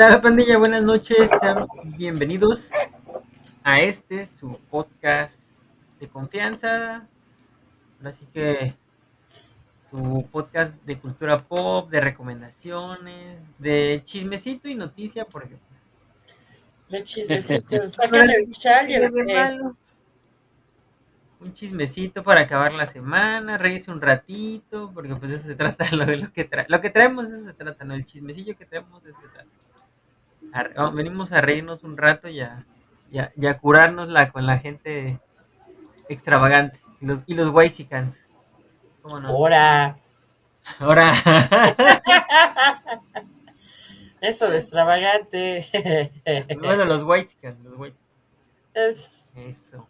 ¿Qué 0.00 0.06
tal, 0.06 0.20
pandilla? 0.22 0.56
Buenas 0.56 0.82
noches, 0.82 1.28
sean 1.42 1.68
bienvenidos 1.84 2.70
a 3.62 3.80
este, 3.80 4.26
su 4.26 4.58
podcast 4.70 5.38
de 6.00 6.08
confianza. 6.08 7.06
Así 8.02 8.24
que 8.32 8.74
su 9.90 10.26
podcast 10.32 10.74
de 10.86 10.98
cultura 10.98 11.36
pop, 11.36 11.90
de 11.90 12.00
recomendaciones, 12.00 13.40
de 13.58 14.00
chismecito 14.02 14.70
y 14.70 14.74
noticia, 14.74 15.26
porque 15.26 15.58
pues, 15.68 15.82
De 16.88 17.02
chismecito, 17.02 17.76
el 18.12 18.50
chal 18.52 18.90
y 18.90 18.94
el. 18.94 19.60
Un 21.40 21.52
chismecito 21.52 22.24
para 22.24 22.40
acabar 22.40 22.72
la 22.72 22.86
semana, 22.86 23.58
reírse 23.58 23.90
un 23.90 24.00
ratito, 24.00 24.92
porque 24.94 25.14
pues 25.16 25.30
eso 25.32 25.46
se 25.46 25.56
trata 25.56 25.84
lo 25.94 26.06
de 26.06 26.16
lo 26.16 26.32
que 26.32 26.44
tra 26.44 26.64
lo 26.70 26.80
que 26.80 26.88
traemos 26.88 27.26
eso 27.26 27.44
se 27.44 27.52
trata, 27.52 27.84
¿no? 27.84 27.92
El 27.92 28.06
chismecillo 28.06 28.56
que 28.56 28.64
traemos 28.64 29.02
de 29.02 29.10
eso 29.10 29.20
se 29.20 29.28
trata. 29.28 29.59
A 30.52 30.66
oh, 30.76 30.90
venimos 30.92 31.32
a 31.32 31.40
reírnos 31.40 31.84
un 31.84 31.96
rato 31.96 32.28
y 32.28 32.40
a, 32.40 32.66
y 33.10 33.18
a, 33.18 33.32
y 33.36 33.46
a 33.46 33.58
curárnosla 33.58 34.32
con 34.32 34.46
la 34.46 34.58
gente 34.58 35.20
extravagante. 36.08 36.80
Y 37.00 37.06
los, 37.06 37.20
y 37.26 37.34
los 37.34 37.50
Waisicans. 37.50 38.24
¿Cómo 39.02 39.20
no? 39.20 39.28
Ahora, 39.28 39.96
Ahora. 40.78 41.12
eso 44.20 44.48
de 44.48 44.58
extravagante. 44.58 46.12
bueno, 46.60 46.84
los 46.84 47.02
Waisicans, 47.02 47.58
los 47.60 47.76
Waisicans. 47.76 48.06
Es, 48.74 49.32
Eso. 49.34 49.88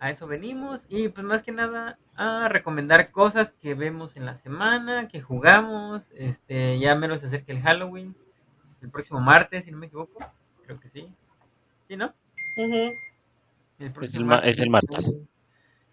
A 0.00 0.10
eso 0.10 0.26
venimos. 0.26 0.84
Y 0.88 1.08
pues 1.08 1.24
más 1.24 1.42
que 1.42 1.52
nada 1.52 1.98
a 2.16 2.48
recomendar 2.48 3.10
cosas 3.10 3.52
que 3.62 3.74
vemos 3.74 4.16
en 4.16 4.26
la 4.26 4.36
semana, 4.36 5.08
que 5.08 5.20
jugamos. 5.20 6.04
Este, 6.14 6.78
ya 6.78 6.94
menos 6.94 7.20
se 7.20 7.26
acerca 7.26 7.52
el 7.52 7.62
Halloween. 7.62 8.16
El 8.84 8.90
próximo 8.90 9.18
martes, 9.18 9.64
si 9.64 9.70
no 9.70 9.78
me 9.78 9.86
equivoco. 9.86 10.18
Creo 10.64 10.78
que 10.78 10.90
sí. 10.90 11.08
¿Sí, 11.88 11.96
no? 11.96 12.12
El 12.56 13.92
Es 14.02 14.14
el 14.14 14.24
ma- 14.24 14.38
es 14.40 14.58
el 14.58 14.68
martes. 14.68 15.16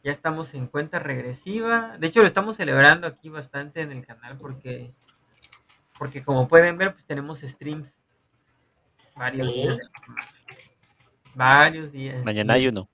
Ya 0.03 0.11
estamos 0.11 0.53
en 0.53 0.67
cuenta 0.67 0.99
regresiva. 0.99 1.97
De 1.97 2.07
hecho, 2.07 2.19
lo 2.21 2.27
estamos 2.27 2.57
celebrando 2.57 3.07
aquí 3.07 3.29
bastante 3.29 3.81
en 3.81 3.93
el 3.93 4.05
canal 4.05 4.37
porque, 4.37 4.91
porque 5.97 6.21
como 6.21 6.49
pueden 6.49 6.77
ver, 6.77 6.93
pues 6.93 7.05
tenemos 7.05 7.39
streams 7.39 7.89
varios 9.15 9.47
¿Sí? 9.47 9.61
días 9.61 9.77
de 9.77 9.83
la 9.85 9.89
semana. 10.03 10.21
Varios 11.35 11.91
días. 11.93 12.25
Mañana 12.25 12.53
hay 12.53 12.67
uno. 12.67 12.89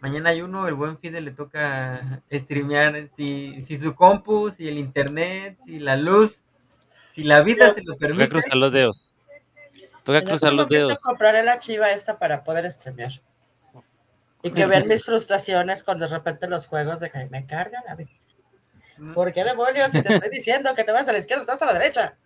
Mañana 0.00 0.30
hay 0.30 0.42
uno, 0.42 0.68
el 0.68 0.74
buen 0.74 0.98
Fide 0.98 1.20
le 1.20 1.32
toca 1.32 2.22
streamear 2.30 3.10
si, 3.16 3.62
si 3.62 3.78
su 3.80 3.94
compu, 3.96 4.50
si 4.50 4.68
el 4.68 4.78
internet, 4.78 5.58
si 5.64 5.80
la 5.80 5.96
luz, 5.96 6.40
si 7.14 7.24
la 7.24 7.40
vida 7.42 7.72
se 7.74 7.82
lo 7.82 7.96
permite. 7.96 8.28
cruzar 8.28 8.54
los 8.56 8.70
dedos. 8.70 9.18
Toca 10.04 10.22
cruzar 10.22 10.52
los 10.52 10.68
dedos. 10.68 10.98
compraré 11.00 11.42
la 11.42 11.58
chiva 11.58 11.90
esta 11.90 12.18
para 12.18 12.44
poder 12.44 12.70
streamear. 12.70 13.12
Y 14.42 14.50
que 14.50 14.66
vean 14.66 14.86
mis 14.86 15.04
frustraciones 15.06 15.82
con 15.82 15.98
de 15.98 16.06
repente 16.06 16.46
los 16.48 16.66
juegos 16.66 17.00
de 17.00 17.10
que 17.10 17.26
me 17.30 17.46
cargan 17.46 17.82
a 17.88 17.94
ver. 17.94 18.08
¿no? 18.98 19.14
¿Por 19.14 19.32
qué 19.32 19.42
demonios? 19.42 19.90
Si 19.90 20.02
te 20.02 20.12
estoy 20.14 20.28
diciendo 20.30 20.74
que 20.74 20.84
te 20.84 20.92
vas 20.92 21.08
a 21.08 21.12
la 21.12 21.18
izquierda, 21.18 21.46
te 21.46 21.52
vas 21.52 21.62
a 21.62 21.66
la 21.66 21.72
derecha. 21.72 22.16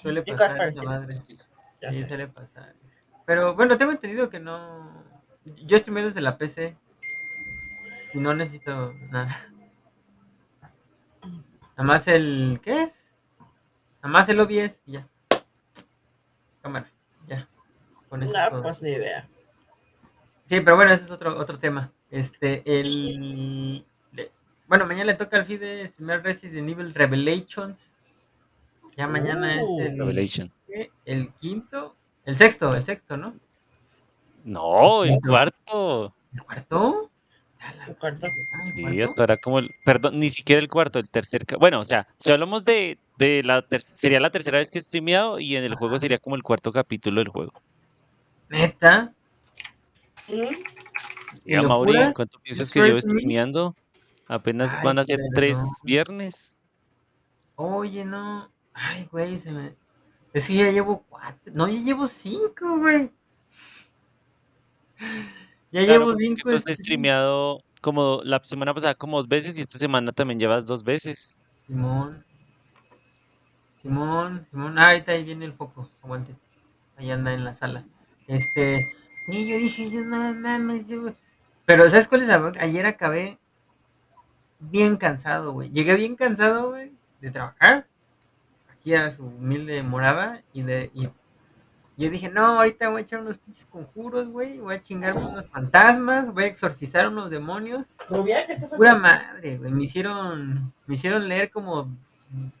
Suele 0.00 0.22
y 0.24 0.32
pasar 0.32 0.46
esa 0.48 0.56
parecidas. 0.56 0.86
madre. 0.86 1.22
Ya 1.82 1.92
Sí, 1.92 1.98
sé. 2.00 2.06
suele 2.06 2.26
pasar. 2.28 2.74
Pero 3.26 3.54
bueno, 3.54 3.76
tengo 3.76 3.92
entendido 3.92 4.30
que 4.30 4.40
no. 4.40 5.04
Yo 5.44 5.76
streameo 5.78 6.06
desde 6.06 6.20
la 6.22 6.38
PC. 6.38 6.76
Y 8.14 8.18
no 8.18 8.34
necesito 8.34 8.92
nada. 9.10 9.38
Nada 11.22 11.82
más 11.84 12.08
el. 12.08 12.60
¿Qué 12.62 12.84
es? 12.84 13.06
Nada 14.02 14.12
más 14.12 14.28
el 14.30 14.40
OBS 14.40 14.80
y 14.86 14.92
ya. 14.92 15.06
Cámara. 16.62 16.90
Con 18.10 18.22
eso 18.22 18.32
es 18.36 18.38
No, 18.38 18.50
todo. 18.50 18.62
pues 18.62 18.82
ni 18.82 18.90
idea. 18.90 19.26
Sí, 20.44 20.60
pero 20.60 20.76
bueno, 20.76 20.92
ese 20.92 21.04
es 21.04 21.10
otro, 21.10 21.38
otro 21.38 21.58
tema. 21.58 21.90
Este, 22.10 22.62
el. 22.66 23.86
Bueno, 24.66 24.86
mañana 24.86 25.04
le 25.06 25.14
toca 25.14 25.36
al 25.38 25.44
FIDE 25.44 25.86
streamear 25.88 26.22
Resident 26.22 26.68
Evil 26.68 26.92
Revelations. 26.92 27.94
Ya 28.96 29.06
mañana 29.06 29.58
Uh, 29.62 29.80
es 29.80 29.86
el. 29.86 29.98
Revelation. 29.98 30.52
El 31.06 31.32
quinto. 31.40 31.96
El 32.24 32.36
sexto, 32.36 32.74
el 32.76 32.84
sexto, 32.84 33.16
¿no? 33.16 33.34
No, 34.44 35.04
el 35.04 35.18
cuarto. 35.20 36.14
¿El 36.34 36.42
cuarto? 36.42 37.10
El 37.88 37.96
cuarto. 37.96 38.26
madre, 38.26 38.42
¿ah, 38.52 38.62
el 38.76 38.92
Sí, 38.94 39.02
hasta 39.02 39.22
ahora 39.22 39.36
como 39.38 39.58
el. 39.60 39.70
Perdón, 39.84 40.18
ni 40.18 40.30
siquiera 40.30 40.60
el 40.60 40.68
cuarto, 40.68 40.98
el 40.98 41.10
tercer. 41.10 41.44
Bueno, 41.58 41.80
o 41.80 41.84
sea, 41.84 42.06
si 42.16 42.30
hablamos 42.32 42.64
de, 42.64 42.98
de 43.18 43.42
la. 43.44 43.62
ter- 43.62 43.80
Sería 43.80 44.20
la 44.20 44.30
tercera 44.30 44.58
vez 44.58 44.70
que 44.70 44.78
he 44.78 44.82
streameado 44.82 45.38
y 45.40 45.56
en 45.56 45.64
el 45.64 45.74
juego 45.74 45.98
sería 45.98 46.18
como 46.18 46.36
el 46.36 46.42
cuarto 46.42 46.72
capítulo 46.72 47.20
del 47.20 47.28
juego. 47.28 47.52
¿Neta? 48.50 49.14
¿Y 50.28 51.52
Ya, 51.52 51.62
Mauri? 51.62 51.94
¿cuánto 52.14 52.38
piensas 52.40 52.66
¿Es 52.66 52.72
que 52.72 52.82
llevo 52.82 53.00
streameando? 53.00 53.74
Apenas 54.26 54.72
Ay, 54.74 54.84
van 54.84 54.98
a 54.98 55.04
ser 55.04 55.18
tres 55.34 55.58
viernes. 55.82 56.56
Oye, 57.56 58.04
no. 58.04 58.50
Ay, 58.74 59.08
güey, 59.10 59.38
se 59.38 59.50
me. 59.52 59.74
Es 60.32 60.46
que 60.46 60.54
ya 60.54 60.70
llevo 60.70 61.04
cuatro. 61.08 61.52
No, 61.54 61.68
ya 61.68 61.80
llevo 61.80 62.06
cinco, 62.06 62.78
güey. 62.78 63.10
Ya 65.72 65.84
Claro, 65.84 66.00
llevo 66.00 66.14
cinco. 66.16 66.42
tú 66.48 66.54
has 66.56 66.62
streams. 66.62 66.78
streameado 66.80 67.62
como 67.80 68.20
la 68.24 68.40
semana 68.44 68.74
pasada 68.74 68.94
como 68.94 69.16
dos 69.16 69.26
veces 69.28 69.56
y 69.58 69.62
esta 69.62 69.78
semana 69.78 70.12
también 70.12 70.38
llevas 70.38 70.66
dos 70.66 70.84
veces. 70.84 71.36
Simón. 71.66 72.24
Simón, 73.82 74.46
Simón. 74.50 74.78
Ah, 74.78 74.88
ahorita 74.90 75.12
ahí 75.12 75.24
viene 75.24 75.44
el 75.46 75.52
foco. 75.54 75.88
Aguante. 76.02 76.34
Ahí 76.96 77.10
anda 77.10 77.32
en 77.32 77.44
la 77.44 77.54
sala. 77.54 77.84
Este. 78.30 78.92
Y 79.26 79.48
yo 79.48 79.56
dije, 79.58 79.90
yo 79.90 80.04
no 80.04 80.32
mames. 80.34 80.88
yo- 80.88 81.12
Pero, 81.66 81.88
¿sabes 81.90 82.06
cuál 82.08 82.22
es 82.22 82.28
la? 82.28 82.52
Ayer 82.60 82.86
acabé 82.86 83.38
bien 84.60 84.96
cansado, 84.96 85.52
güey. 85.52 85.70
Llegué 85.70 85.94
bien 85.96 86.14
cansado, 86.16 86.70
güey, 86.70 86.92
de 87.20 87.30
trabajar. 87.30 87.86
Aquí 88.72 88.94
a 88.94 89.10
su 89.10 89.24
humilde 89.26 89.82
morada. 89.82 90.42
Y 90.52 90.62
de. 90.62 90.90
Y 90.94 91.08
yo 91.96 92.08
dije, 92.08 92.30
no, 92.30 92.46
ahorita 92.60 92.88
voy 92.88 93.00
a 93.00 93.02
echar 93.02 93.20
unos 93.20 93.36
pinches 93.38 93.66
conjuros, 93.66 94.28
güey. 94.28 94.58
Voy 94.58 94.74
a 94.76 94.80
chingar 94.80 95.12
unos 95.12 95.46
fantasmas. 95.50 96.32
Voy 96.32 96.44
a 96.44 96.46
exorcizar 96.46 97.08
unos 97.08 97.30
demonios. 97.30 97.84
Rubia, 98.08 98.46
¿qué 98.46 98.52
estás 98.52 98.74
Pura 98.74 98.96
madre, 98.96 99.58
güey. 99.58 99.70
Me 99.72 99.84
hicieron, 99.84 100.72
me 100.86 100.94
hicieron 100.94 101.28
leer 101.28 101.50
como, 101.50 101.90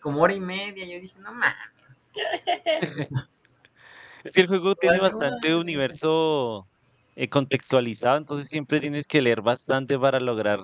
como 0.00 0.20
hora 0.20 0.34
y 0.34 0.40
media. 0.40 0.84
Yo 0.84 1.00
dije, 1.00 1.18
no 1.20 1.32
mames. 1.32 1.54
Es 4.24 4.34
que 4.34 4.40
el 4.42 4.46
juego 4.48 4.74
tiene 4.74 4.98
bastante 4.98 5.54
universo 5.54 6.66
eh, 7.16 7.28
contextualizado, 7.28 8.18
entonces 8.18 8.48
siempre 8.48 8.80
tienes 8.80 9.06
que 9.06 9.20
leer 9.22 9.40
bastante 9.42 9.98
para 9.98 10.20
lograr 10.20 10.60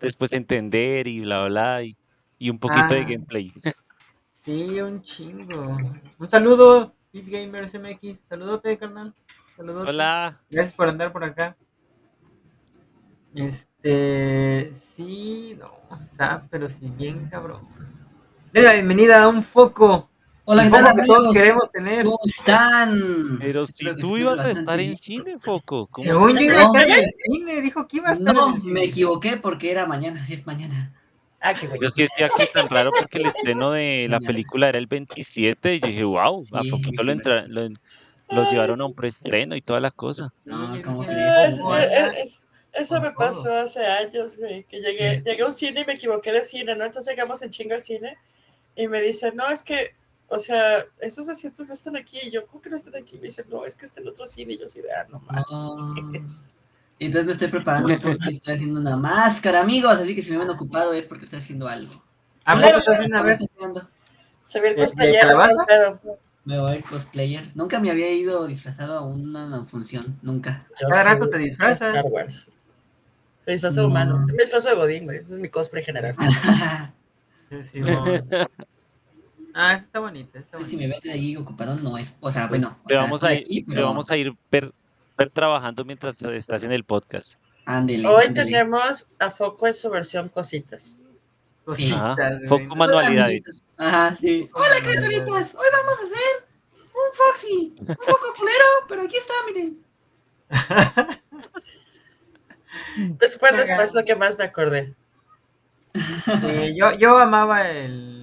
después 0.00 0.32
entender 0.32 1.06
y 1.06 1.20
bla 1.20 1.46
bla 1.46 1.82
y, 1.82 1.96
y 2.38 2.50
un 2.50 2.58
poquito 2.58 2.94
de 2.94 3.00
Ah. 3.00 3.06
gameplay. 3.08 3.52
Sí, 4.40 4.80
un 4.80 5.02
chingo. 5.02 5.76
Un 6.18 6.30
saludo, 6.30 6.94
Beat 7.12 7.26
Gamers 7.26 7.74
MX. 7.74 8.18
Saludote, 8.26 8.78
carnal. 8.78 9.12
Saludote. 9.54 9.90
Hola. 9.90 10.40
Gracias 10.48 10.72
por 10.74 10.88
andar 10.88 11.12
por 11.12 11.22
acá. 11.22 11.54
Este, 13.34 14.72
sí, 14.72 15.56
no, 15.58 15.72
está, 16.02 16.46
pero 16.50 16.68
sí, 16.70 16.90
bien 16.96 17.28
cabrón. 17.28 17.60
Den 18.52 18.64
la 18.64 18.72
bienvenida 18.72 19.22
a 19.22 19.28
un 19.28 19.42
foco. 19.42 20.08
Hola, 20.50 20.64
¿qué 20.64 20.70
tal, 20.70 21.06
todos 21.06 21.32
queremos 21.34 21.70
tener. 21.70 22.06
¿Cómo 22.06 22.18
están? 22.24 23.38
Pero 23.38 23.66
si 23.66 23.94
tú 23.96 24.16
ibas 24.16 24.40
a 24.40 24.50
estar 24.50 24.80
en 24.80 24.96
cine, 24.96 25.38
Foco. 25.38 25.86
¿cómo 25.88 26.06
Según 26.06 26.38
se 26.38 26.46
yo 26.46 26.52
iba 26.52 26.62
a 26.62 26.64
estar 26.64 26.88
en 26.88 27.10
cine, 27.10 27.60
dijo 27.60 27.86
que 27.86 27.98
iba 27.98 28.08
a 28.08 28.12
estar 28.14 28.34
No, 28.34 28.54
en 28.54 28.60
cine. 28.62 28.72
me 28.72 28.84
equivoqué 28.84 29.36
porque 29.36 29.70
era 29.70 29.84
mañana, 29.84 30.26
es 30.30 30.46
mañana. 30.46 30.90
Ah, 31.38 31.52
qué 31.52 31.66
güey. 31.66 31.78
Yo 31.82 31.90
sí 31.90 32.00
decía 32.00 32.30
que 32.34 32.46
tan 32.46 32.66
raro 32.70 32.92
porque 32.98 33.18
el 33.18 33.26
estreno 33.26 33.72
de 33.72 34.06
la 34.08 34.20
película 34.20 34.70
era 34.70 34.78
el 34.78 34.86
27 34.86 35.74
y 35.74 35.80
yo 35.80 35.86
dije, 35.88 36.04
wow, 36.04 36.42
a 36.52 36.62
Sí, 36.62 36.70
poquito 36.70 37.02
lo, 37.02 37.12
entra- 37.12 37.44
lo, 37.46 37.68
lo 38.30 38.48
llevaron 38.50 38.80
a 38.80 38.86
un 38.86 38.94
preestreno 38.94 39.54
y 39.54 39.60
toda 39.60 39.80
la 39.80 39.90
cosa. 39.90 40.32
No, 40.46 40.80
¿cómo 40.82 41.04
crees? 41.04 42.38
Eso 42.72 43.02
me 43.02 43.10
pasó 43.10 43.54
hace 43.54 43.84
años, 43.84 44.38
güey, 44.38 44.64
que 44.64 44.80
llegué, 44.80 45.22
llegué 45.26 45.42
a 45.42 45.46
un 45.46 45.52
cine 45.52 45.82
y 45.82 45.84
me 45.84 45.92
equivoqué 45.92 46.32
de 46.32 46.42
cine, 46.42 46.74
¿no? 46.74 46.86
Entonces 46.86 47.14
llegamos 47.14 47.42
en 47.42 47.50
chinga 47.50 47.74
al 47.74 47.82
cine 47.82 48.16
y 48.74 48.88
me 48.88 49.02
dicen, 49.02 49.36
no, 49.36 49.46
es 49.50 49.62
que, 49.62 49.94
o 50.28 50.38
sea, 50.38 50.84
esos 51.00 51.28
asientos 51.28 51.68
no 51.68 51.74
están 51.74 51.96
aquí. 51.96 52.18
Y 52.22 52.30
yo, 52.30 52.46
¿cómo 52.46 52.62
que 52.62 52.70
no 52.70 52.76
están 52.76 52.96
aquí? 52.96 53.16
Me 53.16 53.24
dicen, 53.24 53.46
no, 53.48 53.64
es 53.64 53.74
que 53.74 53.86
está 53.86 54.00
en 54.00 54.08
otro 54.08 54.26
cine. 54.26 54.54
Y 54.54 54.58
yo 54.58 54.66
así 54.66 54.80
de, 54.80 54.92
ah, 54.92 55.06
no 55.08 55.20
mames. 55.20 56.54
Y 56.98 57.06
Entonces 57.06 57.26
me 57.26 57.32
estoy 57.32 57.48
preparando 57.48 57.96
porque 58.00 58.30
estoy 58.30 58.54
haciendo 58.54 58.80
una 58.80 58.96
máscara, 58.96 59.60
amigos. 59.60 59.96
Así 59.96 60.14
que 60.14 60.22
si 60.22 60.32
me 60.32 60.38
ven 60.38 60.50
ocupado 60.50 60.92
es 60.92 61.06
porque 61.06 61.24
estoy 61.24 61.38
haciendo 61.38 61.68
algo. 61.68 62.02
¿A 62.44 62.54
poco 62.54 62.66
Claro, 62.66 62.78
estás. 62.78 63.88
Se 64.42 64.60
ve 64.60 64.70
el. 64.70 64.76
¿no? 64.76 65.66
Pedo. 65.66 66.00
Me 66.44 66.58
voy 66.58 66.80
cosplayer. 66.80 67.44
Nunca 67.54 67.78
me 67.78 67.90
había 67.90 68.10
ido 68.10 68.46
disfrazado 68.46 68.96
a 68.96 69.02
una 69.02 69.64
función. 69.66 70.18
Nunca. 70.22 70.66
Yo 70.80 70.88
Cada 70.88 71.02
rato 71.04 71.28
te 71.28 71.38
disfrazas. 71.38 71.94
Star 71.94 72.06
Wars. 72.06 72.50
De 73.44 73.56
No. 73.56 73.86
humano. 73.86 74.24
Yo 74.26 74.34
me 74.34 74.42
disfrazo 74.42 74.70
de 74.70 74.74
Godín, 74.74 75.04
güey. 75.04 75.18
Ese 75.18 75.32
es 75.32 75.38
mi 75.38 75.48
cosplay 75.48 75.84
general. 75.84 76.16
Sí, 77.50 77.64
Simón. 77.64 78.28
Ah, 79.60 79.74
está 79.74 79.98
bonita, 79.98 80.38
está 80.38 80.60
Si 80.60 80.76
me 80.76 80.86
ven 80.86 81.00
de 81.02 81.10
ahí 81.10 81.36
ocupado, 81.36 81.74
no 81.74 81.98
es. 81.98 82.16
O 82.20 82.30
sea, 82.30 82.48
Pues, 82.48 82.60
bueno. 82.60 82.78
o 82.84 82.86
te 82.86 82.94
sea, 82.94 83.02
vamos 83.02 83.24
a 83.24 83.32
ir, 83.34 83.38
aquí, 83.40 83.62
pero 83.64 83.86
vamos 83.86 84.08
a 84.08 84.16
ir 84.16 84.32
per- 84.48 84.72
per 85.16 85.30
trabajando 85.30 85.84
mientras 85.84 86.22
estás 86.22 86.62
en 86.62 86.70
el 86.70 86.84
podcast. 86.84 87.40
Ándele. 87.64 88.06
Hoy 88.06 88.32
tenemos 88.32 89.08
a 89.18 89.30
Foco 89.30 89.66
en 89.66 89.74
su 89.74 89.90
versión 89.90 90.28
cositas. 90.28 91.00
Cositas, 91.64 92.00
Ajá, 92.00 92.38
foco 92.46 92.76
manualidades. 92.76 93.64
Ajá, 93.76 94.16
sí. 94.20 94.48
Hola, 94.54 94.76
criaturitas. 94.80 95.54
Hoy 95.56 95.66
vamos 95.72 95.94
a 96.00 96.04
hacer 96.04 96.46
un 96.84 97.12
Foxy. 97.12 97.74
Un 97.80 97.86
poco 97.96 98.34
culero, 98.36 98.64
pero 98.88 99.02
aquí 99.02 99.16
está, 99.16 99.34
miren. 99.46 99.84
Después, 103.18 103.56
después 103.56 103.94
lo 103.94 104.04
que 104.04 104.14
más 104.16 104.38
me 104.38 104.44
acordé. 104.44 104.94
Sí, 105.94 106.76
yo, 106.78 106.92
yo 106.98 107.18
amaba 107.18 107.68
el, 107.70 108.17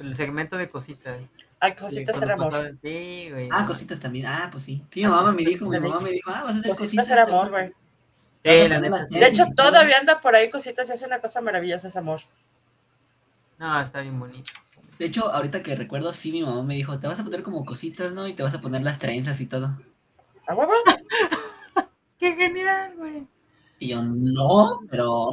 el 0.00 0.14
segmento 0.14 0.56
de 0.56 0.68
cositas. 0.68 1.18
Sí, 1.20 1.72
cositas 1.78 2.16
cuando 2.16 2.24
era 2.26 2.34
amor. 2.34 2.52
pasaban- 2.52 2.78
Sí, 2.78 3.28
güey. 3.30 3.48
Ah, 3.52 3.66
cositas 3.66 4.00
también. 4.00 4.26
Ah, 4.26 4.48
pues 4.50 4.64
sí. 4.64 4.82
Sí, 4.90 5.00
mi 5.04 5.08
mamá 5.10 5.32
me 5.32 5.44
dijo, 5.44 5.68
mi 5.68 5.78
mamá 5.78 6.00
me 6.00 6.10
dijo, 6.10 6.30
ah, 6.30 6.42
vas 6.44 6.54
a 6.54 6.58
hacer 6.58 6.68
Cositas 6.70 6.88
cositas. 6.90 7.10
era 7.10 7.22
amor, 7.22 7.50
güey. 7.50 7.68
Sí, 8.42 8.68
la 8.68 8.80
neta, 8.80 9.06
sí. 9.06 9.18
De 9.18 9.26
hecho, 9.26 9.44
todavía 9.54 9.98
anda 9.98 10.20
por 10.20 10.34
ahí 10.34 10.48
cositas 10.50 10.88
y 10.88 10.92
hace 10.92 11.04
una 11.06 11.20
cosa 11.20 11.40
maravillosa, 11.42 11.88
ese 11.88 11.98
amor. 11.98 12.20
No, 13.58 13.80
está 13.82 14.00
bien 14.00 14.18
bonito. 14.18 14.50
De 14.98 15.06
hecho, 15.06 15.30
ahorita 15.30 15.62
que 15.62 15.76
recuerdo, 15.76 16.12
sí, 16.14 16.32
mi 16.32 16.42
mamá 16.42 16.62
me 16.62 16.74
dijo, 16.74 16.98
te 16.98 17.06
vas 17.06 17.20
a 17.20 17.24
poner 17.24 17.42
como 17.42 17.64
cositas, 17.66 18.12
¿no? 18.12 18.26
Y 18.26 18.32
te 18.32 18.42
vas 18.42 18.54
a 18.54 18.60
poner 18.62 18.82
las 18.82 18.98
trenzas 18.98 19.40
y 19.42 19.46
todo. 19.46 19.76
¿A 20.46 20.54
huevo? 20.54 20.72
¡Qué 22.18 22.34
genial, 22.36 22.94
güey! 22.96 23.26
Y 23.78 23.88
yo, 23.88 24.02
no, 24.02 24.80
pero 24.90 25.28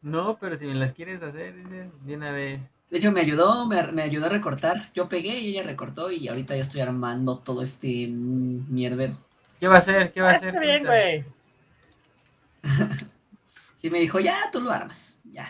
No, 0.00 0.38
pero 0.38 0.56
si 0.56 0.64
me 0.66 0.74
las 0.74 0.92
quieres 0.92 1.22
hacer, 1.22 1.54
dices, 1.56 1.88
de 2.06 2.16
una 2.16 2.30
vez. 2.32 2.60
de 2.90 2.98
hecho 2.98 3.10
me 3.12 3.20
ayudó, 3.20 3.66
me, 3.66 3.82
me 3.92 4.02
ayudó 4.02 4.26
a 4.26 4.30
recortar. 4.30 4.92
Yo 4.94 5.08
pegué 5.08 5.38
y 5.40 5.48
ella 5.50 5.62
recortó 5.64 6.10
y 6.10 6.28
ahorita 6.28 6.56
ya 6.56 6.62
estoy 6.62 6.80
armando 6.80 7.38
todo 7.38 7.62
este 7.62 8.06
mierdero. 8.08 9.16
¿Qué 9.60 9.66
va 9.68 9.76
a 9.76 9.78
hacer? 9.78 10.12
¿Qué 10.12 10.20
va 10.20 10.28
a 10.30 10.32
Ah, 10.32 10.36
hacer? 10.36 10.50
está 10.50 10.60
bien, 10.60 10.84
güey. 10.84 11.24
Y 13.82 13.90
me 13.90 14.00
dijo, 14.00 14.18
ya, 14.18 14.36
tú 14.52 14.60
lo 14.60 14.72
armas, 14.72 15.20
ya, 15.24 15.48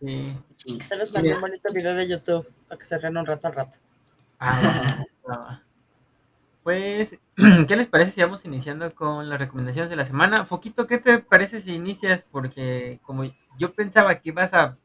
Sí. 0.00 0.34
chingas. 0.56 0.88
Se 0.88 0.96
les 0.96 1.12
mandé 1.12 1.34
un 1.34 1.40
bonito 1.42 1.72
video 1.72 1.94
de 1.94 2.08
YouTube 2.08 2.48
para 2.68 2.78
que 2.78 2.86
se 2.86 2.98
rían 2.98 3.16
un 3.18 3.26
rato 3.26 3.46
al 3.48 3.54
rato. 3.54 3.76
Ah, 4.40 5.04
va. 5.28 5.62
Pues, 6.62 7.18
¿qué 7.68 7.76
les 7.76 7.86
parece 7.86 8.12
si 8.12 8.22
vamos 8.22 8.44
iniciando 8.44 8.94
con 8.94 9.28
las 9.28 9.38
recomendaciones 9.38 9.90
de 9.90 9.96
la 9.96 10.04
semana? 10.04 10.46
Foquito, 10.46 10.86
¿qué 10.86 10.98
te 10.98 11.18
parece 11.18 11.60
si 11.60 11.74
inicias? 11.74 12.26
Porque 12.30 12.98
como 13.02 13.24
yo 13.58 13.72
pensaba 13.74 14.14
que 14.20 14.30
ibas 14.30 14.54
a... 14.54 14.78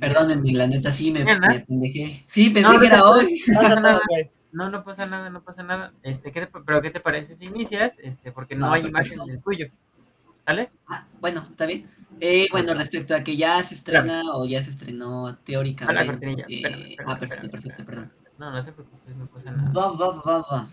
Perdónenme, 0.00 0.52
la 0.52 0.66
neta 0.66 0.92
sí 0.92 1.10
me, 1.10 1.24
me 1.24 1.60
pendejé. 1.60 2.24
Sí, 2.28 2.50
pensé 2.50 2.72
No, 2.72 2.80
que 2.80 2.86
era 2.86 3.04
hoy. 3.08 3.40
No, 4.52 4.68
no 4.68 4.82
pasa 4.82 5.06
nada, 5.06 5.30
no 5.30 5.44
pasa 5.44 5.62
nada. 5.62 5.92
Este, 6.02 6.32
¿qué 6.32 6.44
te- 6.46 6.60
pero 6.66 6.82
¿qué 6.82 6.90
te 6.90 6.98
parece 6.98 7.36
si 7.36 7.44
inicias? 7.44 7.94
Este, 8.02 8.32
porque 8.32 8.56
no, 8.56 8.66
No, 8.66 8.72
hay 8.72 8.82
perfecto. 8.82 9.12
imagen 9.14 9.28
del 9.28 9.42
tuyo. 9.42 9.66
¿Sale? 10.44 10.72
Ah, 10.88 11.06
bueno, 11.20 11.46
está 11.48 11.66
bien. 11.66 11.88
Eh, 12.20 12.48
bueno, 12.50 12.74
respecto 12.74 13.14
a 13.14 13.22
que 13.22 13.36
ya 13.36 13.62
se 13.62 13.76
estrena 13.76 14.22
o 14.34 14.44
ya 14.46 14.60
se 14.60 14.70
estrenó 14.70 15.38
teóricamente. 15.44 16.04
cortinilla, 16.06 16.46
eh, 16.48 16.96
ah, 17.06 17.16
perfecto, 17.18 17.48
perfecto, 17.48 17.84
perdón. 17.86 18.12
No, 18.38 18.50
no 18.50 18.64
te 18.64 18.72
preocupes, 18.72 19.16
no 19.16 19.26
pasa 19.28 19.52
nada. 19.52 19.72
Va, 19.72 19.92
va, 19.92 20.20
va, 20.20 20.38
va. 20.40 20.68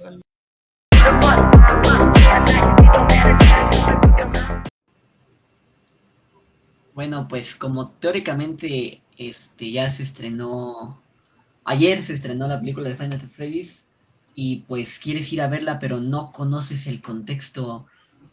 Bueno, 6.97 7.27
pues 7.27 7.55
como 7.55 7.91
teóricamente 7.91 9.03
este 9.19 9.69
ya 9.69 9.87
se 9.91 10.01
estrenó 10.01 10.99
ayer 11.63 12.01
se 12.01 12.13
estrenó 12.13 12.47
la 12.47 12.59
película 12.59 12.89
de 12.89 12.95
Final 12.95 13.11
Fantasy 13.11 13.31
Freddy's 13.31 13.85
y 14.33 14.61
pues 14.61 14.97
quieres 14.97 15.31
ir 15.31 15.43
a 15.43 15.47
verla 15.47 15.77
pero 15.77 15.99
no 15.99 16.31
conoces 16.31 16.87
el 16.87 16.99
contexto 17.03 17.85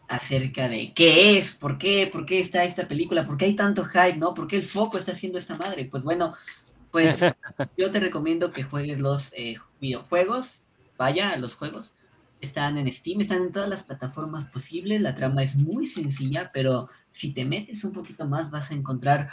acerca 0.09 0.71
de 0.71 0.95
qué 0.95 1.37
es, 1.37 1.53
por 1.53 1.77
qué, 1.77 2.09
por 2.11 2.25
qué 2.25 2.41
está 2.41 2.65
esta 2.65 2.89
película, 2.89 3.27
por 3.27 3.37
qué 3.37 3.45
hay 3.45 3.55
tanto 3.55 3.85
hype, 3.85 4.17
¿no? 4.17 4.33
¿Por 4.33 4.49
qué 4.49 4.57
el 4.57 4.63
foco 4.63 4.97
está 4.97 5.13
haciendo 5.13 5.39
esta 5.39 5.57
madre? 5.57 5.85
Pues 5.85 6.03
bueno, 6.03 6.35
pues 6.91 7.21
yo 7.77 7.91
te 7.91 8.01
recomiendo 8.01 8.51
que 8.51 8.63
juegues 8.63 8.99
los 8.99 9.31
eh, 9.35 9.57
videojuegos, 9.79 10.63
vaya 10.97 11.33
a 11.33 11.37
los 11.37 11.55
juegos, 11.55 11.93
están 12.45 12.79
en 12.79 12.91
Steam, 12.91 13.21
están 13.21 13.43
en 13.43 13.53
todas 13.53 13.69
las 13.69 13.83
plataformas 13.83 14.45
posibles, 14.47 15.01
la 15.01 15.15
trama 15.15 15.43
es 15.43 15.57
muy 15.57 15.87
sencilla, 15.87 16.51
pero 16.53 16.89
si 17.11 17.33
te 17.33 17.45
metes 17.45 17.85
un 17.85 17.93
poquito 17.93 18.27
más 18.27 18.51
vas 18.51 18.71
a 18.71 18.75
encontrar 18.75 19.31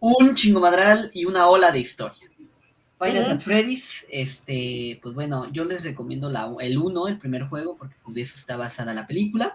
un 0.00 0.34
chingomadral 0.34 1.10
y 1.14 1.24
una 1.24 1.46
ola 1.48 1.72
de 1.72 1.80
historia. 1.80 2.28
Ujú. 2.38 2.48
Fantasy 2.98 3.38
Freddy's, 3.44 4.06
este, 4.08 4.98
pues 5.02 5.14
bueno, 5.14 5.50
yo 5.52 5.64
les 5.64 5.84
recomiendo 5.84 6.30
la, 6.30 6.50
el 6.60 6.78
1, 6.78 7.08
el 7.08 7.18
primer 7.18 7.42
juego, 7.44 7.76
porque 7.76 7.96
de 8.06 8.22
eso 8.22 8.36
está 8.36 8.56
basada 8.56 8.94
la 8.94 9.06
película 9.06 9.54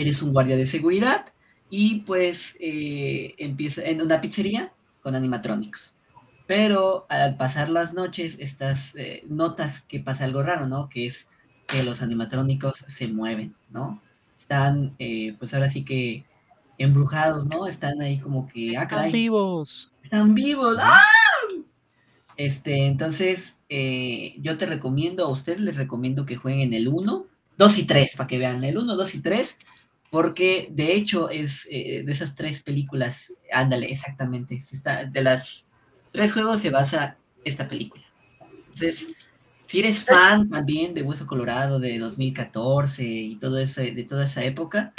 eres 0.00 0.22
un 0.22 0.32
guardia 0.32 0.56
de 0.56 0.66
seguridad 0.66 1.26
y 1.70 2.00
pues 2.00 2.56
eh, 2.60 3.34
empieza 3.38 3.82
en 3.82 4.00
una 4.00 4.20
pizzería 4.20 4.72
con 5.02 5.14
animatronics. 5.14 5.96
Pero 6.46 7.06
al 7.10 7.36
pasar 7.36 7.68
las 7.68 7.92
noches, 7.92 8.36
estas 8.38 8.94
eh, 8.94 9.24
notas 9.28 9.80
que 9.80 10.00
pasa 10.00 10.24
algo 10.24 10.42
raro, 10.42 10.66
¿no? 10.66 10.88
Que 10.88 11.06
es 11.06 11.26
que 11.68 11.82
los 11.84 12.02
animatrónicos 12.02 12.78
se 12.88 13.06
mueven, 13.06 13.54
¿no? 13.70 14.02
Están, 14.38 14.94
eh, 14.98 15.36
pues 15.38 15.54
ahora 15.54 15.68
sí 15.68 15.84
que 15.84 16.24
embrujados, 16.78 17.46
¿no? 17.46 17.66
Están 17.66 18.00
ahí 18.00 18.18
como 18.18 18.48
que, 18.48 18.70
ah, 18.70 18.82
Están 18.82 18.88
caray, 18.88 19.12
vivos. 19.12 19.92
están 20.02 20.34
vivos. 20.34 20.76
¡Ah! 20.80 21.00
Este, 22.36 22.86
entonces, 22.86 23.56
eh, 23.68 24.36
yo 24.40 24.56
te 24.56 24.66
recomiendo, 24.66 25.24
a 25.26 25.28
ustedes 25.28 25.60
les 25.60 25.76
recomiendo 25.76 26.24
que 26.24 26.36
jueguen 26.36 26.72
el 26.72 26.88
1, 26.88 27.26
2 27.58 27.78
y 27.78 27.82
3, 27.84 28.14
para 28.16 28.28
que 28.28 28.38
vean 28.38 28.62
el 28.64 28.78
1, 28.78 28.96
2 28.96 29.14
y 29.16 29.20
3, 29.20 29.56
porque 30.10 30.68
de 30.70 30.94
hecho 30.94 31.28
es 31.30 31.66
eh, 31.70 32.02
de 32.04 32.12
esas 32.12 32.34
tres 32.34 32.62
películas, 32.62 33.34
ándale, 33.52 33.90
exactamente, 33.90 34.54
está, 34.54 35.04
de 35.04 35.22
las 35.22 35.66
tres 36.12 36.32
juegos 36.32 36.60
se 36.60 36.70
basa 36.70 37.18
esta 37.44 37.68
película. 37.68 38.04
Entonces, 38.58 39.08
si 39.68 39.80
eres 39.80 40.04
fan 40.04 40.48
también 40.50 40.94
de 40.94 41.02
Hueso 41.02 41.28
Colorado 41.28 41.78
de 41.80 41.98
2014 42.00 43.04
y 43.06 43.36
todo 43.36 43.60
ese, 43.60 43.92
de 43.92 44.04
toda 44.04 44.24
esa 44.24 44.44
época, 44.44 44.94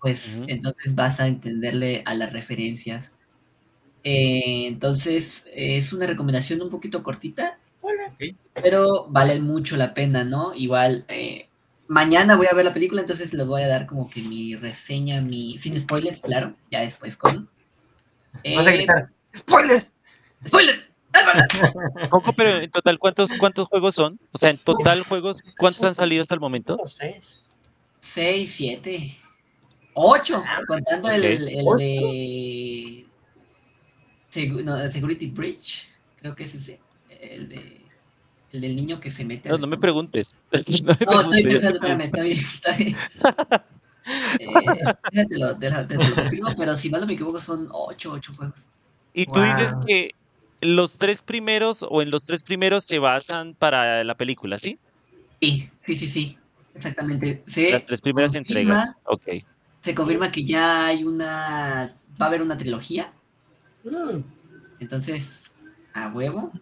pues 0.00 0.44
entonces 0.48 0.94
vas 0.94 1.20
a 1.20 1.28
entenderle 1.28 2.02
a 2.06 2.14
las 2.14 2.32
referencias. 2.32 3.12
Eh, 4.04 4.66
entonces, 4.68 5.46
eh, 5.54 5.78
es 5.78 5.92
una 5.92 6.06
recomendación 6.06 6.62
un 6.62 6.70
poquito 6.70 7.02
cortita, 7.02 7.58
Hola. 7.82 8.16
pero 8.62 9.06
vale 9.10 9.40
mucho 9.40 9.76
la 9.76 9.94
pena, 9.94 10.24
¿no? 10.24 10.54
Igual, 10.54 11.04
eh, 11.08 11.48
mañana 11.88 12.36
voy 12.36 12.46
a 12.50 12.54
ver 12.54 12.64
la 12.64 12.72
película, 12.74 13.02
entonces 13.02 13.34
les 13.34 13.46
voy 13.46 13.62
a 13.62 13.68
dar 13.68 13.86
como 13.86 14.10
que 14.10 14.22
mi 14.22 14.56
reseña, 14.56 15.20
mi 15.22 15.58
sin 15.58 15.78
spoilers, 15.80 16.20
claro, 16.20 16.56
ya 16.70 16.80
después 16.82 17.16
con... 17.16 17.48
Vas 18.54 18.66
a 18.66 18.72
Eh, 18.72 18.76
gritar. 18.76 19.10
¡Spoilers! 19.36 19.92
¡Spoiler! 20.46 20.91
Coco, 22.10 22.32
pero 22.36 22.58
en 22.58 22.70
total, 22.70 22.98
¿cuántos, 22.98 23.30
¿cuántos 23.38 23.68
juegos 23.68 23.94
son? 23.94 24.18
O 24.32 24.38
sea, 24.38 24.50
en 24.50 24.58
total 24.58 25.02
juegos, 25.02 25.42
¿cuántos 25.58 25.82
han 25.84 25.94
salido 25.94 26.22
hasta 26.22 26.34
el 26.34 26.40
momento? 26.40 26.76
Como 26.76 26.86
seis. 26.86 27.42
6, 28.00 28.52
7, 28.56 29.16
8, 29.94 30.42
contando 30.66 31.08
el, 31.10 31.24
el 31.24 31.64
Ocho. 31.68 31.76
de 31.76 33.06
Segu- 34.32 34.64
no, 34.64 34.90
Security 34.90 35.26
Breach, 35.26 35.86
creo 36.18 36.34
que 36.34 36.44
es 36.44 36.54
ese, 36.54 36.80
el, 37.20 37.48
de, 37.48 37.80
el 38.52 38.60
del 38.60 38.74
niño 38.74 38.98
que 38.98 39.10
se 39.10 39.24
mete 39.24 39.48
No, 39.50 39.58
no 39.58 39.66
me 39.68 39.76
preguntes. 39.78 40.36
No 40.50 40.94
me 40.98 41.06
No, 41.06 41.20
estoy 41.20 41.42
pensando, 41.44 41.78
te 41.80 41.86
espérame, 41.92 42.00
está 42.00 42.22
bien, 42.22 42.38
está 42.38 42.76
bien. 42.76 42.96
Eh, 44.40 44.80
déjate 45.12 45.38
lo, 45.38 45.54
déjate- 45.54 45.96
te 45.96 46.08
lo 46.08 46.16
confirmo, 46.16 46.52
pero 46.56 46.76
si 46.76 46.90
mal 46.90 47.00
no 47.02 47.06
me 47.06 47.12
equivoco 47.12 47.40
son 47.40 47.68
8, 47.70 48.10
8 48.10 48.32
juegos. 48.34 48.58
Y 49.14 49.26
tú 49.26 49.40
dices 49.40 49.74
que 49.86 50.10
los 50.62 50.96
tres 50.98 51.22
primeros 51.22 51.84
o 51.88 52.00
en 52.02 52.10
los 52.10 52.24
tres 52.24 52.42
primeros 52.42 52.84
se 52.84 52.98
basan 52.98 53.54
para 53.54 54.02
la 54.04 54.14
película, 54.16 54.58
¿sí? 54.58 54.78
Sí, 55.40 55.68
sí, 55.80 55.96
sí, 55.96 56.06
sí, 56.08 56.38
exactamente. 56.74 57.42
Se 57.46 57.70
Las 57.72 57.84
tres 57.84 58.00
primeras 58.00 58.32
confirma- 58.32 58.38
entregas. 58.38 58.94
Ok. 59.04 59.28
Se 59.80 59.94
confirma 59.94 60.30
que 60.30 60.44
ya 60.44 60.86
hay 60.86 61.02
una, 61.04 61.96
va 62.20 62.26
a 62.26 62.28
haber 62.28 62.40
una 62.42 62.56
trilogía, 62.56 63.12
Mm. 63.84 64.20
entonces, 64.80 65.52
a 65.92 66.08
huevo. 66.12 66.52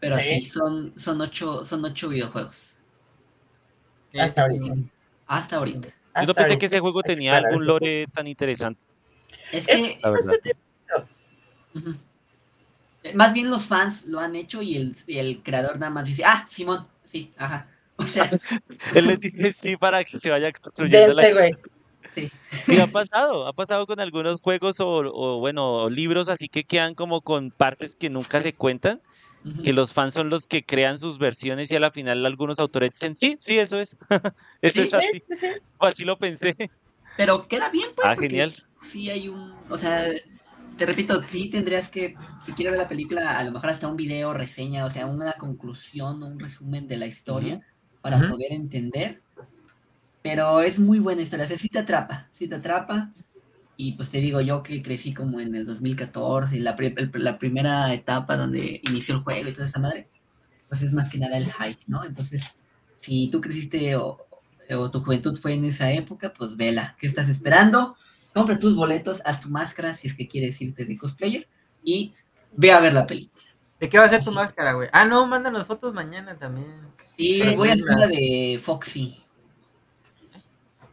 Pero 0.00 0.16
Sí. 0.18 0.22
sí, 0.40 0.44
son, 0.44 0.98
son, 0.98 1.20
ocho, 1.20 1.66
son 1.66 1.84
ocho 1.84 2.08
videojuegos, 2.08 2.76
Hasta 4.18 4.42
ahorita. 4.42 4.74
hasta 5.26 5.56
ahorita. 5.56 5.88
Yo 5.88 5.94
no 6.22 6.34
pensé 6.34 6.40
ahorita. 6.40 6.58
que 6.58 6.66
ese 6.66 6.80
juego 6.80 7.02
tenía 7.02 7.36
algún 7.36 7.66
lore 7.66 8.06
tan 8.14 8.26
interesante. 8.26 8.82
Es 9.52 9.66
que, 9.66 9.72
Es 9.74 10.00
bastante 10.02 10.52
más 13.14 13.32
bien 13.32 13.50
los 13.50 13.66
fans 13.66 14.06
lo 14.06 14.20
han 14.20 14.36
hecho 14.36 14.62
y 14.62 14.76
el, 14.76 14.94
y 15.06 15.18
el 15.18 15.42
creador 15.42 15.78
nada 15.78 15.90
más 15.90 16.06
dice, 16.06 16.24
ah, 16.24 16.46
Simón, 16.50 16.86
sí, 17.04 17.32
ajá. 17.36 17.68
O 17.96 18.06
sea, 18.06 18.30
Él 18.94 19.06
les 19.06 19.20
dice 19.20 19.52
sí 19.52 19.76
para 19.76 20.04
que 20.04 20.18
se 20.18 20.30
vaya 20.30 20.52
construyendo 20.52 21.06
dense, 21.06 21.28
la... 21.28 21.34
güey. 21.34 21.56
Sí. 22.14 22.32
Sí, 22.66 22.80
ha 22.80 22.86
pasado, 22.86 23.46
ha 23.46 23.52
pasado 23.52 23.86
con 23.86 24.00
algunos 24.00 24.40
juegos 24.40 24.80
o, 24.80 24.88
o, 24.88 25.38
bueno, 25.38 25.88
libros 25.88 26.28
así 26.28 26.48
que 26.48 26.64
quedan 26.64 26.94
como 26.94 27.20
con 27.20 27.50
partes 27.50 27.94
que 27.94 28.10
nunca 28.10 28.42
se 28.42 28.52
cuentan, 28.54 29.00
que 29.62 29.72
los 29.72 29.92
fans 29.92 30.14
son 30.14 30.28
los 30.30 30.46
que 30.46 30.64
crean 30.64 30.98
sus 30.98 31.18
versiones 31.18 31.70
y 31.70 31.76
a 31.76 31.80
la 31.80 31.90
final 31.90 32.26
algunos 32.26 32.58
autores 32.58 32.90
dicen, 32.92 33.14
sí, 33.14 33.38
sí, 33.40 33.58
eso 33.58 33.78
es. 33.78 33.96
eso 34.62 34.82
es 34.82 34.90
Sí, 34.90 34.96
así, 34.96 35.22
sí, 35.28 35.36
sí. 35.36 35.46
o 35.78 35.86
así 35.86 36.04
lo 36.04 36.18
pensé. 36.18 36.54
Pero 37.16 37.48
queda 37.48 37.68
bien, 37.70 37.88
pues. 37.94 38.06
Ah, 38.06 38.14
porque 38.14 38.28
genial. 38.28 38.54
Sí 38.90 39.10
hay 39.10 39.28
un. 39.28 39.52
O 39.68 39.78
sea, 39.78 40.06
te 40.78 40.86
repito, 40.86 41.22
sí 41.26 41.50
tendrías 41.50 41.90
que. 41.90 42.20
Si 42.40 42.54
quieres 42.54 42.72
ver 42.72 42.80
la 42.82 42.88
película, 42.88 43.38
a 43.38 43.44
lo 43.44 43.52
mejor 43.52 43.70
hasta 43.70 43.88
un 43.88 43.96
video, 43.96 44.32
reseña, 44.34 44.86
o 44.86 44.90
sea, 44.90 45.06
una 45.06 45.32
conclusión, 45.34 46.22
un 46.22 46.38
resumen 46.40 46.88
de 46.88 46.96
la 46.98 47.06
historia 47.06 47.60
para 48.00 48.24
Ujú. 48.24 48.26
poder 48.26 48.52
entender. 48.52 49.24
Pero 50.22 50.60
es 50.62 50.78
muy 50.80 50.98
buena 50.98 51.22
historia. 51.22 51.44
O 51.44 51.48
sea, 51.48 51.58
sí 51.58 51.68
te 51.68 51.78
atrapa, 51.78 52.28
sí 52.32 52.48
te 52.48 52.56
atrapa. 52.56 53.14
Y 53.76 53.94
pues 53.94 54.10
te 54.10 54.20
digo 54.20 54.40
yo 54.42 54.62
que 54.62 54.82
crecí 54.82 55.14
como 55.14 55.40
en 55.40 55.54
el 55.54 55.66
2014, 55.66 56.56
y 56.56 56.60
la, 56.60 56.76
pri- 56.76 56.94
la 57.14 57.38
primera 57.38 57.92
etapa 57.94 58.36
donde 58.36 58.80
inició 58.84 59.16
el 59.16 59.22
juego 59.22 59.48
y 59.50 59.54
toda 59.54 59.66
esa 59.66 59.80
madre, 59.80 60.10
pues 60.68 60.82
es 60.82 60.92
más 60.94 61.10
que 61.10 61.18
nada 61.18 61.38
el 61.38 61.46
hype, 61.52 61.80
¿no? 61.88 62.04
Entonces, 62.04 62.44
si 62.96 63.30
tú 63.30 63.40
creciste 63.40 63.96
o, 63.96 64.28
o 64.70 64.90
tu 64.90 65.00
juventud 65.00 65.38
fue 65.38 65.54
en 65.54 65.64
esa 65.66 65.92
época, 65.92 66.32
pues 66.34 66.56
vela. 66.56 66.96
¿Qué 67.00 67.06
estás 67.08 67.28
esperando? 67.28 67.96
Compra 68.34 68.58
tus 68.58 68.74
boletos, 68.74 69.22
haz 69.24 69.40
tu 69.40 69.48
máscara 69.48 69.94
si 69.94 70.06
es 70.08 70.14
que 70.14 70.28
quieres 70.28 70.60
irte 70.60 70.84
de 70.84 70.96
cosplayer 70.98 71.48
y 71.82 72.12
ve 72.52 72.72
a 72.72 72.80
ver 72.80 72.92
la 72.92 73.06
película. 73.06 73.42
¿De 73.80 73.88
qué 73.88 73.98
va 73.98 74.04
a 74.04 74.08
ser 74.08 74.22
tu 74.24 74.32
máscara, 74.32 74.72
güey? 74.72 74.88
Ah, 74.92 75.04
no, 75.04 75.26
mándanos 75.26 75.66
fotos 75.66 75.94
mañana 75.94 76.36
también. 76.36 76.80
Y 77.16 77.34
Sí, 77.42 77.54
voy 77.54 77.68
a 77.70 77.74
hacer 77.74 77.96
la 77.96 78.06
de 78.08 78.60
Foxy. 78.62 79.16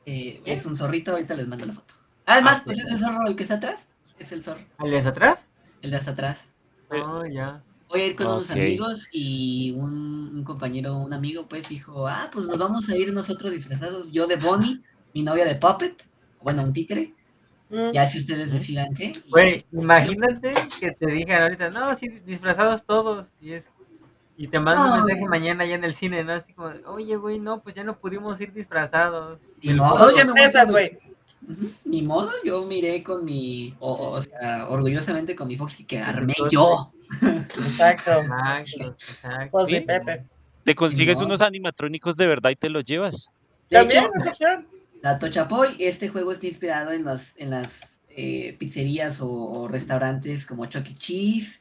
Eh, 0.05 0.41
es 0.45 0.65
un 0.65 0.75
zorrito, 0.75 1.11
ahorita 1.11 1.33
les 1.33 1.47
mando 1.47 1.65
la 1.65 1.73
foto. 1.73 1.95
Además, 2.25 2.59
Ah, 2.59 2.61
pues 2.65 2.77
sí. 2.77 2.83
es 2.85 2.91
el 2.91 2.99
zorro 2.99 3.27
el 3.27 3.35
que 3.35 3.43
está 3.43 3.55
atrás. 3.55 3.89
Es 4.19 4.31
el 4.31 4.41
zorro, 4.41 4.61
¿Alias 4.77 5.05
atrás? 5.05 5.39
el 5.81 5.91
de 5.91 5.97
atrás. 5.97 6.47
Oh, 6.89 7.25
ya. 7.25 7.61
Voy 7.89 8.01
a 8.01 8.05
ir 8.07 8.15
con 8.15 8.27
unos 8.27 8.49
amigos 8.51 9.07
y 9.11 9.71
un, 9.77 10.31
un 10.35 10.43
compañero, 10.43 10.97
un 10.97 11.13
amigo, 11.13 11.47
pues 11.47 11.69
dijo, 11.69 12.07
ah, 12.07 12.29
pues 12.31 12.45
nos 12.47 12.57
vamos 12.57 12.89
a 12.89 12.95
ir 12.97 13.13
nosotros 13.13 13.51
disfrazados. 13.51 14.11
Yo 14.11 14.25
de 14.25 14.35
Bonnie, 14.35 14.81
mi 15.13 15.21
novia 15.23 15.45
de 15.45 15.55
Puppet, 15.55 16.03
bueno, 16.41 16.63
un 16.63 16.73
títere. 16.73 17.13
Ya 17.69 18.05
si 18.07 18.19
ustedes 18.19 18.51
decidan 18.51 18.93
qué. 18.93 19.21
Güey, 19.29 19.65
imagínate 19.71 20.53
que 20.79 20.91
te 20.91 21.07
digan 21.11 21.41
ahorita, 21.43 21.69
no, 21.71 21.95
sí, 21.97 22.07
disfrazados 22.25 22.85
todos. 22.85 23.27
Y 23.41 23.53
es 23.53 23.69
y 24.37 24.47
te 24.47 24.59
mando 24.59 24.83
un 24.99 25.05
mensaje 25.05 25.25
mañana 25.29 25.65
ya 25.65 25.75
en 25.75 25.83
el 25.85 25.93
cine, 25.95 26.23
¿no? 26.23 26.33
Así 26.33 26.53
como, 26.53 26.67
oye, 26.87 27.15
güey, 27.15 27.39
no, 27.39 27.61
pues 27.61 27.73
ya 27.73 27.83
no 27.85 27.95
pudimos 27.97 28.39
ir 28.41 28.51
disfrazados. 28.53 29.39
Ni 29.61 29.73
modo, 29.73 29.97
voy 29.97 30.21
Sorpresas, 30.21 30.63
con- 30.65 30.71
güey. 30.73 30.97
Ni 31.85 32.01
modo, 32.01 32.31
yo 32.43 32.63
miré 32.65 33.01
con 33.03 33.23
mi, 33.23 33.75
o, 33.79 33.93
o 34.11 34.21
sea, 34.21 34.67
orgullosamente 34.69 35.35
con 35.35 35.47
mi 35.47 35.55
Foxy 35.57 35.85
que 35.85 35.99
armé 35.99 36.33
yo. 36.49 36.91
Exacto. 37.21 38.11
Exacto, 38.21 38.95
exacto. 38.99 39.49
Pues 39.51 39.67
de 39.67 39.79
Sí. 39.79 39.85
Pepe. 39.85 40.25
Te 40.63 40.75
consigues 40.75 41.21
unos 41.21 41.41
animatrónicos 41.41 42.17
de 42.17 42.27
verdad 42.27 42.49
y 42.49 42.55
te 42.55 42.69
los 42.69 42.83
llevas. 42.83 43.31
También 43.69 44.05
es 44.15 44.27
opción. 44.27 44.67
Dato 45.05 45.29
Chapoy, 45.29 45.75
este 45.79 46.09
juego 46.09 46.31
está 46.31 46.47
inspirado 46.47 46.91
en 46.91 47.03
las, 47.05 47.35
en 47.37 47.51
las 47.51 47.99
eh, 48.09 48.55
pizzerías 48.57 49.21
o, 49.21 49.29
o 49.29 49.67
restaurantes 49.67 50.47
como 50.47 50.65
Chuck 50.65 50.87
E. 50.87 50.95
Cheese. 50.95 51.59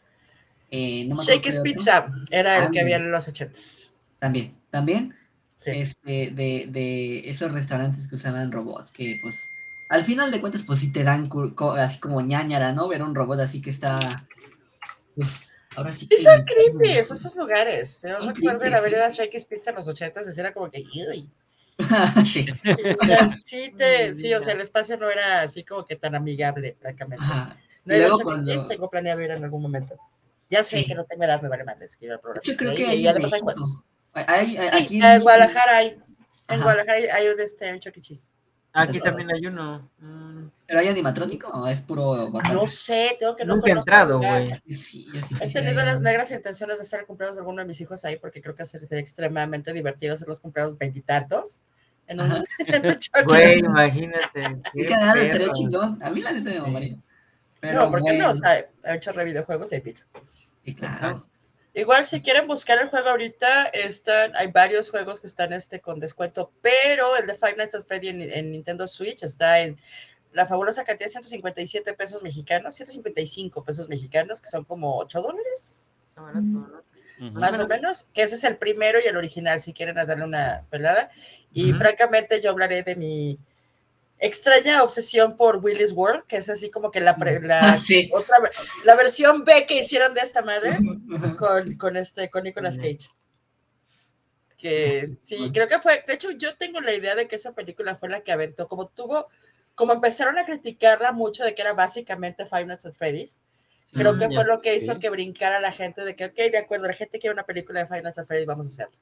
eh, 0.70 1.04
no 1.04 1.22
Shakey's. 1.22 1.60
Pizza 1.60 2.06
era 2.30 2.56
el 2.56 2.70
que 2.70 2.80
Ándale. 2.80 2.80
había 2.80 2.96
en 2.96 3.10
los 3.12 3.28
ochentas. 3.28 3.92
También, 4.18 4.54
también. 4.70 5.14
Sí. 5.56 5.70
este, 5.72 6.30
de, 6.30 6.66
de 6.70 7.28
esos 7.28 7.52
restaurantes 7.52 8.08
que 8.08 8.14
usaban 8.14 8.50
robots, 8.50 8.90
que 8.90 9.18
pues 9.22 9.48
al 9.90 10.04
final 10.04 10.30
de 10.30 10.40
cuentas 10.40 10.62
pues 10.62 10.80
sí 10.80 10.90
te 10.90 11.04
dan 11.04 11.28
así 11.78 11.98
como 12.00 12.20
ñañara, 12.22 12.72
¿no? 12.72 12.88
Ver 12.88 13.02
un 13.02 13.14
robot 13.14 13.40
así 13.40 13.60
que 13.60 13.68
está... 13.70 14.26
pues, 15.14 15.50
ahora 15.76 15.92
sí 15.92 16.06
Sí, 16.06 16.16
que- 16.16 16.22
son 16.22 16.44
creepy 16.44 16.98
esos 16.98 17.36
lugares. 17.36 18.00
Yo 18.02 18.18
recuerdo 18.20 18.60
creepy, 18.60 18.66
en 18.66 18.74
haber 18.74 19.12
sí. 19.12 19.18
Shakey's 19.18 19.44
Pizza 19.44 19.70
en 19.70 19.76
los 19.76 19.86
ochentas, 19.88 20.38
era 20.38 20.52
como 20.54 20.70
que, 20.70 20.82
"Uy". 21.10 21.28
sí, 22.25 22.47
O 23.02 23.04
sea, 23.04 23.28
sí, 23.45 23.73
te, 23.76 24.14
sí, 24.14 24.33
o 24.35 24.40
sea, 24.40 24.54
el 24.54 24.61
espacio 24.61 24.97
no 24.97 25.11
era 25.11 25.43
así 25.43 25.64
como 25.64 25.85
que 25.85 25.97
tan 25.97 26.14
amigable, 26.14 26.76
francamente. 26.81 27.25
ajá. 27.25 27.57
No 27.85 27.93
Y 27.95 27.97
he 27.97 27.99
ido 28.00 28.07
a 28.07 28.09
luego 28.09 28.19
Chuck 28.19 28.21
E. 28.21 28.25
cuando- 28.25 28.52
Cheese, 28.52 28.69
tengo 28.69 28.90
planeado 28.90 29.21
ir 29.23 29.31
en 29.31 29.45
algún 29.45 29.62
momento. 29.62 29.97
Ya 30.49 30.62
sé 30.62 30.78
Sí. 30.78 30.85
que 30.87 30.95
no 30.95 31.04
tengo 31.04 31.25
edad, 31.25 31.40
me 31.43 31.49
vale 31.49 31.64
madres, 31.64 31.97
quiero 31.97 32.12
ir 32.12 32.16
al 32.16 32.21
programa. 32.21 32.43
Yo 32.45 32.57
creo 32.57 32.71
Sí, 32.71 32.76
que 32.76 32.83
y 32.83 32.87
hay 32.87 33.02
en 33.02 33.09
además 33.09 33.33
hay 33.33 33.40
juegos. 33.40 33.78
Hay, 34.12 34.25
hay- 34.28 34.47
Sí, 34.50 34.57
aquí 34.59 34.95
en 34.97 35.00
México- 35.02 35.23
Guadalajara 35.25 35.76
hay. 35.76 35.87
En 35.88 36.00
Ajá. 36.49 36.62
Guadalajara 36.62 36.99
hay- 36.99 37.04
hay 37.07 37.28
un, 37.28 37.40
este, 37.40 37.73
un 37.73 37.81
Chuck 37.81 37.97
E. 37.97 38.00
Aquí 38.76 38.97
Entonces- 38.97 39.21
también 39.21 39.31
hay 39.31 39.47
uno. 39.47 39.88
Mm, 39.99 40.49
¿Pero 40.66 40.81
hay 40.81 40.88
animatrónico 40.88 41.49
o 41.49 41.69
es 41.69 41.81
puro 41.81 42.28
botana? 42.28 42.54
No 42.54 42.66
sé, 42.66 43.16
tengo 43.21 43.37
que 43.37 43.45
no 43.45 43.54
Nunca 43.54 43.69
he 43.71 43.73
entrado, 43.73 44.19
güey. 44.19 44.50
Sí, 44.69 45.07
yo 45.14 45.23
sí 45.23 45.35
He 45.40 45.52
tenido 45.52 45.85
las 45.85 46.00
negras 46.00 46.33
intenciones 46.33 46.78
de 46.78 46.83
hacer 46.83 47.00
el 47.00 47.07
cumpleaños 47.07 47.37
de 47.37 47.40
alguno 47.43 47.61
de 47.61 47.66
mis 47.69 47.81
hijos 47.81 48.04
ahí 48.04 48.16
porque 48.16 48.43
creo 48.43 48.57
que 48.57 48.64
sería 48.64 48.99
extremadamente 48.99 49.73
divertido 49.73 50.14
hacer 50.14 50.26
los 50.26 50.40
cumpleaños 50.40 50.76
veintitantos 50.76 51.61
en 52.09 52.21
un. 52.21 52.45
Güey, 53.26 53.59
imagínate. 53.61 54.61
Qué 54.73 54.87
cagada, 54.87 55.23
estaría 55.23 55.52
chingón. 55.52 56.02
A 56.02 56.11
mí 56.11 56.21
la 56.21 56.33
neta 56.33 56.50
me 56.50 56.61
mamaría. 56.61 56.97
Pero 57.61 57.81
no, 57.85 57.90
¿por 57.93 58.02
qué 58.02 58.12
no? 58.14 58.31
O 58.31 58.35
sea, 58.35 58.66
hay 58.83 58.95
muchos 58.95 59.14
re 59.14 59.25
videojuegos 59.25 59.71
y 59.71 59.76
hay 59.76 59.81
pizza. 59.83 60.04
sí, 60.64 60.75
claro. 60.75 61.25
Igual 61.75 62.04
si 62.04 62.23
quieren 62.23 62.47
buscar 62.47 62.81
el 62.81 62.88
juego 62.88 63.11
ahorita, 63.11 63.64
están, 63.66 64.35
hay 64.37 64.47
varios 64.47 64.90
juegos 64.90 65.21
que 65.21 65.26
están 65.26 65.52
este 65.52 65.81
con 65.81 65.99
descuento, 65.99 66.52
pero 66.62 67.16
el 67.16 67.26
de 67.26 67.35
Five 67.35 67.57
Nights 67.57 67.75
at 67.75 67.85
Freddy 67.85 68.09
en, 68.09 68.21
en 68.23 68.52
Nintendo 68.52 68.87
Switch 68.87 69.25
está 69.25 69.61
en 69.61 69.76
la 70.33 70.47
fabulosa 70.47 70.85
cantidad 70.85 71.07
de 71.07 71.11
157 71.11 71.95
pesos 71.95 72.23
mexicanos, 72.23 72.75
155 72.76 73.64
pesos 73.64 73.88
mexicanos, 73.88 74.40
que 74.40 74.49
son 74.49 74.64
como 74.64 74.99
8 74.99 75.21
dólares, 75.21 75.87
¿no? 76.16 76.85
Ujú. 77.16 77.38
más 77.38 77.59
o 77.61 77.66
menos, 77.69 78.09
que 78.12 78.23
ese 78.23 78.35
es 78.35 78.45
el 78.45 78.57
primero 78.57 78.99
y 79.04 79.07
el 79.07 79.16
original, 79.16 79.61
si 79.61 79.73
quieren 79.73 79.95
darle 79.95 80.25
una 80.25 80.64
pelada. 80.69 81.11
Y 81.52 81.71
Ujú. 81.71 81.78
francamente 81.78 82.40
yo 82.40 82.50
hablaré 82.50 82.83
de 82.83 82.97
mi 82.97 83.38
extraña 84.26 84.83
obsesión 84.83 85.37
por 85.37 85.59
Willy's 85.59 85.93
World, 85.93 86.25
que 86.26 86.37
es 86.38 86.49
así 86.49 86.71
como 86.71 86.90
que 86.90 87.00
la, 87.00 87.16
pre- 87.16 87.40
la, 87.40 87.75
Ah, 87.75 87.78
sí. 87.78 88.09
otra, 88.12 88.37
la 88.85 88.95
versión 88.97 89.45
B 89.45 89.66
que 89.66 89.78
hicieron 89.78 90.14
de 90.14 90.21
esta 90.21 90.43
madre 90.43 90.78
con, 91.38 91.75
con 91.76 91.97
este, 91.97 92.31
con 92.31 92.43
Nicolas. 92.45 92.76
Cage. 92.78 93.09
Que 94.57 95.04
sí, 95.21 95.50
creo 95.52 95.69
que 95.69 95.78
fue, 95.81 96.02
de 96.07 96.14
hecho, 96.14 96.31
yo 96.31 96.57
tengo 96.57 96.81
la 96.81 96.95
idea 96.95 97.14
de 97.14 97.28
que 97.28 97.37
esa 97.37 97.52
película 97.54 97.97
fue 97.97 98.09
la 98.09 98.21
que 98.23 98.33
aventó, 98.33 98.66
como 98.66 98.88
tuvo, 98.88 99.28
como 99.75 99.93
empezaron 99.93 100.38
a 100.38 100.47
criticarla 100.47 101.12
mucho 101.12 101.45
de 101.45 101.54
que 101.54 101.62
era 101.62 101.75
básicamente 101.75 102.47
Five 102.47 102.66
Nights 102.66 102.87
at 102.87 102.95
Freddy's, 102.95 103.40
creo 103.93 104.14
Mm, 104.14 104.19
que 104.21 104.28
ya. 104.31 104.35
fue 104.35 104.45
lo 104.45 104.61
que 104.62 104.75
hizo 104.75 104.95
Sí. 104.95 105.00
que 105.00 105.11
brincara 105.11 105.61
la 105.61 105.73
gente 105.73 106.02
de 106.04 106.16
que, 106.16 106.26
ok, 106.26 106.35
de 106.37 106.59
acuerdo, 106.59 106.87
la 106.87 106.95
gente 106.95 107.19
quiere 107.19 107.35
una 107.35 107.45
película 107.45 107.81
de 107.81 107.87
Five 107.87 108.02
Nights 108.02 108.19
at 108.19 108.26
Freddy's, 108.26 108.47
vamos 108.47 108.66
a 108.66 108.69
hacerla. 108.69 108.97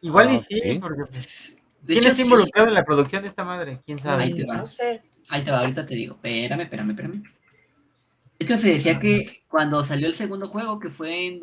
Igual 0.00 0.32
y 0.32 0.36
Ah, 0.36 0.38
sí, 0.48 0.78
porque 0.80 1.02
pues, 1.10 1.56
De 1.82 1.94
¿quién 1.94 1.98
hecho, 1.98 2.08
está 2.08 2.16
sí. 2.16 2.22
involucrado 2.22 2.68
en 2.68 2.74
la 2.74 2.84
producción 2.84 3.22
de 3.22 3.28
esta 3.28 3.44
madre? 3.44 3.80
¿Quién 3.84 3.98
sabe? 3.98 4.22
Ahí 4.22 4.34
te 4.34 4.46
va. 4.46 4.56
No 4.56 4.66
sé. 4.66 5.02
Ahí 5.28 5.42
te 5.42 5.50
va, 5.50 5.60
ahorita 5.60 5.84
te 5.84 5.94
digo. 5.94 6.14
Espérame, 6.14 6.60
espérame, 6.60 6.90
espérame. 6.90 7.22
De 8.38 8.44
hecho, 8.46 8.58
se 8.58 8.72
decía 8.74 8.98
que 8.98 9.44
cuando 9.48 9.82
salió 9.82 10.06
el 10.06 10.14
segundo 10.14 10.48
juego, 10.48 10.78
que 10.78 10.90
fue 10.90 11.26
en. 11.26 11.40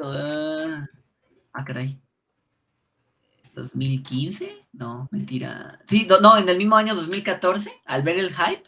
Ah, 1.53 1.65
caray. 1.65 1.99
¿2015? 3.55 4.67
No, 4.73 5.09
mentira. 5.11 5.79
Sí, 5.87 6.07
no, 6.21 6.37
en 6.37 6.47
el 6.47 6.57
mismo 6.57 6.75
año 6.75 6.95
2014, 6.95 7.71
al 7.85 8.03
ver 8.03 8.17
el 8.17 8.33
hype, 8.33 8.63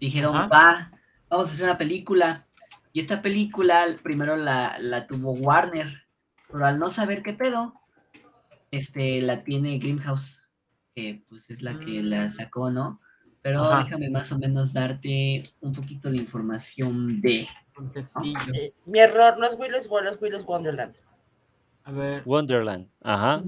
dijeron, 0.00 0.36
Ajá. 0.36 0.46
va, 0.48 0.92
vamos 1.28 1.48
a 1.48 1.52
hacer 1.52 1.64
una 1.64 1.78
película. 1.78 2.46
Y 2.92 3.00
esta 3.00 3.20
película 3.20 3.84
primero 4.02 4.36
la, 4.36 4.76
la 4.78 5.06
tuvo 5.06 5.32
Warner, 5.32 6.06
pero 6.50 6.66
al 6.66 6.78
no 6.78 6.90
saber 6.90 7.22
qué 7.22 7.34
pedo, 7.34 7.74
este, 8.70 9.20
la 9.20 9.44
tiene 9.44 9.78
Greenhouse, 9.78 10.42
que 10.96 11.22
pues 11.28 11.50
es 11.50 11.60
la 11.62 11.78
que 11.78 12.02
la 12.02 12.24
Mm. 12.24 12.30
sacó, 12.30 12.70
¿no? 12.70 13.00
Pero 13.42 13.62
Ajá. 13.64 13.84
déjame 13.84 14.08
más 14.10 14.32
o 14.32 14.38
menos 14.38 14.72
darte 14.72 15.44
un 15.60 15.72
poquito 15.72 16.10
de 16.10 16.16
información 16.16 17.20
de... 17.20 17.46
Sí, 18.24 18.72
Mi 18.86 18.98
error 19.00 19.38
no 19.38 19.46
es 19.46 19.54
Willis 19.58 19.88
es 20.08 20.18
Willis 20.22 20.44
Wonderland. 20.44 20.96
A 21.84 21.92
ver. 21.92 22.22
Wonderland. 22.24 22.88
Ajá. 23.02 23.44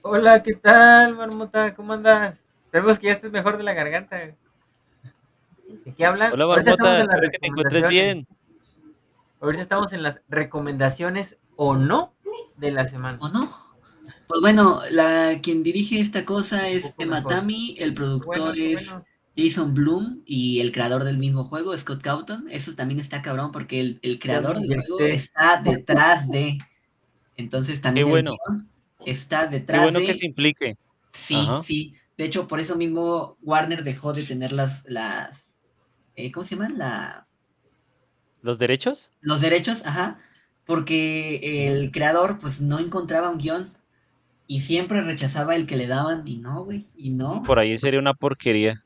Hola, 0.00 0.42
¿qué 0.42 0.54
tal, 0.54 1.14
marmota? 1.14 1.74
¿Cómo 1.74 1.92
andas? 1.92 2.42
Esperemos 2.64 2.98
que 2.98 3.08
ya 3.08 3.12
estés 3.12 3.30
mejor 3.30 3.58
de 3.58 3.62
la 3.62 3.74
garganta. 3.74 4.16
¿De 4.16 4.34
qué 5.94 6.06
hablan? 6.06 6.32
Hola, 6.32 6.46
las 6.46 6.66
Espero 6.66 7.30
que 7.30 7.38
te 7.38 7.46
encuentres 7.48 7.86
bien. 7.86 8.26
Ahorita 9.40 9.62
estamos 9.62 9.92
en 9.92 10.02
las 10.02 10.22
recomendaciones 10.30 11.36
o 11.56 11.76
no 11.76 12.14
de 12.56 12.70
la 12.70 12.88
semana. 12.88 13.18
¿O 13.20 13.28
no? 13.28 13.65
Pues 14.28 14.40
bueno, 14.40 14.80
la, 14.90 15.40
quien 15.42 15.62
dirige 15.62 16.00
esta 16.00 16.24
cosa 16.24 16.68
es. 16.68 16.94
Tammy, 17.28 17.74
el 17.78 17.94
productor 17.94 18.26
Bueno, 18.26 18.52
qué 18.54 18.72
es 18.72 18.86
bueno. 18.90 19.06
Jason 19.36 19.74
Bloom 19.74 20.22
y 20.26 20.60
el 20.60 20.72
creador 20.72 21.04
del 21.04 21.18
mismo 21.18 21.44
juego, 21.44 21.76
Scott 21.76 22.02
Cawthon. 22.02 22.48
Eso 22.50 22.74
también 22.74 22.98
está 23.00 23.22
cabrón 23.22 23.52
porque 23.52 23.80
el, 23.80 23.98
el 24.02 24.18
creador 24.18 24.58
del 24.58 24.74
juego 24.82 25.06
está 25.06 25.60
detrás 25.62 26.28
de. 26.30 26.58
Entonces 27.36 27.80
también 27.82 28.06
Qué 28.06 28.10
bueno. 28.10 28.38
está 29.04 29.48
Qué 29.70 29.78
detrás 29.80 29.80
bueno 29.80 30.00
de. 30.00 30.06
que 30.06 30.14
se 30.14 30.26
implique. 30.26 30.76
Sí, 31.12 31.36
Ajá. 31.36 31.62
sí. 31.62 31.94
De 32.18 32.24
hecho, 32.24 32.48
por 32.48 32.60
eso 32.60 32.76
mismo 32.76 33.36
Warner 33.42 33.84
dejó 33.84 34.12
de 34.12 34.24
tener 34.24 34.52
las, 34.52 34.84
las 34.86 35.58
eh, 36.16 36.32
¿cómo 36.32 36.44
se 36.44 36.56
llaman? 36.56 36.78
La, 36.78 37.28
¿Los 38.40 38.58
derechos? 38.58 39.12
los 39.20 39.40
derechos, 39.40 39.82
ajá, 39.84 40.18
porque 40.64 41.68
el 41.68 41.90
creador 41.92 42.38
pues 42.38 42.60
no 42.60 42.78
encontraba 42.78 43.30
un 43.30 43.38
guion 43.38 43.75
y 44.46 44.60
siempre 44.60 45.02
rechazaba 45.02 45.56
el 45.56 45.66
que 45.66 45.76
le 45.76 45.86
daban 45.86 46.26
y 46.26 46.36
no, 46.36 46.64
güey, 46.64 46.86
y 46.96 47.10
no. 47.10 47.42
Por 47.42 47.58
ahí 47.58 47.76
sería 47.78 48.00
una 48.00 48.14
porquería. 48.14 48.84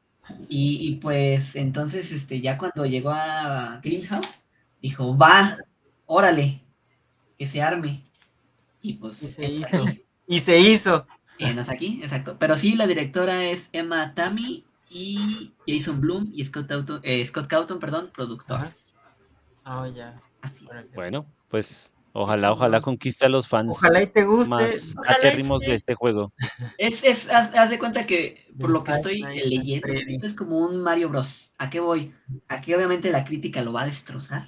Y, 0.48 0.88
y, 0.88 0.94
pues 0.96 1.56
entonces, 1.56 2.12
este, 2.12 2.40
ya 2.40 2.56
cuando 2.56 2.86
llegó 2.86 3.10
a 3.10 3.80
Greenhouse, 3.82 4.44
dijo, 4.80 5.16
va, 5.16 5.58
órale, 6.06 6.62
que 7.38 7.46
se 7.46 7.62
arme. 7.62 8.04
Y 8.80 8.94
pues... 8.94 9.22
Y 9.22 9.26
se 9.26 9.50
hizo. 9.50 9.84
Y 10.26 10.40
se 10.40 10.58
hizo. 10.58 11.06
Eh, 11.38 11.52
no 11.54 11.62
es 11.62 11.68
aquí, 11.68 12.00
exacto. 12.02 12.36
Pero 12.38 12.56
sí, 12.56 12.76
la 12.76 12.86
directora 12.86 13.44
es 13.44 13.68
Emma 13.72 14.14
Tammy 14.14 14.64
y 14.90 15.52
Jason 15.66 16.00
Bloom 16.00 16.30
y 16.32 16.44
Scott, 16.44 16.70
Auto, 16.70 17.00
eh, 17.02 17.24
Scott 17.26 17.48
Cawthon, 17.48 17.80
perdón, 17.80 18.10
productores. 18.12 18.94
Oh, 19.64 19.86
ya. 19.86 20.16
Así 20.42 20.66
es. 20.72 20.94
Bueno, 20.94 21.26
pues 21.48 21.92
ojalá, 22.12 22.52
ojalá 22.52 22.80
conquiste 22.80 23.26
a 23.26 23.28
los 23.28 23.46
fans 23.48 23.76
Ojalá 23.76 24.02
y 24.02 24.06
te 24.06 24.24
guste. 24.24 24.48
más 24.50 24.94
Ojalá 24.98 25.12
acérrimos 25.12 25.62
sí. 25.62 25.70
de 25.70 25.76
este 25.76 25.94
juego. 25.94 26.32
Es, 26.78 27.04
es, 27.04 27.28
haz, 27.30 27.54
haz 27.56 27.70
de 27.70 27.78
cuenta 27.78 28.06
que 28.06 28.46
por 28.58 28.70
lo 28.70 28.82
que 28.84 28.92
estoy 28.92 29.22
leyendo, 29.22 29.86
Freddy's. 29.88 30.24
es 30.24 30.34
como 30.34 30.58
un 30.58 30.82
Mario 30.82 31.08
Bros. 31.08 31.52
¿A 31.58 31.70
qué 31.70 31.80
voy? 31.80 32.14
Aquí 32.48 32.74
obviamente 32.74 33.10
la 33.10 33.24
crítica 33.24 33.62
lo 33.62 33.72
va 33.72 33.82
a 33.82 33.86
destrozar, 33.86 34.46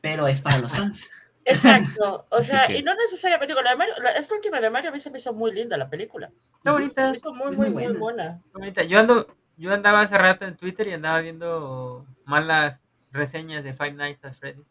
pero 0.00 0.26
es 0.28 0.40
para 0.40 0.58
los 0.58 0.72
fans. 0.72 1.08
Exacto. 1.44 2.26
O 2.30 2.42
sea, 2.42 2.70
y 2.74 2.82
no 2.82 2.94
necesariamente 2.94 3.52
digo, 3.54 3.62
la 3.62 3.70
de 3.70 3.76
Mario, 3.76 3.94
la- 4.02 4.10
esta 4.12 4.34
última 4.34 4.60
de 4.60 4.70
Mario 4.70 4.90
a 4.90 4.92
mí 4.92 5.00
se 5.00 5.10
me 5.10 5.18
hizo 5.18 5.32
muy 5.32 5.52
linda 5.52 5.76
la 5.76 5.88
película. 5.90 6.26
Está 6.34 6.52
Se 6.64 6.70
bonita. 6.70 7.10
me 7.10 7.16
hizo 7.16 7.32
muy, 7.34 7.56
muy, 7.56 7.70
muy 7.70 7.88
muy 7.88 7.96
buena. 7.96 8.42
bonita. 8.52 8.82
Yo 8.84 8.98
ando, 9.00 9.26
yo 9.56 9.72
andaba 9.72 10.02
hace 10.02 10.16
rato 10.18 10.44
en 10.44 10.56
Twitter 10.56 10.86
y 10.88 10.92
andaba 10.92 11.20
viendo 11.20 12.06
malas 12.24 12.80
reseñas 13.12 13.64
de 13.64 13.72
Five 13.72 13.92
Nights 13.92 14.24
at 14.24 14.34
Freddy's. 14.34 14.66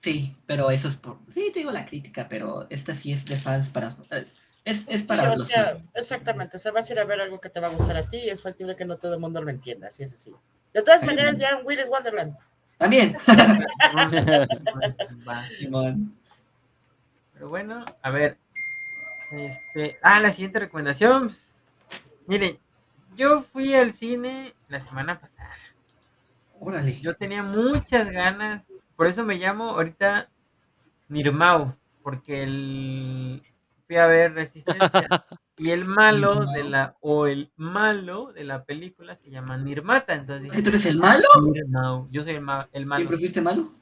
Sí, 0.00 0.36
pero 0.46 0.70
eso 0.70 0.88
es 0.88 0.96
por... 0.96 1.18
Sí, 1.32 1.50
te 1.52 1.60
digo 1.60 1.70
la 1.72 1.84
crítica, 1.86 2.28
pero 2.28 2.66
esta 2.70 2.94
sí 2.94 3.12
es 3.12 3.24
de 3.24 3.36
fans 3.38 3.70
para... 3.70 3.96
eh, 4.10 4.26
Es, 4.64 4.84
es 4.88 5.06
Sí, 5.06 5.06
para 5.06 5.24
o 5.32 5.36
los 5.36 5.44
sea, 5.46 5.70
fans. 5.70 5.84
exactamente. 5.94 6.56
O 6.56 6.60
sea, 6.60 6.72
vas 6.72 6.88
a 6.88 6.92
ir 6.92 6.98
a 7.00 7.04
ver 7.04 7.20
algo 7.20 7.40
que 7.40 7.50
te 7.50 7.60
va 7.60 7.66
a 7.68 7.70
gustar 7.70 7.96
a 7.96 8.08
ti 8.08 8.18
y 8.18 8.30
es 8.30 8.42
factible 8.42 8.76
que 8.76 8.84
no 8.84 8.96
todo 8.98 9.14
el 9.14 9.20
mundo 9.20 9.42
lo 9.42 9.50
entienda, 9.50 9.88
así 9.88 10.02
es 10.04 10.14
así. 10.14 10.32
De 10.72 10.82
todas 10.82 11.02
maneras, 11.04 11.36
vean 11.36 11.62
Willis 11.64 11.88
Wonderland. 11.88 12.36
También. 12.78 13.16
Pero 17.32 17.48
bueno, 17.48 17.84
a 18.02 18.10
ver. 18.10 18.38
Este, 19.32 19.98
ah, 20.02 20.20
la 20.20 20.30
siguiente 20.32 20.58
recomendación. 20.60 21.34
Miren, 22.26 22.58
yo 23.16 23.42
fui 23.42 23.74
al 23.74 23.92
cine 23.92 24.54
la 24.68 24.80
semana 24.80 25.20
pasada. 25.20 25.54
Órale. 26.60 27.00
Yo 27.00 27.16
tenía 27.16 27.42
muchas 27.42 28.10
ganas, 28.10 28.62
por 28.98 29.06
eso 29.06 29.24
me 29.24 29.36
llamo 29.36 29.70
ahorita 29.70 30.28
Nirmau, 31.08 31.76
porque 32.02 32.42
el 32.42 33.40
fui 33.86 33.96
a 33.96 34.06
ver 34.08 34.34
Resistencia 34.34 35.08
y 35.56 35.70
el 35.70 35.84
malo 35.84 36.44
de 36.46 36.64
la 36.64 36.96
o 37.00 37.28
el 37.28 37.52
malo 37.56 38.32
de 38.32 38.42
la 38.42 38.64
película 38.64 39.14
se 39.16 39.30
llama 39.30 39.56
Nirmata, 39.56 40.14
entonces 40.14 40.50
¿Que 40.52 40.62
tú 40.62 40.70
eres 40.70 40.84
el 40.86 40.98
malo? 40.98 41.22
Nirmau, 41.40 42.08
yo 42.10 42.24
soy 42.24 42.32
el, 42.34 42.40
ma- 42.40 42.68
el 42.72 42.86
malo. 42.86 42.98
¿Siempre 42.98 43.18
fuiste 43.18 43.40
malo? 43.40 43.72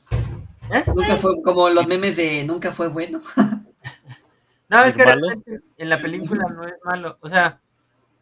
¿Eh? 0.71 0.85
Nunca 0.95 1.17
fue 1.17 1.41
como 1.43 1.71
los 1.71 1.87
memes 1.87 2.17
de 2.17 2.45
nunca 2.45 2.71
fue 2.73 2.89
bueno. 2.89 3.21
No, 4.69 4.85
es 4.85 4.97
que 4.97 5.05
realmente 5.05 5.61
en 5.79 5.89
la 5.89 5.99
película 6.03 6.43
no 6.53 6.67
es 6.67 6.75
malo. 6.85 7.19
O 7.21 7.29
sea, 7.29 7.61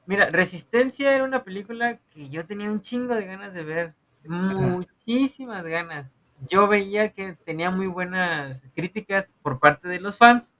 mira, 0.05 0.29
Resistencia 0.29 1.15
era 1.15 1.25
una 1.25 1.43
película 1.43 1.99
que 2.13 2.29
yo 2.29 2.45
tenía 2.45 2.71
un 2.71 2.83
chingo 2.83 3.15
de 3.15 3.25
ganas 3.25 3.55
de 3.55 3.65
ver. 3.65 3.95
Muchísimas 4.27 5.65
ganas. 5.65 6.07
Yo 6.49 6.69
veía 6.69 7.13
que 7.13 7.35
tenía 7.45 7.71
muy 7.71 7.87
buenas 7.87 8.63
críticas 8.75 9.35
por 9.43 9.59
parte 9.61 9.89
de 9.89 10.01
los 10.01 10.17
fans 10.19 10.55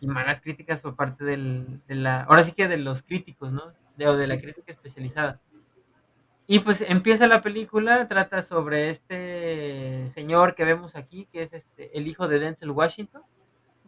y 0.00 0.06
malas 0.06 0.40
críticas 0.40 0.80
por 0.82 0.96
parte 0.96 1.24
del, 1.24 1.80
de 1.86 1.94
la. 1.94 2.22
Ahora 2.22 2.42
sí 2.42 2.52
que 2.52 2.68
de 2.68 2.78
los 2.78 3.02
críticos, 3.02 3.52
¿no? 3.52 3.72
De, 3.96 4.08
o 4.08 4.16
de 4.16 4.26
la 4.26 4.40
crítica 4.40 4.72
especializada. 4.72 5.40
Y 6.46 6.58
pues 6.60 6.80
empieza 6.82 7.28
la 7.28 7.42
película, 7.42 8.08
trata 8.08 8.42
sobre 8.42 8.90
este 8.90 10.08
señor 10.08 10.54
que 10.56 10.64
vemos 10.64 10.96
aquí, 10.96 11.28
que 11.32 11.42
es 11.42 11.52
este 11.52 11.96
el 11.96 12.08
hijo 12.08 12.26
de 12.26 12.40
Denzel 12.40 12.72
Washington, 12.72 13.22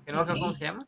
que 0.05 0.13
no 0.13 0.19
me 0.19 0.23
acuerdo 0.23 0.41
cómo 0.43 0.55
se 0.55 0.65
llama. 0.65 0.87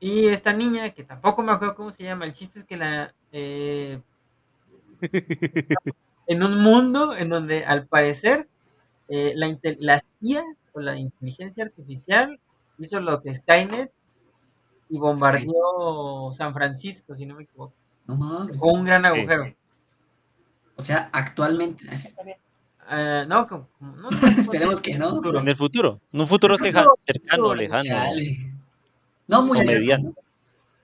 Y 0.00 0.26
esta 0.28 0.52
niña, 0.52 0.90
que 0.90 1.04
tampoco 1.04 1.42
me 1.42 1.52
acuerdo 1.52 1.74
cómo 1.74 1.92
se 1.92 2.04
llama, 2.04 2.24
el 2.24 2.32
chiste 2.32 2.60
es 2.60 2.64
que 2.64 2.76
la... 2.76 3.14
eh, 3.32 4.00
en 6.26 6.42
un 6.42 6.62
mundo 6.62 7.16
en 7.16 7.30
donde 7.30 7.64
al 7.64 7.86
parecer 7.86 8.49
eh, 9.10 9.32
la, 9.36 9.54
la 9.78 10.00
CIA 10.22 10.44
o 10.72 10.80
la 10.80 10.96
inteligencia 10.96 11.64
artificial 11.64 12.38
hizo 12.78 13.00
lo 13.00 13.20
que 13.20 13.34
Skynet 13.34 13.92
y 14.88 14.98
bombardeó 14.98 16.32
San 16.32 16.54
Francisco, 16.54 17.14
si 17.14 17.26
no 17.26 17.34
me 17.36 17.42
equivoco. 17.42 17.74
No 18.06 18.16
mames. 18.16 18.56
O 18.60 18.72
un 18.72 18.84
gran 18.84 19.04
agujero. 19.04 19.54
O 20.76 20.82
sea, 20.82 21.10
actualmente. 21.12 21.84
Ah, 22.92 23.24
no, 23.28 23.46
como- 23.46 23.68
como- 23.78 23.96
no, 23.96 24.10
no, 24.10 24.10
Esperemos 24.38 24.80
que 24.80 24.98
no. 24.98 25.10
En 25.10 25.46
el 25.48 25.56
futuro, 25.56 26.00
en 26.12 26.20
un 26.20 26.26
futuro 26.26 26.56
futuro, 26.56 26.56
cercano, 26.56 26.90
futuro, 26.96 27.54
lejano. 27.54 27.84
Chale. 27.84 28.52
No 29.28 29.42
muy 29.42 29.58
O 29.58 29.62
lejos, 29.62 29.74
mediano. 29.80 30.08
¿no? 30.08 30.14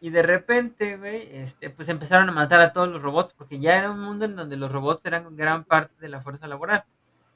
Y 0.01 0.11
de 0.11 0.23
repente, 0.23 0.99
güey, 0.99 1.27
este, 1.33 1.71
pues 1.71 1.89
empezaron 1.89 2.29
a 2.29 2.33
matar 2.33 2.61
a 2.61 2.73
todos 2.73 2.89
los 2.89 3.03
robots, 3.03 3.33
porque 3.33 3.59
ya 3.59 3.77
era 3.77 3.91
un 3.91 3.99
mundo 4.01 4.27
en 4.27 4.37
donde 4.37 4.57
los 4.57 4.71
robots 4.71 5.05
eran 5.07 5.35
gran 5.37 5.65
parte 5.65 5.95
de 5.99 6.09
la 6.09 6.21
fuerza 6.21 6.47
laboral. 6.47 6.85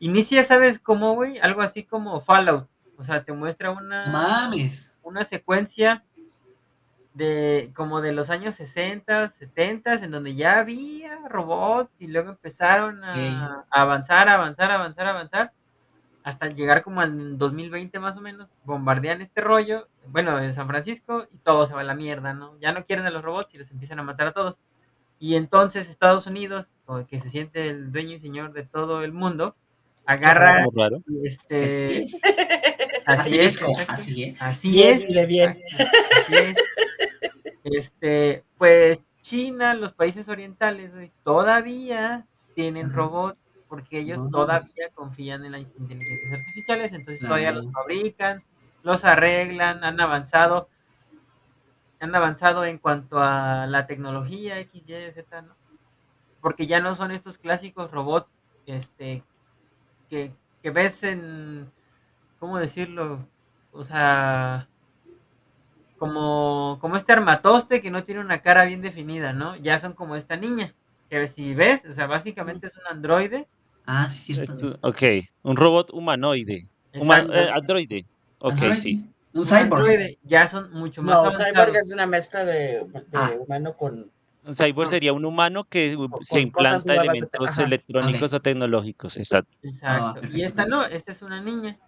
Inicia, 0.01 0.43
¿sabes 0.43 0.79
cómo, 0.79 1.15
güey? 1.15 1.39
Algo 1.39 1.61
así 1.61 1.85
como 1.85 2.21
Fallout. 2.21 2.69
O 2.97 3.05
sea, 3.05 3.23
te 3.23 3.33
muestra 3.33 3.71
una, 3.71 4.07
mames. 4.07 4.91
una 5.03 5.25
secuencia 5.25 6.05
de 7.15 7.71
como 7.75 8.01
de 8.01 8.13
los 8.13 8.31
años 8.31 8.55
60, 8.55 9.29
70, 9.29 9.95
en 9.95 10.11
donde 10.11 10.35
ya 10.35 10.59
había 10.59 11.29
robots 11.29 12.01
y 12.01 12.07
luego 12.07 12.31
empezaron 12.31 13.05
a, 13.05 13.67
a 13.71 13.83
avanzar, 13.83 14.29
avanzar, 14.29 14.71
avanzar, 14.71 15.07
avanzar, 15.07 15.53
hasta 16.23 16.47
llegar 16.47 16.83
como 16.83 17.01
al 17.01 17.37
2020 17.37 17.99
más 17.99 18.17
o 18.17 18.21
menos, 18.21 18.49
bombardean 18.65 19.21
este 19.21 19.41
rollo, 19.41 19.89
bueno, 20.07 20.39
en 20.39 20.55
San 20.55 20.67
Francisco 20.67 21.27
y 21.31 21.39
todo 21.39 21.67
se 21.67 21.75
va 21.75 21.81
a 21.81 21.85
la 21.85 21.95
mierda, 21.95 22.33
¿no? 22.33 22.59
Ya 22.59 22.73
no 22.73 22.85
quieren 22.85 23.07
a 23.07 23.11
los 23.11 23.23
robots 23.23 23.55
y 23.55 23.59
los 23.59 23.71
empiezan 23.71 23.99
a 23.99 24.03
matar 24.03 24.29
a 24.29 24.33
todos. 24.33 24.59
Y 25.19 25.35
entonces 25.35 25.89
Estados 25.89 26.27
Unidos, 26.27 26.81
que 27.09 27.19
se 27.19 27.29
siente 27.29 27.69
el 27.69 27.93
dueño 27.93 28.13
y 28.17 28.21
señor 28.21 28.53
de 28.53 28.65
todo 28.65 29.03
el 29.03 29.13
mundo, 29.13 29.57
agarra 30.13 30.65
raro. 30.75 31.03
este... 31.25 32.07
Así 33.07 33.31
Así 33.31 33.41
es, 33.41 33.53
es, 33.55 33.59
co- 33.59 33.71
exacto. 33.71 33.93
así 33.93 34.25
es. 34.25 34.43
Así 34.43 34.83
es. 34.83 35.27
bien. 35.27 35.59
así 36.21 36.35
es. 36.35 36.55
Este, 37.65 38.45
pues 38.57 39.01
China, 39.21 39.75
los 39.75 39.93
países 39.93 40.29
orientales, 40.29 40.95
güey, 40.95 41.13
todavía 41.25 42.27
tienen 42.55 42.93
robots 42.93 43.41
porque 43.69 43.99
ellos 44.01 44.19
No. 44.19 44.31
todavía 44.31 44.89
confían 44.95 45.45
en 45.45 45.53
las 45.53 45.77
inteligencias 45.77 46.33
artificiales, 46.33 46.93
entonces 46.93 47.21
todavía 47.21 47.53
los 47.53 47.71
fabrican, 47.71 48.43
los 48.83 49.05
arreglan, 49.05 49.85
han 49.85 50.01
avanzado, 50.01 50.69
han 52.01 52.15
avanzado 52.15 52.65
en 52.65 52.79
cuanto 52.79 53.19
a 53.21 53.67
la 53.67 53.87
tecnología 53.87 54.59
X, 54.61 54.83
Y, 54.87 55.13
Z, 55.13 55.43
¿no? 55.43 55.55
Porque 56.41 56.67
ya 56.67 56.81
no 56.81 56.95
son 56.95 57.11
estos 57.13 57.39
clásicos 57.39 57.91
robots, 57.91 58.39
este, 58.67 59.23
que, 60.11 60.33
que 60.63 60.71
ves 60.71 61.03
en, 61.05 61.71
¿cómo 62.39 62.59
decirlo? 62.59 63.25
O 63.73 63.85
sea, 63.85 64.69
como, 65.99 66.79
como 66.81 66.97
este 66.97 67.13
armatoste 67.13 67.81
que 67.81 67.91
no 67.91 68.05
tiene 68.05 68.21
una 68.21 68.43
cara 68.43 68.65
bien 68.65 68.83
definida, 68.83 69.33
¿no? 69.33 69.57
Ya 69.57 69.79
son 69.79 69.93
como 69.93 70.17
esta 70.17 70.37
niña, 70.37 70.75
que 71.09 71.27
si 71.29 71.55
ves, 71.55 71.83
o 71.89 71.93
sea, 71.93 72.07
básicamente 72.07 72.67
es 72.67 72.77
un 72.77 72.87
androide. 72.91 73.49
Ah, 73.87 74.09
sí, 74.09 74.35
cierto. 74.35 74.79
Ok, 74.83 75.03
un 75.43 75.57
robot 75.57 75.91
humanoide. 75.93 76.69
Huma- 76.95 77.27
eh, 77.33 77.51
androide. 77.53 78.07
Ok, 78.41 78.53
Android, 78.53 78.75
sí. 78.75 79.07
Un 79.33 79.47
cyborg. 79.47 80.19
ya 80.25 80.47
son 80.49 80.73
mucho 80.73 81.03
más 81.03 81.13
No, 81.15 81.21
avanzados. 81.21 81.53
Cyborg 81.53 81.77
es 81.77 81.93
una 81.93 82.07
mezcla 82.07 82.45
de, 82.45 82.85
de 82.85 83.05
Ah. 83.13 83.33
humano 83.39 83.77
con. 83.77 84.11
Un 84.51 84.55
cyborg 84.57 84.89
sería 84.89 85.13
un 85.13 85.25
humano 85.25 85.63
que 85.63 85.97
uh, 85.97 86.09
se 86.23 86.41
implanta 86.41 86.83
te- 86.83 86.97
elementos 86.99 87.57
electrónicos 87.59 88.33
o 88.33 88.41
tecnológicos. 88.41 89.17
Exacto. 89.17 89.57
Exacto. 89.63 90.21
Ah, 90.25 90.29
y 90.29 90.43
esta 90.43 90.67
no, 90.67 90.85
esta 90.85 91.13
es 91.13 91.23
una 91.23 91.41
niña. 91.41 91.79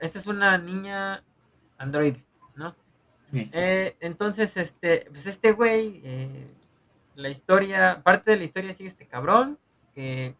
Esta 0.00 0.18
es 0.18 0.26
una 0.26 0.56
niña 0.56 1.22
androide, 1.76 2.24
¿no? 2.56 2.74
Eh, 3.34 3.94
entonces, 4.00 4.56
este, 4.56 5.06
pues 5.10 5.26
este 5.26 5.52
güey, 5.52 6.00
eh, 6.02 6.46
la 7.14 7.28
historia, 7.28 8.00
parte 8.02 8.30
de 8.30 8.38
la 8.38 8.44
historia 8.44 8.72
sigue 8.72 8.88
este 8.88 9.06
cabrón 9.06 9.58
que 9.94 10.34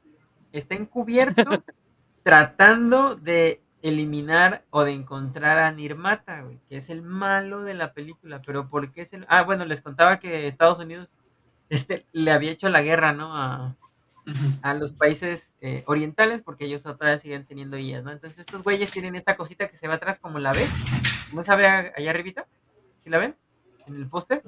está 0.52 0.74
encubierto 0.74 1.42
tratando 2.22 3.14
de 3.14 3.60
eliminar 3.82 4.64
o 4.70 4.84
de 4.84 4.92
encontrar 4.92 5.58
a 5.58 5.70
Nirmata, 5.70 6.40
güey, 6.40 6.60
que 6.66 6.78
es 6.78 6.88
el 6.88 7.02
malo 7.02 7.60
de 7.60 7.74
la 7.74 7.92
película. 7.92 8.40
Pero 8.40 8.70
¿por 8.70 8.90
qué 8.90 9.02
es 9.02 9.12
el...? 9.12 9.26
Ah, 9.28 9.42
bueno, 9.42 9.66
les 9.66 9.82
contaba 9.82 10.18
que 10.18 10.46
Estados 10.46 10.78
Unidos 10.78 11.10
este, 11.70 12.06
le 12.12 12.30
había 12.32 12.50
hecho 12.52 12.68
la 12.68 12.82
guerra, 12.82 13.12
¿no? 13.12 13.36
A, 13.36 13.76
a 14.62 14.74
los 14.74 14.92
países 14.92 15.54
eh, 15.60 15.84
orientales 15.86 16.42
porque 16.42 16.66
ellos 16.66 16.82
todavía 16.82 17.18
siguen 17.18 17.46
teniendo 17.46 17.78
IAs, 17.78 18.04
¿no? 18.04 18.10
Entonces 18.10 18.38
estos 18.40 18.62
güeyes 18.62 18.90
tienen 18.90 19.16
esta 19.16 19.36
cosita 19.36 19.68
que 19.68 19.76
se 19.76 19.88
va 19.88 19.94
atrás 19.94 20.20
como 20.20 20.38
la 20.38 20.52
ves, 20.52 20.70
¿no 21.32 21.42
sabe 21.42 21.66
allá 21.66 22.10
arribita? 22.10 22.46
¿Sí 23.04 23.10
la 23.10 23.18
ven? 23.18 23.36
En 23.86 23.96
el 23.96 24.06
póster. 24.08 24.42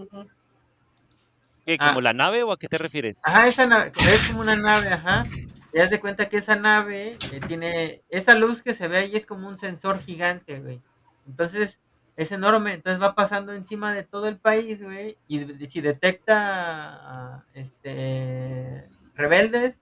¿Qué, 1.64 1.76
Ah. 1.78 1.88
¿Como 1.88 2.00
la 2.00 2.12
nave 2.12 2.42
o 2.42 2.52
a 2.52 2.58
qué 2.58 2.68
te 2.68 2.78
refieres? 2.78 3.20
Ajá, 3.24 3.46
esa 3.46 3.66
nave, 3.66 3.92
es 3.96 4.28
como 4.28 4.40
una 4.40 4.56
nave, 4.56 4.88
ajá. 4.88 5.26
Y 5.72 5.78
haz 5.78 5.90
de 5.90 6.00
cuenta 6.00 6.28
que 6.28 6.38
esa 6.38 6.56
nave 6.56 7.16
eh, 7.32 7.40
tiene, 7.46 8.02
esa 8.08 8.34
luz 8.34 8.60
que 8.60 8.74
se 8.74 8.88
ve 8.88 8.98
ahí 8.98 9.16
es 9.16 9.24
como 9.24 9.46
un 9.46 9.56
sensor 9.56 10.00
gigante, 10.00 10.58
güey. 10.60 10.80
Entonces, 11.26 11.78
es 12.22 12.32
enorme, 12.32 12.74
entonces 12.74 13.00
va 13.00 13.14
pasando 13.14 13.54
encima 13.54 13.94
de 13.94 14.02
todo 14.02 14.28
el 14.28 14.36
país, 14.36 14.82
güey, 14.82 15.16
y 15.26 15.40
si 15.66 15.80
detecta, 15.80 17.46
este, 17.54 18.88
rebeldes 19.14 19.78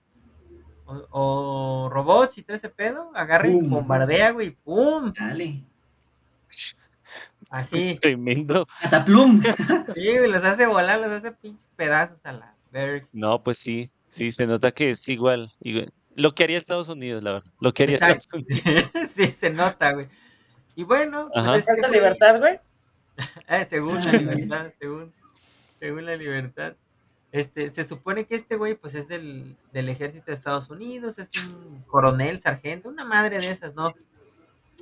o, 0.85 1.05
o 1.11 1.89
robots 1.89 2.37
y 2.37 2.43
todo 2.43 2.55
ese 2.55 2.69
pedo, 2.69 3.11
agarra 3.13 3.49
y 3.49 3.59
bombardea, 3.59 4.31
güey, 4.31 4.51
¡pum! 4.51 5.11
Dale. 5.13 5.63
Así. 7.49 7.99
Tremendo. 8.01 8.67
Cataplum. 8.81 9.41
Sí, 9.95 10.17
güey, 10.17 10.29
los 10.29 10.43
hace 10.43 10.65
volar, 10.65 10.99
los 10.99 11.11
hace 11.11 11.31
pinches 11.31 11.67
pedazos 11.75 12.25
a 12.25 12.31
la 12.31 12.55
verga. 12.71 13.07
No, 13.11 13.43
pues 13.43 13.57
sí, 13.57 13.91
sí, 14.09 14.31
se 14.31 14.47
nota 14.47 14.71
que 14.71 14.91
es 14.91 15.09
igual. 15.09 15.51
igual. 15.61 15.91
Lo 16.15 16.33
que 16.33 16.43
haría 16.43 16.57
Estados 16.57 16.87
Unidos, 16.87 17.21
la 17.23 17.33
verdad. 17.33 17.51
Lo 17.59 17.73
que 17.73 17.83
haría 17.83 17.95
Exacto. 17.95 18.37
Estados 18.37 18.65
Unidos. 18.65 18.91
sí, 19.15 19.27
se 19.27 19.49
nota, 19.49 19.93
güey. 19.93 20.07
Y 20.79 20.83
bueno, 20.85 21.29
pues 21.33 21.65
Falta 21.65 21.89
libertad, 21.89 22.39
güey. 22.39 22.57
Eh, 23.49 23.67
según 23.69 24.01
la 24.01 24.13
libertad, 24.13 24.71
según, 24.79 25.13
según 25.77 26.05
la 26.05 26.15
libertad. 26.15 26.77
Este, 27.33 27.69
se 27.69 27.85
supone 27.85 28.23
que 28.23 28.35
este 28.35 28.55
güey, 28.55 28.75
pues 28.75 28.95
es 28.95 29.09
del, 29.09 29.57
del 29.73 29.89
ejército 29.89 30.27
de 30.27 30.35
Estados 30.35 30.69
Unidos, 30.69 31.19
es 31.19 31.29
un 31.47 31.83
coronel, 31.85 32.39
sargento, 32.39 32.87
una 32.87 33.03
madre 33.03 33.39
de 33.39 33.49
esas, 33.51 33.75
¿no? 33.75 33.93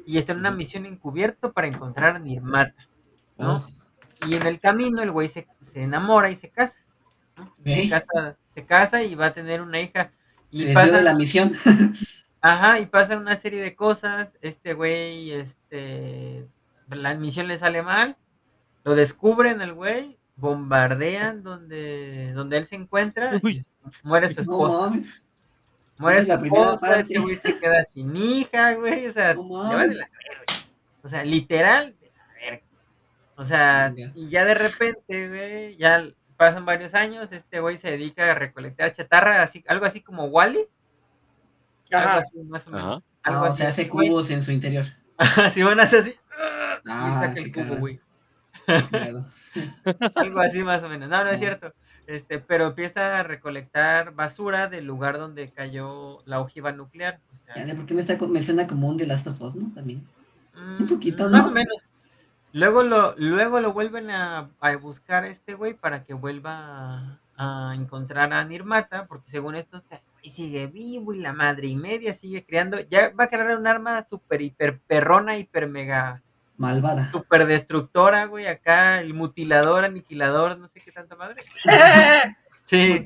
Y 0.05 0.19
está 0.19 0.33
en 0.33 0.39
una 0.39 0.51
misión 0.51 0.85
encubierto 0.85 1.51
para 1.51 1.65
encontrar 1.65 2.15
a 2.15 2.19
Nirmata, 2.19 2.87
¿no? 3.39 3.67
Y 4.27 4.35
en 4.35 4.45
el 4.45 4.59
camino 4.59 5.01
el 5.01 5.09
güey 5.09 5.29
se, 5.29 5.47
se 5.63 5.81
enamora 5.81 6.29
y 6.29 6.35
se 6.35 6.49
casa, 6.49 6.77
¿no? 7.37 7.55
Se 7.65 7.89
casa, 7.89 8.37
se 8.53 8.65
casa 8.67 9.01
y 9.01 9.15
va 9.15 9.25
a 9.25 9.33
tener 9.33 9.63
una 9.63 9.81
hija. 9.81 10.11
Y 10.51 10.75
pasa, 10.75 11.01
la 11.01 11.15
misión. 11.15 11.53
Ajá, 12.41 12.79
y 12.79 12.85
pasa 12.85 13.17
una 13.17 13.35
serie 13.35 13.61
de 13.61 13.75
cosas. 13.75 14.31
Este 14.41 14.73
güey, 14.73 15.31
este, 15.31 16.47
la 16.89 17.13
misión 17.15 17.47
le 17.47 17.57
sale 17.57 17.81
mal. 17.81 18.15
Lo 18.83 18.95
descubren 18.95 19.61
el 19.61 19.73
güey, 19.73 20.17
bombardean 20.35 21.43
donde, 21.43 22.31
donde 22.33 22.57
él 22.57 22.65
se 22.65 22.75
encuentra. 22.75 23.35
y 23.43 23.61
muere 24.03 24.29
su 24.33 24.41
esposa. 24.41 24.93
muere 25.99 26.19
es 26.19 26.25
su 26.25 26.29
la 26.31 26.39
primera 26.39 26.63
esposa, 26.73 26.99
este 26.99 27.19
güey 27.19 27.35
se 27.35 27.59
queda 27.59 27.83
sin 27.85 28.15
hija, 28.15 28.75
güey. 28.75 29.07
O 29.07 29.11
sea, 29.13 29.33
No 29.33 29.43
se 29.43 29.49
va 29.53 29.69
de 29.69 29.77
mames. 29.77 29.97
la 29.97 30.07
verga. 30.09 30.53
O 31.03 31.09
sea, 31.09 31.23
literal, 31.23 31.95
de 31.99 32.11
la 32.15 32.27
verga. 32.35 32.63
O 33.35 33.45
sea, 33.45 33.91
Venga. 33.95 34.11
y 34.15 34.29
ya 34.29 34.45
de 34.45 34.53
repente, 34.53 35.27
güey, 35.27 35.75
ya 35.77 36.03
pasan 36.37 36.65
varios 36.65 36.93
años, 36.93 37.31
este 37.31 37.59
güey 37.59 37.77
se 37.77 37.91
dedica 37.91 38.31
a 38.31 38.35
recolectar 38.35 38.93
chatarra, 38.93 39.41
así, 39.41 39.63
algo 39.67 39.85
así 39.85 40.01
como 40.01 40.25
Wally. 40.25 40.59
Algo 41.91 42.09
Ajá. 42.09 42.17
así, 42.19 42.37
más 42.43 42.67
o 42.67 42.71
menos. 42.71 42.85
Ajá. 42.85 43.01
Algo 43.23 43.45
Ah, 43.45 43.47
así, 43.49 43.57
sea, 43.57 43.69
hace 43.69 43.85
güey. 43.85 44.09
cubos 44.09 44.29
en 44.29 44.41
su 44.43 44.51
interior. 44.51 44.85
Así 45.17 45.63
van 45.63 45.79
a 45.79 45.83
hacer 45.83 45.99
así. 46.01 46.11
y 46.11 46.89
Ah, 46.89 47.19
saca 47.25 47.39
el 47.39 47.51
cubo, 47.51 47.75
güey. 47.77 47.99
Algo 50.15 50.39
así 50.39 50.63
más 50.63 50.83
o 50.83 50.89
menos. 50.89 51.09
No, 51.09 51.23
no 51.23 51.29
es 51.29 51.35
Ah. 51.37 51.39
cierto. 51.39 51.73
Este, 52.05 52.39
pero 52.39 52.67
empieza 52.67 53.19
a 53.19 53.23
recolectar 53.23 54.13
basura 54.13 54.67
del 54.69 54.85
lugar 54.85 55.17
donde 55.17 55.49
cayó 55.49 56.17
la 56.25 56.39
ojiva 56.39 56.71
nuclear. 56.71 57.19
O 57.33 57.35
sea, 57.35 57.55
Chale, 57.55 57.75
¿por 57.75 57.85
qué 57.85 57.93
me, 57.93 58.01
está, 58.01 58.17
me 58.27 58.41
suena 58.43 58.65
como 58.65 58.87
un 58.87 58.97
The 58.97 59.07
Last 59.07 59.27
of 59.27 59.41
Us, 59.41 59.55
no? 59.55 59.73
También. 59.73 60.07
mm, 60.55 60.85
poquito, 60.85 61.29
Más 61.29 61.43
¿no? 61.43 61.47
o 61.49 61.51
menos. 61.51 61.85
Luego 62.53 62.81
lo, 62.83 63.13
luego 63.17 63.59
lo 63.59 63.73
vuelven 63.73 64.09
a, 64.09 64.49
a 64.61 64.75
buscar 64.77 65.25
a 65.25 65.27
este 65.27 65.53
güey 65.53 65.73
para 65.73 66.05
que 66.05 66.13
vuelva 66.13 67.19
a, 67.35 67.69
a 67.71 67.75
encontrar 67.75 68.31
a 68.31 68.43
Nirmata, 68.45 69.05
porque 69.05 69.29
según 69.29 69.55
esto 69.55 69.77
está- 69.77 70.01
y 70.27 70.29
sigue 70.29 70.67
vivo 70.67 71.13
y 71.13 71.19
la 71.19 71.31
madre 71.31 71.67
y 71.67 71.75
media 71.77 72.13
sigue 72.13 72.45
creando. 72.45 72.81
Ya 72.81 73.11
va 73.17 73.23
a 73.23 73.29
crear 73.29 73.57
un 73.57 73.65
arma 73.65 74.05
super 74.09 74.41
hiper 74.41 74.77
perrona, 74.81 75.37
hiper 75.37 75.69
mega 75.69 76.21
Malvada. 76.57 77.09
super 77.11 77.45
destructora, 77.47 78.25
güey. 78.25 78.45
Acá 78.45 78.99
el 78.99 79.13
mutilador, 79.13 79.85
aniquilador, 79.85 80.57
no 80.57 80.67
sé 80.67 80.81
qué 80.81 80.91
tanta 80.91 81.15
madre. 81.15 81.35
Sí, 82.69 83.01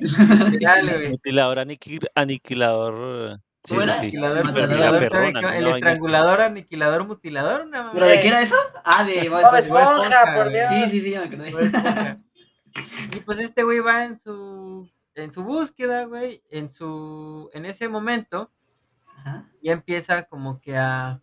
literal, 0.50 0.90
güey. 0.90 1.10
Mutilador, 1.10 1.58
aniqui- 1.58 2.04
aniquilador. 2.16 3.38
Sí, 3.62 3.68
¿Cómo 3.76 3.80
sí, 3.82 3.84
era? 3.84 3.94
sí. 3.94 4.00
Aniquilador, 4.00 4.44
mutilador. 4.46 5.02
El 5.54 5.66
así. 5.66 5.74
estrangulador, 5.76 6.40
aniquilador, 6.40 7.06
mutilador, 7.06 7.60
una 7.66 7.92
¿Pero 7.92 8.06
de 8.06 8.10
mamá. 8.14 8.22
qué 8.22 8.26
era 8.28 8.42
eso? 8.42 8.56
Ah, 8.84 9.04
de 9.04 9.28
Bob 9.28 9.54
Esponja. 9.56 10.34
Por. 10.34 10.48
Dios. 10.50 10.68
Sí, 10.72 10.90
sí, 10.90 11.00
sí, 11.02 11.10
ya 11.12 11.24
me 11.26 11.26
acordé. 11.48 12.18
Y 13.16 13.20
pues 13.20 13.38
este 13.38 13.62
güey 13.62 13.78
va 13.78 14.04
en 14.06 14.18
su 14.24 14.90
en 15.14 15.32
su 15.32 15.44
búsqueda, 15.44 16.04
güey, 16.06 16.42
en 16.50 16.70
su 16.70 17.50
en 17.52 17.66
ese 17.66 17.88
momento 17.88 18.50
Ajá. 19.18 19.44
ya 19.62 19.72
empieza 19.72 20.24
como 20.24 20.60
que 20.60 20.76
a 20.76 21.20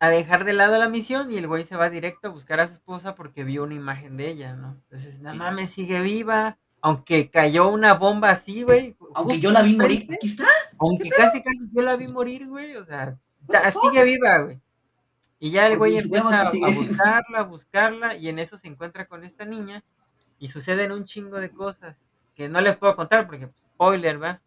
a 0.00 0.10
dejar 0.10 0.44
de 0.44 0.52
lado 0.52 0.78
la 0.78 0.88
misión 0.88 1.30
y 1.30 1.36
el 1.38 1.46
güey 1.46 1.64
se 1.64 1.76
va 1.76 1.90
directo 1.90 2.28
a 2.28 2.30
buscar 2.30 2.60
a 2.60 2.68
su 2.68 2.74
esposa 2.74 3.14
porque 3.14 3.44
vio 3.44 3.64
una 3.64 3.74
imagen 3.74 4.16
de 4.16 4.28
ella, 4.28 4.54
¿no? 4.54 4.80
Entonces, 4.84 5.18
no 5.20 5.34
mames, 5.34 5.70
sigue 5.70 6.00
viva, 6.00 6.58
aunque 6.80 7.30
cayó 7.30 7.68
una 7.68 7.94
bomba 7.94 8.30
así, 8.30 8.62
güey. 8.62 8.96
Aunque 9.14 9.40
yo 9.40 9.50
la 9.50 9.62
vi 9.62 9.76
morir. 9.76 10.06
Aquí 10.12 10.28
está. 10.28 10.46
Aunque 10.78 11.08
casi, 11.10 11.42
casi 11.42 11.68
yo 11.72 11.82
la 11.82 11.96
vi 11.96 12.06
morir, 12.06 12.46
güey. 12.46 12.76
O 12.76 12.84
sea, 12.84 13.18
sigue 13.82 14.04
viva, 14.04 14.38
güey. 14.38 14.60
Y 15.40 15.50
ya 15.50 15.66
el 15.66 15.76
güey 15.78 15.98
empieza 15.98 16.42
a, 16.42 16.48
a 16.48 16.70
buscarla, 16.70 17.38
a 17.38 17.42
buscarla, 17.42 18.16
y 18.16 18.28
en 18.28 18.38
eso 18.38 18.58
se 18.58 18.68
encuentra 18.68 19.06
con 19.06 19.24
esta 19.24 19.44
niña. 19.44 19.84
Y 20.38 20.48
suceden 20.48 20.92
un 20.92 21.04
chingo 21.04 21.38
de 21.40 21.50
cosas 21.50 21.96
que 22.38 22.48
no 22.48 22.60
les 22.60 22.76
puedo 22.76 22.94
contar 22.94 23.26
porque, 23.26 23.48
pues, 23.48 23.60
spoiler, 23.74 24.22
¿va? 24.22 24.40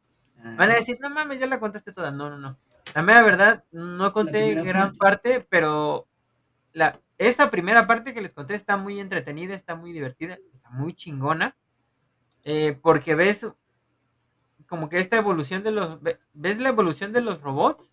Van 0.57 0.71
a 0.71 0.75
decir, 0.75 0.97
no 1.01 1.09
mames, 1.09 1.39
ya 1.41 1.45
la 1.45 1.59
contaste 1.59 1.91
toda. 1.91 2.09
No, 2.09 2.29
no, 2.29 2.37
no. 2.37 2.57
La 2.95 3.01
mera 3.03 3.21
verdad, 3.21 3.65
no 3.71 4.11
conté 4.13 4.55
gran 4.65 4.93
parte, 4.95 5.45
pero 5.49 6.07
la, 6.71 6.99
esa 7.17 7.51
primera 7.51 7.85
parte 7.87 8.13
que 8.13 8.21
les 8.21 8.33
conté 8.33 8.55
está 8.55 8.77
muy 8.77 8.99
entretenida, 9.01 9.53
está 9.53 9.75
muy 9.75 9.91
divertida, 9.91 10.39
está 10.53 10.69
muy 10.69 10.93
chingona. 10.93 11.55
eh, 12.45 12.79
porque 12.81 13.13
ves 13.13 13.45
como 14.67 14.87
que 14.89 14.99
esta 14.99 15.17
evolución 15.17 15.63
de 15.63 15.71
los. 15.71 16.01
ve- 16.01 16.19
¿Ves 16.33 16.59
la 16.59 16.69
evolución 16.69 17.11
de 17.13 17.21
los 17.21 17.41
robots? 17.41 17.91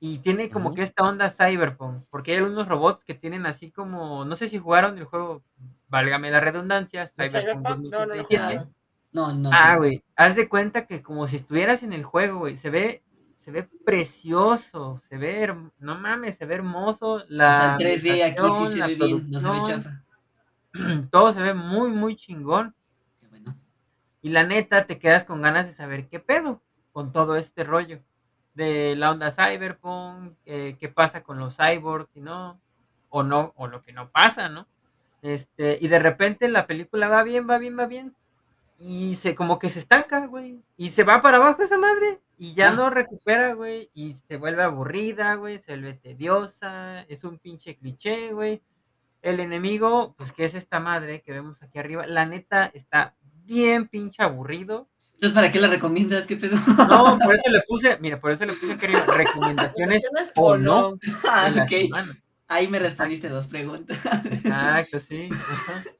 Y 0.00 0.18
tiene 0.18 0.50
como 0.50 0.70
que 0.74 0.82
esta 0.82 1.04
onda 1.04 1.30
cyberpunk. 1.30 2.06
Porque 2.10 2.32
hay 2.32 2.38
algunos 2.38 2.66
robots 2.66 3.04
que 3.04 3.14
tienen 3.14 3.46
así 3.46 3.70
como. 3.70 4.24
No 4.24 4.34
sé 4.34 4.48
si 4.48 4.58
jugaron 4.58 4.98
el 4.98 5.04
juego, 5.04 5.44
válgame 5.88 6.30
la 6.32 6.40
redundancia, 6.40 7.02
¿De 7.02 7.28
Cyberpunk 7.28 7.66
Cyberpunk? 7.66 7.66
No, 7.92 7.98
no 8.00 8.06
lo 8.06 8.16
2077. 8.16 8.42
jugaron. 8.56 8.74
No, 9.12 9.34
no. 9.34 9.50
Ah, 9.52 9.74
no. 9.74 9.78
güey, 9.78 10.02
haz 10.16 10.36
de 10.36 10.48
cuenta 10.48 10.86
que 10.86 11.02
como 11.02 11.26
si 11.26 11.36
estuvieras 11.36 11.82
en 11.82 11.92
el 11.92 12.04
juego, 12.04 12.40
güey, 12.40 12.56
se 12.56 12.70
ve, 12.70 13.02
se 13.34 13.50
ve 13.50 13.64
precioso, 13.84 15.00
se 15.08 15.18
ve, 15.18 15.54
no 15.78 15.98
mames, 15.98 16.36
se 16.36 16.46
ve 16.46 16.54
hermoso, 16.54 17.14
O 17.14 17.18
sea, 17.20 17.26
la 17.28 17.76
el 17.78 18.02
3D 18.02 18.24
aquí 18.24 18.66
sí 18.66 18.72
se 18.72 18.78
la 18.78 18.86
ve 18.86 18.94
bien, 18.94 19.26
no 19.30 19.40
se 19.40 19.50
ve 19.50 19.62
chafa. 19.66 20.02
todo 21.10 21.32
se 21.32 21.42
ve 21.42 21.52
muy, 21.52 21.90
muy 21.90 22.16
chingón, 22.16 22.74
Qué 23.20 23.26
bueno. 23.28 23.56
y 24.22 24.30
la 24.30 24.44
neta 24.44 24.86
te 24.86 24.98
quedas 24.98 25.24
con 25.24 25.42
ganas 25.42 25.66
de 25.66 25.74
saber 25.74 26.08
qué 26.08 26.18
pedo 26.18 26.62
con 26.92 27.12
todo 27.12 27.36
este 27.36 27.64
rollo 27.64 28.00
de 28.54 28.96
la 28.96 29.10
onda 29.10 29.30
cyberpunk, 29.30 30.34
eh, 30.46 30.76
qué 30.78 30.88
pasa 30.88 31.22
con 31.22 31.38
los 31.38 31.56
cyborgs 31.56 32.14
y 32.14 32.20
no, 32.20 32.60
o 33.08 33.22
no, 33.22 33.52
o 33.56 33.66
lo 33.66 33.82
que 33.82 33.92
no 33.92 34.10
pasa, 34.10 34.48
¿no? 34.48 34.66
Este, 35.22 35.78
y 35.80 35.88
de 35.88 35.98
repente 35.98 36.48
la 36.48 36.66
película 36.66 37.08
va 37.08 37.22
bien, 37.22 37.48
va 37.48 37.58
bien, 37.58 37.78
va 37.78 37.86
bien, 37.86 38.14
y 38.84 39.14
se 39.16 39.34
como 39.34 39.58
que 39.58 39.68
se 39.70 39.78
estanca, 39.78 40.26
güey, 40.26 40.60
y 40.76 40.90
se 40.90 41.04
va 41.04 41.22
para 41.22 41.36
abajo 41.38 41.62
esa 41.62 41.78
madre, 41.78 42.20
y 42.36 42.54
ya 42.54 42.70
Ah. 42.70 42.72
no 42.74 42.90
recupera, 42.90 43.54
güey, 43.54 43.90
y 43.94 44.16
se 44.28 44.36
vuelve 44.36 44.62
aburrida, 44.64 45.34
güey, 45.36 45.58
se 45.60 45.72
vuelve 45.72 45.94
tediosa, 45.94 47.02
es 47.02 47.22
un 47.24 47.38
pinche 47.38 47.76
cliché, 47.76 48.32
güey. 48.32 48.62
El 49.22 49.38
enemigo, 49.38 50.14
pues 50.18 50.32
que 50.32 50.44
es 50.44 50.54
esta 50.54 50.80
madre 50.80 51.22
que 51.22 51.30
vemos 51.32 51.62
aquí 51.62 51.78
arriba, 51.78 52.06
la 52.08 52.26
neta 52.26 52.70
está 52.74 53.14
bien 53.44 53.86
pinche 53.86 54.22
aburrido. 54.22 54.88
Entonces, 55.14 55.32
¿para 55.36 55.52
qué 55.52 55.60
la 55.60 55.68
recomiendas? 55.68 56.26
¿Qué 56.26 56.36
pedo? 56.36 56.56
No, 56.88 57.16
por 57.20 57.36
eso 57.36 57.48
le 57.48 57.62
puse, 57.68 57.96
mira, 58.00 58.18
por 58.20 58.32
eso 58.32 58.44
le 58.44 58.54
puse 58.54 58.72
arriba, 58.72 59.00
recomendaciones 59.16 60.02
¿Recomendaciones 60.02 60.32
o 60.34 60.56
no 60.58 60.98
Ah. 61.28 61.64
Ahí 62.52 62.68
me 62.68 62.78
respondiste 62.78 63.28
dos 63.28 63.46
preguntas. 63.46 63.98
Exacto, 64.26 65.00
sí. 65.00 65.28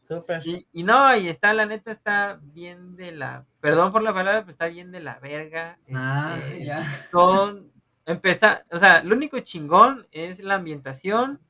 Súper. 0.07 0.47
Y, 0.47 0.67
y 0.73 0.83
no, 0.83 1.17
y 1.17 1.29
está, 1.29 1.55
la 1.55 1.65
neta, 1.67 1.91
está 1.93 2.39
bien 2.43 2.95
de 2.97 3.13
la, 3.13 3.47
perdón 3.61 3.91
por 3.91 4.03
la 4.03 4.13
palabra, 4.13 4.41
pero 4.43 4.53
está 4.53 4.67
bien 4.69 4.91
de 4.93 5.01
la 5.01 5.19
verga. 5.21 5.79
Ah, 5.95 6.37
este, 6.39 6.65
ya. 6.67 6.85
son, 7.11 7.73
empezar, 8.05 8.67
o 8.71 8.79
sea, 8.79 9.03
lo 9.03 9.15
único 9.17 9.39
chingón 9.41 10.07
es 10.11 10.41
la 10.41 10.57
ambientación 10.57 11.41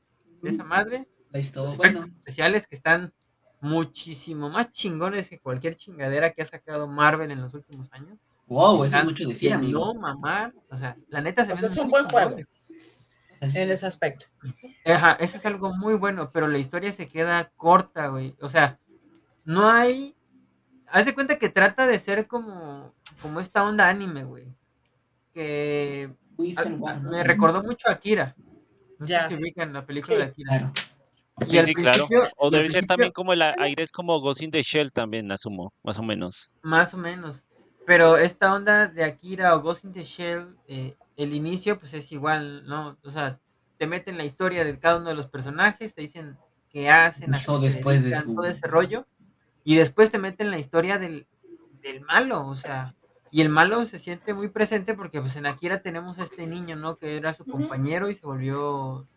de 0.41 0.49
esa 0.51 0.63
madre, 0.63 1.07
La 1.31 1.39
los 1.39 1.45
historia. 1.45 1.73
efectos 1.73 1.77
Bueno, 1.77 2.03
especiales 2.05 2.67
que 2.67 2.75
están 2.75 3.13
muchísimo 3.59 4.49
más 4.49 4.71
chingones 4.71 5.29
que 5.29 5.39
cualquier 5.39 5.75
chingadera 5.75 6.31
que 6.31 6.41
ha 6.43 6.45
sacado 6.45 6.87
Marvel 6.87 7.31
en 7.31 7.41
los 7.41 7.53
últimos 7.53 7.91
años. 7.91 8.17
Wow, 8.45 8.83
eso 8.83 8.97
es 8.97 9.03
mucho 9.05 9.27
decir, 9.27 9.49
de 9.49 9.55
amigo. 9.55 9.93
No 9.93 9.93
mamar, 9.99 10.53
o 10.69 10.77
sea, 10.77 10.95
la 11.07 11.21
neta 11.21 11.45
se 11.45 11.53
O 11.53 11.57
sea, 11.57 11.69
es 11.69 11.77
un 11.77 11.89
buen 11.89 12.05
juego. 12.05 12.29
chingones. 12.31 12.72
En 13.53 13.69
ese 13.69 13.85
aspecto. 13.85 14.27
Ajá, 14.85 15.13
eso 15.19 15.37
es 15.37 15.45
algo 15.45 15.73
muy 15.75 15.95
bueno, 15.95 16.29
pero 16.33 16.47
la 16.47 16.57
historia 16.57 16.91
se 16.91 17.07
queda 17.07 17.51
corta, 17.57 18.07
güey. 18.07 18.35
O 18.41 18.49
sea, 18.49 18.79
no 19.45 19.69
hay. 19.69 20.15
Haz 20.87 21.05
de 21.05 21.13
cuenta 21.13 21.39
que 21.39 21.49
trata 21.49 21.87
de 21.87 21.97
ser 21.99 22.27
como, 22.27 22.93
como 23.21 23.39
esta 23.39 23.63
onda 23.63 23.89
anime, 23.89 24.23
güey. 24.23 24.53
Que 25.33 26.13
me 26.37 27.23
recordó 27.23 27.63
mucho 27.63 27.87
a 27.89 27.93
Akira. 27.93 28.35
No 28.99 29.05
Ya. 29.05 29.23
sé 29.23 29.29
si 29.29 29.35
ubican 29.35 29.73
la 29.73 29.85
película 29.85 30.15
Sí. 30.15 30.21
de 30.21 30.27
Akira. 30.29 30.49
Claro. 30.49 30.73
Sí, 31.41 31.61
sí, 31.63 31.73
claro. 31.73 32.07
O 32.37 32.51
debe 32.51 32.69
ser 32.69 32.85
también 32.85 33.11
como 33.11 33.33
el 33.33 33.41
aire 33.41 33.81
es 33.83 33.91
como 33.91 34.19
Ghost 34.21 34.43
in 34.43 34.51
the 34.51 34.61
Shell 34.61 34.91
también, 34.91 35.31
asumo, 35.31 35.73
más 35.83 35.97
o 35.97 36.03
menos. 36.03 36.51
Más 36.61 36.93
o 36.93 36.97
menos. 36.97 37.43
Pero 37.87 38.17
esta 38.17 38.53
onda 38.53 38.87
de 38.87 39.03
Akira 39.03 39.55
o 39.55 39.61
Ghost 39.61 39.83
in 39.83 39.93
the 39.93 40.03
Shell, 40.03 40.55
eh, 40.67 40.95
el 41.17 41.33
inicio 41.33 41.79
pues 41.79 41.93
es 41.93 42.11
igual, 42.11 42.65
¿no? 42.67 42.97
O 43.03 43.11
sea, 43.11 43.39
te 43.77 43.87
meten 43.87 44.17
la 44.17 44.25
historia 44.25 44.63
de 44.63 44.79
cada 44.79 44.97
uno 44.97 45.09
de 45.09 45.15
los 45.15 45.27
personajes, 45.27 45.93
te 45.93 46.01
dicen 46.01 46.37
qué 46.69 46.89
hacen, 46.89 47.33
a 47.33 47.37
después 47.75 48.03
de 48.03 48.09
su- 48.21 48.35
todo 48.35 48.45
ese 48.45 48.67
rollo, 48.67 49.05
y 49.63 49.75
después 49.75 50.11
te 50.11 50.17
meten 50.17 50.51
la 50.51 50.59
historia 50.59 50.97
del, 50.99 51.27
del 51.81 52.01
malo, 52.01 52.47
o 52.47 52.55
sea, 52.55 52.95
y 53.31 53.41
el 53.41 53.49
malo 53.49 53.83
se 53.85 53.99
siente 53.99 54.33
muy 54.33 54.47
presente 54.47 54.93
porque 54.93 55.19
pues 55.21 55.35
en 55.35 55.45
Akira 55.45 55.81
tenemos 55.81 56.19
a 56.19 56.23
este 56.23 56.45
niño, 56.47 56.75
¿no? 56.75 56.95
Que 56.95 57.17
era 57.17 57.33
su 57.33 57.45
compañero 57.45 58.09
y 58.09 58.15
se 58.15 58.25
volvió, 58.25 59.07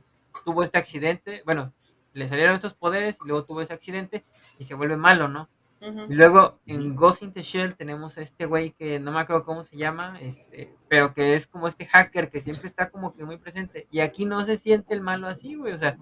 tuvo 0.45 0.63
este 0.65 0.79
accidente, 0.79 1.41
bueno, 1.45 1.73
le 2.13 2.29
salieron 2.29 2.55
estos 2.55 2.73
poderes 2.75 3.19
y 3.25 3.29
luego 3.29 3.45
tuvo 3.45 3.61
ese 3.61 3.75
accidente 3.75 4.25
y 4.59 4.65
se 4.65 4.75
vuelve 4.75 4.97
malo, 4.97 5.29
¿no? 5.29 5.49
Y 5.81 6.15
luego 6.15 6.59
en 6.67 6.97
Ghost 6.97 7.23
in 7.23 7.33
the 7.33 7.43
Shell 7.43 7.77
tenemos 7.77 8.17
a 8.17 8.23
este 8.23 8.47
güey 8.47 8.73
que 8.73 8.99
no 8.99 9.13
me 9.13 9.21
acuerdo 9.21 9.45
cómo 9.45 9.63
se 9.63 9.77
llama, 9.77 10.19
este, 10.21 10.75
pero 10.89 11.13
que 11.13 11.35
es 11.35 11.47
como 11.47 11.69
este 11.69 11.87
hacker 11.87 12.31
que 12.31 12.41
siempre 12.41 12.69
está 12.69 12.91
como 12.91 13.15
que 13.15 13.25
muy 13.25 13.37
presente. 13.37 13.87
Y 13.91 14.01
aquí 14.01 14.25
no 14.25 14.45
se 14.45 14.57
siente 14.57 14.95
el 14.95 15.03
malo 15.03 15.29
así, 15.29 15.55
güey, 15.55 15.75
o 15.75 15.79
sea, 15.79 15.99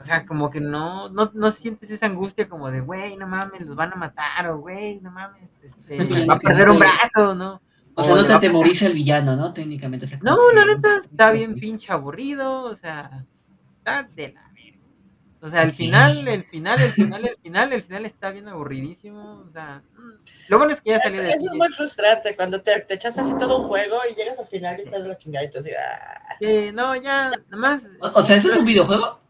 o 0.00 0.04
sea, 0.04 0.24
como 0.26 0.50
que 0.50 0.60
no, 0.60 1.08
no, 1.08 1.30
no 1.34 1.50
sientes 1.50 1.90
esa 1.90 2.06
angustia 2.06 2.48
como 2.48 2.70
de, 2.70 2.80
güey, 2.80 3.16
no 3.16 3.26
mames, 3.26 3.62
los 3.62 3.74
van 3.74 3.92
a 3.92 3.96
matar, 3.96 4.46
o 4.48 4.58
güey, 4.58 5.00
no 5.00 5.10
mames, 5.10 5.50
este, 5.62 5.96
va 6.26 6.34
a 6.34 6.38
perder 6.38 6.70
un 6.70 6.78
brazo, 6.78 7.34
¿no? 7.34 7.60
O 7.94 8.02
sea, 8.02 8.14
no 8.14 8.26
te 8.26 8.32
atemoriza 8.32 8.86
el 8.86 8.92
villano, 8.92 9.36
¿no? 9.36 9.52
Técnicamente. 9.52 10.06
o 10.06 10.08
sea, 10.08 10.18
No, 10.22 10.36
la 10.52 10.64
neta 10.64 10.98
está 11.04 11.30
bien 11.32 11.54
pinche 11.54 11.92
aburrido, 11.92 12.64
o 12.64 12.74
sea, 12.74 13.24
está 13.78 14.02
de 14.02 14.32
la. 14.32 14.43
O 15.44 15.50
sea, 15.50 15.62
el 15.62 15.72
final, 15.72 16.26
el 16.26 16.42
final, 16.44 16.80
el 16.80 16.90
final, 16.92 17.26
el 17.26 17.36
final, 17.36 17.72
el 17.74 17.82
final 17.82 18.06
está 18.06 18.30
bien 18.30 18.48
aburridísimo, 18.48 19.44
o 19.46 19.52
sea, 19.52 19.82
mm, 19.94 20.12
lo 20.48 20.56
bueno 20.56 20.72
es 20.72 20.80
que 20.80 20.88
ya 20.88 20.96
Eso, 20.96 21.04
salió 21.10 21.22
de 21.22 21.32
eso 21.34 21.46
es 21.48 21.54
muy 21.54 21.68
frustrante 21.68 22.34
cuando 22.34 22.62
te, 22.62 22.80
te 22.80 22.94
echas 22.94 23.18
así 23.18 23.34
todo 23.38 23.58
un 23.60 23.68
juego 23.68 23.98
y 24.10 24.14
llegas 24.14 24.38
al 24.38 24.46
final 24.46 24.78
y 24.78 24.82
estás 24.84 25.02
de 25.02 25.08
la 25.10 25.18
chingada 25.18 25.44
y 25.44 25.50
tú 25.50 25.58
así, 25.58 25.70
ah. 25.72 26.36
Sí, 26.40 26.70
no, 26.72 26.96
ya, 26.96 27.28
nada 27.28 27.42
más, 27.50 27.82
O, 28.00 28.20
o 28.20 28.22
sea, 28.24 28.36
¿eso 28.36 28.50
es 28.50 28.56
un 28.56 28.64
videojuego? 28.64 29.20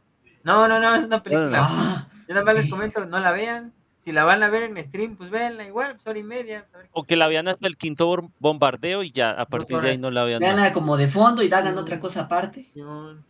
no, 0.44 0.68
no, 0.68 0.79
no, 0.79 0.94
es 0.94 1.03
una 1.05 1.20
película. 1.20 1.66
Ah, 1.68 2.07
Yo 2.29 2.35
nada 2.35 2.44
más 2.46 2.55
les 2.55 2.70
comento, 2.70 3.05
no 3.07 3.18
la 3.18 3.33
vean, 3.33 3.72
si 3.98 4.12
la 4.12 4.22
van 4.22 4.44
a 4.44 4.50
ver 4.50 4.62
en 4.62 4.77
stream, 4.85 5.16
pues 5.16 5.31
véanla 5.31 5.64
igual, 5.66 5.94
pues 5.96 6.07
hora 6.07 6.18
y 6.20 6.22
media. 6.22 6.66
O 6.92 7.03
que 7.03 7.16
la 7.16 7.27
vean 7.27 7.48
hasta 7.48 7.66
el 7.66 7.77
quinto 7.77 8.31
bombardeo 8.38 9.03
y 9.03 9.11
ya, 9.11 9.31
a 9.33 9.46
partir 9.46 9.81
de 9.81 9.90
ahí 9.90 9.98
no 9.98 10.12
la 10.12 10.22
vean 10.22 10.38
Veanla 10.38 10.72
como 10.72 10.96
de 10.96 11.09
fondo 11.09 11.42
y 11.42 11.46
hagan 11.53 11.74
Sí. 11.74 11.81
otra 11.81 11.98
cosa 11.98 12.20
aparte. 12.20 12.70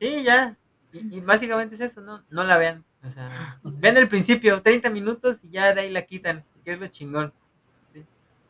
Sí, 0.01 0.23
ya, 0.23 0.57
y, 0.95 1.17
y 1.17 1.21
básicamente 1.21 1.75
es 1.75 1.81
eso, 1.83 2.01
¿no? 2.01 2.23
No 2.31 2.45
la 2.45 2.57
vean, 2.57 2.85
o 3.03 3.11
sea, 3.11 3.59
vean 3.63 3.97
el 3.99 4.09
principio, 4.09 4.63
30 4.63 4.89
minutos 4.91 5.39
y 5.43 5.51
ya 5.51 5.75
de 5.75 5.83
ahí 5.83 5.91
la 5.91 6.03
quitan, 6.03 6.45
que 6.65 6.73
es 6.73 6.81
lo 6.81 6.87
chingón. 6.89 7.33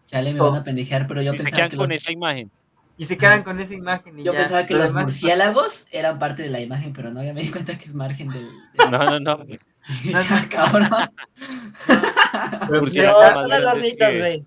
Chale, 0.07 0.33
me 0.35 0.41
Oh. 0.41 0.51
van 0.51 0.61
a 0.61 0.65
pendejear, 0.65 1.07
pero 1.07 1.23
yo 1.23 1.33
Y 1.33 1.39
se 1.39 1.45
pensaba 1.45 1.57
quedan 1.57 1.71
que 1.71 1.77
con 1.79 1.89
los, 1.89 1.97
esa 1.97 2.13
imagen. 2.13 2.51
Y 2.97 3.07
se 3.07 3.17
quedan 3.17 3.43
con 3.43 3.59
esa 3.59 3.75
imagen 3.75 4.19
y 4.21 4.23
yo 4.23 4.33
ya. 4.33 4.39
pensaba 4.41 4.67
que 4.67 4.75
lo 4.75 4.81
los 4.81 4.89
demás- 4.91 5.05
murciélagos 5.07 5.87
eran 5.91 6.19
parte 6.21 6.43
de 6.43 6.51
la 6.51 6.61
imagen, 6.61 6.93
pero 6.93 7.11
no, 7.11 7.25
ya 7.25 7.33
me 7.33 7.41
di 7.41 7.51
cuenta 7.51 7.77
que 7.77 7.87
es 7.87 7.95
margen 7.95 8.29
del... 8.29 8.49
No, 8.91 9.19
no, 9.19 9.19
no. 9.19 9.45
Ya, 10.05 10.49
cabrón. 10.49 10.89
No, 12.71 13.33
son 13.33 13.53
adornitos, 13.53 14.09
que- 14.09 14.19
güey. 14.19 14.47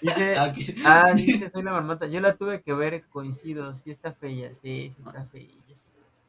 Dice, 0.00 0.36
Ah, 0.36 0.44
ok. 0.46 0.58
ah, 0.84 1.12
dice, 1.14 1.48
soy 1.50 1.62
la 1.62 1.72
marmota. 1.72 2.06
Yo 2.06 2.20
la 2.20 2.34
tuve 2.36 2.60
que 2.62 2.72
ver, 2.72 3.04
coincido. 3.08 3.76
Sí 3.76 3.90
está 3.90 4.12
fea, 4.12 4.50
sí, 4.54 4.90
sí 4.94 4.96
está 5.06 5.24
fea. 5.26 5.46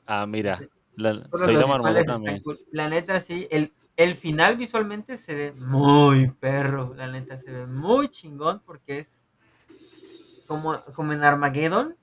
Ah, 0.06 0.26
mira, 0.28 0.60
la- 1.02 1.30
soy 1.38 1.56
la 1.56 1.68
marmota 1.68 1.90
visuales 1.90 2.02
están 2.02 2.16
también. 2.16 2.42
cool. 2.44 2.60
La 2.72 2.90
neta, 2.90 3.20
sí. 3.22 3.48
El, 3.52 3.74
el 3.98 4.16
final 4.16 4.56
visualmente 4.58 5.18
se 5.18 5.36
ve 5.36 5.52
muy 5.54 6.30
perro. 6.40 6.94
La 6.96 7.08
neta, 7.08 7.38
se 7.40 7.52
ve 7.52 7.66
muy 7.68 8.08
chingón 8.10 8.62
porque 8.66 9.00
es 9.00 9.10
como, 10.48 10.80
como 10.96 11.14
en 11.14 11.24
Armageddon. 11.24 11.96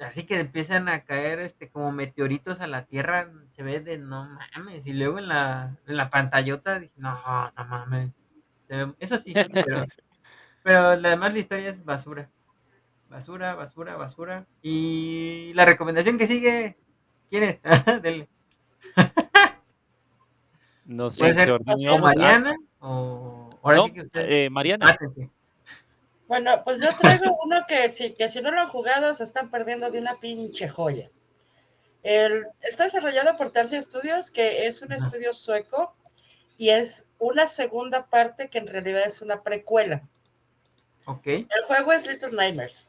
Así 0.00 0.24
que 0.24 0.38
empiezan 0.38 0.88
a 0.88 1.04
caer 1.04 1.40
este 1.40 1.68
como 1.70 1.90
meteoritos 1.92 2.60
a 2.60 2.66
la 2.66 2.84
Tierra. 2.84 3.30
Se 3.56 3.62
ve 3.62 3.80
de 3.80 3.98
no 3.98 4.28
mames. 4.54 4.86
Y 4.86 4.92
luego 4.92 5.18
en 5.18 5.28
la, 5.28 5.76
en 5.86 5.96
la 5.96 6.08
pantallota, 6.10 6.78
dije, 6.78 6.94
no, 6.98 7.12
no 7.56 7.64
mames. 7.64 8.10
Eso 9.00 9.16
sí, 9.16 9.32
pero, 9.52 9.86
pero 10.62 10.96
la 10.96 11.08
demás 11.10 11.32
la 11.32 11.38
historia 11.38 11.70
es 11.70 11.84
basura. 11.84 12.30
Basura, 13.08 13.54
basura, 13.54 13.96
basura. 13.96 14.46
Y 14.62 15.52
la 15.54 15.64
recomendación 15.64 16.18
que 16.18 16.26
sigue, 16.26 16.76
¿quién 17.30 17.44
es? 17.44 17.58
Denle. 18.02 18.28
No 20.88 21.10
sé 21.10 21.18
Puede 21.18 21.34
ser 21.34 21.50
o. 21.50 21.58
Ah, 21.66 21.98
Mariana 21.98 22.56
o 22.80 23.50
ahora 23.62 23.76
no, 23.76 23.84
sí 23.84 23.92
que 23.92 24.00
ustedes 24.00 24.26
eh, 24.30 24.50
Mariana. 24.50 24.86
mátense. 24.86 25.28
Bueno, 26.26 26.62
pues 26.64 26.80
yo 26.80 26.96
traigo 26.96 27.38
uno 27.44 27.64
que 27.68 27.90
si, 27.90 28.14
que 28.14 28.30
si 28.30 28.40
no 28.40 28.50
lo 28.50 28.62
han 28.62 28.68
jugado 28.70 29.12
se 29.12 29.24
están 29.24 29.50
perdiendo 29.50 29.90
de 29.90 29.98
una 29.98 30.18
pinche 30.18 30.66
joya. 30.66 31.10
El, 32.02 32.46
está 32.62 32.84
desarrollado 32.84 33.36
por 33.36 33.50
Tarsia 33.50 33.82
Studios, 33.82 34.30
que 34.30 34.66
es 34.66 34.80
un 34.80 34.92
estudio 34.92 35.34
sueco 35.34 35.94
y 36.56 36.70
es 36.70 37.08
una 37.18 37.46
segunda 37.46 38.06
parte 38.06 38.48
que 38.48 38.58
en 38.58 38.66
realidad 38.66 39.02
es 39.06 39.20
una 39.20 39.42
precuela. 39.42 40.08
Ok. 41.06 41.26
El 41.26 41.64
juego 41.66 41.92
es 41.92 42.06
Little 42.06 42.32
Nightmares. 42.32 42.87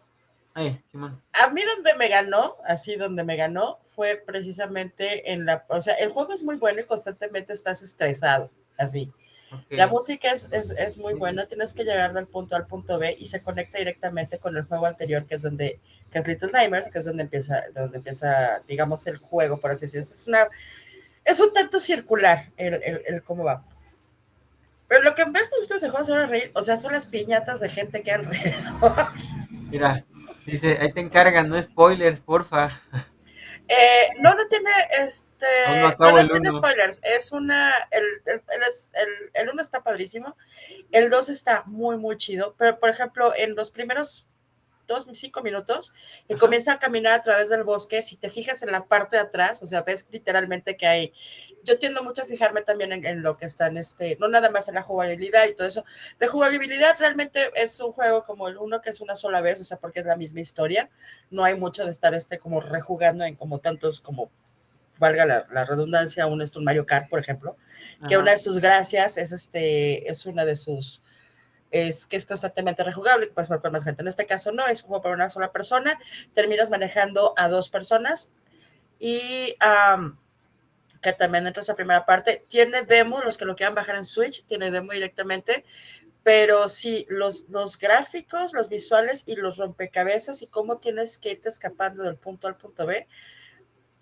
Ay, 0.60 0.84
Simón. 0.92 1.22
A 1.32 1.50
mí 1.52 1.62
donde 1.64 1.94
me 1.96 2.10
ganó, 2.10 2.58
así 2.66 2.98
donde 2.98 3.24
me 3.24 3.38
ganó, 3.38 3.80
fue 3.96 4.18
precisamente 4.18 5.32
en 5.32 5.46
la, 5.46 5.66
o 5.70 5.80
sea, 5.80 5.94
el 5.96 6.10
juego 6.10 6.34
es 6.34 6.44
muy 6.44 6.58
bueno 6.58 6.82
y 6.82 6.84
constantemente 6.84 7.54
estás 7.54 7.82
estresado, 7.82 8.52
así. 8.78 9.10
ok. 9.54 9.64
La 9.70 9.88
música 9.88 10.32
es, 10.34 10.50
es, 10.52 10.72
es 10.72 10.98
muy 10.98 11.14
buena, 11.14 11.46
tienes 11.46 11.74
que 11.74 11.86
llegar 11.86 12.14
del 12.14 12.28
punto 12.28 12.56
A 12.56 12.58
al 12.58 12.68
punto 12.68 13.00
B 13.00 13.16
y 13.18 13.26
se 13.28 13.42
conecta 13.42 13.78
directamente 13.78 14.38
con 14.38 14.58
el 14.58 14.66
juego 14.66 14.86
anterior, 14.86 15.26
que 15.26 15.36
es 15.36 15.42
donde, 15.42 15.80
que 16.12 16.20
es 16.20 16.28
Little 16.28 16.52
Nightmares, 16.52 16.92
que 16.92 17.00
es 17.00 17.06
donde 17.06 17.24
empieza, 17.24 17.64
donde 17.74 17.98
empieza, 17.98 18.62
digamos, 18.68 19.08
el 19.08 19.18
juego, 19.18 19.58
por 19.62 19.72
así 19.72 19.86
decirlo. 19.86 20.06
Es 20.06 20.28
una, 20.28 20.50
es 21.24 21.40
un 21.40 21.54
tanto 21.54 21.80
circular 21.80 22.52
el, 22.58 22.74
el, 22.84 23.02
el 23.08 23.24
cómo 23.24 23.46
va. 23.46 23.64
Pero 24.90 25.04
lo 25.04 25.16
que 25.16 25.26
más 25.26 25.50
me 25.52 25.58
gusta 25.60 25.76
de 25.76 25.78
ese 25.78 25.90
juego 25.90 26.04
es 26.04 26.30
reír, 26.30 26.52
o 26.54 26.64
sea, 26.64 26.76
son 26.76 26.92
las 26.92 27.06
piñatas 27.06 27.62
de 27.62 27.70
gente 27.70 28.02
que 28.02 28.12
alrededor. 28.12 29.08
Mira, 29.70 30.04
dice, 30.50 30.78
ahí 30.82 30.92
te 30.92 31.00
encargan, 31.02 31.50
no 31.50 31.62
spoilers, 31.62 32.20
porfa. 32.20 32.82
Eh, 33.72 34.10
no, 34.20 34.34
no 34.34 34.48
tiene 34.48 34.72
este. 34.98 35.46
No 36.00 36.12
no, 36.12 36.28
tiene 36.28 36.52
spoilers. 36.52 37.02
Es 37.04 37.32
una. 37.32 37.72
El, 37.92 38.04
el, 38.26 38.42
el, 38.50 39.32
el, 39.34 39.50
uno 39.50 39.62
está 39.62 39.84
padrísimo. 39.84 40.36
El 40.92 41.12
2 41.12 41.30
está 41.30 41.64
muy, 41.68 41.98
muy 41.98 42.18
chido. 42.18 42.56
Pero, 42.58 42.80
por 42.80 42.90
ejemplo, 42.90 43.32
en 43.36 43.56
los 43.56 43.70
primeros 43.70 44.28
dos, 44.90 45.08
cinco 45.14 45.42
minutos, 45.42 45.94
que 46.28 46.36
comienza 46.36 46.74
a 46.74 46.80
caminar 46.80 47.14
a 47.14 47.22
través 47.22 47.48
del 47.50 47.64
bosque, 47.64 48.02
si 48.02 48.18
te 48.18 48.30
fijas 48.30 48.64
en 48.64 48.72
la 48.72 48.88
parte 48.88 49.16
de 49.16 49.22
atrás, 49.22 49.64
o 49.64 49.66
sea, 49.66 49.84
ves 49.84 50.08
literalmente 50.12 50.76
que 50.76 50.88
hay. 50.88 51.14
Yo 51.64 51.78
tiendo 51.78 52.04
mucho 52.04 52.22
a 52.22 52.26
fijarme 52.26 52.62
también 52.62 52.92
en, 52.92 53.06
en 53.06 53.22
lo 53.22 53.38
que 53.38 53.46
está 53.46 53.68
en 53.68 53.78
este, 53.78 54.18
no 54.20 54.28
nada 54.28 54.50
más 54.50 54.68
en 54.68 54.76
la 54.76 54.82
jugabilidad 54.82 55.46
y 55.46 55.54
todo 55.54 55.68
eso. 55.68 55.86
De 56.20 56.28
jugabilidad 56.28 56.96
realmente 57.00 57.52
es 57.56 57.80
un 57.80 57.92
juego 57.92 58.24
como 58.24 58.48
el 58.48 58.58
uno 58.58 58.82
que 58.82 58.90
es 58.90 59.02
una 59.02 59.16
sola 59.16 59.42
vez, 59.42 59.60
o 59.60 59.64
sea, 59.64 59.78
porque 59.78 60.00
es 60.00 60.06
la 60.06 60.16
misma 60.16 60.40
historia. 60.40 60.90
No 61.30 61.44
hay 61.44 61.56
mucho 61.56 61.86
de 61.86 61.92
estar 61.92 62.14
este 62.14 62.40
como 62.40 62.62
rejugando 62.62 63.24
en 63.26 63.36
como 63.36 63.60
tantos 63.60 64.00
como 64.00 64.32
valga 65.00 65.26
la, 65.26 65.48
la 65.52 65.66
redundancia, 65.66 66.28
un, 66.28 66.42
esto, 66.42 66.60
un 66.60 66.66
Mario 66.66 66.86
Kart, 66.86 67.10
por 67.10 67.20
ejemplo, 67.20 67.56
que 68.08 68.18
una 68.18 68.32
de 68.32 68.38
sus 68.38 68.60
gracias 68.60 69.18
es 69.18 69.32
este, 69.32 70.10
es 70.10 70.26
una 70.26 70.46
de 70.46 70.56
sus, 70.56 71.02
es 71.72 72.06
que 72.06 72.18
es 72.18 72.26
constantemente 72.26 72.84
rejugable, 72.84 73.28
puedes 73.28 73.48
jugar 73.48 73.62
con 73.62 73.72
más 73.72 73.86
gente. 73.86 74.02
En 74.02 74.08
este 74.08 74.26
caso 74.26 74.52
no, 74.52 74.68
es 74.68 74.84
un 74.84 74.90
juego 74.90 75.02
para 75.02 75.16
una 75.16 75.30
sola 75.30 75.52
persona, 75.52 75.98
terminas 76.34 76.70
manejando 76.70 77.34
a 77.38 77.48
dos 77.48 77.70
personas 77.70 78.34
y 79.00 79.56
que 81.02 81.14
también 81.14 81.44
dentro 81.46 81.62
de 81.62 81.66
esa 81.66 81.76
primera 81.76 82.06
parte 82.06 82.44
tiene 82.48 82.84
demo, 82.84 83.22
los 83.22 83.38
que 83.38 83.46
lo 83.46 83.56
quieran 83.56 83.76
bajar 83.76 83.96
en 83.96 84.06
Switch, 84.06 84.46
tiene 84.46 84.72
demo 84.72 84.92
directamente, 84.92 85.66
pero 86.24 86.68
sí, 86.68 87.06
los, 87.10 87.50
los 87.50 87.78
gráficos, 87.80 88.54
los 88.54 88.70
visuales 88.70 89.24
y 89.26 89.36
los 89.36 89.58
rompecabezas 89.58 90.42
y 90.42 90.48
cómo 90.48 90.78
tienes 90.78 91.18
que 91.18 91.32
irte 91.32 91.50
escapando 91.50 92.04
del 92.04 92.18
punto 92.18 92.48
al 92.48 92.58
punto 92.58 92.86
B, 92.86 93.08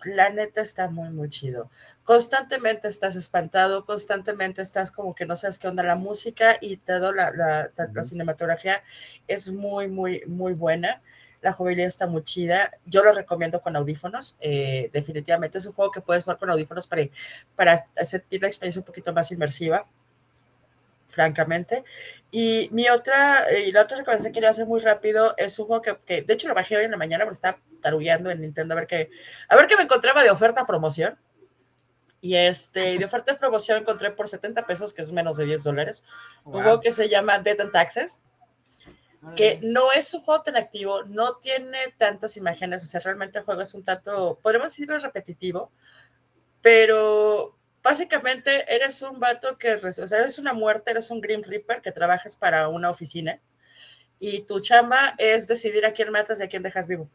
la 0.04 0.30
neta 0.30 0.60
está 0.60 0.88
muy, 0.88 1.10
muy 1.10 1.28
chido. 1.28 1.70
Constantemente 2.04 2.88
estás 2.88 3.16
espantado, 3.16 3.84
constantemente 3.84 4.62
estás 4.62 4.90
como 4.92 5.14
que 5.14 5.26
no 5.26 5.34
sabes 5.36 5.58
qué 5.58 5.68
onda 5.68 5.82
la 5.82 5.96
música 5.96 6.56
y 6.60 6.76
todo 6.76 7.12
la, 7.12 7.32
la, 7.32 7.70
la 7.92 8.04
cinematografía 8.04 8.82
es 9.26 9.50
muy, 9.50 9.88
muy, 9.88 10.22
muy 10.26 10.54
buena. 10.54 11.02
La 11.40 11.52
jugabilidad 11.52 11.88
está 11.88 12.06
muy 12.06 12.22
chida. 12.24 12.70
Yo 12.84 13.04
lo 13.04 13.12
recomiendo 13.12 13.60
con 13.60 13.76
audífonos. 13.76 14.36
Eh, 14.40 14.90
definitivamente 14.92 15.58
es 15.58 15.66
un 15.66 15.72
juego 15.72 15.90
que 15.90 16.00
puedes 16.00 16.24
jugar 16.24 16.38
con 16.38 16.50
audífonos 16.50 16.86
para, 16.86 17.02
para 17.54 17.86
sentir 18.04 18.42
la 18.42 18.48
experiencia 18.48 18.80
un 18.80 18.86
poquito 18.86 19.12
más 19.12 19.30
inmersiva 19.30 19.86
francamente. 21.08 21.84
Y 22.30 22.68
mi 22.70 22.88
otra, 22.88 23.44
y 23.66 23.72
la 23.72 23.82
otra 23.82 23.96
recomendación 23.96 24.32
que 24.32 24.36
quería 24.36 24.50
hacer 24.50 24.66
muy 24.66 24.80
rápido 24.80 25.34
es 25.36 25.58
un 25.58 25.66
juego 25.66 25.82
que, 25.82 25.96
que, 26.04 26.22
de 26.22 26.34
hecho 26.34 26.48
lo 26.48 26.54
bajé 26.54 26.76
hoy 26.76 26.84
en 26.84 26.90
la 26.90 26.96
mañana 26.96 27.24
porque 27.24 27.34
estaba 27.34 27.58
tarullando 27.80 28.30
en 28.30 28.40
Nintendo 28.40 28.74
a 28.74 28.76
ver 28.76 28.86
qué, 28.86 29.10
a 29.48 29.56
ver 29.56 29.66
qué 29.66 29.76
me 29.76 29.82
encontraba 29.82 30.22
de 30.22 30.30
oferta 30.30 30.64
promoción. 30.64 31.18
Y 32.20 32.34
este, 32.34 32.98
de 32.98 33.04
oferta 33.04 33.32
de 33.32 33.38
promoción 33.38 33.78
encontré 33.78 34.10
por 34.10 34.28
70 34.28 34.66
pesos, 34.66 34.92
que 34.92 35.02
es 35.02 35.12
menos 35.12 35.36
de 35.36 35.44
10 35.44 35.62
dólares, 35.62 36.04
wow. 36.44 36.56
un 36.56 36.62
juego 36.62 36.80
que 36.80 36.92
se 36.92 37.08
llama 37.08 37.38
Dead 37.38 37.60
and 37.60 37.72
Taxes, 37.72 38.22
que 39.36 39.58
no 39.62 39.92
es 39.92 40.12
un 40.14 40.22
juego 40.22 40.42
tan 40.42 40.56
activo, 40.56 41.02
no 41.04 41.36
tiene 41.36 41.94
tantas 41.96 42.36
imágenes, 42.36 42.82
o 42.84 42.86
sea, 42.86 43.00
realmente 43.00 43.38
el 43.38 43.44
juego 43.44 43.62
es 43.62 43.74
un 43.74 43.84
tanto, 43.84 44.38
podemos 44.42 44.68
decirlo 44.68 44.98
repetitivo, 44.98 45.72
pero 46.62 47.56
básicamente 47.82 48.72
eres 48.74 49.02
un 49.02 49.18
vato 49.20 49.58
que, 49.58 49.74
o 49.74 49.92
sea, 49.92 50.18
eres 50.18 50.38
una 50.38 50.52
muerte, 50.52 50.90
eres 50.90 51.10
un 51.10 51.20
Grim 51.20 51.42
Reaper 51.42 51.80
que 51.82 51.92
trabajas 51.92 52.36
para 52.36 52.68
una 52.68 52.90
oficina 52.90 53.40
y 54.18 54.40
tu 54.42 54.60
chamba 54.60 55.14
es 55.18 55.46
decidir 55.46 55.86
a 55.86 55.92
quién 55.92 56.10
matas 56.10 56.40
y 56.40 56.42
a 56.42 56.48
quién 56.48 56.62
dejas 56.62 56.86
vivo. 56.88 57.08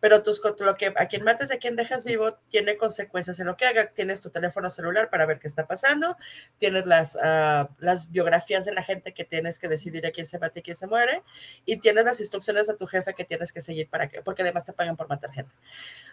Pero 0.00 0.22
tus, 0.22 0.40
lo 0.60 0.74
que, 0.76 0.92
a 0.96 1.06
quien 1.06 1.24
mates 1.24 1.50
y 1.50 1.54
a 1.54 1.58
quien 1.58 1.76
dejas 1.76 2.04
vivo 2.04 2.34
tiene 2.48 2.76
consecuencias 2.76 3.38
en 3.40 3.46
lo 3.46 3.56
que 3.56 3.66
haga. 3.66 3.92
Tienes 3.92 4.20
tu 4.20 4.30
teléfono 4.30 4.70
celular 4.70 5.10
para 5.10 5.26
ver 5.26 5.38
qué 5.38 5.46
está 5.46 5.66
pasando, 5.66 6.16
tienes 6.58 6.86
las, 6.86 7.16
uh, 7.16 7.68
las 7.78 8.10
biografías 8.10 8.64
de 8.64 8.72
la 8.72 8.82
gente 8.82 9.12
que 9.12 9.24
tienes 9.24 9.58
que 9.58 9.68
decidir 9.68 10.06
a 10.06 10.10
quién 10.10 10.26
se 10.26 10.38
mata 10.38 10.58
y 10.58 10.62
quién 10.62 10.76
se 10.76 10.86
muere, 10.86 11.22
y 11.66 11.78
tienes 11.78 12.04
las 12.04 12.20
instrucciones 12.20 12.66
de 12.66 12.76
tu 12.76 12.86
jefe 12.86 13.14
que 13.14 13.24
tienes 13.24 13.52
que 13.52 13.60
seguir 13.60 13.88
para 13.88 14.08
que, 14.08 14.22
porque 14.22 14.42
además 14.42 14.64
te 14.64 14.72
pagan 14.72 14.96
por 14.96 15.08
matar 15.08 15.32
gente. 15.32 15.54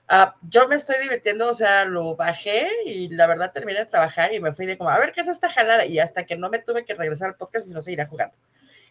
Uh, 0.09 0.31
yo 0.41 0.67
me 0.67 0.75
estoy 0.75 0.97
divirtiendo, 1.01 1.49
o 1.49 1.53
sea, 1.53 1.85
lo 1.85 2.15
bajé 2.15 2.69
y 2.85 3.09
la 3.09 3.27
verdad 3.27 3.51
terminé 3.51 3.79
de 3.79 3.85
trabajar 3.85 4.33
y 4.33 4.39
me 4.39 4.51
fui 4.51 4.65
de 4.65 4.77
como, 4.77 4.89
a 4.89 4.99
ver 4.99 5.13
qué 5.13 5.21
es 5.21 5.27
esta 5.27 5.49
jalada, 5.51 5.85
y 5.85 5.99
hasta 5.99 6.25
que 6.25 6.35
no 6.35 6.49
me 6.49 6.59
tuve 6.59 6.85
que 6.85 6.93
regresar 6.93 7.29
al 7.29 7.35
podcast 7.35 7.69
y 7.69 7.73
no 7.73 7.81
seguir 7.81 8.05
jugando. 8.07 8.37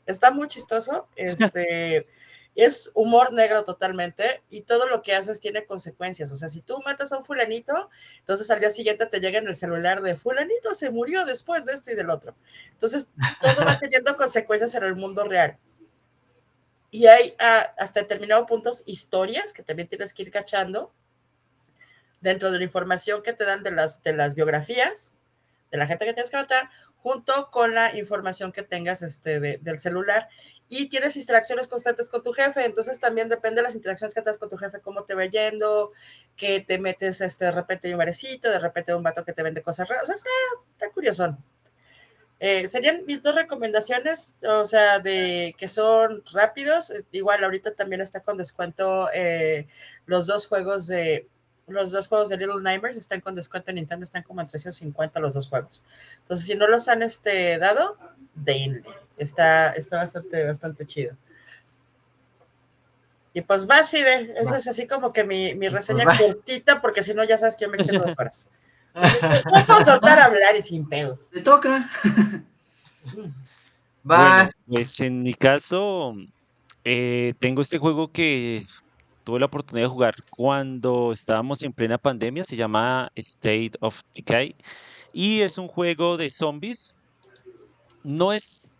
Está 0.06 0.30
muy 0.30 0.48
chistoso, 0.48 1.08
este... 1.16 2.06
es 2.56 2.90
humor 2.94 3.32
negro 3.32 3.64
totalmente 3.64 4.42
y 4.48 4.62
todo 4.62 4.88
lo 4.88 5.02
que 5.02 5.14
haces 5.14 5.40
tiene 5.40 5.64
consecuencias. 5.64 6.32
O 6.32 6.36
sea, 6.36 6.48
si 6.48 6.62
tú 6.62 6.80
matas 6.84 7.12
a 7.12 7.18
un 7.18 7.24
fulanito, 7.24 7.90
entonces 8.18 8.50
al 8.50 8.60
día 8.60 8.70
siguiente 8.70 9.06
te 9.06 9.20
llega 9.20 9.38
en 9.38 9.46
el 9.46 9.54
celular 9.54 10.02
de 10.02 10.16
fulanito 10.16 10.74
se 10.74 10.90
murió 10.90 11.24
después 11.24 11.66
de 11.66 11.74
esto 11.74 11.90
y 11.90 11.94
del 11.94 12.10
otro. 12.10 12.34
Entonces, 12.72 13.12
todo 13.40 13.64
va 13.64 13.78
teniendo 13.80 14.16
consecuencias 14.16 14.74
en 14.74 14.84
el 14.84 14.96
mundo 14.96 15.24
real. 15.24 15.58
Y 16.90 17.06
hay 17.06 17.34
ah, 17.38 17.74
hasta 17.76 18.00
determinado 18.00 18.46
puntos 18.46 18.82
historias 18.86 19.52
que 19.52 19.62
también 19.62 19.88
tienes 19.88 20.14
que 20.14 20.22
ir 20.22 20.30
cachando 20.30 20.92
dentro 22.22 22.50
de 22.50 22.58
la 22.58 22.64
información 22.64 23.22
que 23.22 23.34
te 23.34 23.44
dan 23.44 23.62
de 23.62 23.70
las, 23.70 24.02
de 24.02 24.14
las 24.14 24.34
biografías 24.34 25.14
de 25.70 25.78
la 25.78 25.86
gente 25.86 26.04
que 26.04 26.12
tienes 26.12 26.30
que 26.30 26.36
matar, 26.36 26.70
junto 26.98 27.50
con 27.50 27.74
la 27.74 27.96
información 27.96 28.52
que 28.52 28.62
tengas 28.62 29.02
este, 29.02 29.40
de, 29.40 29.58
del 29.58 29.78
celular 29.78 30.28
y 30.68 30.88
tienes 30.88 31.16
interacciones 31.16 31.68
constantes 31.68 32.08
con 32.08 32.22
tu 32.22 32.32
jefe, 32.32 32.64
entonces 32.64 32.98
también 32.98 33.28
depende 33.28 33.56
de 33.56 33.62
las 33.62 33.74
interacciones 33.74 34.14
que 34.14 34.20
tengas 34.20 34.38
con 34.38 34.48
tu 34.48 34.56
jefe, 34.56 34.80
cómo 34.80 35.04
te 35.04 35.14
va 35.14 35.26
yendo, 35.26 35.90
que 36.36 36.60
te 36.60 36.78
metes 36.78 37.20
este, 37.20 37.46
de 37.46 37.52
repente 37.52 37.92
un 37.92 37.98
barecito, 37.98 38.50
de 38.50 38.58
repente 38.58 38.94
un 38.94 39.02
vato 39.02 39.24
que 39.24 39.32
te 39.32 39.42
vende 39.42 39.62
cosas 39.62 39.88
raras, 39.88 40.04
o 40.04 40.06
sea, 40.06 40.14
está, 40.16 40.30
está 40.72 40.90
curioso. 40.90 41.36
Eh, 42.38 42.68
serían 42.68 43.04
mis 43.06 43.22
dos 43.22 43.34
recomendaciones, 43.34 44.36
o 44.46 44.66
sea, 44.66 44.98
de 44.98 45.54
que 45.56 45.68
son 45.68 46.22
rápidos, 46.32 46.92
igual 47.12 47.42
ahorita 47.42 47.74
también 47.74 48.02
está 48.02 48.20
con 48.20 48.36
descuento 48.36 49.08
eh, 49.14 49.66
los 50.04 50.26
dos 50.26 50.46
juegos 50.46 50.86
de 50.86 51.28
los 51.68 51.90
dos 51.90 52.06
juegos 52.06 52.28
de 52.28 52.36
Little 52.36 52.62
Nightmares 52.62 52.96
están 52.96 53.20
con 53.20 53.34
descuento 53.34 53.70
en 53.70 53.76
Nintendo, 53.76 54.04
están 54.04 54.22
como 54.22 54.40
en 54.40 54.46
350 54.46 55.18
los 55.18 55.34
dos 55.34 55.48
juegos. 55.48 55.82
Entonces, 56.18 56.46
si 56.46 56.54
no 56.54 56.68
los 56.68 56.86
han 56.88 57.02
este, 57.02 57.58
dado, 57.58 57.98
denle. 58.34 58.84
Está, 59.16 59.72
está 59.72 59.98
bastante, 59.98 60.44
bastante 60.44 60.86
chido. 60.86 61.16
Y 63.32 63.42
pues 63.42 63.66
vas, 63.66 63.90
Fide. 63.90 64.32
Esa 64.38 64.52
Va. 64.52 64.56
es 64.56 64.66
así 64.66 64.86
como 64.86 65.12
que 65.12 65.22
mi, 65.24 65.54
mi 65.54 65.68
reseña 65.68 66.04
pues 66.04 66.22
cortita, 66.22 66.80
porque 66.80 67.02
si 67.02 67.12
no 67.12 67.22
ya 67.24 67.36
sabes 67.36 67.56
que 67.56 67.66
yo 67.66 67.70
me 67.70 67.76
extiendo 67.76 68.06
dos 68.06 68.14
horas. 68.18 68.48
No 68.96 69.66
puedo 69.66 69.82
soltar 69.82 70.18
a 70.18 70.24
hablar 70.24 70.56
y 70.56 70.62
sin 70.62 70.88
pedos. 70.88 71.28
Te 71.30 71.42
toca. 71.42 71.90
Vas. 74.02 74.52
Bueno, 74.66 74.82
pues 74.84 75.00
en 75.00 75.22
mi 75.22 75.34
caso, 75.34 76.16
eh, 76.82 77.34
tengo 77.38 77.60
este 77.60 77.76
juego 77.76 78.10
que 78.10 78.64
tuve 79.24 79.38
la 79.38 79.46
oportunidad 79.46 79.86
de 79.86 79.92
jugar 79.92 80.14
cuando 80.30 81.12
estábamos 81.12 81.62
en 81.62 81.72
plena 81.72 81.98
pandemia, 81.98 82.44
se 82.44 82.56
llama 82.56 83.10
State 83.16 83.72
of 83.80 84.00
Decay 84.14 84.54
y 85.12 85.40
es 85.40 85.58
un 85.58 85.66
juego 85.66 86.16
de 86.16 86.30
zombies. 86.30 86.94
No 88.04 88.32
es 88.32 88.72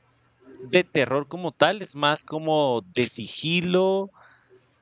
de 0.63 0.85
terror 0.85 1.27
como 1.29 1.53
tal, 1.53 1.83
es 1.83 1.97
más 1.97 2.25
como 2.25 2.83
de 2.95 3.09
sigilo, 3.09 4.11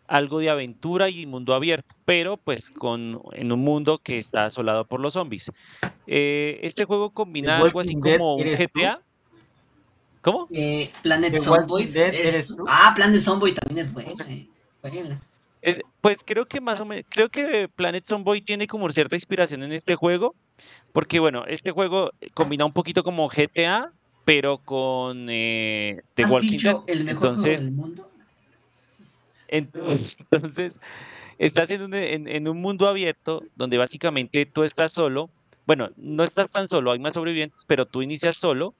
algo 0.06 0.38
de 0.38 0.50
aventura 0.50 1.08
y 1.08 1.26
mundo 1.26 1.54
abierto, 1.54 1.94
pero 2.04 2.36
pues 2.36 2.70
con 2.70 3.20
en 3.32 3.52
un 3.52 3.60
mundo 3.60 3.98
que 3.98 4.18
está 4.18 4.44
asolado 4.44 4.84
por 4.84 5.00
los 5.00 5.14
zombies. 5.14 5.50
Eh, 6.06 6.60
este 6.62 6.84
juego 6.84 7.10
combina 7.10 7.58
algo 7.58 7.80
así 7.80 7.94
como 7.94 8.36
un 8.36 8.44
GTA. 8.44 8.96
Tú? 8.96 9.02
¿Cómo? 10.20 10.48
Eh, 10.52 10.90
Planet 11.02 11.38
Zomboid. 11.38 11.94
Es... 11.96 12.48
Ah, 12.66 12.92
Planet 12.94 13.20
Zomboid 13.20 13.54
también 13.54 13.86
es 13.86 13.92
bueno. 13.92 14.14
Eh. 14.26 14.48
Eh, 15.62 15.80
pues 16.00 16.22
creo 16.24 16.46
que 16.46 16.60
más 16.60 16.80
o 16.80 16.84
menos, 16.84 17.04
creo 17.08 17.28
que 17.28 17.68
Planet 17.68 18.06
Zomboid 18.06 18.42
tiene 18.44 18.66
como 18.66 18.88
cierta 18.90 19.16
inspiración 19.16 19.62
en 19.62 19.72
este 19.72 19.96
juego, 19.96 20.34
porque 20.92 21.20
bueno, 21.20 21.44
este 21.46 21.70
juego 21.70 22.10
combina 22.34 22.64
un 22.64 22.72
poquito 22.72 23.02
como 23.02 23.28
GTA, 23.28 23.92
pero 24.24 24.58
con 24.58 25.28
eh, 25.30 26.02
The 26.14 26.24
Walking 26.24 26.58
Dead. 26.58 26.76
El 26.86 27.04
mejor 27.04 27.26
entonces, 27.26 27.60
juego 27.60 27.64
del 27.64 27.72
mundo? 27.72 28.10
Entonces, 29.48 30.16
entonces 30.30 30.80
estás 31.38 31.70
en 31.70 31.82
un, 31.82 31.94
en, 31.94 32.28
en 32.28 32.48
un 32.48 32.60
mundo 32.60 32.88
abierto 32.88 33.42
donde 33.56 33.78
básicamente 33.78 34.46
tú 34.46 34.62
estás 34.62 34.92
solo. 34.92 35.30
Bueno, 35.66 35.90
no 35.96 36.24
estás 36.24 36.50
tan 36.50 36.68
solo, 36.68 36.92
hay 36.92 36.98
más 36.98 37.14
sobrevivientes, 37.14 37.64
pero 37.66 37.86
tú 37.86 38.02
inicias 38.02 38.36
solo. 38.36 38.74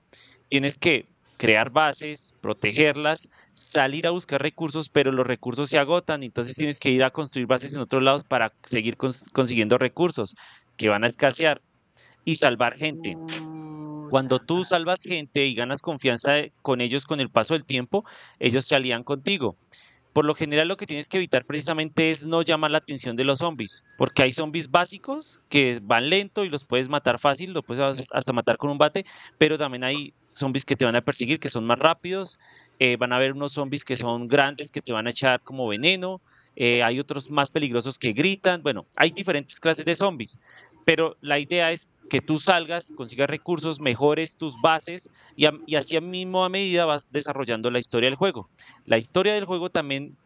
Tienes 0.49 0.79
que 0.79 1.07
crear 1.37 1.71
bases, 1.71 2.35
protegerlas, 2.41 3.29
salir 3.53 4.07
a 4.07 4.11
buscar 4.11 4.41
recursos, 4.41 4.89
pero 4.89 5.13
los 5.13 5.27
recursos 5.27 5.69
se 5.69 5.79
agotan, 5.79 6.23
entonces 6.23 6.57
tienes 6.57 6.81
que 6.81 6.91
ir 6.91 7.03
a 7.03 7.11
construir 7.11 7.47
bases 7.47 7.75
en 7.75 7.81
otros 7.81 8.03
lados 8.03 8.25
para 8.25 8.53
seguir 8.63 8.97
cons 8.97 9.31
consiguiendo 9.31 9.79
recursos 9.79 10.37
que 10.77 10.89
van 10.89 11.05
a 11.05 11.09
escasear 11.09 11.61
y 12.25 12.37
salvar 12.37 12.77
gente. 12.77 13.17
Cuando 14.11 14.39
tú 14.39 14.65
salvas 14.65 15.03
gente 15.03 15.47
y 15.47 15.55
ganas 15.55 15.83
confianza 15.83 16.35
con 16.63 16.81
ellos 16.81 17.05
con 17.05 17.21
el 17.21 17.31
paso 17.31 17.55
del 17.55 17.65
tiempo, 17.65 18.05
ellos 18.39 18.67
se 18.67 18.75
alían 18.75 19.05
contigo. 19.05 19.57
Por 20.13 20.25
lo 20.25 20.35
general 20.35 20.69
lo 20.69 20.77
que 20.77 20.87
tienes 20.87 21.09
que 21.09 21.17
evitar 21.17 21.45
precisamente 21.45 22.13
es 22.13 22.25
no 22.25 22.43
llamar 22.43 22.71
la 22.71 22.79
atención 22.79 23.17
de 23.17 23.25
los 23.25 23.41
zombies, 23.41 23.85
porque 23.99 24.23
hay 24.23 24.33
zombies 24.33 24.71
básicos 24.71 25.41
que 25.49 25.81
van 25.83 26.09
lento 26.09 26.45
y 26.45 26.49
los 26.49 26.65
puedes 26.65 26.89
matar 26.89 27.19
fácil, 27.19 27.53
los 27.53 27.65
puedes 27.65 28.09
hasta 28.13 28.33
matar 28.33 28.57
con 28.57 28.71
un 28.71 28.79
bate, 28.79 29.05
pero 29.39 29.59
también 29.59 29.83
hay 29.83 30.15
zombies 30.33 30.65
que 30.65 30.77
te 30.77 30.85
van 30.85 30.95
a 30.95 31.01
perseguir, 31.01 31.41
que 31.41 31.49
son 31.49 31.65
más 31.65 31.81
rápidos, 31.81 32.39
eh, 32.79 32.97
van 32.97 33.13
a 33.13 33.17
haber 33.17 33.33
unos 33.33 33.53
zombies 33.53 33.85
que 33.85 33.97
son 33.97 34.29
grandes, 34.29 34.71
que 34.71 34.81
te 34.81 34.93
van 34.93 35.09
a 35.09 35.11
echar 35.11 35.41
como 35.41 35.67
veneno, 35.67 36.21
eh, 36.57 36.85
hay 36.85 37.01
otros 37.01 37.31
más 37.31 37.51
peligrosos 37.51 37.99
que 37.99 38.13
gritan, 38.13 38.63
bueno, 38.63 38.87
hay 38.95 39.11
diferentes 39.11 39.59
clases 39.59 39.85
de 39.85 39.97
zombies, 39.97 40.39
pero 40.85 41.17
la 41.21 41.39
idea 41.39 41.73
es 41.73 41.89
que 42.09 42.21
tú 42.21 42.39
salgas, 42.39 42.93
consigas 42.95 43.29
recursos, 43.29 43.81
mejores 43.81 44.37
tus 44.37 44.61
bases 44.61 45.09
y, 45.37 45.47
así 45.75 46.01
mismo 46.01 46.45
a 46.45 46.49
medida 46.49 46.85
vas 46.85 47.11
desarrollando 47.11 47.71
la 47.71 47.79
historia 47.79 48.09
del 48.09 48.17
juego. 48.17 48.49
La 48.87 48.99
historia 48.99 49.35
del 49.35 49.45
juego 49.45 49.71
también 49.71 50.17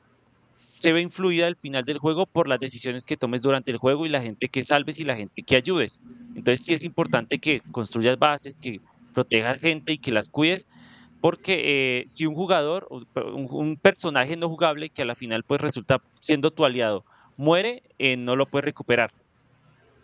se 0.55 0.93
ve 0.93 1.01
influida 1.01 1.47
al 1.47 1.57
final 1.57 1.85
del 1.85 1.99
juego 1.99 2.27
por 2.27 2.49
las 2.49 2.59
decisiones 2.59 3.07
que 3.07 3.17
tomes 3.17 3.43
durante 3.43 3.71
el 3.71 3.79
juego 3.79 4.07
y 4.07 4.09
la 4.09 4.21
gente 4.21 4.49
que 4.49 4.65
salves 4.65 4.99
y 4.99 5.05
la 5.05 5.15
gente 5.15 5.43
que 5.43 5.55
ayudes. 5.55 6.01
Entonces 6.35 6.67
sí 6.67 6.75
es 6.75 6.83
importante 6.83 7.39
que 7.39 7.63
construyas 7.71 8.19
bases, 8.19 8.59
que 8.59 8.81
protejas 9.15 9.61
gente 9.61 9.93
y 9.93 9.99
que 9.99 10.11
las 10.11 10.31
cuides, 10.31 10.67
porque 11.21 12.01
eh, 12.01 12.05
si 12.09 12.27
un 12.27 12.35
jugador, 12.35 12.89
un, 12.91 13.77
personaje 13.77 14.37
no 14.37 14.49
jugable 14.49 14.91
que 14.91 15.03
a 15.03 15.05
la 15.05 15.15
final 15.15 15.45
pues 15.45 15.61
resulta 15.61 16.01
siendo 16.21 16.51
tu 16.51 16.65
aliado, 16.65 17.05
muere, 17.37 17.83
eh, 17.99 18.17
no 18.17 18.35
lo 18.37 18.47
puedes 18.47 18.65
recuperar. 18.65 19.13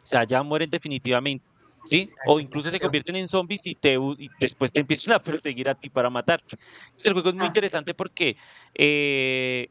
O 0.05 0.07
sea, 0.07 0.24
ya 0.24 0.42
mueren 0.42 0.70
definitivamente. 0.70 1.44
¿Sí? 1.86 2.09
O 2.26 2.40
incluso 2.40 2.70
se 2.70 2.80
convierten 2.80 3.14
en 3.16 3.28
zombies 3.28 3.66
y, 3.66 3.74
te, 3.74 3.96
y 3.96 4.30
después 4.40 4.72
te 4.72 4.80
empiezan 4.80 5.12
a 5.12 5.18
perseguir 5.18 5.68
a 5.68 5.74
ti 5.74 5.90
para 5.90 6.09
matar. 6.09 6.40
Entonces, 6.40 7.07
el 7.07 7.12
juego 7.12 7.28
es 7.28 7.34
muy 7.34 7.46
interesante 7.46 7.92
porque 7.92 8.38
eh, 8.74 9.68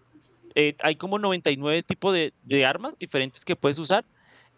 eh, 0.54 0.76
hay 0.80 0.96
como 0.96 1.18
99 1.18 1.82
tipos 1.82 2.14
de, 2.14 2.32
de, 2.44 2.66
armas 2.68 3.00
diferentes 3.00 3.44
que 3.44 3.56
puedes 3.56 3.80
usar 3.80 4.06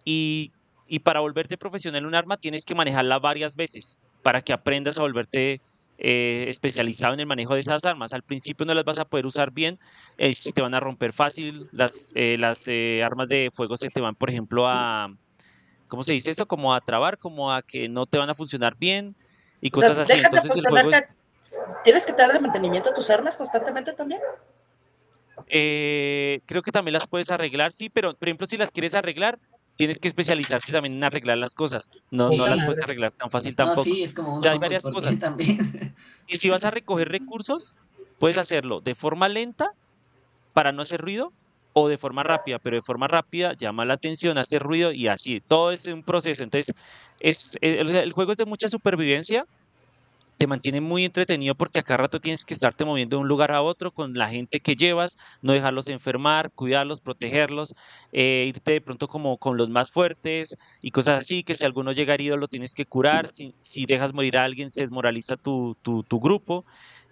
y, 0.03 0.51
y 0.89 0.99
para 0.99 1.21
volverte 1.21 1.57
profesional 1.57 1.99
en 1.99 2.07
un 2.07 2.15
arma 2.15 2.35
tienes 2.35 2.65
que 2.65 2.75
manejarla 2.75 3.19
varias 3.19 3.55
veces 3.55 3.99
para 4.21 4.41
que 4.41 4.51
aprendas 4.51 4.99
a 4.99 5.03
volverte 5.03 5.61
eh, 5.97 6.45
especializado 6.49 7.13
en 7.13 7.21
el 7.21 7.25
manejo 7.25 7.53
de 7.53 7.61
esas 7.61 7.85
armas. 7.85 8.13
Al 8.13 8.23
principio 8.23 8.65
no 8.65 8.73
las 8.73 8.83
vas 8.83 8.99
a 8.99 9.05
poder 9.05 9.25
usar 9.25 9.51
bien, 9.51 9.79
eh, 10.17 10.33
se 10.33 10.51
te 10.51 10.61
van 10.61 10.73
a 10.73 10.79
romper 10.79 11.13
fácil, 11.13 11.69
las, 11.71 12.11
eh, 12.15 12.35
las 12.37 12.67
eh, 12.67 13.03
armas 13.03 13.29
de 13.29 13.49
fuego 13.51 13.77
se 13.77 13.89
te 13.89 14.01
van, 14.01 14.15
por 14.15 14.29
ejemplo, 14.29 14.67
a, 14.67 15.13
¿cómo 15.87 16.03
se 16.03 16.13
dice 16.13 16.29
eso? 16.29 16.47
Como 16.47 16.73
a 16.73 16.81
trabar, 16.81 17.17
como 17.17 17.51
a 17.53 17.61
que 17.61 17.87
no 17.89 18.05
te 18.05 18.17
van 18.17 18.29
a 18.29 18.35
funcionar 18.35 18.75
bien 18.77 19.15
y 19.61 19.69
O 19.73 19.79
sea, 19.79 19.89
cosas 19.89 19.99
así. 19.99 20.13
dejan 20.17 20.31
de 20.31 20.37
Entonces 20.37 20.51
el 20.63 20.69
funcionar. 20.71 20.83
juego 20.85 20.97
es- 20.97 21.15
¿Tienes 21.83 22.05
que 22.05 22.13
darle 22.13 22.39
mantenimiento 22.39 22.89
a 22.89 22.93
tus 22.93 23.09
armas 23.09 23.35
constantemente 23.35 23.93
también? 23.93 24.19
Eh, 25.47 26.41
creo 26.45 26.61
que 26.61 26.71
también 26.71 26.93
las 26.93 27.07
puedes 27.07 27.29
arreglar, 27.29 27.71
sí, 27.71 27.89
pero 27.89 28.15
por 28.15 28.27
ejemplo, 28.27 28.47
si 28.47 28.57
las 28.57 28.71
quieres 28.71 28.95
arreglar, 28.95 29.39
tienes 29.77 29.99
que 29.99 30.07
especializarte 30.07 30.71
también 30.71 30.95
en 30.95 31.03
arreglar 31.03 31.37
las 31.37 31.53
cosas. 31.53 31.91
No, 32.09 32.25
no 32.25 32.37
Puta 32.37 32.49
las 32.49 32.63
puedes 32.63 32.79
arreglar 32.83 33.11
tan 33.11 33.29
fácil 33.29 33.51
No, 33.51 33.65
tampoco. 33.65 33.83
sí, 33.83 34.03
es 34.03 34.13
como 34.13 34.33
un 34.33 34.39
O 34.39 34.41
sea, 34.41 34.51
hay 34.51 34.59
varias 34.59 34.83
cosas. 34.83 35.19
también. 35.19 35.57
Y 36.27 36.37
si 36.37 36.49
vas 36.49 36.65
a 36.65 36.71
recoger 36.71 37.09
recursos, 37.09 37.75
puedes 38.17 38.37
hacerlo 38.39 38.81
de 38.81 38.95
forma 38.95 39.29
lenta 39.29 39.69
para 40.53 40.71
no 40.71 40.81
hacer 40.81 40.99
ruido 41.01 41.31
o 41.77 41.89
de 41.89 41.97
forma 41.97 42.23
rápida, 42.23 42.57
pero 42.59 42.77
de 42.77 42.81
forma 42.81 43.07
rápida 43.09 43.53
llama 43.53 43.83
la 43.83 43.95
atención, 43.95 44.37
hace 44.37 44.59
ruido 44.59 44.93
y 44.93 45.09
así. 45.09 45.41
Todo 45.45 45.71
es 45.71 45.85
un 45.87 46.03
proceso. 46.03 46.41
Entonces, 46.41 46.73
es, 47.19 47.57
el, 47.61 47.93
el 47.93 48.13
juego 48.13 48.31
es 48.31 48.37
de 48.37 48.45
mucha 48.45 48.69
supervivencia. 48.69 49.45
Te 50.37 50.47
mantiene 50.47 50.81
muy 50.81 51.05
entretenido 51.05 51.55
porque 51.55 51.79
a 51.79 51.83
cada 51.83 51.97
rato 51.97 52.19
tienes 52.21 52.45
que 52.45 52.53
estarte 52.53 52.85
moviendo 52.85 53.17
de 53.17 53.21
un 53.23 53.27
lugar 53.27 53.51
a 53.51 53.61
otro 53.61 53.91
con 53.91 54.13
la 54.15 54.29
gente 54.29 54.59
que 54.61 54.75
llevas, 54.75 55.17
no 55.41 55.53
dejarlos 55.53 55.87
enfermar, 55.89 56.51
cuidarlos, 56.51 57.01
protegerlos, 57.01 57.75
eh, 58.13 58.45
irte 58.49 58.73
de 58.73 58.81
pronto 58.81 59.07
como 59.07 59.37
con 59.37 59.57
los 59.57 59.69
más 59.69 59.91
fuertes 59.91 60.55
y 60.81 60.91
cosas 60.91 61.19
así, 61.19 61.43
que 61.43 61.55
si 61.55 61.65
alguno 61.65 61.91
llega 61.93 62.13
herido 62.13 62.37
lo 62.37 62.47
tienes 62.49 62.73
que 62.73 62.85
curar, 62.85 63.31
si, 63.33 63.53
si 63.59 63.85
dejas 63.85 64.13
morir 64.13 64.37
a 64.37 64.43
alguien 64.45 64.71
se 64.71 64.81
desmoraliza 64.81 65.37
tu, 65.37 65.77
tu 65.81 66.19
grupo. 66.19 66.65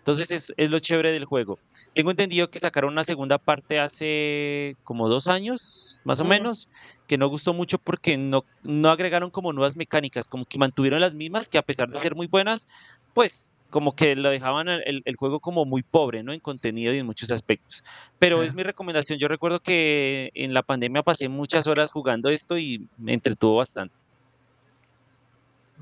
Entonces 0.04 0.32
es, 0.32 0.54
es 0.58 0.70
lo 0.70 0.80
chévere 0.80 1.14
del 1.14 1.24
juego. 1.24 1.60
Tengo 1.96 2.12
entendido 2.12 2.50
que 2.50 2.60
sacaron 2.60 2.92
una 2.92 3.06
segunda 3.06 3.38
parte 3.38 3.80
hace 3.80 4.76
como 4.84 5.08
dos 5.08 5.30
años, 5.30 6.02
más 6.04 6.20
o 6.20 6.26
menos, 6.26 6.68
que 7.08 7.18
no 7.18 7.30
gustó 7.30 7.54
mucho 7.54 7.78
porque 7.78 8.18
no, 8.18 8.44
no 8.64 8.90
agregaron 8.90 9.30
como 9.30 9.54
nuevas 9.54 9.78
mecánicas, 9.78 10.28
como 10.28 10.44
que 10.44 10.58
mantuvieron 10.58 11.00
las 11.00 11.16
mismas, 11.16 11.48
que 11.48 11.58
a 11.58 11.62
pesar 11.62 11.88
de 11.88 12.00
ser 12.00 12.16
muy 12.16 12.28
buenas, 12.28 12.68
pues 13.14 13.50
como 13.70 13.96
que 13.96 14.18
lo 14.18 14.30
dejaban 14.30 14.68
el, 14.68 15.16
juego 15.16 15.40
como 15.40 15.64
muy 15.64 15.84
pobre, 15.84 16.22
¿no? 16.22 16.34
En 16.34 16.42
contenido 16.42 16.94
y 16.94 16.98
en 16.98 17.06
muchos 17.06 17.32
aspectos. 17.32 17.82
Pero 18.20 18.44
es 18.44 18.54
mi 18.56 18.64
recomendación. 18.64 19.20
Yo 19.20 19.30
recuerdo 19.30 19.62
que 19.62 20.32
en 20.34 20.54
la 20.54 20.64
pandemia 20.64 21.02
pasé 21.02 21.30
muchas 21.30 21.66
horas 21.66 21.94
jugando 21.94 22.28
esto 22.28 22.58
y 22.58 22.90
me 22.98 23.14
entretuvo 23.14 23.56
bastante. 23.56 23.96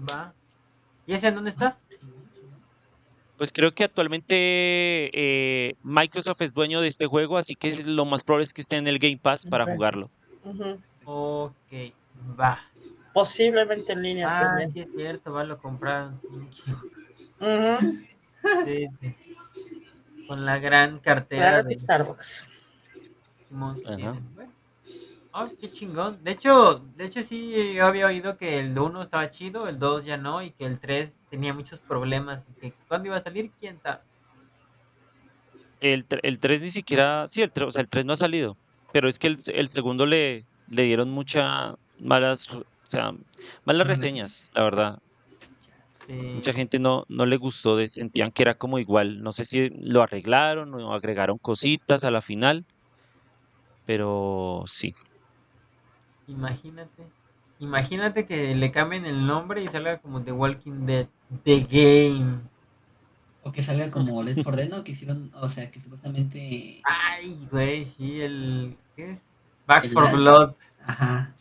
Va. 0.08 0.32
¿Y 1.08 1.14
ese 1.14 1.30
en 1.30 1.36
dónde 1.36 1.50
está? 1.50 1.80
Pues 3.42 3.52
creo 3.52 3.74
que 3.74 3.84
actualmente 3.84 4.36
eh, 4.38 5.74
Microsoft 5.82 6.42
es 6.44 6.54
dueño 6.54 6.80
de 6.80 6.88
este 6.88 7.08
juego, 7.08 7.40
así 7.40 7.56
que 7.56 7.84
lo 7.86 8.06
más 8.06 8.24
probable 8.24 8.44
es 8.44 8.54
que 8.54 8.62
esté 8.62 8.76
en 8.76 8.88
el 8.88 9.00
Game 9.00 9.18
Pass 9.18 9.48
para 9.48 9.66
jugarlo. 9.66 10.12
Ujú. 10.44 10.80
Ok, 11.06 11.92
va. 12.40 12.62
Posiblemente 13.12 13.94
en 13.94 14.04
línea 14.04 14.28
Ah, 14.30 14.42
también. 14.48 14.72
sí 14.72 14.82
es 14.82 14.90
cierto, 14.96 15.34
va, 15.34 15.44
lo 15.44 15.58
compraron. 15.58 16.22
Sí, 18.64 18.88
sí. 19.02 19.16
Con 20.28 20.46
la 20.46 20.60
gran 20.60 21.00
cartera 21.00 21.50
Claro, 21.50 21.68
de 21.68 21.76
sí, 21.76 21.84
Starbucks. 21.84 22.48
Oh, 25.34 25.50
qué 25.60 25.72
chingón. 25.72 26.24
De 26.24 26.30
hecho, 26.30 26.86
de 26.96 27.06
hecho 27.06 27.24
sí, 27.24 27.74
yo 27.74 27.88
había 27.88 28.06
oído 28.06 28.38
que 28.38 28.60
el 28.60 28.78
1 28.78 29.02
estaba 29.02 29.32
chido, 29.32 29.68
el 29.68 29.80
2 29.80 30.06
ya 30.06 30.18
no, 30.18 30.44
y 30.44 30.52
que 30.52 30.68
el 30.68 30.80
3 30.80 31.18
tenía 31.32 31.54
muchos 31.54 31.80
problemas. 31.80 32.46
Cuándo 32.88 33.08
iba 33.08 33.18
a 33.18 33.22
salir, 33.22 33.50
quién 33.60 33.80
sabe. 33.80 34.02
El, 35.80 36.06
el 36.22 36.40
3 36.40 36.62
ni 36.62 36.70
siquiera, 36.70 37.28
sí, 37.28 37.42
el 37.42 37.52
3, 37.52 37.70
o 37.70 37.72
sea, 37.72 37.82
el 37.82 37.88
3 37.88 38.06
no 38.06 38.14
ha 38.14 38.18
salido, 38.18 38.56
pero 38.94 39.10
es 39.10 39.18
que 39.18 39.26
el, 39.26 39.38
el 39.48 39.68
segundo 39.68 40.06
le, 40.06 40.46
le 40.68 40.84
dieron 40.84 41.10
muchas 41.10 41.74
malas, 42.00 42.48
o 42.54 42.64
sea, 42.84 43.14
malas 43.66 43.88
reseñas, 43.88 44.52
la 44.54 44.64
verdad. 44.64 45.00
Sí. 46.06 46.14
Mucha 46.14 46.54
gente 46.54 46.78
no, 46.78 47.06
no 47.10 47.26
le 47.26 47.38
gustó, 47.38 47.78
de- 47.78 47.88
sentían 47.88 48.32
que 48.32 48.44
era 48.44 48.54
como 48.56 48.78
igual. 48.78 49.24
No 49.24 49.32
sé 49.32 49.46
si 49.46 49.70
lo 49.70 50.04
arreglaron 50.04 50.74
o 50.76 50.94
agregaron 50.94 51.38
cositas 51.40 52.04
a 52.04 52.12
la 52.12 52.22
final, 52.22 52.66
pero 53.86 54.64
sí. 54.68 54.94
Imagínate. 56.28 57.08
Imagínate 57.60 58.26
que 58.26 58.56
le 58.56 58.72
cambien 58.72 59.06
el 59.06 59.26
nombre 59.26 59.62
y 59.64 59.68
salga 59.68 60.00
como 60.00 60.24
The 60.24 60.32
Walking 60.32 60.86
Dead. 60.86 61.08
The 61.44 61.60
Game. 61.70 62.40
O 63.44 63.52
que 63.52 63.64
salga 63.64 63.90
como 63.90 64.22
Left 64.22 64.44
4 64.44 64.56
Dead, 64.56 64.70
¿no? 64.70 64.84
Que 64.84 64.92
hicieron, 64.92 65.32
o 65.34 65.50
sea, 65.50 65.72
que 65.72 65.80
supuestamente. 65.80 66.82
Ay, 66.84 67.40
güey, 67.52 67.86
sí, 67.86 68.22
el. 68.22 68.78
¿Qué 68.96 69.12
es? 69.12 69.22
Back 69.66 69.86
El 69.86 69.92
for 69.92 70.04
la- 70.04 70.12
Blood. 70.12 70.54
Ajá. 70.86 71.34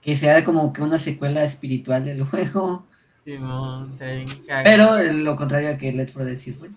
Que 0.00 0.16
sea 0.16 0.44
como 0.44 0.72
que 0.72 0.82
una 0.82 0.98
secuela 0.98 1.44
espiritual 1.44 2.04
del 2.04 2.24
juego. 2.26 2.84
Bien 3.24 3.40
cagado. 3.40 4.64
Pero 4.64 5.12
lo 5.12 5.36
contrario 5.36 5.70
a 5.70 5.78
que 5.78 5.92
Left 5.92 6.12
4 6.12 6.24
Dead 6.30 6.38
sí 6.38 6.50
es 6.50 6.58
bueno. 6.58 6.76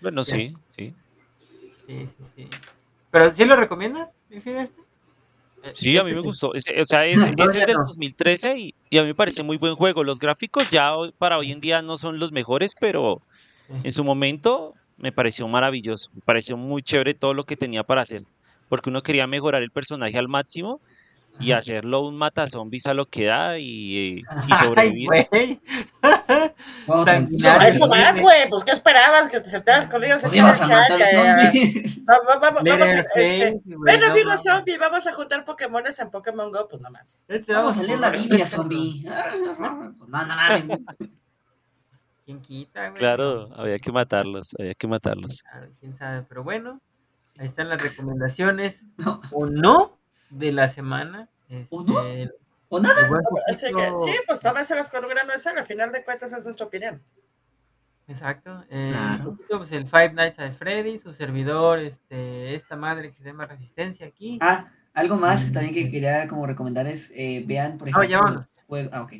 Bueno, 0.00 0.22
sí, 0.24 0.54
sí. 0.76 0.94
Sí, 1.86 2.06
sí, 2.06 2.24
sí. 2.36 2.48
¿Pero 3.10 3.34
sí 3.34 3.44
lo 3.44 3.56
recomiendas, 3.56 4.10
mi 4.28 4.36
este? 4.36 4.68
Eh, 5.66 5.72
Sí, 5.74 5.96
a 5.98 6.04
mí 6.04 6.12
me 6.12 6.20
gustó. 6.20 6.54
Ese- 6.54 6.80
o 6.80 6.84
sea, 6.84 7.06
ese, 7.06 7.14
ese 7.38 7.58
ya 7.58 7.60
es 7.62 7.66
del 7.66 7.76
no. 7.76 7.84
2013 7.84 8.58
y, 8.58 8.74
y 8.90 8.98
a 8.98 9.02
mí 9.02 9.08
me 9.08 9.14
parece 9.14 9.42
muy 9.42 9.56
buen 9.56 9.74
juego. 9.74 10.04
Los 10.04 10.18
gráficos 10.18 10.68
ya 10.68 10.92
para 11.18 11.38
hoy 11.38 11.52
en 11.52 11.60
día 11.60 11.82
no 11.82 11.96
son 11.96 12.18
los 12.18 12.32
mejores, 12.32 12.74
pero 12.78 13.22
en 13.68 13.92
su 13.92 14.04
momento 14.04 14.74
me 14.96 15.12
pareció 15.12 15.46
maravilloso. 15.48 16.10
Me 16.14 16.20
pareció 16.22 16.56
muy 16.56 16.82
chévere 16.82 17.14
todo 17.14 17.34
lo 17.34 17.44
que 17.44 17.56
tenía 17.56 17.84
para 17.84 18.02
hacer. 18.02 18.22
Porque 18.68 18.90
uno 18.90 19.02
quería 19.02 19.26
mejorar 19.26 19.62
el 19.62 19.70
personaje 19.70 20.18
al 20.18 20.28
máximo 20.28 20.80
y 21.38 21.52
hacerlo 21.52 22.00
un 22.02 22.16
matazombies 22.16 22.86
a 22.86 22.94
lo 22.94 23.06
que 23.06 23.26
da 23.26 23.58
y, 23.58 23.64
y 24.18 24.24
Ay, 24.28 24.56
sobrevivir. 24.58 25.08
güey. 25.30 25.60
Juego 26.86 27.04
Sanguinario. 27.04 27.50
A 27.50 27.58
tranquilo, 27.58 27.60
eso 27.62 27.88
vas, 27.88 28.00
Horrible. 28.08 28.22
güey. 28.22 28.48
Pues, 28.50 28.64
¿qué 28.64 28.70
esperabas? 28.72 29.28
Que 29.28 29.40
te 29.40 29.48
sentaras 29.48 29.86
con 29.86 30.02
ellos 30.04 30.24
a 30.24 30.28
Pues 30.28 30.38
echar 30.38 30.54
a 30.54 30.58
chat. 30.58 30.68
matar 30.68 30.98
ya, 30.98 31.12
ya. 31.12 31.42
zombies. 31.52 31.98
Va- 32.08 32.18
va- 32.28 32.34
va- 32.40 32.50
Vamos 32.50 32.60
a, 32.60 32.62
Letterface, 32.76 33.22
este, 33.22 33.60
güey, 33.64 33.78
Ven, 33.84 34.00
no 34.00 34.06
amigo 34.06 34.36
zombie, 34.38 34.78
vamos 34.78 35.06
a 35.06 35.12
juntar 35.12 35.44
Pokémones 35.44 35.98
en 35.98 36.10
Pokémon 36.10 36.50
Go. 36.52 36.68
Pues 36.68 36.80
no 36.80 36.90
mames. 36.90 37.24
Este 37.28 37.52
Vamos 37.52 37.76
a 37.78 37.82
leer 37.82 37.98
la 37.98 38.10
Biblia, 38.10 38.46
zombie. 38.46 39.04
No, 39.58 39.92
no 40.06 40.36
mames. 40.36 40.64
¿Quién 42.24 42.40
quita, 42.40 42.88
güey? 42.88 42.94
Claro, 42.98 43.50
había 43.56 43.78
que 43.78 43.92
matarlos, 43.92 44.54
había 44.58 44.74
que 44.74 44.86
matarlos. 44.88 45.42
Claro, 45.42 45.68
quién 45.78 45.94
sabe, 45.96 46.22
pero 46.28 46.42
bueno, 46.42 46.80
ahí 47.38 47.46
están 47.46 47.68
las 47.68 47.80
recomendaciones 47.82 48.84
No. 48.96 49.20
o 49.32 49.46
no 49.46 49.96
de 50.30 50.52
la 50.52 50.68
semana. 50.68 51.28
¿O 51.70 51.82
no? 51.82 52.02
Este, 52.04 52.34
¿O 52.68 52.80
nada? 52.80 53.08
poquito- 53.08 54.04
sí, 54.04 54.12
pues 54.26 54.40
tómenselas 54.40 54.90
con 54.90 55.04
un 55.04 55.10
grano 55.10 55.32
de 55.32 55.38
sal. 55.38 55.56
Al 55.58 55.66
final 55.66 55.92
de 55.92 56.04
cuentas, 56.04 56.32
es 56.32 56.44
nuestra 56.44 56.66
opinión. 56.66 57.02
Exacto. 58.08 58.64
eh, 58.70 58.92
Claro. 58.92 59.24
poquito, 59.32 59.58
pues, 59.58 59.72
el 59.72 59.86
Five 59.86 60.12
Nights 60.12 60.38
at 60.38 60.52
Freddy, 60.54 60.96
su 60.98 61.12
servidor, 61.12 61.78
este, 61.80 62.54
esta 62.54 62.76
madre 62.76 63.08
que 63.10 63.16
se 63.16 63.24
llama 63.24 63.46
Resistencia 63.46 64.06
aquí. 64.06 64.38
Ah, 64.40 64.70
algo 64.94 65.16
más 65.16 65.44
Mm. 65.46 65.52
también 65.52 65.74
que 65.74 65.90
quería 65.90 66.26
como 66.28 66.46
recomendar 66.46 66.86
es 66.86 67.10
eh, 67.14 67.42
vean, 67.46 67.78
por 67.78 67.88
Ah, 67.88 67.90
ejemplo, 67.90 68.08
ya 68.10 68.18
vámonos. 68.18 68.46
los 68.46 68.64
juegos. 68.66 68.92
Ah, 68.94 69.02
ok. 69.02 69.12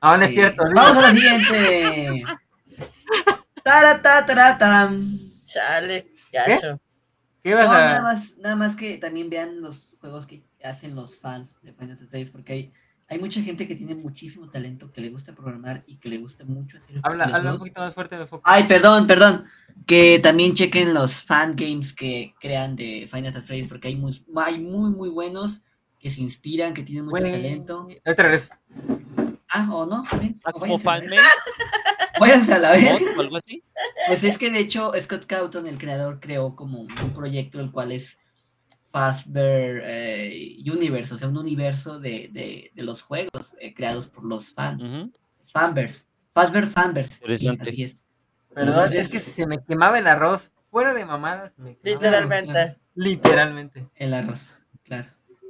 Ah, 0.00 0.16
no 0.16 0.24
es 0.24 0.30
Eh, 0.30 0.34
cierto. 0.34 0.64
¿no? 0.64 0.74
Vamos 0.74 1.04
a 1.04 1.08
la 1.08 1.10
siguiente. 1.12 2.22
Taratataratán. 3.64 5.42
Chale, 5.44 6.12
gacho. 6.32 6.80
¿Qué 7.42 7.50
No, 7.50 7.56
vas 7.56 7.68
nada 7.68 7.98
a...? 7.98 8.02
más, 8.02 8.36
nada 8.38 8.56
más 8.56 8.76
que 8.76 8.98
también 8.98 9.30
vean 9.30 9.60
los 9.60 9.87
juegos 10.08 10.26
que 10.26 10.42
hacen 10.64 10.94
los 10.94 11.18
fans 11.18 11.60
de 11.62 11.72
Final 11.72 11.96
Fantasy 11.96 12.24
porque 12.26 12.52
hay, 12.52 12.72
hay 13.08 13.18
mucha 13.18 13.42
gente 13.42 13.66
que 13.66 13.74
tiene 13.74 13.94
muchísimo 13.94 14.48
talento, 14.48 14.92
que 14.92 15.00
le 15.00 15.10
gusta 15.10 15.32
programar 15.32 15.82
y 15.86 15.96
que 15.96 16.08
le 16.08 16.18
gusta 16.18 16.44
mucho 16.44 16.78
hacer 16.78 17.00
Habla, 17.02 17.24
habla 17.24 17.52
un 17.52 17.58
poquito 17.58 17.80
más 17.80 17.94
fuerte 17.94 18.16
de 18.16 18.26
foco. 18.26 18.42
Ay, 18.44 18.64
perdón, 18.64 19.06
perdón. 19.06 19.44
Que 19.86 20.18
también 20.22 20.54
chequen 20.54 20.94
los 20.94 21.22
fan 21.22 21.54
games 21.56 21.92
que 21.92 22.34
crean 22.40 22.76
de 22.76 23.08
Final 23.10 23.32
Fantasy 23.32 23.64
porque 23.64 23.88
hay 23.88 23.96
muy, 23.96 24.24
hay 24.36 24.58
muy, 24.58 24.90
muy 24.90 25.08
buenos 25.08 25.64
que 25.98 26.10
se 26.10 26.20
inspiran, 26.20 26.74
que 26.74 26.82
tienen 26.82 27.04
mucho 27.06 27.20
Güey, 27.20 27.32
talento. 27.32 27.88
ahorita 28.04 28.22
regreso. 28.22 28.48
Ah, 29.50 29.68
o 29.72 29.86
no. 29.86 30.04
Ah, 30.44 30.50
o 30.54 30.60
como 30.60 30.78
fanmade 30.78 31.18
Váyanse 32.20 32.52
a 32.52 32.58
la 32.58 32.72
vez. 32.72 33.00
o 33.16 33.20
algo 33.20 33.36
así. 33.36 33.62
Pues 34.06 34.24
es 34.24 34.38
que 34.38 34.50
de 34.50 34.58
hecho 34.58 34.92
Scott 35.00 35.26
Cawthon, 35.26 35.66
el 35.66 35.78
creador, 35.78 36.20
creó 36.20 36.56
como 36.56 36.80
un 36.80 37.14
proyecto 37.14 37.60
el 37.60 37.70
cual 37.70 37.92
es 37.92 38.18
Fazbear 38.90 39.80
eh, 39.84 40.56
Universe, 40.64 41.14
o 41.14 41.18
sea, 41.18 41.28
un 41.28 41.36
universo 41.38 42.00
de, 42.00 42.30
de, 42.32 42.70
de 42.74 42.82
los 42.82 43.02
juegos 43.02 43.54
eh, 43.60 43.74
creados 43.74 44.08
por 44.08 44.24
los 44.24 44.50
fans. 44.52 44.82
Ujú. 44.82 45.12
Fanverse. 45.52 46.06
Fazbear 46.32 46.66
Fanverse. 46.66 47.36
Sí, 47.36 47.48
así 47.48 47.82
es. 47.82 48.02
Perdón, 48.54 48.74
Entonces- 48.74 49.06
es 49.06 49.08
que 49.10 49.18
se 49.18 49.46
me 49.46 49.62
quemaba 49.62 49.98
el 49.98 50.06
arroz. 50.06 50.50
Fuera 50.70 50.92
de 50.92 51.04
mamadas, 51.04 51.52
me 51.56 51.76
quemaba. 51.76 52.02
Literalmente. 52.02 52.76
Literalmente. 52.94 53.86
El 53.94 54.12
arroz, 54.14 54.62
claro. 54.84 55.08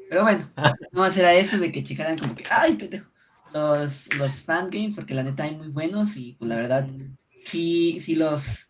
Pero 0.09 0.23
bueno, 0.23 0.51
no 0.93 1.07
era 1.07 1.35
eso 1.35 1.59
de 1.59 1.73
que 1.73 1.83
checaran 1.85 2.19
como 2.19 2.35
que, 2.35 2.45
ay, 2.51 2.75
pendejo, 2.75 3.11
los, 3.53 4.13
los 4.15 4.41
fangames, 4.43 4.95
porque 4.95 5.15
la 5.15 5.23
neta 5.23 5.45
hay 5.45 5.57
muy 5.57 5.69
buenos 5.69 6.17
y 6.17 6.35
pues 6.39 6.49
la 6.49 6.57
verdad, 6.57 6.87
sí, 7.45 7.99
sí 8.01 8.15
los, 8.15 8.69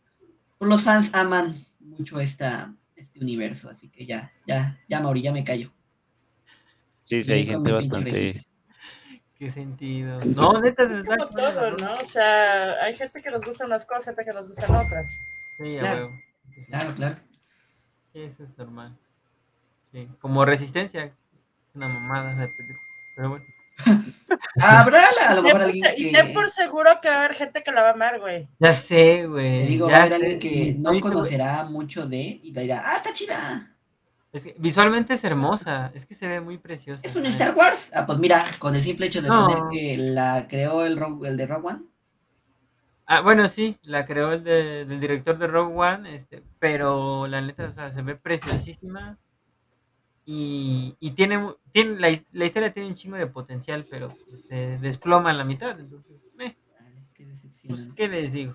pues, 0.59 0.69
los 0.69 0.83
fans 0.83 1.11
aman 1.13 1.65
mucho 1.81 2.19
esta, 2.21 2.75
este 3.19 3.25
universo, 3.25 3.69
así 3.69 3.89
que 3.89 4.07
ya, 4.07 4.33
ya, 4.47 4.79
ya, 4.89 5.01
Mauri, 5.01 5.23
ya 5.23 5.33
me 5.33 5.43
callo. 5.45 5.73
Sí, 7.03 7.23
sí, 7.23 7.33
hay 7.33 7.45
gente 7.45 7.73
bastante. 7.73 8.45
Qué 9.37 9.51
sentido. 9.51 10.21
No, 10.25 10.61
neta, 10.61 10.83
Es 10.85 10.99
está 10.99 11.17
como 11.17 11.31
todo, 11.31 11.71
la 11.71 11.77
¿no? 11.77 11.93
O 12.03 12.07
sea, 12.07 12.73
hay 12.85 12.95
gente 12.95 13.21
que 13.23 13.31
nos 13.31 13.45
gustan 13.45 13.69
unas 13.69 13.87
cosas, 13.87 14.05
gente 14.07 14.25
que 14.25 14.33
nos 14.33 14.49
gustan 14.49 14.75
otras. 14.75 15.21
Sí, 15.59 15.77
a 15.77 15.81
Claro. 15.81 16.07
huevo. 16.07 16.21
Claro, 16.67 16.95
claro. 16.95 17.17
Eso 18.15 18.45
es 18.45 18.59
normal. 18.59 18.99
Sí. 19.93 20.09
Como 20.21 20.45
resistencia. 20.45 21.05
Es 21.05 21.13
una 21.75 21.89
mamada 21.89 22.35
de 22.35 22.49
película. 22.49 22.81
Pero 23.17 23.31
bueno. 23.31 23.45
Habrá 24.61 25.01
a 25.29 25.35
lo 25.35 25.41
Y 25.41 25.43
ten 25.43 25.45
mejor 25.45 25.53
por 25.53 25.63
alguien 25.63 25.85
se- 25.85 26.01
Y 26.01 26.13
ten 26.13 26.27
que, 26.29 26.33
por 26.33 26.49
seguro 26.51 26.91
que 27.01 27.09
va 27.09 27.15
a 27.15 27.19
haber 27.25 27.35
gente 27.37 27.63
que 27.63 27.73
la 27.73 27.83
va 27.83 27.89
a 27.89 27.93
amar, 27.93 28.21
güey. 28.21 28.49
Ya 28.59 28.73
sé, 28.73 29.27
güey. 29.27 29.61
te 29.61 29.67
digo, 29.67 29.89
va 29.91 29.97
a 29.99 30.03
haber 30.03 30.15
alguien 30.15 30.39
que 30.39 30.49
no 30.79 30.91
estoy 30.91 30.97
seguro- 31.01 31.15
conocerá 31.15 31.65
mucho 31.65 32.07
de 32.07 32.41
y 32.43 32.53
te 32.53 32.61
dirá, 32.63 32.83
ah, 32.85 32.97
está 32.97 33.13
chida. 33.13 33.75
Es 34.33 34.45
que 34.45 34.55
visualmente 34.59 35.15
es 35.15 35.25
hermosa. 35.25 35.91
Es 35.95 36.05
que 36.05 36.15
se 36.15 36.27
ve 36.29 36.41
muy 36.41 36.59
preciosa. 36.59 37.01
¿Es 37.05 37.17
un 37.17 37.25
Star. 37.27 37.55
Wars? 37.57 37.91
Ah, 37.95 38.05
pues 38.05 38.19
mira, 38.19 38.45
con 38.59 38.75
el 38.75 38.83
simple 38.83 39.07
hecho 39.07 39.23
de 39.23 39.29
No. 39.29 39.47
poner 39.47 39.63
que 39.73 39.97
la 39.97 40.47
creó 40.49 40.85
el, 40.85 40.97
de 41.37 41.47
Rogue 41.47 41.69
One. 41.69 41.83
Ah, 43.07 43.23
bueno, 43.23 43.49
sí, 43.49 43.79
la 43.83 44.05
creó 44.05 44.33
el 44.33 44.45
de- 44.45 44.85
del 44.85 45.01
director 45.01 45.39
de 45.39 45.47
Rogue 45.47 45.75
One, 45.75 46.15
este, 46.15 46.43
pero 46.59 47.27
la 47.27 47.41
neta, 47.41 47.65
o 47.65 47.73
sea, 47.73 47.91
se 47.91 48.03
ve 48.03 48.17
preciosísima. 48.17 49.17
Y, 50.31 50.95
y 51.01 51.13
tiene, 51.13 51.39
mu- 51.39 51.55
tiene 51.73 51.99
la, 51.99 52.11
his- 52.11 52.25
la 52.33 52.45
historia 52.45 52.71
tiene 52.71 52.91
un 52.91 52.95
chingo 52.95 53.17
de 53.17 53.27
potencial, 53.29 53.87
pero 53.89 54.15
pues, 54.29 54.43
se 54.47 54.77
desploma 54.77 55.31
en 55.31 55.39
la 55.39 55.45
mitad. 55.45 55.81
Entonces, 55.81 56.17
eh, 56.39 56.55
qué 57.15 57.27
pues. 57.67 57.89
¿qué 57.97 58.09
les 58.09 58.33
digo? 58.35 58.55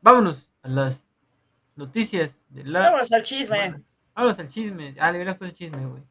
Vámonos 0.00 0.48
a 0.62 0.68
las 0.68 1.04
noticias 1.74 2.42
de 2.48 2.64
la. 2.64 2.80
Vámonos 2.80 3.12
al 3.12 3.22
chisme. 3.22 3.74
Vámonos 4.14 4.38
al 4.38 4.48
chisme. 4.48 4.94
Ah, 4.98 5.12
le 5.12 5.18
hubieras 5.18 5.36
puesto 5.36 5.54
chisme, 5.54 5.84
güey. 5.84 6.02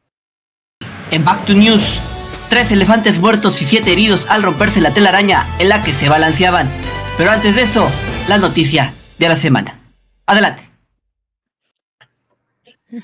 En 1.10 1.24
Back 1.24 1.46
to 1.46 1.54
News, 1.54 2.00
tres 2.48 2.70
elefantes 2.70 3.18
muertos 3.18 3.60
y 3.62 3.64
siete 3.64 3.92
heridos 3.92 4.26
al 4.30 4.44
romperse 4.44 4.80
la 4.80 4.94
telaraña 4.94 5.44
en 5.58 5.68
la 5.68 5.82
que 5.82 5.92
se 5.92 6.08
balanceaban. 6.08 6.70
Pero 7.18 7.32
antes 7.32 7.56
de 7.56 7.62
eso, 7.62 7.88
la 8.28 8.38
noticia 8.38 8.94
de 9.18 9.28
la 9.28 9.36
semana. 9.36 9.80
Adelante. 10.26 10.65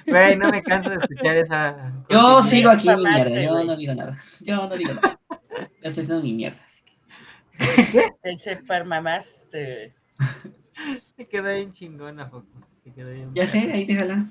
Güey, 0.07 0.37
no 0.37 0.49
me 0.51 0.63
canso 0.63 0.91
de 0.91 0.97
escuchar 0.97 1.37
esa. 1.37 1.93
Yo 2.09 2.43
sigo 2.45 2.71
aquí 2.71 2.89
mi 2.89 3.05
mierda, 3.05 3.43
yo 3.43 3.65
no 3.65 3.77
digo 3.77 3.95
nada. 3.95 4.17
Yo 4.41 4.57
no 4.57 4.77
digo 4.77 4.95
nada. 4.95 5.19
Yo 5.29 5.67
estoy 5.83 6.05
haciendo 6.05 6.23
mi 6.23 6.33
mierda. 6.33 6.61
Te 8.23 8.37
super 8.39 8.85
mamaste. 8.85 9.95
Te 11.17 11.27
quedó 11.27 11.55
bien 11.55 11.73
chingona, 11.73 12.29
Foco. 12.29 12.47
Te 12.85 12.91
bien. 13.05 13.31
Ya 13.35 13.47
sé, 13.47 13.73
ahí 13.73 13.85
déjala. 13.85 14.27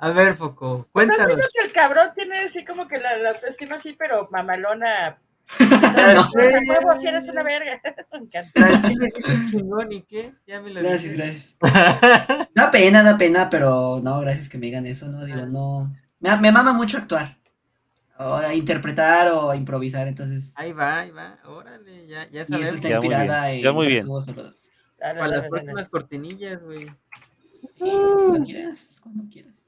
A 0.00 0.10
ver, 0.10 0.36
Foco, 0.36 0.78
¿Estás 0.78 0.92
cuéntanos. 0.92 1.26
viendo 1.26 1.46
que 1.52 1.66
el 1.66 1.72
cabrón 1.72 2.10
tiene 2.14 2.38
así 2.38 2.64
como 2.64 2.86
que 2.86 2.98
la, 2.98 3.16
la 3.16 3.30
autoestima 3.30 3.74
así, 3.74 3.94
pero 3.98 4.28
mamalona? 4.30 5.18
Ya 5.58 6.20
O 6.20 6.28
sea, 6.28 6.50
sé. 6.50 6.60
huevo, 6.68 6.92
si 6.96 7.06
eres 7.06 7.28
una 7.28 7.42
verga. 7.42 7.80
Me 8.12 8.18
encanta. 8.18 8.68
Chingón 9.50 9.92
y 9.92 10.02
qué, 10.02 10.34
ya 10.46 10.60
me 10.60 10.70
lo 10.70 10.80
Gracias, 10.80 11.12
gracias. 11.14 11.54
Da 12.54 12.70
pena, 12.70 13.02
da 13.02 13.16
pena, 13.16 13.48
pero 13.50 14.00
no, 14.02 14.20
gracias 14.20 14.48
que 14.48 14.58
me 14.58 14.66
digan 14.66 14.86
eso, 14.86 15.08
no, 15.08 15.24
digo, 15.24 15.46
no. 15.46 15.94
Me, 16.20 16.36
me 16.36 16.52
mama 16.52 16.72
mucho 16.72 16.98
actuar. 16.98 17.38
O 18.18 18.34
a 18.34 18.52
interpretar 18.54 19.28
o 19.28 19.50
a 19.50 19.56
improvisar, 19.56 20.08
entonces. 20.08 20.52
Ahí 20.56 20.72
va, 20.72 21.00
ahí 21.00 21.10
va, 21.12 21.38
órale, 21.44 22.06
ya, 22.08 22.28
ya 22.28 22.44
Y 22.48 22.62
eso 22.62 22.74
está 22.74 22.88
muy 22.88 23.08
bien, 23.08 23.20
inspirada 23.20 23.52
en 23.52 23.74
muy 23.74 23.86
bien. 23.86 24.00
Jacobo 24.02 24.22
Salvador. 24.22 24.54
Dale, 24.98 25.18
Para 25.20 25.28
las 25.28 25.30
dale, 25.30 25.36
dale. 25.36 25.48
próximas 25.50 25.88
cortinillas, 25.88 26.62
güey. 26.62 26.86
Cuando 27.78 28.44
quieras, 28.44 28.98
cuando 29.02 29.24
quieras. 29.30 29.62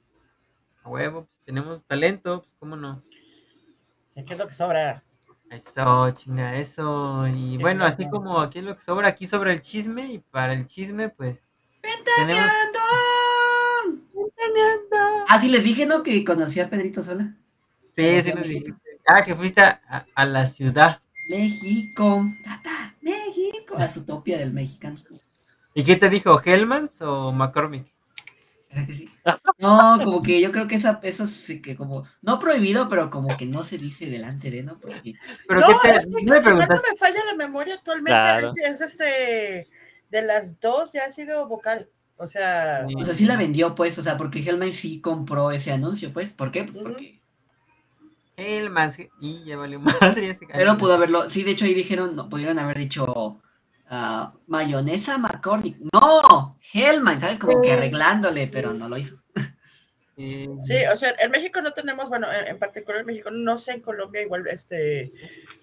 A 0.82 0.88
huevo, 0.88 1.26
pues 1.26 1.44
tenemos 1.44 1.84
talento, 1.84 2.40
pues 2.42 2.52
cómo 2.58 2.76
no. 2.76 3.02
¿Qué 4.14 4.32
es 4.34 4.38
lo 4.38 4.48
que 4.48 4.54
sobra? 4.54 5.02
Eso, 5.50 6.10
chinga, 6.12 6.56
eso. 6.56 7.26
Y 7.26 7.56
Qué 7.56 7.62
bueno, 7.62 7.84
así 7.84 8.08
como 8.08 8.40
aquí 8.40 8.60
es 8.60 8.64
lo 8.64 8.76
que 8.76 8.82
sobra, 8.84 9.08
aquí 9.08 9.26
sobra 9.26 9.52
el 9.52 9.60
chisme. 9.60 10.12
Y 10.12 10.18
para 10.20 10.52
el 10.54 10.66
chisme, 10.66 11.08
pues. 11.08 11.38
Tenemos. 12.16 12.50
Ah, 15.28 15.38
sí, 15.40 15.48
les 15.48 15.62
dije, 15.64 15.86
¿no? 15.86 16.02
Que 16.02 16.24
conocí 16.24 16.60
a 16.60 16.68
Pedrito 16.68 17.02
Sola. 17.02 17.34
Sí, 17.94 18.22
sí, 18.22 18.32
México. 18.32 18.40
dijiste. 18.42 18.74
Ah, 19.06 19.22
que 19.24 19.34
fuiste 19.34 19.60
a, 19.60 19.80
a- 19.88 20.06
a 20.14 20.24
la 20.24 20.46
ciudad. 20.46 21.00
México. 21.28 22.24
Tata, 22.44 22.94
México. 23.00 23.76
A 23.76 23.86
su 23.88 24.04
topia 24.04 24.38
del 24.38 24.52
mexicano. 24.52 25.00
¿Y 25.74 25.84
qué 25.84 25.96
te 25.96 26.08
dijo? 26.08 26.40
¿Hellmans 26.44 27.00
o 27.02 27.32
McCormick? 27.32 27.86
¿Verdad 28.70 28.86
que 28.86 28.94
sí? 28.94 29.08
No, 29.58 29.98
como 30.04 30.22
que 30.22 30.40
yo 30.40 30.52
creo 30.52 30.68
que 30.68 30.76
esa, 30.76 31.00
eso 31.02 31.26
sí 31.26 31.60
que 31.60 31.76
como, 31.76 32.04
no 32.22 32.38
prohibido, 32.38 32.88
pero 32.88 33.10
como 33.10 33.36
que 33.36 33.44
no 33.46 33.64
se 33.64 33.78
dice 33.78 34.06
delante 34.06 34.50
de, 34.50 34.62
¿no? 34.62 34.78
Porque 34.78 35.14
¿Pero 35.48 35.60
no, 35.60 35.66
qué 35.66 35.88
te 35.90 35.96
es 35.96 36.06
que 36.06 36.10
no 36.24 36.34
me 36.34 36.40
si 36.40 36.52
mal 36.52 36.58
no 36.58 36.66
preguntaste? 36.68 36.90
me 36.90 36.96
falla 36.96 37.24
la 37.24 37.34
memoria 37.34 37.74
actualmente, 37.74 38.10
Claro. 38.12 38.46
es, 38.46 38.54
es 38.56 38.80
este, 38.80 39.68
de 40.10 40.22
las 40.22 40.60
dos 40.60 40.92
ya 40.92 41.04
ha 41.06 41.10
sido 41.10 41.48
vocal. 41.48 41.90
O 42.16 42.26
sea, 42.26 42.86
Sí. 42.86 42.94
O 42.96 43.04
sea, 43.04 43.14
sí 43.14 43.24
la 43.24 43.36
vendió, 43.36 43.74
pues, 43.74 43.98
o 43.98 44.02
sea, 44.02 44.16
porque 44.16 44.40
Hellman 44.40 44.72
sí 44.72 45.00
compró 45.00 45.50
ese 45.50 45.72
anuncio, 45.72 46.12
pues. 46.12 46.32
¿Por 46.32 46.52
qué? 46.52 46.64
Pues 46.64 46.76
Ujú. 46.76 46.84
porque. 46.84 47.20
Y 49.20 49.44
ya 49.44 49.56
valió 49.56 49.80
madre 50.24 50.30
ese 50.30 50.46
Pero 50.52 50.76
pudo 50.78 50.94
haberlo. 50.94 51.28
Sí, 51.28 51.42
de 51.42 51.52
hecho 51.52 51.64
ahí 51.64 51.74
dijeron, 51.74 52.16
no, 52.16 52.28
pudieron 52.28 52.58
haber 52.58 52.78
dicho 52.78 53.40
ah, 53.90 54.32
mayonesa 54.46 55.18
McCormick. 55.18 55.76
¡No! 55.92 56.58
Hellman, 56.72 57.20
¿sabes? 57.20 57.38
Como 57.38 57.60
que 57.60 57.72
arreglándole, 57.72 58.46
pero 58.46 58.72
no 58.72 58.88
lo 58.88 58.96
hizo. 58.96 59.16
Sí, 60.16 60.46
sí, 60.60 60.76
o 60.92 60.96
sea, 60.96 61.14
en 61.18 61.30
México 61.30 61.62
no 61.62 61.72
tenemos, 61.72 62.10
bueno, 62.10 62.26
en, 62.30 62.58
particular 62.58 63.00
en 63.00 63.06
México, 63.06 63.30
no 63.30 63.56
sé 63.56 63.72
en 63.72 63.80
Colombia, 63.80 64.20
igual 64.20 64.46
este, 64.48 65.12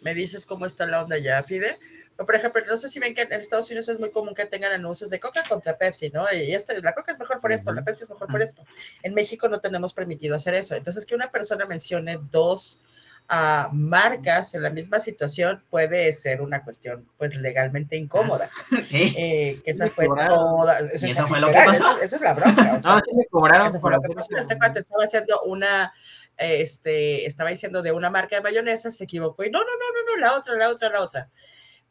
me 0.02 0.16
dices 0.16 0.48
cómo 0.48 0.66
está 0.66 0.88
la 0.88 1.04
onda 1.04 1.18
ya, 1.20 1.44
Fide. 1.44 1.78
O, 2.18 2.26
por 2.26 2.34
ejemplo, 2.34 2.64
no 2.66 2.76
sé 2.76 2.90
si 2.90 3.00
ven 3.00 3.14
que 3.14 3.22
en 3.22 3.34
Estados 3.34 3.70
Unidos 3.70 3.88
es 3.90 4.00
muy 4.00 4.10
común 4.10 4.34
que 4.34 4.46
tengan 4.46 4.72
anuncios 4.72 5.12
de 5.12 5.20
Coca 5.20 5.44
contra 5.48 5.78
Pepsi, 5.78 6.10
¿no? 6.10 6.26
Y 6.34 6.56
este, 6.56 6.82
la 6.82 6.96
Coca 6.96 7.12
es 7.12 7.20
mejor 7.20 7.40
por 7.40 7.52
esto, 7.52 7.72
la 7.72 7.84
Pepsi 7.84 8.04
es 8.04 8.10
mejor 8.10 8.28
por 8.28 8.42
esto. 8.42 8.66
En 9.04 9.14
México 9.14 9.48
no 9.48 9.60
tenemos 9.60 9.94
permitido 9.94 10.36
hacer 10.36 10.56
eso. 10.56 10.74
Entonces, 10.74 11.06
que 11.06 11.14
una 11.14 11.30
persona 11.30 11.68
mencione 11.68 12.18
dos 12.32 12.82
ah, 13.30 13.70
marcas 13.74 14.54
en 14.56 14.64
la 14.64 14.70
misma 14.70 15.00
situación 15.00 15.64
puede 15.70 16.12
ser 16.14 16.42
una 16.42 16.64
cuestión, 16.64 17.08
pues, 17.18 17.36
legalmente 17.36 17.96
incómoda. 17.98 18.50
Sí. 18.90 19.14
Eh, 19.18 19.62
que 19.64 19.72
esa 19.72 19.88
fue 19.90 20.06
toda. 20.06 20.82
¿Y 20.82 20.86
Eso, 20.96 21.06
eso 21.08 21.22
es 21.24 21.28
fue 21.28 21.40
lo 21.40 21.48
que 21.48 21.54
pasó? 21.54 21.72
esa- 21.92 22.04
esa 22.06 22.16
es 22.16 22.22
la 22.22 22.34
bronca. 22.34 22.74
o 22.76 22.80
sea, 22.80 22.94
No, 22.94 23.00
sí 23.00 23.12
me 23.16 23.26
cobraron. 23.28 23.68
eso 23.68 23.80
fue 23.80 23.92
lo 23.92 24.02
que 24.02 24.14
pasó. 24.14 24.38
Este 24.38 24.58
cuate 24.58 24.80
estaba 24.80 25.04
haciendo 25.04 25.42
una, 25.44 25.94
eh, 26.38 26.62
este, 26.62 27.26
estaba 27.26 27.50
diciendo 27.50 27.82
de 27.82 27.92
una 27.92 28.10
marca 28.10 28.36
de 28.38 28.42
mayonesa, 28.42 28.92
se 28.92 29.04
equivocó 29.06 29.44
y 29.44 29.50
no, 29.50 29.60
no, 29.60 29.66
no, 29.66 29.70
no, 29.70 30.16
no, 30.16 30.22
la 30.22 30.38
otra, 30.38 30.56
la 30.56 30.70
otra, 30.70 30.90
la 30.90 31.02
otra. 31.02 31.30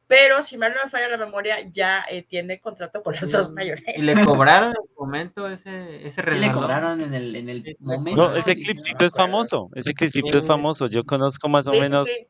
Pero 0.08 0.42
si 0.44 0.56
mal 0.56 0.72
no 0.74 0.84
me 0.84 0.88
falla 0.90 1.08
la 1.08 1.16
memoria, 1.16 1.56
ya 1.72 2.04
eh, 2.08 2.22
tiene 2.22 2.60
contrato 2.60 3.02
por 3.02 3.14
las 3.16 3.32
dos 3.32 3.50
mayonesas. 3.50 3.96
Y 3.98 4.02
le 4.02 4.24
cobraron 4.24 4.70
en 4.70 4.76
el 4.76 4.90
momento 4.96 5.48
ese, 5.48 6.06
ese 6.06 6.22
Sí 6.30 6.38
le 6.38 6.52
cobraron 6.52 7.00
en 7.00 7.12
el, 7.12 7.34
en 7.34 7.48
el 7.48 7.76
momento. 7.80 8.28
No, 8.30 8.36
ese 8.36 8.54
clipcito 8.54 9.04
es 9.04 9.12
famoso. 9.12 9.68
Ese 9.74 9.94
clipito 9.94 10.38
es 10.38 10.46
famoso. 10.46 10.86
Yo 10.86 11.02
conozco 11.04 11.48
más 11.48 11.66
o 11.66 11.72
Sí, 11.72 11.80
menos. 11.80 12.06
sí. 12.08 12.26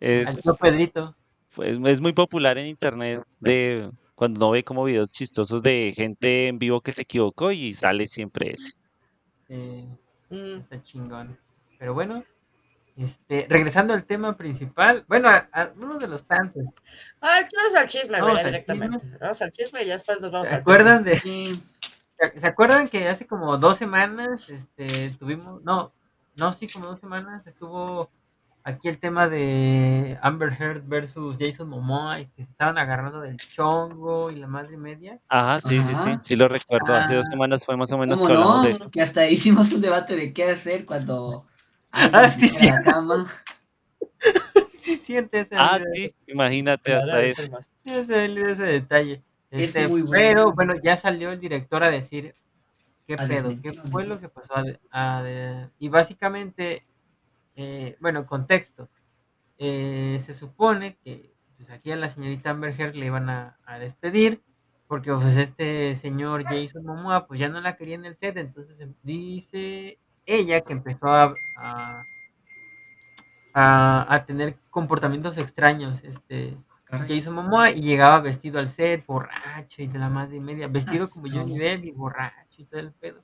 Es, 0.00 0.38
Pedrito. 0.60 1.14
pues, 1.54 1.78
es 1.86 2.00
muy 2.02 2.12
popular 2.12 2.58
en 2.58 2.66
internet 2.66 3.22
de 3.40 3.90
cuando 4.14 4.38
uno 4.40 4.50
ve 4.50 4.62
como 4.62 4.84
videos 4.84 5.10
chistosos 5.12 5.62
de 5.62 5.92
gente 5.96 6.48
en 6.48 6.58
vivo 6.58 6.82
que 6.82 6.92
se 6.92 7.02
equivocó 7.02 7.52
y 7.52 7.72
sale 7.72 8.06
siempre 8.06 8.52
ese. 8.52 8.72
Sí, 9.48 9.86
Mm. 10.28 10.58
está 10.60 10.82
chingón. 10.82 11.38
Pero 11.78 11.94
bueno, 11.94 12.24
este, 12.96 13.46
regresando 13.48 13.92
al 13.94 14.04
tema 14.04 14.36
principal. 14.36 15.04
Bueno, 15.08 15.28
a, 15.28 15.48
a 15.52 15.70
uno 15.76 15.98
de 15.98 16.08
los 16.08 16.24
tantos. 16.24 16.64
Ah, 17.20 17.40
vamos 17.56 17.76
al 17.76 17.86
chisme, 17.86 18.18
Vamos 18.20 18.32
güey, 18.34 18.44
al 18.44 18.50
directamente. 18.52 19.06
Vamos 19.20 19.42
al 19.42 19.50
chisme 19.52 19.82
y 19.82 19.86
ya 19.86 19.92
después 19.94 20.20
nos 20.20 20.30
vamos 20.30 20.48
¿Se 20.48 20.54
al 20.54 20.60
acuerdan 20.60 21.04
de. 21.04 21.56
¿Se 22.36 22.46
acuerdan 22.46 22.88
que 22.88 23.08
hace 23.08 23.26
como 23.26 23.58
dos 23.58 23.76
semanas 23.76 24.48
este, 24.48 25.10
tuvimos, 25.18 25.62
no, 25.64 25.92
no, 26.36 26.52
sí, 26.54 26.66
como 26.66 26.86
dos 26.86 26.98
semanas 26.98 27.46
estuvo 27.46 28.08
aquí 28.64 28.88
el 28.88 28.98
tema 28.98 29.28
de 29.28 30.18
Amber 30.22 30.50
Heard 30.58 30.82
versus 30.88 31.36
Jason 31.38 31.68
Momoa 31.68 32.20
y 32.20 32.26
que 32.28 32.42
se 32.42 32.50
estaban 32.52 32.78
agarrando 32.78 33.20
del 33.20 33.36
chongo 33.36 34.30
y 34.30 34.36
la 34.36 34.46
madre 34.46 34.78
media? 34.78 35.20
Ajá, 35.28 35.60
sí, 35.60 35.80
sí, 35.82 35.94
sí. 35.94 36.16
Sí 36.22 36.36
lo 36.36 36.48
recuerdo. 36.48 36.94
Hace 36.94 37.14
dos 37.16 37.26
Ah. 37.28 37.32
semanas 37.32 37.64
fue 37.66 37.76
más 37.76 37.92
o 37.92 37.98
menos 37.98 38.20
¿Cómo 38.22 38.32
que 38.32 38.40
no? 38.40 38.62
de 38.62 38.70
eso. 38.70 38.90
Que 38.90 39.02
hasta 39.02 39.28
hicimos 39.28 39.70
un 39.72 39.82
debate 39.82 40.16
de 40.16 40.32
qué 40.32 40.50
hacer 40.50 40.86
cuando 40.86 41.46
Ah, 41.92 42.28
sí, 42.28 42.48
en 42.60 42.66
la 42.66 42.82
cama. 42.82 43.26
sí, 44.70 44.96
cierto, 44.96 45.38
ese, 45.38 45.56
Ah, 45.56 45.78
sí, 45.94 46.14
imagínate 46.26 46.92
hasta 46.94 47.22
eso. 47.22 47.42
Ese, 47.84 48.24
ese 48.26 48.62
detalle. 48.62 49.22
Es 49.50 49.68
Este, 49.68 49.88
muy 49.88 50.02
bueno. 50.02 50.12
Pero 50.12 50.52
bueno, 50.52 50.74
ya 50.82 50.96
salió 50.96 51.30
el 51.32 51.40
director 51.40 51.82
a 51.84 51.90
decir 51.90 52.34
¿Qué 53.06 53.14
A 53.14 53.26
pedo? 53.28 53.50
¿Qué 53.62 53.72
fue 53.72 54.04
lo 54.04 54.20
que 54.20 54.28
pasó? 54.28 54.52
a- 54.56 54.64
a- 54.90 55.70
y 55.78 55.88
básicamente, 55.88 56.82
eh, 57.54 57.96
bueno, 58.00 58.26
contexto. 58.26 58.88
Eh, 59.58 60.18
se 60.20 60.32
supone 60.34 60.96
que 61.04 61.32
pues, 61.56 61.70
aquí 61.70 61.92
a 61.92 61.96
la 61.96 62.08
señorita 62.10 62.50
Amber 62.50 62.78
Heard 62.78 62.96
le 62.96 63.06
iban 63.06 63.30
a, 63.30 63.58
a 63.64 63.78
despedir 63.78 64.42
porque 64.88 65.12
pues 65.12 65.36
este 65.36 65.94
señor 65.96 66.44
Jason 66.44 66.84
Momoa 66.84 67.26
pues 67.26 67.40
ya 67.40 67.48
no 67.48 67.60
la 67.60 67.76
quería 67.76 67.94
en 67.96 68.04
el 68.04 68.16
set, 68.16 68.36
entonces 68.36 68.78
em- 68.80 68.94
dice 69.02 69.98
ella 70.26 70.60
que 70.60 70.72
empezó 70.72 71.08
a, 71.08 71.32
a, 71.58 72.04
a- 73.54 74.06
a 74.14 74.24
tener 74.26 74.56
comportamientos 74.70 75.38
extraños, 75.38 76.02
este 76.04 76.56
Caray. 76.84 77.08
Jason 77.08 77.34
Momoa 77.34 77.70
y 77.72 77.80
llegaba 77.80 78.20
vestido 78.20 78.58
al 78.60 78.68
set, 78.68 79.04
borracho 79.06 79.82
y 79.82 79.88
de 79.88 79.98
la 79.98 80.08
madre 80.08 80.36
y 80.36 80.40
media, 80.40 80.68
vestido 80.68 81.08
como. 81.10 81.26
Johnny 81.28 81.58
Depp 81.58 81.84
y 81.84 81.90
borracho 81.90 82.62
y 82.62 82.64
todo 82.64 82.80
el 82.80 82.92
pedo. 82.92 83.22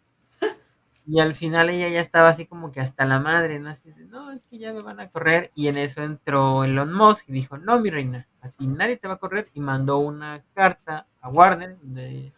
Y 1.05 1.19
al 1.21 1.35
final 1.35 1.69
ella 1.69 1.89
ya 1.89 2.01
estaba 2.01 2.29
así 2.29 2.47
como 2.47 2.71
que 2.71 2.81
hasta 2.81 3.05
la 3.05 3.19
madre, 3.19 3.59
¿no? 3.59 3.71
Así 3.71 3.91
de, 3.91 4.05
no, 4.05 4.31
es 4.31 4.45
que 4.45 4.59
ya 4.59 4.73
me 4.73 4.83
van 4.83 5.01
a 5.01 5.11
correr. 5.11 5.51
Y 5.55 5.67
en 5.67 5.77
eso 5.77 6.03
entró 6.03 6.63
Elon 6.65 6.93
Musk 6.93 7.29
y 7.29 7.33
dijo, 7.33 7.59
no, 7.59 7.81
mi 7.81 7.91
reina, 7.91 8.29
a 8.41 8.49
ti 8.51 8.67
nadie 8.69 8.97
te 8.97 9.09
va 9.09 9.15
a 9.15 9.19
correr. 9.19 9.47
Y 9.55 9.61
mandó 9.61 9.99
una 9.99 10.45
carta 10.55 11.07
a 11.21 11.29
Warner 11.29 11.77
donde 11.81 12.33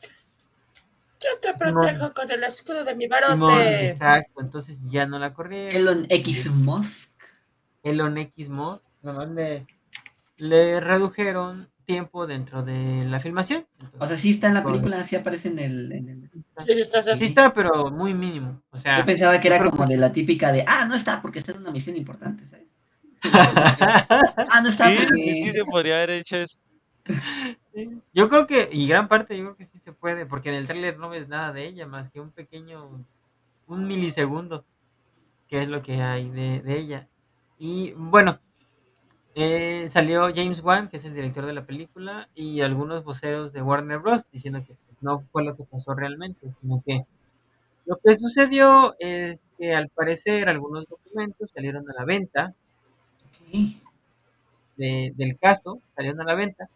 Yo 1.24 1.40
te 1.40 1.54
protejo 1.54 2.12
con 2.12 2.30
el 2.30 2.44
escudo 2.44 2.84
de 2.84 2.94
mi 2.94 3.06
barote. 3.06 3.88
exacto, 3.90 4.40
entonces 4.40 4.90
ya 4.90 5.06
no 5.06 5.18
la 5.18 5.32
corrieron. 5.32 5.74
Elon 5.74 6.06
X 6.08 6.50
Musk. 6.50 7.10
Elon 7.82 8.16
X 8.18 8.48
Musk, 8.48 8.82
nomás 9.02 9.28
le, 9.30 9.66
le 10.36 10.80
redujeron 10.80 11.70
tiempo 11.84 12.26
dentro 12.26 12.62
de 12.62 13.04
la 13.04 13.20
filmación. 13.20 13.66
O 13.98 14.06
sea, 14.06 14.16
sí 14.16 14.30
está 14.30 14.48
en 14.48 14.54
la 14.54 14.64
película, 14.64 15.02
sí 15.04 15.16
aparece 15.16 15.48
en 15.48 15.58
el. 15.58 15.92
en 15.92 16.08
el- 16.08 16.30
Sí, 16.66 16.74
sí, 16.74 16.80
estás 16.80 17.18
Sí 17.18 17.24
está, 17.24 17.52
pero 17.52 17.90
muy 17.90 18.14
mínimo. 18.14 18.62
O 18.70 18.78
sea, 18.78 18.98
Yo 18.98 19.04
pensaba 19.04 19.40
que 19.40 19.48
era 19.48 19.58
como 19.70 19.86
de 19.86 19.96
la 19.96 20.12
típica 20.12 20.50
de, 20.52 20.64
ah, 20.66 20.86
no 20.86 20.94
está 20.94 21.20
porque 21.20 21.38
está 21.40 21.52
en 21.52 21.58
una 21.58 21.70
misión 21.70 21.96
importante, 21.96 22.46
¿sabes? 22.48 22.66
Ah, 24.50 24.60
no 24.62 24.68
está 24.68 24.88
Sí, 24.88 24.96
porque. 24.98 25.16
sí, 25.22 25.44
sí 25.44 25.52
se 25.52 25.64
podría 25.64 25.96
haber 25.96 26.10
hecho 26.10 26.36
eso. 26.36 26.58
Yo 28.12 28.28
creo 28.28 28.46
que, 28.46 28.68
y 28.72 28.88
gran 28.88 29.08
parte, 29.08 29.36
yo 29.36 29.44
creo 29.44 29.56
que 29.56 29.64
sí 29.64 29.78
se 29.78 29.92
puede, 29.92 30.26
porque 30.26 30.48
en 30.50 30.54
el 30.56 30.66
tráiler 30.66 30.98
no 30.98 31.08
ves 31.10 31.28
nada 31.28 31.52
de 31.52 31.66
ella, 31.66 31.86
más 31.86 32.10
que 32.10 32.20
un 32.20 32.30
pequeño, 32.30 33.04
un 33.66 33.88
milisegundo, 33.88 34.64
que 35.48 35.62
es 35.62 35.68
lo 35.68 35.82
que 35.82 36.02
hay 36.02 36.30
de, 36.30 36.60
de 36.62 36.78
ella. 36.78 37.08
Y 37.58 37.92
bueno, 37.94 38.40
eh, 39.34 39.88
salió 39.90 40.32
James 40.34 40.62
Wan, 40.62 40.88
que 40.88 40.98
es 40.98 41.04
el 41.04 41.14
director 41.14 41.46
de 41.46 41.54
la 41.54 41.66
película, 41.66 42.28
y 42.34 42.62
algunos 42.62 43.04
voceros 43.04 43.52
de 43.52 43.62
Warner 43.62 44.00
Bros. 44.00 44.24
diciendo 44.32 44.64
que 44.66 44.76
no 45.02 45.20
fue 45.32 45.44
lo 45.44 45.56
que 45.56 45.64
pasó 45.64 45.94
realmente, 45.94 46.50
sino 46.60 46.82
que 46.86 47.06
lo 47.86 47.98
que 48.04 48.16
sucedió 48.16 48.94
es 49.00 49.44
que 49.58 49.74
al 49.74 49.90
parecer 49.90 50.48
algunos 50.48 50.86
documentos 50.88 51.50
salieron 51.54 51.88
a 51.90 51.94
la 51.94 52.04
venta 52.06 52.54
de- 54.76 55.12
del 55.16 55.38
caso, 55.38 55.80
salieron 55.94 56.20
a 56.20 56.24
la 56.24 56.34
venta, 56.34 56.68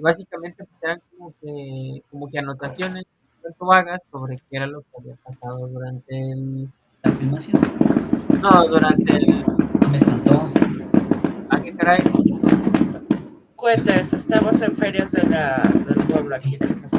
y 0.00 0.02
básicamente 0.02 0.64
pues, 0.64 0.82
eran 0.82 1.02
como 1.10 1.34
que, 1.42 2.02
como 2.10 2.28
que 2.30 2.38
anotaciones 2.38 3.04
tanto 3.42 3.66
vagas 3.66 4.00
sobre 4.10 4.36
qué 4.38 4.56
era 4.56 4.66
lo 4.66 4.80
que 4.80 4.86
había 4.98 5.14
pasado 5.16 5.66
durante 5.68 6.32
el, 6.32 6.68
La 7.02 7.12
filmación. 7.12 7.60
no, 8.40 8.66
durante 8.66 9.16
el, 9.16 9.44
No 9.80 9.88
me 9.90 9.96
espantó. 9.98 10.50
ah, 11.50 11.60
qué 11.62 11.74
caray, 11.74 12.02
Cohetes, 13.56 14.14
estamos 14.14 14.62
en 14.62 14.74
ferias 14.74 15.12
de 15.12 15.22
la, 15.28 15.70
del 15.86 16.02
pueblo 16.06 16.34
aquí. 16.34 16.56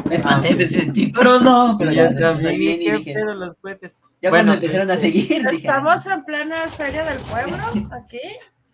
Me 0.08 0.16
espanté, 0.18 0.50
Ah, 0.52 0.56
me 0.56 0.68
sentí, 0.68 1.12
pero 1.12 1.40
no. 1.40 1.76
Pero 1.80 1.92
ya 1.92 2.12
yo 2.12 2.36
después 2.36 2.38
dije, 2.40 2.58
bien 2.58 2.82
y 2.82 2.86
qué 2.86 2.94
dije. 2.98 3.14
pedo 3.16 3.34
los 3.34 3.56
cohetes, 3.56 3.96
Ya 4.22 4.30
Bueno, 4.30 4.52
cuando 4.52 4.66
empezaron 4.66 4.92
a 4.92 4.98
seguir, 4.98 5.28
dije. 5.28 5.56
Estamos 5.56 6.06
en 6.06 6.24
plena 6.24 6.56
feria 6.68 7.04
del 7.04 7.18
pueblo 7.20 7.58
aquí. 7.96 8.20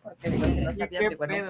Porque 0.03 0.31
si 0.31 0.59
no 0.61 0.73
sabían, 0.73 1.01
¿Qué 1.01 1.09
digo, 1.11 1.25
en 1.25 1.43
un 1.43 1.47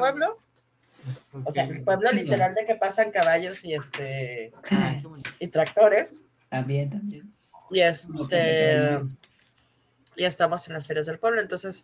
O 1.43 1.51
sea, 1.51 1.64
el 1.66 1.84
pueblo 1.84 2.10
Chido. 2.10 2.24
literal 2.24 2.55
de 2.55 2.66
que 2.66 2.76
pasan 2.76 3.12
caballos 3.12 3.64
y 3.66 3.74
este 3.74 4.51
Ah, 4.72 5.01
y 5.39 5.47
tractores. 5.47 6.26
También, 6.49 6.89
también. 6.89 7.34
Y 7.72 7.82
este 7.82 8.99
y 10.16 10.24
estamos 10.24 10.68
en 10.68 10.74
las 10.74 10.88
ferias 10.88 11.05
del 11.05 11.20
pueblo. 11.20 11.39
Entonces, 11.41 11.84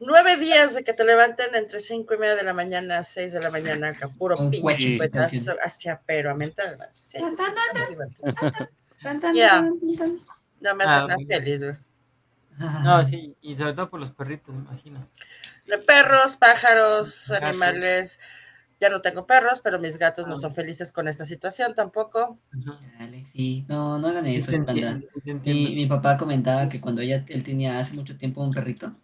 nueve 0.00 0.36
días 0.36 0.74
de 0.74 0.84
que 0.84 0.92
te 0.94 1.04
levanten 1.04 1.54
entre 1.54 1.80
cinco 1.80 2.14
y 2.14 2.18
media 2.18 2.34
de 2.36 2.44
la 2.44 2.54
mañana 2.54 2.98
a 2.98 3.02
seis 3.02 3.32
de 3.32 3.40
la 3.40 3.50
mañana, 3.50 3.96
puro 4.16 4.50
pinche 4.50 4.96
canciones. 5.10 5.56
hacia 5.62 6.00
pero 6.06 6.30
a 6.30 6.34
mentar. 6.34 6.74
Sí, 6.92 7.18
divertido. 7.90 8.32
Tan, 9.02 9.20
tan, 9.20 9.34
Ya. 9.34 9.48
tan, 9.62 9.78
tan, 9.80 9.96
tan. 9.96 10.20
No 10.60 10.74
me 10.74 10.84
No, 12.58 13.04
sí, 13.06 13.34
y 13.40 13.56
sobre 13.56 13.72
todo 13.74 13.90
por 13.90 14.00
los 14.00 14.10
perritos, 14.12 14.54
me 14.54 14.60
imagino. 14.62 15.06
Perros, 15.86 16.36
pájaros, 16.36 17.30
animales. 17.30 18.20
Ya 18.80 18.88
no 18.90 19.00
tengo 19.00 19.26
perros, 19.26 19.60
pero 19.60 19.80
mis 19.80 19.98
gatos 19.98 20.28
no 20.28 20.34
Ah. 20.34 20.36
son 20.36 20.54
felices 20.54 20.92
con 20.92 21.08
esta 21.08 21.24
situación 21.24 21.74
tampoco. 21.74 22.38
Chale, 22.96 23.24
sí, 23.32 23.64
no, 23.68 23.98
no 23.98 24.06
hagan 24.08 24.24
Sí 24.24 24.36
eso, 24.36 24.52
banda. 24.52 24.72
entiendo, 24.72 25.08
sí 25.44 25.74
Mi, 25.74 25.86
papá 25.86 26.16
comentaba 26.16 26.68
que 26.68 26.80
cuando 26.80 27.00
ella, 27.02 27.24
él 27.28 27.42
tenía 27.42 27.80
hace 27.80 27.94
mucho 27.94 28.16
tiempo 28.16 28.40
un 28.42 28.52
perrito, 28.52 28.94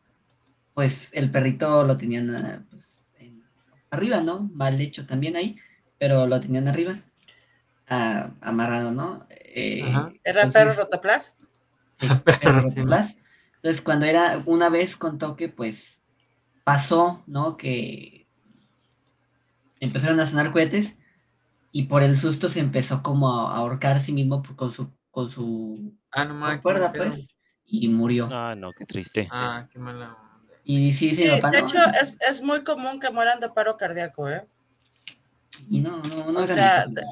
pues 0.75 1.11
el 1.13 1.29
perrito 1.31 1.83
lo 1.85 1.97
tenían 1.99 2.31
ah, 2.37 2.63
pues, 2.71 3.11
en- 3.19 3.43
arriba, 3.91 4.21
¿no? 4.21 4.49
Mal 4.53 4.81
hecho 4.81 5.07
también 5.07 5.35
ahí, 5.35 5.57
pero 5.99 6.27
lo 6.29 6.41
tenían 6.41 6.69
arriba, 6.69 6.97
ah, 7.89 8.31
amarrado, 8.43 8.93
¿no? 8.93 9.27
Eh. 9.31 9.81
¿Era 10.23 10.43
entonces- 10.43 10.53
perro 10.53 10.75
rotoplas? 10.75 11.37
Sí, 12.01 12.07
Perro 12.25 12.41
perro 12.41 12.61
rotoplas. 12.61 13.17
Entonces, 13.65 13.81
cuando 13.81 14.05
era 14.05 14.43
una 14.45 14.69
vez 14.69 14.95
contó 14.95 15.37
que 15.37 15.49
pues 15.49 16.03
pasó, 16.65 17.25
¿no? 17.27 17.57
Que 17.57 18.29
empezaron 19.81 20.21
a 20.21 20.27
sonar 20.27 20.53
cohetes 20.53 20.99
y 21.73 21.85
por 21.85 22.03
el 22.03 22.15
susto 22.15 22.51
se 22.51 22.61
empezó 22.61 23.03
como 23.03 23.41
a 23.49 23.57
ahorcar 23.57 23.97
a 23.97 24.01
sí 24.01 24.12
mismo 24.12 24.43
con 24.55 24.71
su 24.71 24.91
con 25.11 25.31
su 25.31 25.95
Ah, 26.11 26.27
no 26.27 26.61
cuerda, 26.61 26.93
pues, 26.93 27.29
y 27.65 27.89
murió. 27.89 28.29
Ah, 28.31 28.55
no, 28.55 28.71
qué 28.75 28.85
triste. 28.85 29.29
Ah, 29.33 29.67
qué 29.73 29.79
mala 29.79 30.12
onda. 30.12 30.55
Y 30.62 30.93
sí, 30.93 31.15
sí, 31.15 31.23
Sí, 31.23 31.25
mi 31.25 31.31
papá, 31.41 31.51
de 31.53 31.62
no, 31.62 31.65
hecho, 31.67 31.79
es, 31.99 32.19
es 32.21 32.43
muy 32.43 32.65
común 32.65 33.01
que 33.01 33.11
mueran 33.11 33.41
de 33.41 33.49
paro 33.49 33.79
cardíaco, 33.79 34.29
¿eh? 34.29 34.47
y 35.71 35.81
no, 35.81 36.03
no, 36.03 36.33
no 36.33 36.41
o 36.41 36.47
sea, 36.47 36.85
de- 36.87 37.03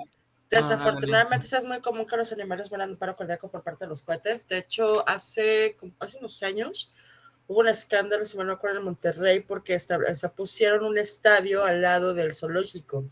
Desafortunadamente, 0.57 1.46
sí 1.46 1.57
es 1.57 1.64
muy 1.64 1.80
común 1.80 2.07
que 2.07 2.16
los 2.16 2.30
animales 2.32 2.70
mueran 2.70 2.90
de 2.90 2.96
paro 2.96 3.16
cardíaco 3.16 3.50
por 3.50 3.62
parte 3.62 3.84
de 3.84 3.88
los 3.88 4.03
cohetes. 4.03 4.46
De 4.48 4.59
hecho, 4.59 5.09
hace, 5.09 5.76
hace 5.98 6.18
unos 6.18 6.42
años 6.42 6.92
hubo 7.46 7.61
un 7.61 7.68
escándalo, 7.68 8.24
si 8.26 8.36
me 8.36 8.44
no 8.44 8.53
acuerdo, 8.53 8.78
en 8.78 8.84
Monterrey, 8.84 9.40
porque 9.40 9.78
se 9.78 10.28
pusieron 10.30 10.84
un 10.84 10.98
estadio 10.98 11.64
al 11.64 11.82
lado 11.82 12.14
del 12.14 12.34
zoológico. 12.34 13.05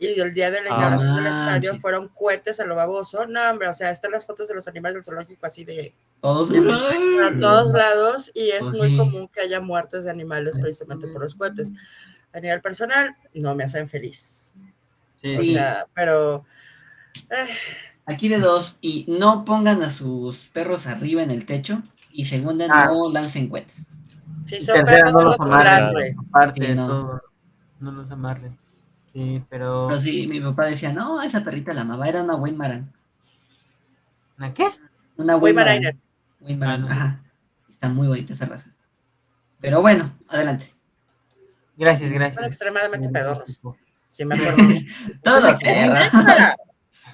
Y 0.00 0.20
el 0.20 0.32
día 0.32 0.50
de 0.50 0.62
la 0.62 0.70
Ah, 0.70 0.76
inauguración 0.78 1.16
del 1.16 1.26
estadio 1.26 1.70
manches. 1.70 1.82
fueron 1.82 2.08
cohetes 2.08 2.60
a 2.60 2.66
lo 2.66 2.76
baboso. 2.76 3.26
No, 3.26 3.50
hombre, 3.50 3.66
o 3.68 3.74
sea, 3.74 3.90
están 3.90 4.12
las 4.12 4.24
fotos 4.26 4.46
de 4.48 4.54
los 4.54 4.68
animales 4.68 4.94
del 4.94 5.04
zoológico 5.04 5.44
así 5.44 5.64
de 5.64 5.92
Todos. 6.20 6.48
por 6.48 7.38
todos 7.38 7.72
lados 7.72 8.30
y 8.34 8.50
es 8.50 8.60
Pues 8.66 8.76
muy 8.76 8.90
sí. 8.90 8.96
común 8.96 9.28
que 9.28 9.40
haya 9.40 9.60
muertes 9.60 10.04
de 10.04 10.10
animales 10.10 10.58
precisamente 10.60 11.08
por 11.08 11.22
los 11.22 11.34
cohetes. 11.34 11.72
A 12.32 12.40
nivel 12.40 12.60
personal, 12.60 13.16
no 13.34 13.54
me 13.56 13.64
hacen 13.64 13.88
feliz. 13.88 14.54
Sí, 15.20 15.36
O 15.36 15.40
Sí. 15.40 15.54
sea, 15.54 15.86
pero... 15.94 16.44
Aquí 18.06 18.28
de 18.28 18.38
dos, 18.38 18.76
y 18.80 19.04
no 19.08 19.44
pongan 19.44 19.82
a 19.82 19.90
sus 19.90 20.48
perros 20.48 20.86
arriba 20.86 21.22
en 21.22 21.30
el 21.30 21.44
techo, 21.44 21.82
y 22.12 22.24
segunda, 22.24 22.66
Ah. 22.70 22.86
no 22.86 23.10
lancen 23.12 23.48
cohetes. 23.48 23.86
si 24.46 24.56
Y 24.56 24.62
son 24.62 24.76
tercera, 24.76 24.98
perros, 24.98 25.14
no 25.14 25.22
los 25.24 25.40
amarren. 25.40 25.92
güey. 25.92 26.14
Aparte 26.30 26.66
Sí, 26.66 26.74
no. 26.74 26.86
todo, 26.86 27.22
no 27.80 27.92
los 27.92 28.10
amarren. 28.10 28.56
Sí, 29.12 29.42
pero. 29.50 29.86
Pero 29.88 30.00
sí, 30.00 30.26
mi 30.26 30.40
papá 30.40 30.66
decía, 30.66 30.92
no, 30.92 31.20
esa 31.22 31.44
perrita 31.44 31.74
la 31.74 31.82
amaba, 31.82 32.06
era 32.08 32.22
una 32.22 32.36
Weimaraner. 32.36 32.88
¿Una 34.38 34.52
qué? 34.52 34.68
Una. 35.16 35.36
Weimaraner. 35.36 35.96
Weimaraner, 36.40 36.86
Ah, 36.86 36.88
no 36.88 36.88
ajá. 36.88 37.22
Está 37.68 37.88
muy 37.90 38.06
bonita 38.08 38.32
esa 38.32 38.46
raza. 38.46 38.70
Pero 39.60 39.80
bueno, 39.82 40.16
adelante. 40.28 40.72
Gracias, 41.76 42.10
gracias. 42.10 42.36
Son 42.36 42.44
extremadamente 42.44 43.08
Gracias, 43.10 43.58
pedorros. 43.60 43.76
Sí, 44.08 44.24
me 44.24 44.34
acuerdo. 44.36 44.56
Perros. 45.60 46.54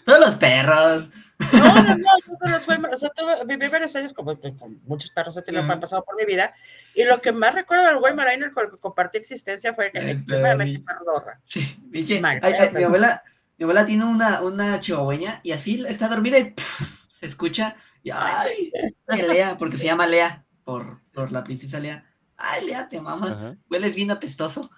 Todos 0.05 0.21
los 0.21 0.37
perros. 0.37 1.09
No, 1.53 1.83
no, 1.83 1.97
no, 1.97 2.05
todos 2.39 2.51
los 2.51 2.69
Weimar- 2.69 2.93
o 2.95 2.97
sea, 2.97 3.11
tuve- 3.11 3.45
viví 3.47 3.69
varios 3.69 3.95
años 3.97 4.13
como 4.13 4.39
con 4.41 4.81
muchos 4.85 5.11
perros 5.11 5.37
he 5.37 5.43
tenido, 5.43 5.65
han 5.71 5.81
pasado 5.81 6.05
por 6.05 6.17
mi 6.17 6.25
vida. 6.25 6.55
Y 6.95 7.05
lo 7.05 7.21
que 7.21 7.33
más 7.33 7.55
recuerdo 7.55 7.87
del 7.87 7.97
Weimaraner 7.97 8.53
con 8.53 8.65
el 8.67 8.71
que 8.71 8.79
compartí 8.79 9.19
existencia 9.19 9.75
fue 9.75 9.91
que 9.91 9.99
El 9.99 10.11
extremadamente 10.11 10.81
pedorra. 10.81 11.41
Sí, 11.45 11.61
pinche. 11.91 12.21
Mal, 12.21 12.39
ay, 12.43 12.53
ay, 12.53 12.69
pero- 12.69 12.79
mi 12.79 12.85
abuela, 12.85 13.23
mi 13.59 13.65
abuela 13.65 13.85
tiene 13.85 14.05
una, 14.05 14.43
una 14.43 14.79
chihuahueña 14.81 15.41
y 15.43 15.53
así 15.53 15.85
está 15.87 16.09
dormida 16.09 16.39
y 16.39 16.53
pff, 16.53 16.83
se 17.09 17.27
escucha 17.27 17.77
y 18.03 18.11
ay, 18.11 18.73
ay, 19.09 19.23
Lea, 19.23 19.57
porque 19.59 19.77
se 19.77 19.85
llama 19.87 20.07
Lea 20.07 20.45
por, 20.63 21.01
por 21.13 21.33
la 21.33 21.43
princesa 21.43 21.81
Lea. 21.81 22.05
Ay, 22.37 22.65
Lea, 22.67 22.89
te 22.89 23.01
mamas, 23.01 23.33
Ajá. 23.37 23.57
hueles 23.69 23.95
bien 23.97 24.11
apestoso. 24.13 24.71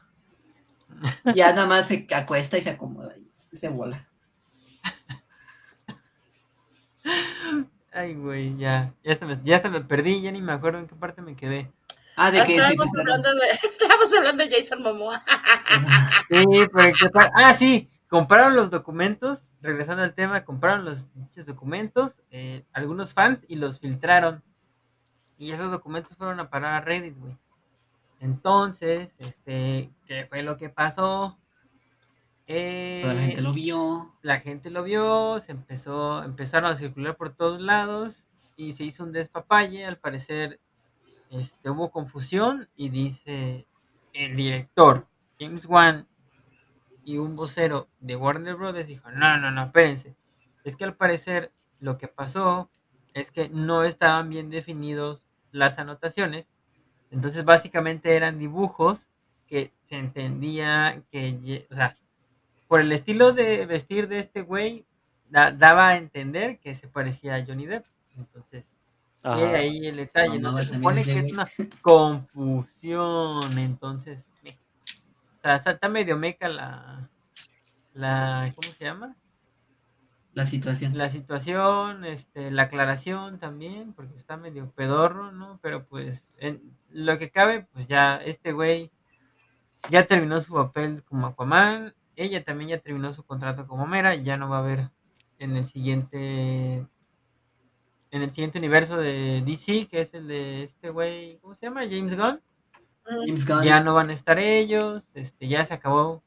Ya 1.35 1.53
nada 1.53 1.67
más 1.67 1.87
se 1.87 2.07
acuesta 2.15 2.57
y 2.57 2.63
se 2.63 2.71
acomoda 2.71 3.15
y 3.53 3.57
se 3.57 3.69
bola. 3.69 4.09
Ay, 7.93 8.15
güey, 8.15 8.57
ya. 8.57 8.93
Ya 9.03 9.13
hasta, 9.13 9.27
me, 9.27 9.41
ya 9.45 9.57
hasta 9.57 9.71
me 9.71 9.81
perdí, 9.81 10.21
ya 10.21 10.31
ni 10.31 10.43
me 10.43 10.53
acuerdo 10.53 10.79
en 10.79 10.87
qué 10.87 10.95
parte 10.95 11.23
me 11.23 11.35
quedé. 11.35 11.73
Ah, 12.17 12.31
de 12.31 12.43
que 12.45 12.55
Estábamos 12.55 12.91
hablando, 12.99 13.35
de, 13.35 13.41
estábamos 13.69 14.17
hablando 14.17 14.45
de 14.45 14.51
Jason 14.51 14.83
Momoa. 14.83 15.23
Sí, 16.29 16.45
pero 16.73 16.93
¿qué 16.99 17.09
tal? 17.11 17.31
Ah, 17.35 17.55
sí, 17.55 17.91
compraron 18.09 18.57
los 18.57 18.71
documentos, 18.71 19.41
regresando 19.61 20.03
al 20.03 20.15
tema, 20.15 20.45
compraron 20.45 20.85
los 20.85 20.99
pinches 21.15 21.47
documentos, 21.47 22.17
eh, 22.31 22.65
algunos 22.73 23.15
fans, 23.15 23.45
y 23.49 23.57
los 23.57 23.81
filtraron. 23.81 24.43
Y 25.39 25.53
esos 25.53 25.71
documentos 25.71 26.17
fueron 26.17 26.41
a 26.41 26.49
parar 26.49 26.75
a 26.75 26.81
Reddit, 26.81 27.19
güey. 27.19 27.37
Entonces, 28.21 29.11
este, 29.19 29.91
¿qué 30.07 30.27
fue 30.27 30.43
lo 30.43 30.57
que 30.57 30.71
pasó? 30.71 31.39
Eh, 32.49 33.01
Toda 33.03 33.15
la 33.15 33.23
gente 33.23 33.43
lo 33.43 33.53
vio. 33.53 34.15
la 34.23 34.41
gente 34.41 34.71
lo 34.71 34.85
vio, 34.85 35.41
se 35.41 35.53
empezó, 35.53 36.23
empezaron 36.23 36.71
a 36.71 36.77
circular 36.77 37.17
por 37.17 37.31
todos 37.31 37.61
lados 37.61 38.27
y 38.57 38.73
se 38.73 38.85
hizo 38.85 39.03
un 39.03 39.13
despapalle, 39.13 39.85
al 39.85 39.99
parecer 39.99 40.61
este, 41.31 41.71
hubo 41.71 41.91
confusión 41.91 42.69
y 42.77 42.89
dice 42.89 43.67
el 44.13 44.37
director 44.37 45.09
James 45.41 45.67
Wan 45.67 46.07
y 47.05 47.19
un 47.19 47.35
vocero 47.35 47.89
de 48.01 48.17
Warner 48.17 48.55
Brothers 48.55 48.89
dijo, 48.89 49.11
no, 49.11 49.39
no, 49.39 49.51
no, 49.51 49.65
espérense, 49.65 50.17
es 50.65 50.77
que 50.77 50.85
al 50.85 50.97
parecer 50.97 51.53
lo 51.81 51.99
que 51.99 52.09
pasó 52.09 52.71
es 53.13 53.31
que 53.31 53.49
no 53.49 53.83
estaban 53.83 54.29
bien 54.29 54.51
definidos 54.51 55.25
las 55.51 55.79
anotaciones, 55.79 56.49
entonces 57.11 57.45
básicamente 57.45 58.15
eran 58.15 58.39
dibujos 58.39 59.09
que 59.47 59.73
se 59.83 59.97
entendía 59.97 61.03
que, 61.11 61.67
o 61.71 61.75
sea, 61.75 61.97
por 62.69 62.81
el 62.81 62.93
estilo 62.93 63.33
de 63.33 63.67
vestir 63.67 64.09
de 64.09 64.19
este 64.21 64.43
güey, 64.43 64.87
da- 65.29 65.53
daba 65.53 65.89
a 65.89 65.97
entender 65.97 66.59
que 66.59 66.75
se 66.75 66.89
parecía 66.89 67.35
a 67.37 67.45
Johnny 67.45 67.67
Depp. 67.67 67.85
Entonces, 68.17 68.65
ahí 69.55 69.79
el 69.87 69.97
detalle, 69.97 70.39
¿no? 70.39 70.53
Se 70.59 70.75
supone 70.75 71.03
que 71.05 71.19
es 71.19 71.33
una 71.33 71.49
confusión, 71.83 73.59
entonces, 73.59 74.29
me- 74.43 74.51
o 75.39 75.43
sea, 75.43 75.57
está- 75.57 75.71
está 75.73 75.89
medio 75.89 76.17
meca 76.17 76.49
la, 76.49 77.09
la, 77.95 78.53
¿cómo 78.55 78.73
se 78.75 78.85
llama? 78.85 79.17
La 80.35 80.45
situación. 80.45 80.99
La 80.99 81.09
situación, 81.09 82.05
este, 82.05 82.51
la 82.51 82.63
aclaración 82.65 83.39
también, 83.39 83.95
porque 83.95 84.17
está 84.19 84.37
medio 84.37 84.71
pedorro, 84.73 85.33
¿no? 85.33 85.59
Pero 85.63 85.87
pues, 85.87 86.27
en 86.41 86.61
lo 86.91 87.17
que 87.19 87.31
cabe, 87.31 87.67
pues 87.73 87.87
ya 87.87 88.17
este 88.19 88.53
güey 88.53 88.91
ya 89.91 90.07
terminó 90.07 90.41
su 90.41 90.53
papel 90.53 91.03
como 91.05 91.27
Aquaman, 91.29 91.95
ella 92.17 92.43
también 92.45 92.71
ya 92.71 92.79
terminó 92.81 93.13
su 93.13 93.25
contrato 93.25 93.67
como 93.67 93.87
Mera, 93.87 94.15
y 94.15 94.23
ya 94.25 94.37
no 94.37 94.49
va 94.49 94.57
a 94.57 94.61
haber 94.61 94.91
en 95.39 95.57
el 95.57 95.65
siguiente 95.65 96.87
en 98.13 98.23
el 98.23 98.31
siguiente 98.31 98.59
universo 98.59 98.97
de 98.97 99.43
DC, 99.45 99.89
que 99.89 100.01
es 100.01 100.15
el 100.15 100.27
de 100.29 100.63
este 100.63 100.91
güey, 100.91 101.39
¿cómo 101.41 101.55
se 101.55 101.67
llama? 101.67 101.83
James 101.83 102.17
Gunn. 102.17 102.41
James 103.05 103.47
Gunn. 103.47 103.63
Ya 103.65 103.81
no 103.81 103.95
van 103.95 104.11
a 104.11 104.15
estar 104.15 104.39
ellos, 104.39 105.03
este, 105.15 105.49
ya 105.49 105.67
se 105.67 105.75
acabó. 105.75 106.23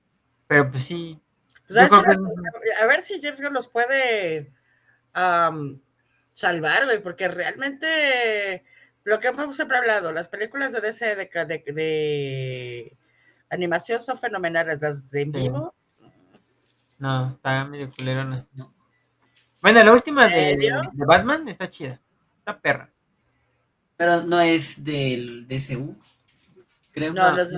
Pero 0.47 0.69
pues 0.69 0.83
sí. 0.83 1.19
Pues 1.67 1.77
a, 1.77 1.81
ver 2.01 2.15
si 2.15 2.23
que- 2.23 2.29
los- 2.31 2.81
a 2.81 2.85
ver 2.87 3.01
si 3.01 3.21
James 3.21 3.41
Gunn 3.41 3.53
los 3.53 3.67
puede 3.67 4.51
am, 5.13 5.81
salvar, 6.33 6.85
güey, 6.85 7.01
porque 7.01 7.27
realmente 7.27 8.63
lo 9.03 9.19
que 9.19 9.29
hemos 9.29 9.55
siempre 9.55 9.77
hablado, 9.77 10.11
las 10.11 10.27
películas 10.27 10.71
de 10.71 10.81
DC 10.81 11.15
de, 11.15 11.25
de- 11.45 11.73
de 11.73 12.97
animación 13.49 13.99
son 13.99 14.19
fenomenales, 14.19 14.79
las 14.81 15.09
de 15.11 15.21
en 15.21 15.33
Sí. 15.33 15.39
vivo. 15.41 15.73
No, 16.99 17.31
está 17.31 17.65
medio 17.65 17.89
culerona. 17.91 18.45
No. 18.53 18.73
Bueno, 19.61 19.83
la 19.83 19.91
última 19.93 20.27
¿En 20.27 20.59
de, 20.59 21.05
Batman 21.05 21.47
está 21.49 21.69
chida. 21.69 21.99
Está 22.39 22.59
perra. 22.59 22.89
Pero 23.97 24.23
no 24.23 24.39
es 24.39 24.83
del 24.83 25.47
DCU. 25.47 25.97
Creo. 26.91 27.13
No, 27.13 27.29
No, 27.29 27.35
no 27.35 27.41
es 27.41 27.51
de 27.51 27.57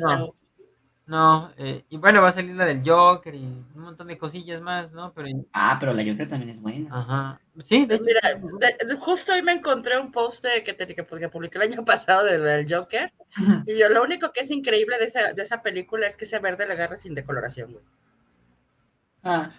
no. 1.08 1.54
eh, 1.58 1.84
y 1.90 1.98
bueno, 1.98 2.22
va 2.22 2.30
a 2.30 2.34
salir 2.34 2.56
la 2.56 2.66
del 2.66 2.82
Joker 2.86 3.36
y 3.36 3.44
un 3.44 3.82
montón 3.82 4.08
de 4.08 4.18
cosillas 4.18 4.62
más, 4.62 4.92
¿no? 4.92 5.12
Pero, 5.14 5.28
Ah, 5.52 5.76
pero 5.80 5.94
la 5.94 6.04
Joker 6.04 6.30
también 6.30 6.52
es 6.52 6.62
buena. 6.62 6.90
ajá. 6.98 7.42
Sí, 7.64 7.86
de 7.86 7.96
hecho. 7.96 8.04
Mira, 8.06 8.22
de- 8.34 8.86
de- 8.88 8.96
justo 8.96 9.34
hoy 9.34 9.42
me 9.42 9.52
encontré 9.52 10.00
un 10.00 10.12
post 10.12 10.46
de- 10.46 10.64
que, 10.64 10.74
te- 10.74 10.88
que, 10.88 11.06
que 11.06 11.30
publiqué 11.30 11.58
el 11.58 11.64
año 11.74 11.84
pasado 11.86 12.24
del, 12.26 12.44
del 12.44 12.74
Joker. 12.74 13.12
Y 13.66 13.78
yo 13.78 13.90
lo 13.90 14.04
único 14.04 14.32
que 14.32 14.42
es 14.42 14.52
increíble 14.52 14.98
de 15.00 15.06
esa, 15.06 15.34
de 15.34 15.42
esa 15.42 15.62
película 15.62 16.08
es 16.08 16.16
que 16.16 16.26
ese 16.26 16.40
verde 16.40 16.66
le 16.66 16.74
agarra 16.74 16.96
sin 16.96 17.14
decoloración, 17.16 17.74
güey. 17.74 17.84
Ah, 19.24 19.52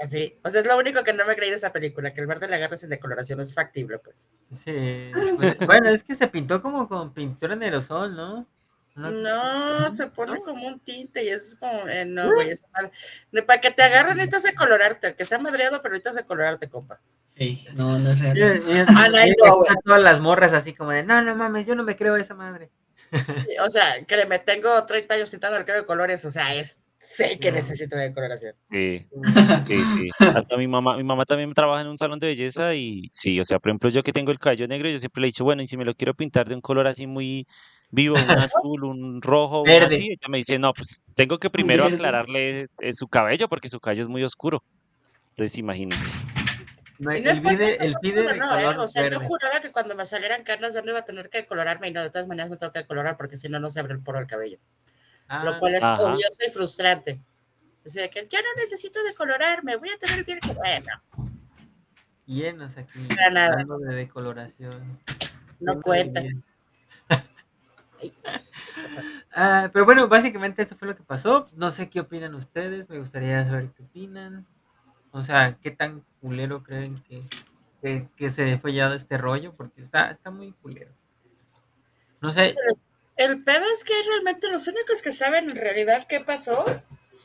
Así. 0.00 0.38
O 0.44 0.50
sea, 0.50 0.60
es 0.60 0.66
lo 0.66 0.76
único 0.78 1.02
que 1.02 1.12
no 1.12 1.26
me 1.26 1.34
creí 1.34 1.50
de 1.50 1.56
esa 1.56 1.72
película, 1.72 2.14
que 2.14 2.20
el 2.20 2.26
verde 2.28 2.46
le 2.48 2.54
agarra 2.56 2.76
sin 2.76 2.88
decoloración. 2.90 3.40
Es 3.40 3.52
factible, 3.54 3.98
pues. 3.98 4.28
Sí, 4.64 5.10
pues, 5.36 5.56
bueno, 5.66 5.88
es 5.90 6.02
que 6.04 6.14
se 6.14 6.28
pintó 6.28 6.62
como 6.62 6.88
con 6.88 7.12
pintura 7.12 7.54
en 7.54 7.62
aerosol, 7.64 8.14
¿no? 8.14 8.46
Una- 8.96 9.10
No, 9.10 9.90
se 9.90 10.06
pone 10.08 10.34
¿No? 10.34 10.42
como 10.42 10.66
un 10.66 10.80
tinte 10.80 11.24
y 11.24 11.28
eso 11.28 11.46
es 11.52 11.56
como. 11.56 11.88
eh, 11.88 12.04
no, 12.04 12.32
güey. 12.32 12.50
esa 12.50 12.66
madre- 12.72 13.42
Para 13.44 13.60
que 13.60 13.70
te 13.70 13.82
agarren, 13.82 14.16
necesitas 14.16 14.44
de 14.44 14.54
colorarte. 14.54 15.14
Que 15.14 15.24
sea 15.24 15.38
madreado, 15.38 15.80
pero 15.82 15.92
necesitas 15.92 16.16
de 16.16 16.24
colorarte, 16.24 16.68
compa. 16.68 17.00
sí. 17.24 17.66
No, 17.74 17.98
no 17.98 18.10
es 18.10 18.20
real. 18.20 18.62
Ah, 18.96 19.08
no, 19.08 19.18
no, 19.18 19.64
todas 19.84 20.02
las 20.02 20.20
morras 20.20 20.52
así 20.52 20.74
como 20.74 20.90
de, 20.92 21.02
no, 21.04 21.22
no 21.22 21.34
mames, 21.36 21.66
yo 21.66 21.74
no 21.74 21.82
me 21.84 21.96
creo 21.96 22.16
esa 22.16 22.34
madre. 22.34 22.70
Sí, 23.12 23.56
o 23.64 23.68
sea, 23.70 23.84
créeme, 24.06 24.38
tengo 24.38 24.84
30 24.84 25.14
años 25.14 25.30
pintando 25.30 25.56
el 25.56 25.64
cabello 25.64 25.82
de 25.82 25.86
colores. 25.86 26.24
O 26.24 26.30
sea, 26.30 26.54
es, 26.54 26.82
sé 26.98 27.38
que 27.38 27.50
No. 27.50 27.56
necesito 27.56 27.96
de 27.96 28.12
coloración. 28.12 28.54
Sí, 28.70 29.06
sí, 29.66 29.82
sí. 29.84 30.08
Hasta 30.18 30.56
mi 30.56 30.66
mamá, 30.68 30.96
mi 30.96 31.04
mamá 31.04 31.24
también 31.24 31.52
trabaja 31.54 31.82
en 31.82 31.88
un 31.88 31.98
salón 31.98 32.18
de 32.18 32.26
belleza 32.28 32.74
y 32.74 33.08
sí, 33.12 33.38
o 33.40 33.44
sea, 33.44 33.58
por 33.58 33.70
ejemplo, 33.70 33.88
yo 33.90 34.02
que 34.02 34.12
tengo 34.12 34.30
el 34.32 34.38
cabello 34.38 34.66
negro, 34.68 34.88
yo 34.88 34.98
siempre 34.98 35.20
le 35.22 35.26
he 35.28 35.30
dicho, 35.30 35.44
bueno, 35.44 35.62
y 35.62 35.66
si 35.66 35.76
me 35.76 35.84
lo 35.84 35.94
quiero 35.94 36.14
pintar 36.14 36.48
de 36.48 36.54
un 36.54 36.60
color 36.60 36.86
así 36.86 37.06
muy 37.06 37.46
vivo, 37.90 38.16
un 38.16 38.18
azul, 38.50 38.84
un 38.84 39.22
rojo, 39.22 39.60
un 39.60 39.64
Verde. 39.68 39.96
así, 39.96 40.06
ella 40.12 40.28
me 40.28 40.38
dice, 40.38 40.58
no, 40.58 40.72
pues 40.74 41.02
tengo 41.14 41.38
que 41.38 41.50
primero 41.50 41.84
Verde. 41.84 41.96
aclararle 41.96 42.66
eh, 42.80 42.92
su 42.92 43.08
cabello 43.08 43.48
porque 43.48 43.68
su 43.68 43.80
cabello 43.80 44.02
es 44.02 44.08
muy 44.08 44.22
oscuro. 44.24 44.62
Entonces, 45.30 45.56
imagínense. 45.58 46.12
No, 46.98 47.16
Y 47.16 47.20
no 47.20 47.30
el 47.30 47.36
el 47.36 47.42
pide 48.00 48.22
de 48.22 48.36
no, 48.36 48.58
¿eh? 48.58 48.66
O 48.76 48.88
sea, 48.88 49.08
yo 49.08 49.20
juraba 49.20 49.60
que 49.60 49.70
cuando 49.70 49.94
me 49.94 50.04
salieran 50.04 50.42
canas 50.42 50.74
ya 50.74 50.82
no 50.82 50.90
iba 50.90 50.98
a 50.98 51.04
tener 51.04 51.30
que 51.30 51.46
colorarme 51.46 51.86
y 51.88 51.92
no, 51.92 52.02
de 52.02 52.10
todas 52.10 52.26
maneras 52.26 52.50
me 52.50 52.56
tengo 52.56 52.72
que 52.72 52.84
colorar 52.86 53.16
porque 53.16 53.36
si 53.36 53.48
no, 53.48 53.60
no 53.60 53.70
se 53.70 53.78
abre 53.78 53.94
el 53.94 54.02
poro 54.02 54.18
del 54.18 54.26
cabello. 54.26 54.58
Ah, 55.28 55.44
lo 55.44 55.58
cual 55.58 55.74
es 55.74 55.82
Ajá. 55.84 56.02
odioso 56.02 56.38
y 56.46 56.50
frustrante. 56.50 57.20
Así 57.86 57.98
de 57.98 58.10
que 58.10 58.26
ya 58.28 58.40
no 58.40 58.48
necesito 58.56 59.02
decolorarme, 59.02 59.76
voy 59.76 59.90
a 59.90 59.98
tener 59.98 60.24
bien 60.24 60.40
que 60.40 60.52
bueno, 60.52 60.90
llenos 62.26 62.76
aquí, 62.76 63.06
Para 63.08 63.30
nada. 63.30 63.52
hablando 63.52 63.78
de 63.78 63.94
decoloración. 63.94 64.98
no 65.60 65.80
cuenta. 65.82 66.22
Ah, 69.40 69.70
pero 69.72 69.84
bueno, 69.84 70.08
básicamente 70.08 70.62
eso 70.62 70.76
fue 70.76 70.88
lo 70.88 70.96
que 70.96 71.02
pasó. 71.04 71.48
No 71.54 71.70
sé 71.70 71.88
qué 71.88 72.00
opinan 72.00 72.34
ustedes, 72.34 72.88
me 72.88 72.98
gustaría 72.98 73.44
saber 73.44 73.70
qué 73.76 73.82
opinan. 73.84 74.46
O 75.12 75.22
sea, 75.22 75.56
qué 75.62 75.70
tan 75.70 76.04
culero 76.20 76.62
creen 76.62 77.00
que, 77.04 77.22
que, 77.80 78.08
que 78.16 78.30
se 78.30 78.58
fue 78.58 78.72
ya 78.72 78.88
de 78.88 78.96
este 78.96 79.16
rollo, 79.16 79.52
porque 79.52 79.82
está, 79.82 80.10
está 80.10 80.30
muy 80.30 80.52
culero. 80.52 80.90
No 82.20 82.32
sé, 82.32 82.56
El 83.18 83.42
pedo 83.44 83.64
es 83.74 83.84
que 83.84 83.92
realmente 84.08 84.48
los 84.50 84.66
únicos 84.68 85.02
que 85.02 85.12
saben 85.12 85.50
en 85.50 85.56
realidad 85.56 86.06
qué 86.08 86.20
pasó 86.20 86.64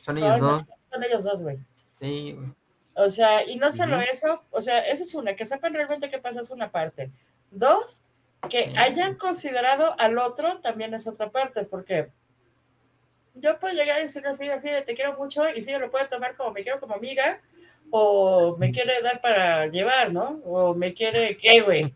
son 0.03 0.17
ellos 0.17 0.39
son, 0.39 0.49
dos. 0.49 0.63
son 0.91 1.03
ellos 1.03 1.23
dos, 1.23 1.41
güey. 1.43 1.57
Sí, 1.99 2.33
güey. 2.33 2.47
O 2.95 3.09
sea, 3.09 3.47
y 3.47 3.55
no 3.55 3.71
solo 3.71 3.99
eso, 4.01 4.43
o 4.51 4.61
sea, 4.61 4.79
esa 4.79 5.03
es 5.03 5.15
una, 5.15 5.35
que 5.35 5.45
sepan 5.45 5.73
realmente 5.73 6.09
qué 6.11 6.19
pasó 6.19 6.41
es 6.41 6.51
una 6.51 6.71
parte. 6.71 7.11
Dos, 7.49 8.03
que 8.49 8.65
Sí. 8.65 8.73
hayan 8.77 9.15
considerado 9.15 9.95
al 9.99 10.17
otro 10.17 10.59
también 10.59 10.93
es 10.93 11.07
otra 11.07 11.31
parte, 11.31 11.63
porque 11.63 12.09
yo 13.35 13.59
puedo 13.59 13.73
llegar 13.73 13.99
y 13.99 14.03
decirle 14.03 14.29
a 14.29 14.35
Fide, 14.35 14.61
Fide, 14.61 14.81
te 14.83 14.93
quiero 14.95 15.17
mucho, 15.17 15.47
y 15.49 15.61
Fide 15.63 15.79
lo 15.79 15.89
puede 15.89 16.05
tomar 16.07 16.35
como 16.35 16.51
me 16.51 16.61
quiero 16.63 16.79
como 16.79 16.93
amiga, 16.95 17.39
o 17.89 18.55
me 18.57 18.71
quiere 18.71 19.01
dar 19.01 19.21
para 19.21 19.67
llevar, 19.67 20.11
¿no? 20.11 20.41
O 20.45 20.75
me 20.75 20.93
quiere, 20.93 21.37
¿qué, 21.37 21.61
güey? 21.61 21.93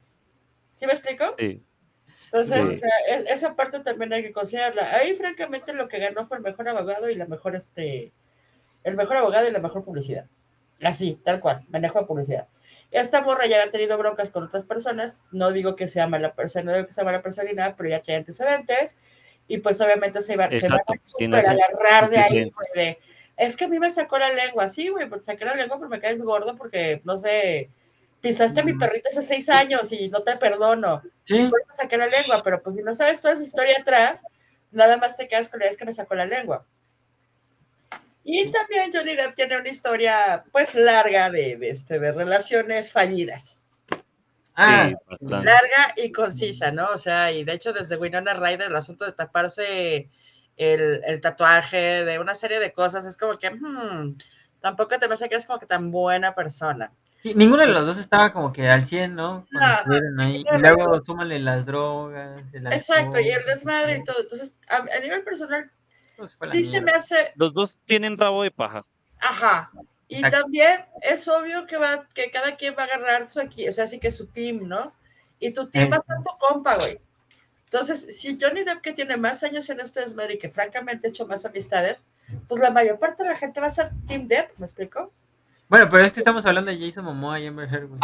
¿Sí 0.76 0.86
me 0.88 0.94
explico? 0.94 1.36
Sí. 1.38 1.62
Entonces, 2.32 2.68
Sí. 2.68 2.76
o 2.76 2.78
sea, 2.78 2.92
es- 3.10 3.26
esa 3.32 3.56
parte 3.56 3.80
también 3.80 4.12
hay 4.14 4.22
que 4.24 4.32
considerarla. 4.32 4.94
Ahí, 4.96 5.16
francamente, 5.16 5.74
lo 5.74 5.88
que 5.88 6.00
ganó 6.00 6.26
fue 6.26 6.38
el 6.38 6.44
mejor 6.44 6.68
abogado 6.70 7.10
y 7.10 7.16
la 7.16 7.26
mejor, 7.26 7.56
este, 7.56 8.12
el 8.84 8.96
mejor 8.96 9.18
abogado 9.18 9.48
y 9.48 9.52
la 9.52 9.60
mejor 9.60 9.84
publicidad. 9.84 10.26
Así, 10.82 11.20
tal 11.24 11.40
cual, 11.40 11.62
manejo 11.70 12.00
de 12.00 12.06
publicidad. 12.06 12.48
Esta 12.92 13.22
morra 13.22 13.46
ya 13.48 13.64
ha 13.64 13.72
tenido 13.72 13.98
broncas 13.98 14.32
con 14.32 14.44
otras 14.44 14.66
personas, 14.66 15.26
no 15.32 15.52
digo 15.52 15.76
que 15.76 15.88
sea 15.88 16.08
mala 16.08 16.34
persona, 16.34 16.66
no 16.72 16.74
digo 16.78 16.88
que 16.88 16.94
sea 16.94 17.04
mala 17.04 17.22
persona 17.22 17.50
ni 17.50 17.56
nada, 17.56 17.76
pero 17.76 17.90
ya 17.90 18.02
trae 18.02 18.18
antecedentes, 18.18 19.00
y 19.48 19.58
pues 19.58 19.80
obviamente 19.82 20.22
se 20.22 20.38
va, 20.38 20.50
se 20.50 20.70
va 20.70 21.38
a 21.38 21.40
agarrar 21.52 22.10
de 22.10 22.18
ahí, 22.18 22.50
güey, 22.52 22.68
de, 22.76 23.00
es 23.36 23.58
que 23.58 23.66
a 23.66 23.68
mí 23.68 23.78
me 23.80 23.90
sacó 23.90 24.18
la 24.18 24.32
lengua, 24.32 24.70
sí, 24.70 24.88
güey, 24.90 25.08
pues 25.10 25.26
saqué 25.26 25.44
la 25.46 25.56
lengua 25.56 25.78
porque 25.78 25.96
me 25.96 26.00
caes 26.02 26.22
gordo, 26.22 26.56
porque, 26.56 27.02
no 27.04 27.18
sé, 27.18 27.70
pisaste 28.22 28.62
a 28.62 28.64
mi 28.64 28.72
Ujú. 28.72 28.80
perrito 28.80 29.10
hace 29.10 29.22
seis 29.22 29.50
años 29.50 29.92
y 29.92 30.10
no 30.10 30.24
te 30.24 30.36
perdono 30.38 31.02
Sí, 31.24 31.48
por 31.50 31.62
eso 31.62 31.74
saqué 31.74 31.98
la 31.98 32.08
lengua, 32.08 32.42
pero 32.44 32.62
pues 32.64 32.76
si 32.76 32.82
no 32.82 32.96
sabes 32.96 33.22
toda 33.22 33.34
esa 33.34 33.44
historia 33.44 33.78
atrás, 33.80 34.24
nada 34.72 34.98
más 34.98 35.18
te 35.18 35.28
quedas 35.28 35.50
con 35.50 35.60
la 35.60 35.66
idea 35.66 35.72
es 35.74 35.78
que 35.78 35.86
me 35.86 35.92
sacó 35.92 36.16
la 36.16 36.26
lengua. 36.26 36.66
Y 38.24 38.52
también 38.52 38.92
Johnny 38.94 39.16
Depp 39.16 39.36
tiene 39.36 39.58
una 39.58 39.70
historia 39.70 40.44
pues 40.52 40.76
larga 40.76 41.30
de, 41.30 41.56
de, 41.58 41.70
este, 41.70 42.00
de 42.00 42.12
relaciones 42.12 42.92
fallidas. 42.92 43.66
Ah, 44.56 44.88
Sí, 44.90 44.96
bastante. 45.06 45.46
larga 45.46 45.94
y 45.98 46.12
concisa, 46.12 46.72
¿no? 46.72 46.90
O 46.90 46.98
sea, 46.98 47.32
y 47.32 47.44
de 47.44 47.54
hecho 47.54 47.74
desde 47.74 47.96
Winona 47.96 48.34
Ryder 48.34 48.64
el 48.68 48.76
asunto 48.76 49.06
de 49.06 49.12
taparse 49.14 50.10
el, 50.58 51.02
el 51.06 51.22
tatuaje, 51.22 52.04
de 52.04 52.20
una 52.20 52.36
serie 52.36 52.60
de 52.60 52.74
cosas, 52.74 53.06
es 53.06 53.18
como 53.18 53.38
que 53.38 53.52
hmm, 53.52 54.18
tampoco 54.60 54.98
te 54.98 55.08
me 55.08 55.14
hace 55.14 55.30
que 55.30 55.36
eres 55.36 55.46
como 55.46 55.60
que 55.60 55.66
tan 55.68 55.92
buena 55.92 56.34
persona. 56.34 56.92
Sí, 57.22 57.34
ninguno 57.36 57.62
de 57.64 57.68
los 57.70 57.86
dos 57.86 57.98
estaba 57.98 58.32
como 58.34 58.52
que 58.54 58.70
al 58.70 58.86
100, 58.86 59.16
¿no? 59.16 59.46
Cuando 59.52 60.00
No, 60.12 60.24
ahí. 60.24 60.44
Y 60.52 60.58
luego 60.58 61.04
súmale 61.04 61.40
las 61.40 61.66
drogas, 61.66 62.42
el 62.54 62.68
Exacto, 62.68 63.20
y 63.20 63.30
el 63.30 63.46
desmadre 63.46 63.98
y 63.98 64.04
todo. 64.04 64.20
Entonces, 64.22 64.58
a, 64.70 64.78
a 64.78 65.00
nivel 65.02 65.24
personal, 65.24 65.72
pues 66.16 66.36
sí 66.52 66.64
se 66.66 66.82
me 66.82 66.92
hace, 66.92 67.32
Los 67.36 67.54
dos 67.54 67.78
tienen 67.86 68.18
rabo 68.18 68.44
de 68.44 68.52
paja. 68.52 68.86
ajá. 69.20 69.72
Y 70.10 70.16
Exacto. 70.18 70.40
también 70.42 70.86
es 71.02 71.28
obvio 71.28 71.66
que 71.68 71.76
va, 71.78 72.08
que 72.16 72.32
cada 72.32 72.56
quien 72.56 72.76
va 72.78 72.84
a 72.84 72.86
agarrar 72.86 73.28
su 73.28 73.42
aquí, 73.42 73.68
o 73.68 73.74
sea, 73.74 73.84
así 73.84 74.00
que 74.00 74.10
su 74.10 74.28
team, 74.28 74.66
¿no? 74.68 74.94
Y 75.40 75.52
tu 75.54 75.70
team 75.70 75.86
Sí. 75.86 75.92
va 75.92 75.98
a 75.98 76.00
ser 76.00 76.16
tu 76.24 76.38
compa, 76.40 76.76
güey. 76.78 76.98
Entonces, 77.66 78.18
si 78.22 78.38
Johnny 78.40 78.64
Depp, 78.64 78.80
que 78.82 78.94
tiene 78.94 79.18
más 79.18 79.44
años 79.44 79.70
en 79.70 79.82
este 79.82 80.00
desmadre 80.00 80.36
y 80.36 80.38
que 80.40 80.50
francamente 80.50 81.08
ha 81.08 81.10
hecho 81.10 81.28
más 81.28 81.46
amistades, 81.46 82.06
pues 82.48 82.62
la 82.62 82.70
mayor 82.72 83.00
parte 83.00 83.24
de 83.24 83.30
la 83.30 83.36
gente 83.38 83.60
va 83.60 83.68
a 83.68 83.70
ser 83.70 83.92
Team 84.08 84.28
Depp, 84.30 84.58
¿me 84.58 84.66
explico? 84.66 85.12
Bueno, 85.70 85.88
pero 85.90 86.04
es 86.06 86.12
que 86.12 86.20
estamos 86.20 86.46
hablando 86.46 86.72
de 86.72 86.80
Jason 86.80 87.04
Momoa 87.06 87.40
y 87.40 87.48
Amber 87.48 87.68
Heard, 87.72 87.88
güey. 87.88 88.00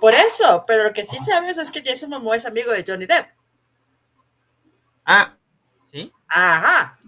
Por 0.00 0.14
eso, 0.14 0.64
pero 0.66 0.84
lo 0.84 0.92
que 0.92 1.04
sí 1.04 1.16
sabes 1.24 1.58
es 1.58 1.70
que 1.70 1.82
Jason 1.84 2.10
Momoa 2.10 2.36
es 2.36 2.46
amigo 2.46 2.72
de 2.72 2.84
Johnny 2.86 3.06
Depp. 3.06 3.26
Ah, 5.04 5.34
¿sí? 5.92 6.10
Ajá. 6.28 6.98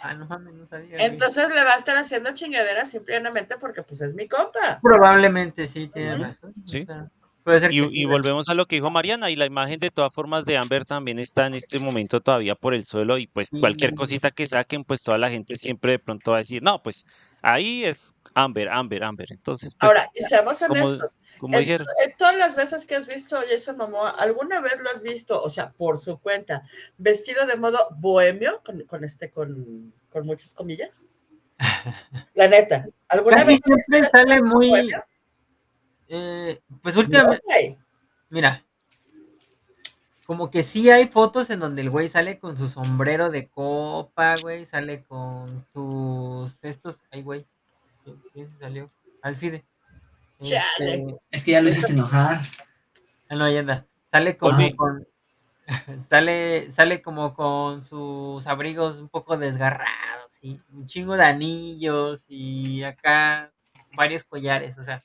Ah, 0.00 0.14
no 0.14 0.26
mames, 0.26 0.54
no 0.54 0.66
sabía. 0.66 0.96
güey. 0.96 1.04
Entonces 1.04 1.48
le 1.50 1.62
va 1.62 1.72
a 1.74 1.76
estar 1.76 1.96
haciendo 1.96 2.32
chingaderas 2.32 2.90
simplemente 2.90 3.56
porque 3.58 3.82
pues 3.82 4.00
es 4.00 4.14
mi 4.14 4.26
compa. 4.26 4.80
Probablemente 4.82 5.66
sí, 5.68 5.88
tiene 5.88 6.16
razón. 6.16 6.52
Sí. 6.64 6.82
o 6.82 6.86
sea, 6.86 7.08
puede 7.44 7.60
ser 7.60 7.70
que 7.70 7.76
Y, 7.76 7.80
sí, 7.80 7.88
y 7.92 8.04
güey. 8.04 8.16
volvemos 8.16 8.48
a 8.48 8.54
lo 8.54 8.66
que 8.66 8.76
dijo 8.76 8.90
Mariana, 8.90 9.30
y 9.30 9.36
la 9.36 9.46
imagen 9.46 9.78
de 9.78 9.90
todas 9.90 10.12
formas 10.12 10.44
de 10.44 10.56
Amber 10.56 10.84
también 10.84 11.18
está 11.20 11.46
en 11.46 11.54
este 11.54 11.78
momento 11.78 12.20
todavía 12.20 12.56
por 12.56 12.74
el 12.74 12.84
suelo, 12.84 13.16
y 13.18 13.28
pues 13.28 13.50
cualquier 13.50 13.90
Sí. 13.90 13.96
cosita 13.96 14.30
que 14.32 14.46
saquen, 14.48 14.82
pues 14.84 15.02
toda 15.04 15.18
la 15.18 15.30
gente 15.30 15.56
siempre 15.56 15.92
de 15.92 15.98
pronto 16.00 16.32
va 16.32 16.38
a 16.38 16.40
decir, 16.40 16.62
no, 16.62 16.82
pues 16.82 17.06
ahí 17.42 17.84
es 17.84 18.14
Amber, 18.34 18.68
Amber, 18.68 19.04
Amber. 19.04 19.32
Entonces, 19.32 19.74
pues, 19.74 19.88
Ahora, 19.90 20.08
y 20.14 20.22
seamos 20.22 20.58
como- 20.58 20.72
honestos, 20.74 21.14
como 21.38 21.54
en, 21.54 21.60
dijeron, 21.60 21.86
en 22.04 22.16
todas 22.16 22.36
las 22.36 22.56
veces 22.56 22.86
que 22.86 22.94
has 22.96 23.06
visto 23.06 23.36
a 23.36 23.42
Jason 23.50 23.76
Momoa, 23.76 24.10
¿alguna 24.10 24.60
vez 24.60 24.78
lo 24.80 24.90
has 24.90 25.02
visto, 25.02 25.42
o 25.42 25.50
sea, 25.50 25.70
por 25.72 25.98
su 25.98 26.18
cuenta, 26.18 26.62
vestido 26.98 27.46
de 27.46 27.56
modo 27.56 27.78
bohemio, 27.98 28.60
con, 28.64 28.82
con 28.82 29.04
este, 29.04 29.30
con, 29.30 29.92
con 30.10 30.26
muchas 30.26 30.54
comillas? 30.54 31.06
La 32.34 32.48
neta, 32.48 32.86
¿alguna 33.08 33.36
Casi 33.38 33.48
vez 33.48 33.60
lo 33.64 33.74
has 33.74 33.84
siempre 33.86 34.00
visto 34.02 34.18
sale 34.18 34.42
muy. 34.42 34.90
eh, 36.08 36.60
pues 36.82 36.96
últimamente, 36.96 37.78
mira. 38.30 38.64
Como 40.24 40.50
que 40.50 40.62
sí 40.62 40.88
hay 40.88 41.08
fotos 41.08 41.50
en 41.50 41.58
donde 41.60 41.82
el 41.82 41.90
güey 41.90 42.08
sale 42.08 42.38
con 42.38 42.56
su 42.56 42.68
sombrero 42.68 43.28
de 43.28 43.48
copa, 43.48 44.36
güey. 44.40 44.64
Sale 44.64 45.02
con 45.04 45.64
sus. 45.72 46.56
Estos. 46.62 47.02
Ay, 47.10 47.22
güey. 47.22 47.44
¿Quién- 48.04 48.22
¿Quién 48.32 48.48
se 48.48 48.58
salió? 48.58 48.88
Alfide. 49.22 49.64
Chale. 50.40 50.94
Este, 50.94 51.16
Es 51.30 51.44
que 51.44 51.50
ya 51.52 51.60
lo 51.62 51.68
hiciste 51.70 51.92
enojar. 51.92 52.40
Ah, 53.28 53.36
no, 53.36 53.44
ahí 53.44 53.56
anda. 53.56 53.86
Sale 54.10 54.36
como 54.36 54.58
con. 54.76 55.06
sale, 56.10 56.70
sale 56.72 57.00
como 57.02 57.34
con 57.34 57.84
sus 57.84 58.46
abrigos 58.46 58.98
un 58.98 59.08
poco 59.08 59.36
desgarrados 59.36 60.32
y 60.42 60.60
un 60.72 60.86
chingo 60.86 61.16
de 61.16 61.24
anillos 61.24 62.24
y 62.28 62.82
acá 62.82 63.52
varios 63.96 64.24
collares, 64.24 64.76
o 64.78 64.82
sea. 64.82 65.04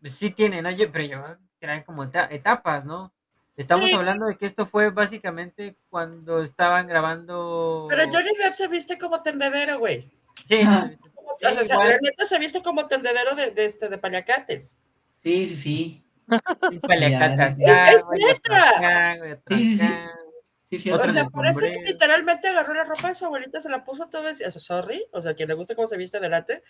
pues 0.00 0.14
sí 0.14 0.30
tiene, 0.30 0.60
¿no? 0.62 0.70
Yo- 0.70 0.92
pero 0.92 1.04
yo 1.04 1.36
eran 1.60 1.82
como 1.82 2.04
eta- 2.04 2.28
etapas, 2.30 2.84
¿no? 2.84 3.12
Estamos 3.56 3.86
Sí. 3.86 3.94
hablando 3.94 4.26
de 4.26 4.36
que 4.36 4.44
esto 4.46 4.66
fue 4.66 4.90
básicamente 4.90 5.76
cuando 5.88 6.42
estaban 6.42 6.86
grabando. 6.86 7.86
Pero 7.88 8.04
Johnny 8.12 8.30
Depp 8.38 8.52
se 8.52 8.68
viste 8.68 8.98
como 8.98 9.22
tendedero, 9.22 9.78
güey. 9.78 10.12
Sí, 10.46 10.60
Ah. 10.64 10.90
O 11.42 11.54
sea, 11.54 11.62
igual. 11.74 11.88
la 11.90 11.98
neta 12.02 12.26
se 12.26 12.38
viste 12.38 12.62
como 12.62 12.86
tendedero 12.86 13.34
de, 13.34 13.50
de, 13.50 13.64
este, 13.66 13.88
de 13.88 13.98
paliacates. 13.98 14.76
Sí, 15.22 15.46
sí, 15.48 15.56
sí. 15.56 16.02
paliacate 16.82 17.62
Es- 17.62 17.94
es 17.94 18.04
neta. 18.12 19.40
sí, 19.48 19.78
sí. 19.78 19.88
Sí, 20.68 20.78
sí. 20.80 20.90
O 20.90 21.06
sea, 21.06 21.26
parece 21.28 21.70
que 21.72 21.78
literalmente 21.84 22.48
agarró 22.48 22.74
la 22.74 22.82
ropa 22.82 23.06
de 23.06 23.14
su 23.14 23.24
abuelita, 23.24 23.60
se 23.60 23.68
la 23.70 23.84
puso 23.84 24.08
todo 24.08 24.26
ese, 24.28 24.48
eso, 24.48 24.58
sorry, 24.58 25.04
o 25.12 25.20
sea, 25.20 25.34
quien 25.34 25.48
le 25.48 25.54
gusta 25.54 25.76
cómo 25.76 25.86
se 25.86 25.96
viste 25.96 26.16
adelante, 26.16 26.60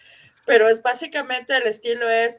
pero 0.44 0.68
es 0.68 0.82
básicamente 0.82 1.56
el 1.56 1.62
estilo 1.66 2.06
es, 2.06 2.38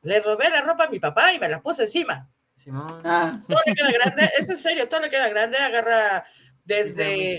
le 0.00 0.20
robé 0.20 0.48
la 0.48 0.62
ropa 0.62 0.84
a 0.84 0.88
mi 0.88 0.98
papá 0.98 1.34
y 1.34 1.38
me 1.38 1.50
la 1.50 1.60
puse 1.60 1.82
encima. 1.82 2.30
Simón. 2.56 3.02
Ah, 3.04 3.38
Todo 3.46 3.60
le 3.66 3.74
queda 3.74 3.90
grande, 3.92 4.30
es 4.38 4.48
en 4.48 4.56
serio, 4.56 4.88
todo 4.88 5.00
le 5.02 5.10
queda 5.10 5.28
grande, 5.28 5.58
agarra 5.58 6.24
desde 6.64 7.38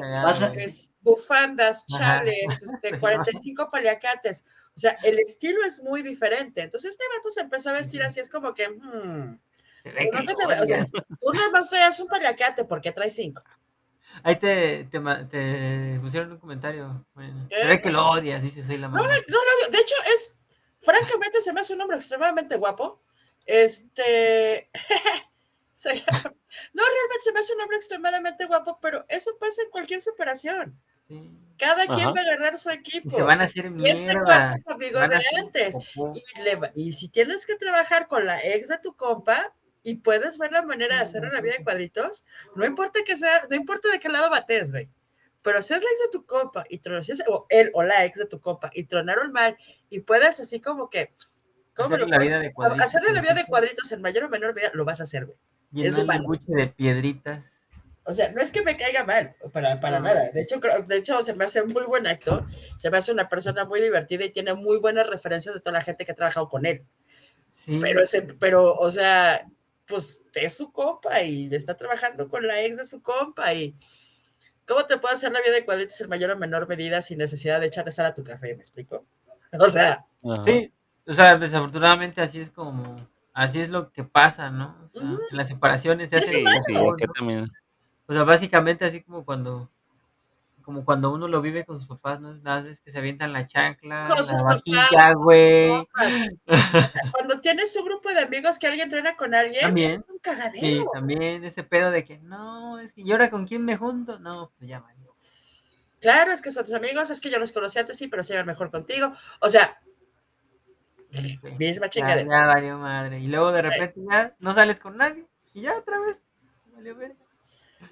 bufandas, 1.01 1.85
chales, 1.87 2.63
este, 2.63 2.77
Pero- 2.81 2.99
45 2.99 3.69
paliacates. 3.71 4.45
O 4.75 4.79
sea, 4.79 4.97
el 5.03 5.17
estilo 5.19 5.63
es 5.63 5.81
muy 5.83 6.01
diferente. 6.03 6.61
Entonces 6.61 6.91
este 6.91 7.03
vato 7.15 7.29
se 7.31 7.41
empezó 7.41 7.69
a 7.69 7.73
vestir 7.73 8.03
así, 8.03 8.19
es 8.19 8.29
como 8.29 8.53
que, 8.53 8.69
hmm, 8.69 9.39
Se 9.83 9.91
ve 9.91 10.09
¿por 10.11 10.21
que 10.21 10.27
qué 10.27 10.33
te 10.35 10.43
lo 10.43 10.49
ve- 10.49 10.59
o 10.61 10.65
sea, 10.65 10.77
odias. 10.83 10.91
tú 11.19 11.33
nada 11.33 11.49
más 11.49 11.69
traías 11.69 11.99
un 11.99 12.07
paliacate 12.07 12.65
porque 12.65 12.91
traes 12.91 13.15
cinco. 13.15 13.43
Ahí 14.23 14.35
te, 14.37 14.85
te, 14.91 14.99
ma- 14.99 15.27
te 15.27 15.99
pusieron 16.01 16.31
un 16.31 16.39
comentario. 16.39 17.05
Bueno, 17.13 17.47
ve 17.49 17.79
que 17.81 17.91
lo 17.91 18.07
odias, 18.09 18.41
dice, 18.41 18.65
soy 18.65 18.77
la 18.77 18.87
mamá. 18.89 19.07
no, 19.07 19.13
no, 19.13 19.37
no, 19.63 19.69
de 19.71 19.77
hecho 19.79 19.95
es, 20.13 20.37
francamente 20.81 21.41
se 21.41 21.53
me 21.53 21.61
hace 21.61 21.73
un 21.73 21.81
hombre 21.81 21.97
extremadamente 21.97 22.55
guapo. 22.57 23.01
Este, 23.45 24.69
no, 26.73 26.83
realmente 26.83 27.21
se 27.23 27.31
me 27.31 27.39
hace 27.39 27.53
un 27.53 27.61
hombre 27.61 27.77
extremadamente 27.77 28.45
guapo, 28.45 28.79
pero 28.81 29.05
eso 29.07 29.37
pasa 29.39 29.61
en 29.61 29.69
cualquier 29.69 30.01
separación. 30.01 30.79
Sí. 31.07 31.31
Cada 31.57 31.87
quien 31.87 32.09
va 32.09 32.19
a 32.19 32.21
agarrar 32.21 32.59
su 32.59 32.69
Y 32.69 32.73
equipo. 32.73 33.09
se 33.09 33.23
van 33.23 33.41
a 33.41 33.45
hacer 33.45 33.71
Y 33.77 33.87
este 33.89 34.05
mierda. 34.05 34.23
cuate 34.25 34.55
es 34.59 34.67
amigo 34.67 34.99
de 34.99 35.15
hacer 35.15 35.39
antes. 35.39 35.75
Y, 36.35 36.41
le 36.43 36.55
va- 36.55 36.71
y 36.75 36.93
si 36.93 37.09
tienes 37.09 37.47
que 37.47 37.55
trabajar 37.55 38.07
con 38.07 38.25
la 38.25 38.39
ex 38.43 38.67
de 38.67 38.77
tu 38.77 38.95
compa 38.95 39.55
y 39.83 39.95
puedes 39.95 40.37
ver 40.37 40.51
la 40.51 40.61
manera 40.61 40.97
de 40.97 41.01
hacerle 41.01 41.31
la 41.31 41.41
vida 41.41 41.53
de 41.57 41.63
cuadritos, 41.63 42.25
no 42.55 42.65
importa 42.65 42.99
que 43.05 43.15
sea, 43.17 43.41
no 43.49 43.55
importa 43.55 43.89
de 43.91 43.99
qué 43.99 44.09
lado 44.09 44.29
bates, 44.29 44.69
güey. 44.71 44.87
Pero 45.41 45.61
si 45.61 45.73
es 45.73 45.79
la 45.81 45.89
ex 45.89 45.99
de 46.01 46.09
tu 46.11 46.25
compa 46.25 46.65
y 46.69 46.79
tron- 46.79 47.01
si 47.03 47.13
es- 47.13 47.23
o 47.27 47.47
él 47.49 47.71
o 47.73 47.81
la 47.83 48.05
ex 48.05 48.19
de 48.19 48.25
tu 48.25 48.39
compa 48.39 48.69
y 48.73 48.83
tronaron 48.83 49.31
mal 49.31 49.57
y 49.89 50.01
puedes 50.01 50.39
así 50.39 50.59
como 50.61 50.89
que 50.91 51.11
¿cómo 51.73 51.87
Hacerle 51.95 52.05
lo 52.05 52.11
la 52.11 52.19
vida 52.19 52.39
de 52.39 52.53
cuadritos, 52.53 52.83
hacerle 52.85 53.13
la 53.13 53.21
vida 53.21 53.33
de 53.33 53.41
¿no? 53.43 53.47
cuadritos 53.47 53.91
en 53.91 54.01
mayor 54.01 54.25
o 54.25 54.29
menor 54.29 54.53
medida, 54.53 54.71
lo 54.73 54.83
vas 54.85 54.99
a 54.99 55.03
hacer, 55.03 55.25
güey. 55.25 55.37
es 55.73 55.95
Llenarle 55.95 56.03
humano. 56.03 56.19
el 56.21 56.27
buche 56.27 56.53
de 56.55 56.67
piedritas. 56.67 57.39
O 58.09 58.13
sea, 58.13 58.31
no 58.31 58.41
es 58.41 58.51
que 58.53 58.61
me 58.61 58.77
caiga 58.77 59.03
mal, 59.03 59.35
para, 59.51 59.79
para 59.81 59.99
No. 59.99 60.05
nada. 60.05 60.29
De 60.31 60.41
hecho, 60.41 60.59
creo- 60.61 60.81
de 60.81 60.95
hecho, 60.97 61.21
se 61.23 61.35
me 61.35 61.43
hace 61.43 61.63
muy 61.65 61.83
buen 61.83 62.07
actor, 62.07 62.45
se 62.77 62.89
me 62.89 62.97
hace 62.97 63.11
una 63.11 63.27
persona 63.27 63.65
muy 63.65 63.81
divertida 63.81 64.23
y 64.23 64.29
tiene 64.31 64.53
muy 64.53 64.77
buenas 64.77 65.05
referencias 65.07 65.53
de 65.53 65.59
toda 65.61 65.73
la 65.73 65.83
gente 65.83 66.05
que 66.05 66.13
ha 66.13 66.15
trabajado 66.15 66.47
con 66.47 66.65
él. 66.65 66.85
Sí. 67.65 67.79
Pero, 67.81 68.01
ese, 68.01 68.21
pero, 68.21 68.73
o 68.75 68.89
sea, 68.89 69.45
pues 69.85 70.21
es 70.35 70.55
su 70.55 70.71
compa 70.71 71.21
y 71.21 71.53
está 71.53 71.75
trabajando 71.75 72.29
con 72.29 72.47
la 72.47 72.61
ex 72.63 72.77
de 72.77 72.85
su 72.85 73.01
compa 73.01 73.53
y 73.53 73.75
¿cómo 74.67 74.85
te 74.85 74.97
puede 74.97 75.15
hacer 75.15 75.31
la 75.31 75.41
vida 75.41 75.53
de 75.53 75.65
cuadritos 75.65 75.99
en 76.01 76.09
mayor 76.09 76.31
o 76.31 76.37
menor 76.37 76.67
medida 76.67 77.01
sin 77.01 77.17
necesidad 77.17 77.59
de 77.59 77.67
echarle 77.67 77.91
sal 77.91 78.05
a 78.05 78.13
tu 78.15 78.23
café? 78.23 78.47
¿Me 78.55 78.61
explico? 78.61 79.05
O 79.59 79.69
sea, 79.69 80.05
Ajá. 80.29 80.43
Sí, 80.45 80.71
o 81.07 81.13
sea, 81.13 81.37
desafortunadamente 81.37 82.21
así 82.21 82.41
es 82.41 82.51
como, 82.51 82.95
así 83.33 83.61
es 83.61 83.69
lo 83.69 83.91
que 83.91 84.03
pasa, 84.03 84.49
¿no? 84.49 84.89
O 84.93 84.99
sea, 84.99 85.09
Ujú. 85.09 85.21
en 85.31 85.37
las 85.37 85.47
separaciones 85.47 86.09
se 86.09 86.17
Es 86.17 86.23
hace 86.23 86.31
Sí, 86.37 86.45
sí, 86.65 86.73
todo, 86.73 86.91
acá 86.91 87.05
¿no? 87.07 87.13
también. 87.13 87.45
O 88.07 88.13
sea, 88.13 88.23
básicamente 88.23 88.85
así 88.85 89.01
como 89.03 89.25
cuando, 89.25 89.69
como 90.63 90.85
cuando 90.85 91.11
uno 91.13 91.27
lo 91.27 91.41
vive 91.41 91.65
con 91.65 91.77
sus 91.77 91.87
papás, 91.87 92.19
¿no? 92.21 92.33
Nada 92.35 92.61
más 92.61 92.69
es 92.71 92.79
que 92.81 92.91
se 92.91 92.97
avientan 92.97 93.33
la 93.33 93.47
chancla, 93.47 94.03
Con 94.07 94.17
la 94.17 94.23
sus 94.23 94.41
vaquilla, 94.43 95.13
güey. 95.15 95.69
O 95.71 95.87
sea, 96.09 96.31
cuando 97.13 97.39
tienes 97.41 97.75
un 97.75 97.85
grupo 97.85 98.09
de 98.09 98.19
amigos 98.21 98.59
que 98.59 98.67
alguien 98.67 98.85
entrena 98.85 99.15
con 99.15 99.33
alguien, 99.33 99.61
También. 99.61 99.91
es 100.01 100.09
un 100.09 100.19
cagadero. 100.19 100.59
Sí, 100.65 100.85
también 100.93 101.43
ese 101.43 101.63
pedo 101.63 101.91
de 101.91 102.05
que, 102.05 102.19
no, 102.19 102.79
es 102.79 102.93
que 102.93 103.01
¿y 103.01 103.11
ahora 103.11 103.29
con 103.29 103.45
quién 103.47 103.63
me 103.65 103.77
junto? 103.77 104.19
No, 104.19 104.51
pues 104.57 104.69
ya, 104.69 104.79
valió. 104.79 105.15
Claro, 105.99 106.31
es 106.31 106.41
que 106.41 106.51
son 106.51 106.63
tus 106.63 106.73
amigos, 106.73 107.09
es 107.09 107.19
que 107.21 107.29
yo 107.29 107.39
los 107.39 107.51
conocí 107.51 107.79
antes, 107.79 107.97
sí, 107.97 108.07
pero 108.07 108.23
se 108.23 108.33
llevan 108.33 108.47
mejor 108.47 108.69
contigo. 108.71 109.13
O 109.41 109.49
sea, 109.49 109.79
Sí, 111.09 111.39
misma 111.57 111.87
Ya, 111.87 111.89
chingadera. 111.89 112.29
ya 112.29 112.45
valió 112.45 112.77
madre. 112.77 113.19
Y 113.19 113.27
luego 113.27 113.51
de 113.51 113.61
repente 113.61 114.01
ya 114.09 114.35
no 114.39 114.53
sales 114.53 114.79
con 114.79 114.97
nadie. 114.97 115.25
Y 115.53 115.61
ya 115.61 115.77
otra 115.77 115.99
vez. 115.99 116.19
Valió 116.75 116.95
verga. 116.95 117.15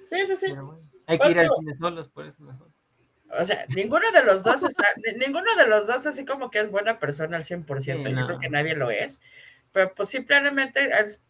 Sí, 0.08 0.26
sí, 0.26 0.36
sí. 0.36 0.48
Bueno, 0.52 0.80
hay 1.06 1.18
que 1.18 1.30
ir 1.30 1.38
al 1.38 1.48
cine 1.58 1.76
solos, 1.78 2.08
por 2.08 2.26
eso 2.26 2.42
mejor. 2.42 2.68
O 3.38 3.44
sea, 3.44 3.66
ninguno 3.68 4.10
de 4.12 4.22
los 4.24 4.44
dos 4.44 4.62
está, 4.68 4.84
ni- 4.96 5.18
ninguno 5.18 5.54
de 5.56 5.66
los 5.66 5.86
dos 5.86 6.06
así 6.06 6.24
como 6.24 6.50
que 6.50 6.60
es 6.60 6.70
buena 6.70 6.98
persona 6.98 7.36
al 7.36 7.44
100%. 7.44 7.80
Sí, 7.80 8.14
Yo 8.14 8.20
no. 8.20 8.26
creo 8.26 8.38
que 8.38 8.48
nadie 8.50 8.74
lo 8.74 8.90
es. 8.90 9.20
Pero 9.72 9.92
pues 9.94 10.08
simplemente 10.08 10.88
es, 11.00 11.24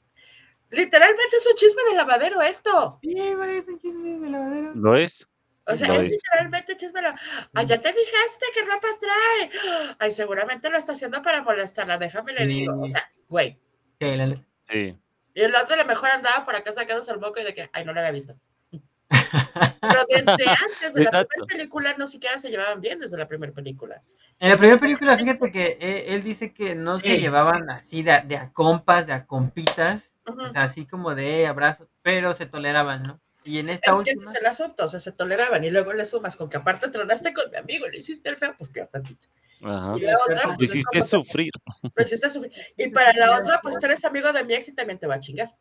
literalmente 0.70 1.36
es 1.36 1.46
un 1.50 1.56
chisme 1.56 1.82
de 1.90 1.96
lavadero 1.96 2.42
esto. 2.42 2.98
Sí, 3.02 3.14
güey, 3.34 3.56
es 3.58 3.68
un 3.68 3.78
chisme 3.78 4.18
de 4.18 4.30
lavadero. 4.30 4.72
¿Lo 4.74 4.94
es? 4.96 5.28
O 5.68 5.74
sea, 5.74 5.88
Lo 5.88 5.94
es 5.94 6.02
es. 6.02 6.10
literalmente 6.10 6.76
chisme 6.76 7.00
de 7.00 7.08
la... 7.08 7.20
Ay, 7.54 7.66
ya 7.66 7.80
te 7.80 7.92
fijaste 7.92 8.46
qué 8.54 8.60
ropa 8.62 8.86
trae. 9.00 9.96
Ay, 9.98 10.10
seguramente 10.12 10.70
lo 10.70 10.78
está 10.78 10.92
haciendo 10.92 11.22
para 11.22 11.42
molestarla, 11.42 11.98
déjame 11.98 12.34
le 12.34 12.46
digo. 12.46 12.80
O 12.80 12.88
sea, 12.88 13.02
güey, 13.28 13.58
Sí, 13.98 14.14
la 14.14 14.26
neta. 14.26 14.44
Sí. 14.64 14.98
Y 15.34 15.40
el 15.42 15.54
otro 15.56 15.74
a 15.74 15.78
lo 15.78 15.84
mejor 15.86 16.10
andaba 16.10 16.44
por 16.44 16.54
acá 16.54 16.72
sacándose 16.72 17.10
el 17.10 17.18
moco 17.18 17.40
y 17.40 17.44
de 17.44 17.54
que, 17.54 17.68
ay, 17.72 17.84
no 17.84 17.92
lo 17.92 18.00
había 18.00 18.12
visto. 18.12 18.38
Pero 19.80 20.06
desde 20.08 20.44
antes 20.50 20.94
de 20.94 21.04
la 21.04 21.24
primera 21.24 21.46
película 21.46 21.94
no 21.96 22.06
siquiera 22.06 22.38
se 22.38 22.50
llevaban 22.50 22.80
bien 22.80 22.98
desde 23.00 23.16
la 23.18 23.26
primera 23.28 23.52
película. 23.52 24.02
En 24.38 24.50
la 24.50 24.56
primera 24.56 24.78
película, 24.78 25.16
fíjate 25.16 25.50
que 25.50 25.78
eh, 25.80 26.14
él 26.14 26.22
dice 26.22 26.52
que 26.52 26.74
no 26.74 26.98
se 26.98 27.14
Sí. 27.16 27.18
llevaban 27.20 27.70
así 27.70 28.02
de, 28.02 28.12
a- 28.12 28.20
de 28.20 28.36
a 28.36 28.52
compas, 28.52 29.06
de 29.06 29.12
a 29.14 29.26
compitas, 29.26 30.10
Ujú. 30.26 30.42
o 30.42 30.48
sea, 30.50 30.64
así 30.64 30.86
como 30.86 31.14
de 31.14 31.46
abrazos, 31.46 31.88
pero 32.02 32.34
se 32.34 32.46
toleraban, 32.46 33.02
¿no? 33.02 33.20
Y 33.44 33.58
en 33.60 33.68
esta 33.70 33.92
Es 33.92 33.96
que 33.98 34.10
ese 34.10 34.18
última, 34.18 34.30
es 34.32 34.40
el 34.40 34.46
asunto, 34.46 34.84
o 34.84 34.88
sea, 34.88 34.98
se 35.00 35.12
toleraban 35.12 35.62
y 35.64 35.70
luego 35.70 35.92
le 35.92 36.04
sumas 36.04 36.34
con 36.36 36.48
que 36.50 36.56
aparte 36.56 36.88
tronaste 36.90 37.32
con 37.32 37.50
mi 37.50 37.56
amigo 37.56 37.86
le 37.88 37.98
hiciste 37.98 38.28
el 38.28 38.36
feo, 38.36 38.54
pues 38.58 38.68
peor 38.70 38.88
tantito. 38.88 39.28
Ajá. 39.64 39.94
Y 39.96 40.00
la 40.02 40.18
otra, 40.18 40.48
Lo 40.48 40.56
pues, 40.56 40.68
es 40.70 40.74
hiciste 40.76 40.98
como- 40.98 41.04
sufrir. 41.24 41.52
lo 41.94 42.02
hiciste 42.02 42.28
sufrir. 42.28 42.52
Y 42.76 42.88
para 42.88 43.12
la 43.14 43.38
otra, 43.38 43.60
pues 43.62 43.78
tú 43.78 43.86
eres 43.86 44.04
amigo 44.04 44.32
de 44.32 44.44
mi 44.44 44.52
ex 44.54 44.68
y 44.68 44.74
también 44.74 44.98
te 44.98 45.06
va 45.06 45.14
a 45.14 45.20
chingar. 45.20 45.54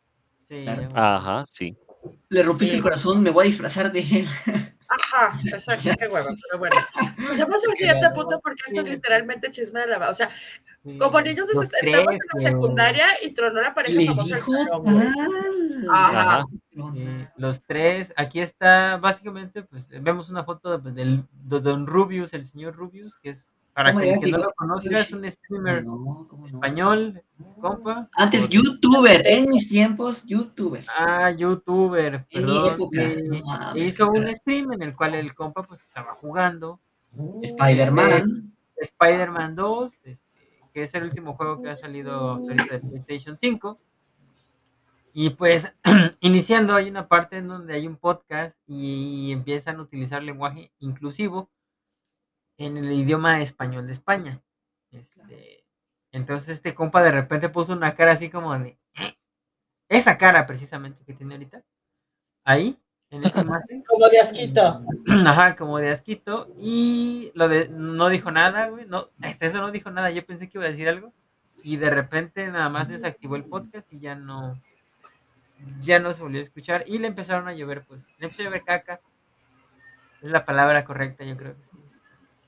sí, 0.50 0.62
Claro. 0.64 0.88
Ajá, 0.94 1.44
sí. 1.46 1.78
Le 2.28 2.42
rompiste 2.42 2.72
Sí. 2.72 2.76
el 2.78 2.82
corazón, 2.82 3.22
me 3.22 3.30
voy 3.30 3.44
a 3.44 3.46
disfrazar 3.46 3.92
de 3.92 4.00
él. 4.00 4.26
Ajá, 4.88 5.38
exacto, 5.46 5.90
qué 5.98 6.06
hueva, 6.06 6.28
pero 6.28 6.58
bueno. 6.58 6.76
Pasamos 7.28 7.62
al 7.68 7.76
siguiente 7.76 8.08
punto 8.10 8.40
porque 8.40 8.62
esto 8.66 8.82
es 8.82 8.88
literalmente 8.88 9.50
chisme 9.50 9.80
de 9.80 9.86
la... 9.88 10.08
O 10.08 10.14
sea, 10.14 10.30
sí. 10.84 10.96
como 10.96 11.20
niños 11.20 11.48
estamos 11.48 11.72
en 11.82 11.92
la 11.92 12.04
tres, 12.04 12.18
secundaria 12.36 13.06
y 13.24 13.32
tronó 13.32 13.60
la 13.60 13.74
pareja 13.74 13.98
Le 13.98 14.06
famosa. 14.06 14.38
Ajá. 15.90 16.44
Sí, 16.70 17.26
los 17.36 17.62
tres, 17.62 18.12
aquí 18.16 18.40
está, 18.40 18.96
básicamente, 18.98 19.62
pues 19.62 19.88
vemos 19.88 20.28
una 20.28 20.44
foto 20.44 20.70
de, 20.70 20.78
pues, 20.78 20.94
del 20.94 21.24
de 21.32 21.60
Don 21.60 21.86
Rubius, 21.86 22.32
el 22.34 22.44
señor 22.44 22.76
Rubius, 22.76 23.18
que 23.22 23.30
es, 23.30 23.52
para 23.76 23.92
que 23.92 24.10
el 24.10 24.20
que 24.20 24.30
no 24.30 24.38
lo 24.38 24.54
conozca, 24.54 25.00
es 25.00 25.12
un 25.12 25.30
streamer 25.30 25.84
No, 25.84 26.26
español, 26.46 27.22
compa. 27.60 28.08
Antes 28.14 28.48
youtuber, 28.48 29.20
en 29.26 29.50
mis 29.50 29.68
tiempos, 29.68 30.24
youtuber. 30.24 30.82
Ah, 30.96 31.30
youtuber, 31.30 32.24
En 32.30 32.46
mi 32.46 32.68
época, 32.68 33.02
eh, 33.02 33.42
hizo 33.74 34.10
un 34.10 34.34
stream 34.34 34.72
en 34.72 34.82
el 34.82 34.96
cual 34.96 35.14
el 35.14 35.34
compa 35.34 35.62
pues 35.62 35.82
estaba 35.82 36.12
jugando 36.14 36.80
Spider-Man. 37.42 38.50
Spider-Man 38.76 39.54
2, 39.56 39.92
este, 40.04 40.18
que 40.72 40.82
es 40.84 40.94
el 40.94 41.02
último 41.04 41.34
juego 41.34 41.60
que 41.60 41.68
ha 41.68 41.76
salido 41.76 42.14
ahorita 42.14 42.78
de 42.78 42.80
PlayStation 42.80 43.36
5. 43.36 43.78
Y 45.12 45.30
pues, 45.30 45.70
iniciando, 46.20 46.74
hay 46.74 46.88
una 46.88 47.08
parte 47.08 47.36
en 47.36 47.48
donde 47.48 47.74
hay 47.74 47.86
un 47.86 47.96
podcast 47.96 48.56
y 48.66 49.32
empiezan 49.32 49.76
a 49.80 49.82
utilizar 49.82 50.22
lenguaje 50.22 50.72
inclusivo 50.78 51.50
en 52.58 52.76
el 52.76 52.90
idioma 52.92 53.40
español 53.42 53.86
de 53.86 53.92
España. 53.92 54.40
Este, 54.90 55.64
entonces, 56.12 56.48
este 56.50 56.74
compa 56.74 57.02
de 57.02 57.10
repente 57.12 57.48
puso 57.48 57.72
una 57.72 57.94
cara 57.94 58.12
así 58.12 58.30
como 58.30 58.58
de. 58.58 58.78
"Eh". 58.94 59.16
Esa 59.88 60.18
cara 60.18 60.46
precisamente 60.46 61.04
que 61.04 61.12
tiene 61.14 61.34
ahorita. 61.34 61.62
Ahí, 62.44 62.78
en 63.10 63.24
esa 63.24 63.40
imagen. 63.42 63.82
Como 63.84 64.08
de 64.08 64.18
asquito. 64.20 64.84
Ajá, 65.26 65.56
como 65.56 65.78
de 65.78 65.90
asquito. 65.90 66.48
Y 66.58 67.32
lo 67.34 67.48
de 67.48 67.68
no 67.68 68.08
dijo 68.08 68.30
nada, 68.30 68.68
güey. 68.68 68.86
No, 68.86 69.10
hasta 69.20 69.46
eso 69.46 69.60
no 69.60 69.70
dijo 69.70 69.90
nada. 69.90 70.10
Yo 70.10 70.24
pensé 70.24 70.48
que 70.48 70.58
iba 70.58 70.66
a 70.66 70.70
decir 70.70 70.88
algo. 70.88 71.12
Y 71.62 71.76
de 71.76 71.90
repente 71.90 72.46
nada 72.48 72.68
más 72.68 72.88
desactivó 72.88 73.36
el 73.36 73.44
podcast 73.44 73.90
y 73.92 74.00
ya 74.00 74.14
no. 74.14 74.60
Ya 75.80 75.98
no 75.98 76.12
se 76.12 76.20
volvió 76.22 76.40
a 76.40 76.42
escuchar. 76.42 76.84
Y 76.86 76.98
le 76.98 77.06
empezaron 77.08 77.48
a 77.48 77.54
llover, 77.54 77.84
pues. 77.86 78.02
Le 78.18 78.26
empezó 78.26 78.42
a 78.42 78.44
llover 78.46 78.64
caca. 78.64 79.00
Es 80.22 80.30
la 80.30 80.44
palabra 80.44 80.84
correcta, 80.84 81.24
yo 81.24 81.36
creo 81.36 81.56
que 81.56 81.62
sí. 81.64 81.78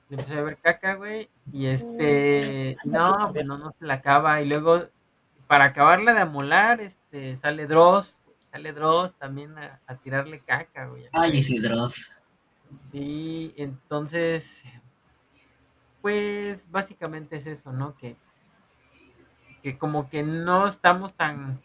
Le 0.09 0.15
empezó 0.17 0.33
a 0.33 0.35
llover 0.37 0.57
caca, 0.57 0.95
güey. 0.95 1.29
Y 1.51 1.67
este. 1.67 2.77
No, 2.83 3.31
pues 3.31 3.47
no, 3.47 3.57
no 3.57 3.71
se 3.79 3.85
la 3.85 3.95
acaba. 3.95 4.41
Y 4.41 4.45
luego, 4.47 4.87
para 5.47 5.65
acabarla 5.65 6.13
de 6.13 6.21
amolar, 6.21 6.81
este, 6.81 7.35
sale 7.35 7.67
Dross. 7.67 8.17
Sale 8.51 8.73
Dross 8.73 9.13
también 9.15 9.57
a, 9.57 9.79
a 9.85 9.95
tirarle 9.95 10.39
caca, 10.39 10.87
güey. 10.87 11.05
Ay, 11.11 11.37
ese 11.37 11.59
Dross. 11.59 12.11
Sí, 12.91 13.53
entonces, 13.57 14.63
pues 16.01 16.69
básicamente 16.71 17.35
es 17.37 17.47
eso, 17.47 17.71
¿no? 17.73 17.95
Que, 17.97 18.15
que 19.61 19.77
como 19.77 20.09
que 20.09 20.23
no 20.23 20.67
estamos 20.67 21.13
tan, 21.13 21.61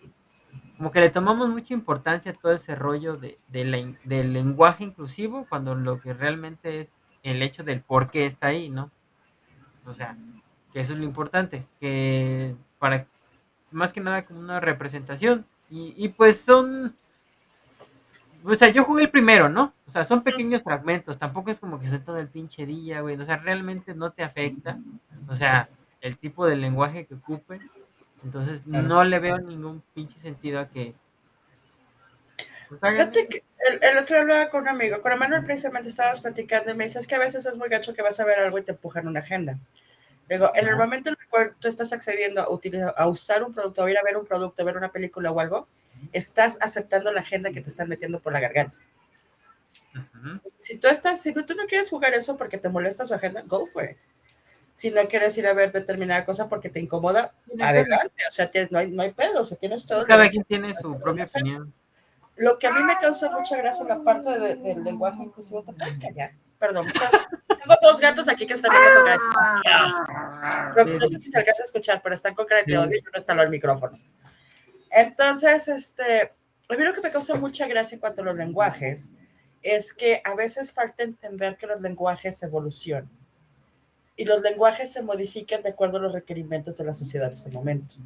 como 0.77 0.91
que 0.91 1.01
le 1.01 1.11
tomamos 1.11 1.49
mucha 1.49 1.73
importancia 1.75 2.33
a 2.33 2.35
todo 2.35 2.53
ese 2.53 2.75
rollo 2.75 3.17
de, 3.17 3.39
de 3.49 3.65
la 3.65 3.79
in- 3.79 3.99
del 4.05 4.33
lenguaje 4.33 4.85
inclusivo, 4.85 5.47
cuando 5.49 5.75
lo 5.75 6.01
que 6.01 6.13
realmente 6.15 6.81
es 6.81 6.99
el 7.25 7.43
hecho 7.43 7.65
del 7.65 7.81
por 7.81 8.11
qué 8.11 8.27
está 8.27 8.49
ahí, 8.49 8.71
¿no? 8.71 8.93
O 9.85 9.93
sea, 9.93 10.17
que 10.73 10.81
eso 10.81 10.93
es 10.93 10.99
lo 11.01 11.05
importante, 11.05 11.67
que 11.81 12.55
para, 12.79 13.07
más 13.73 13.93
que 13.93 14.01
nada 14.01 14.25
como 14.25 14.39
una 14.39 14.61
representación, 14.61 15.45
y, 15.69 15.93
y 15.97 16.09
pues 16.09 16.41
son, 16.41 16.95
o 18.45 18.55
sea, 18.55 18.69
yo 18.69 18.85
jugué 18.85 19.05
el 19.05 19.11
primero, 19.11 19.49
¿no? 19.49 19.73
O 19.87 19.91
sea, 19.91 20.05
son 20.05 20.23
pequeños 20.23 20.63
fragmentos, 20.63 21.19
tampoco 21.19 21.51
es 21.51 21.59
como 21.59 21.81
que 21.81 21.89
sea 21.89 22.05
todo 22.05 22.19
el 22.19 22.29
pinche 22.29 22.67
día, 22.67 23.01
güey. 23.01 23.19
O 23.19 23.25
sea, 23.25 23.39
realmente 23.39 23.95
no 23.95 24.11
te 24.11 24.23
afecta. 24.23 24.79
O 25.29 25.35
sea, 25.35 25.67
el 26.03 26.19
tipo 26.19 26.47
de 26.47 26.57
lenguaje 26.57 27.07
que 27.07 27.15
ocupen. 27.15 27.61
Entonces, 28.23 28.67
no 28.67 29.03
le 29.03 29.19
veo 29.19 29.39
ningún 29.39 29.83
pinche 29.95 30.19
sentido 30.21 30.61
a 30.61 30.69
que. 30.69 30.95
pues, 32.37 32.51
hagan 32.51 32.51
Fíjate 32.51 32.51
eso. 32.51 32.54
Que 33.29 33.45
el, 33.71 33.83
el 33.83 33.99
otro 33.99 34.15
día 34.15 34.21
hablaba 34.23 34.51
con 34.51 34.63
un 34.63 34.69
amigo, 34.69 35.01
con 35.01 35.13
Emanuel 35.13 35.45
precisamente 35.45 35.89
estábamos 35.89 36.21
platicando 36.21 36.71
y 36.71 36.75
me 36.75 36.85
dice, 36.85 36.99
es 36.99 37.07
que 37.07 37.15
a 37.15 37.19
veces 37.19 37.47
es 37.47 37.57
muy 37.57 37.69
gacho 37.69 37.95
que 37.95 38.03
vas 38.03 38.19
a 38.21 38.25
ver 38.25 38.39
algo 38.39 38.59
y 38.59 38.63
te 38.63 38.73
empujan 38.73 39.07
una 39.07 39.21
agenda. 39.21 39.59
Digo, 40.29 40.51
en 40.55 40.69
el 40.69 40.77
momento 40.77 41.11
en 41.11 41.17
el 41.21 41.29
cual 41.29 41.55
tú 41.59 41.69
estás 41.69 41.93
accediendo 41.93 42.41
a, 42.41 42.49
utilizar, 42.49 42.95
a 42.97 43.07
usar 43.09 43.43
un 43.43 43.53
producto, 43.53 43.85
a 43.85 43.91
ir 43.91 43.99
a 43.99 44.03
ver 44.03 44.17
un 44.17 44.25
producto, 44.25 44.63
a 44.63 44.65
ver 44.65 44.77
una 44.77 44.91
película 44.91 45.31
o 45.31 45.39
algo, 45.39 45.69
estás 46.13 46.59
aceptando 46.63 47.13
la 47.13 47.21
agenda 47.21 47.53
que 47.53 47.61
te 47.61 47.69
están 47.69 47.89
metiendo 47.89 48.21
por 48.21 48.33
la 48.33 48.41
garganta. 48.41 48.77
Ujú. 49.95 50.41
Si 50.57 50.79
tú 50.79 50.89
estás, 50.89 51.21
si 51.21 51.33
tú 51.33 51.55
no 51.55 51.67
quieres 51.67 51.91
jugar 51.91 52.15
eso 52.15 52.37
porque 52.37 52.59
te 52.59 52.69
molesta 52.69 53.05
su 53.05 53.15
agenda, 53.15 53.43
go 53.47 53.67
for 53.67 53.85
it. 53.85 53.97
Si 54.75 54.91
no 54.91 55.07
quieres 55.07 55.37
ir 55.39 55.47
a 55.47 55.53
ver 55.53 55.71
determinada 55.71 56.25
cosa 56.25 56.49
porque 56.49 56.69
te 56.69 56.81
incomoda, 56.81 57.33
adelante. 57.61 58.23
O 58.29 58.33
sea, 58.33 58.51
tienes- 58.51 58.73
no, 58.73 58.79
hay, 58.79 58.91
no 58.91 59.03
hay 59.03 59.13
pedo, 59.13 59.43
o 59.43 59.45
sea, 59.45 59.57
tienes 59.57 59.87
todo. 59.87 60.05
Cada 60.05 60.29
quien 60.29 60.43
tiene 60.45 60.75
su 60.75 60.99
propia 60.99 61.25
opinión. 61.25 61.73
Lo 62.37 62.59
que 62.59 62.67
a 62.67 62.73
mí 62.73 62.83
me 62.83 62.97
causa 63.01 63.31
mucha 63.31 63.57
gracia 63.57 63.87
la 63.87 64.03
parte 64.03 64.39
de- 64.39 64.57
del 64.57 64.83
lenguaje 64.85 65.23
inclusivo, 65.23 65.63
¿te 65.63 65.73
puedes 65.73 65.99
callar? 66.01 66.33
Perdón, 66.59 66.87
tengo 67.49 67.75
dos 67.83 68.01
gatos 68.01 68.29
aquí 68.29 68.47
que 68.47 68.55
están 68.55 68.71
viendo 68.71 69.05
de 69.05 69.13
odio. 70.83 70.99
No 70.99 71.07
sé 71.07 71.19
si 71.21 71.29
se 71.29 71.39
alcanza 71.39 71.63
a 71.63 71.67
escuchar, 71.67 72.01
pero 72.03 72.15
están 72.15 72.35
de 72.35 72.79
odio 72.79 72.97
y 72.97 73.01
uno 73.01 73.11
está 73.15 73.33
al 73.35 73.51
micrófono. 73.51 73.99
Entonces, 74.91 75.69
este, 75.69 76.33
a 76.69 76.77
mí 76.77 76.85
lo 76.85 76.95
que 76.95 77.01
me 77.01 77.11
causa 77.11 77.35
mucha 77.37 77.67
gracia 77.67 77.97
en 77.97 78.01
cuanto 78.01 78.23
a 78.23 78.25
los 78.25 78.37
lenguajes 78.37 79.13
es 79.63 79.93
que 79.93 80.21
a 80.25 80.35
veces 80.35 80.73
falta 80.73 81.03
entender 81.03 81.57
que 81.57 81.67
los 81.67 81.81
lenguajes 81.81 82.43
evolucionan 82.43 83.09
y 84.17 84.25
los 84.25 84.41
lenguajes 84.43 84.93
se 84.93 85.03
modifican 85.03 85.63
de 85.63 85.71
acuerdo 85.71 85.99
a 85.99 86.01
los 86.03 86.13
requerimientos 86.13 86.77
de 86.77 86.85
la 86.85 86.95
sociedad 86.95 87.29
en 87.29 87.33
ese 87.35 87.51
momento. 87.51 87.97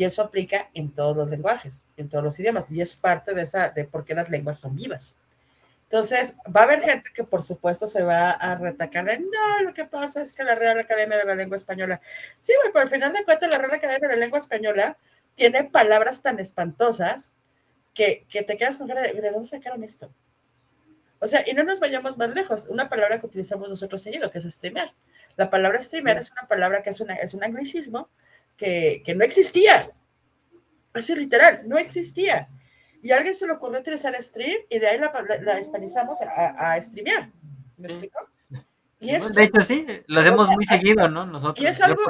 Y 0.00 0.04
eso 0.04 0.22
aplica 0.22 0.70
en 0.72 0.94
todos 0.94 1.14
los 1.14 1.28
lenguajes, 1.28 1.84
en 1.98 2.08
todos 2.08 2.24
los 2.24 2.40
idiomas, 2.40 2.70
y 2.70 2.80
es 2.80 2.96
parte 2.96 3.34
de 3.34 3.42
esa, 3.42 3.68
de 3.68 3.84
por 3.84 4.06
qué 4.06 4.14
las 4.14 4.30
lenguas 4.30 4.56
son 4.58 4.74
vivas. 4.74 5.14
Entonces, 5.82 6.36
va 6.46 6.62
a 6.62 6.64
haber 6.64 6.80
gente 6.80 7.10
que 7.12 7.22
por 7.22 7.42
supuesto 7.42 7.86
se 7.86 8.02
va 8.02 8.30
a 8.30 8.54
retacar 8.54 9.04
de, 9.04 9.18
no, 9.18 9.62
lo 9.62 9.74
que 9.74 9.84
pasa 9.84 10.22
es 10.22 10.32
que 10.32 10.42
la 10.42 10.54
Real 10.54 10.78
Academia 10.78 11.18
de 11.18 11.26
la 11.26 11.34
Lengua 11.34 11.58
Española, 11.58 12.00
sí, 12.38 12.54
güey, 12.62 12.72
pero 12.72 12.84
al 12.84 12.88
final 12.88 13.12
de 13.12 13.24
cuentas 13.26 13.50
la 13.50 13.58
Real 13.58 13.74
Academia 13.74 14.08
de 14.08 14.14
la 14.14 14.20
Lengua 14.20 14.38
Española 14.38 14.96
tiene 15.34 15.64
palabras 15.64 16.22
tan 16.22 16.38
espantosas 16.38 17.34
que, 17.92 18.24
que 18.30 18.42
te 18.42 18.56
quedas 18.56 18.78
con 18.78 18.88
cara 18.88 19.02
de, 19.02 19.12
¿de 19.12 19.30
dónde 19.30 19.50
sacaron 19.50 19.84
esto? 19.84 20.10
O 21.18 21.26
sea, 21.26 21.44
y 21.46 21.52
no 21.52 21.62
nos 21.62 21.78
vayamos 21.78 22.16
más 22.16 22.30
lejos, 22.30 22.68
una 22.70 22.88
palabra 22.88 23.20
que 23.20 23.26
utilizamos 23.26 23.68
nosotros 23.68 24.00
seguido, 24.00 24.30
que 24.30 24.38
es 24.38 24.44
streamear. 24.44 24.94
La 25.36 25.50
palabra 25.50 25.78
streamer 25.82 26.16
es 26.16 26.30
una 26.32 26.48
palabra 26.48 26.82
que 26.82 26.88
es, 26.88 27.02
una, 27.02 27.16
es 27.16 27.34
un 27.34 27.44
anglicismo 27.44 28.08
que, 28.60 29.02
que 29.04 29.14
no 29.14 29.24
existía. 29.24 29.90
Así 30.92 31.16
literal, 31.16 31.62
no 31.66 31.78
existía. 31.78 32.48
Y 33.02 33.10
a 33.12 33.16
alguien 33.16 33.34
se 33.34 33.46
le 33.46 33.54
ocurrió 33.54 33.80
utilizar 33.80 34.14
stream 34.22 34.58
y 34.68 34.78
de 34.78 34.86
ahí 34.86 34.98
la, 34.98 35.10
la, 35.26 35.40
la 35.40 35.60
hispanizamos 35.60 36.20
a, 36.20 36.72
a 36.74 36.80
streamear. 36.80 37.30
¿Me 37.78 37.88
explico? 37.88 38.28
Y 38.98 39.14
eso, 39.14 39.30
De 39.30 39.44
hecho, 39.44 39.62
sí, 39.62 39.86
lo 40.06 40.20
hacemos 40.20 40.46
sea, 40.46 40.54
muy 40.54 40.66
seguido, 40.66 41.08
¿no? 41.08 41.24
Nosotros, 41.24 41.64
y 41.64 41.66
es 41.66 41.80
algo 41.80 42.02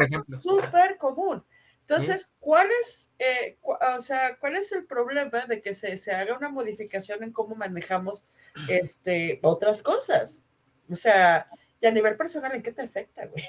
súper 0.42 0.96
común. 0.96 1.44
Entonces, 1.82 2.36
¿cuál 2.40 2.68
es, 2.80 3.14
eh, 3.18 3.56
cu- 3.60 3.76
o 3.96 4.00
sea, 4.00 4.36
¿cuál 4.38 4.56
es 4.56 4.72
el 4.72 4.86
problema 4.86 5.46
de 5.46 5.60
que 5.60 5.74
se, 5.74 5.96
se 5.96 6.12
haga 6.12 6.36
una 6.36 6.48
modificación 6.48 7.22
en 7.22 7.32
cómo 7.32 7.54
manejamos 7.54 8.24
este, 8.68 9.38
otras 9.42 9.82
cosas? 9.82 10.42
O 10.90 10.96
sea, 10.96 11.48
y 11.80 11.86
a 11.86 11.90
nivel 11.92 12.16
personal, 12.16 12.52
¿en 12.54 12.62
qué 12.62 12.72
te 12.72 12.82
afecta, 12.82 13.26
güey? 13.26 13.44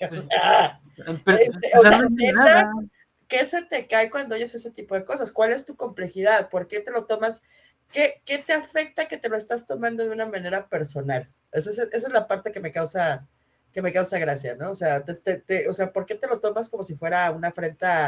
O 1.06 1.18
Pues, 1.24 1.36
sea, 1.36 1.60
Este, 1.60 1.70
o 1.78 1.82
sea, 1.82 1.90
realmente 1.90 2.32
neta. 2.32 2.70
¿qué 3.28 3.44
se 3.44 3.62
te 3.62 3.86
cae 3.86 4.10
cuando 4.10 4.34
oyes 4.34 4.54
ese 4.54 4.70
tipo 4.70 4.94
de 4.94 5.04
cosas? 5.04 5.30
¿Cuál 5.32 5.52
es 5.52 5.66
tu 5.66 5.76
complejidad? 5.76 6.48
¿Por 6.48 6.66
qué 6.68 6.80
te 6.80 6.90
lo 6.90 7.04
tomas? 7.04 7.42
¿Qué, 7.92 8.22
qué 8.24 8.38
te 8.38 8.52
afecta 8.54 9.06
que 9.06 9.18
te 9.18 9.28
lo 9.28 9.36
estás 9.36 9.66
tomando 9.66 10.04
de 10.04 10.10
una 10.10 10.26
manera 10.26 10.66
personal? 10.68 11.28
Esa 11.52 11.70
es, 11.70 11.78
esa 11.78 12.06
es 12.08 12.12
la 12.12 12.26
parte 12.26 12.50
que 12.52 12.60
me 12.60 12.72
causa 12.72 13.26
que 13.72 13.82
me 13.82 13.92
causa 13.92 14.18
gracia, 14.18 14.54
¿no? 14.54 14.70
O 14.70 14.74
sea, 14.74 15.04
te- 15.04 15.14
te- 15.14 15.36
te- 15.36 15.68
o 15.68 15.72
sea, 15.74 15.92
¿por 15.92 16.06
qué 16.06 16.14
te 16.14 16.26
lo 16.26 16.40
tomas 16.40 16.70
como 16.70 16.82
si 16.82 16.96
fuera 16.96 17.30
una 17.30 17.48
afrenta 17.48 18.06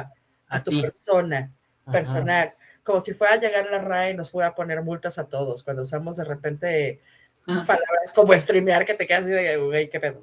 a, 0.49 0.57
A 0.57 0.63
tu 0.63 0.71
ti. 0.71 0.81
persona? 0.81 1.53
Ajá. 1.85 1.93
personal, 1.93 2.53
como 2.83 3.01
si 3.01 3.13
fuera 3.13 3.35
a 3.35 3.39
llegar 3.39 3.67
la 3.71 3.79
RAE 3.79 4.11
y 4.13 4.15
nos 4.15 4.31
fuera 4.31 4.49
a 4.49 4.55
poner 4.55 4.81
multas 4.83 5.19
a 5.19 5.29
todos 5.29 5.63
cuando 5.63 5.83
usamos 5.83 6.17
de 6.17 6.25
repente 6.25 7.01
palabras 7.45 8.13
como 8.15 8.33
streamear 8.35 8.85
que 8.87 8.95
te 8.95 9.07
quedas 9.07 9.25
así 9.25 9.33
de, 9.33 9.57
güey, 9.59 9.89
qué 9.91 10.01
pedo. 10.01 10.23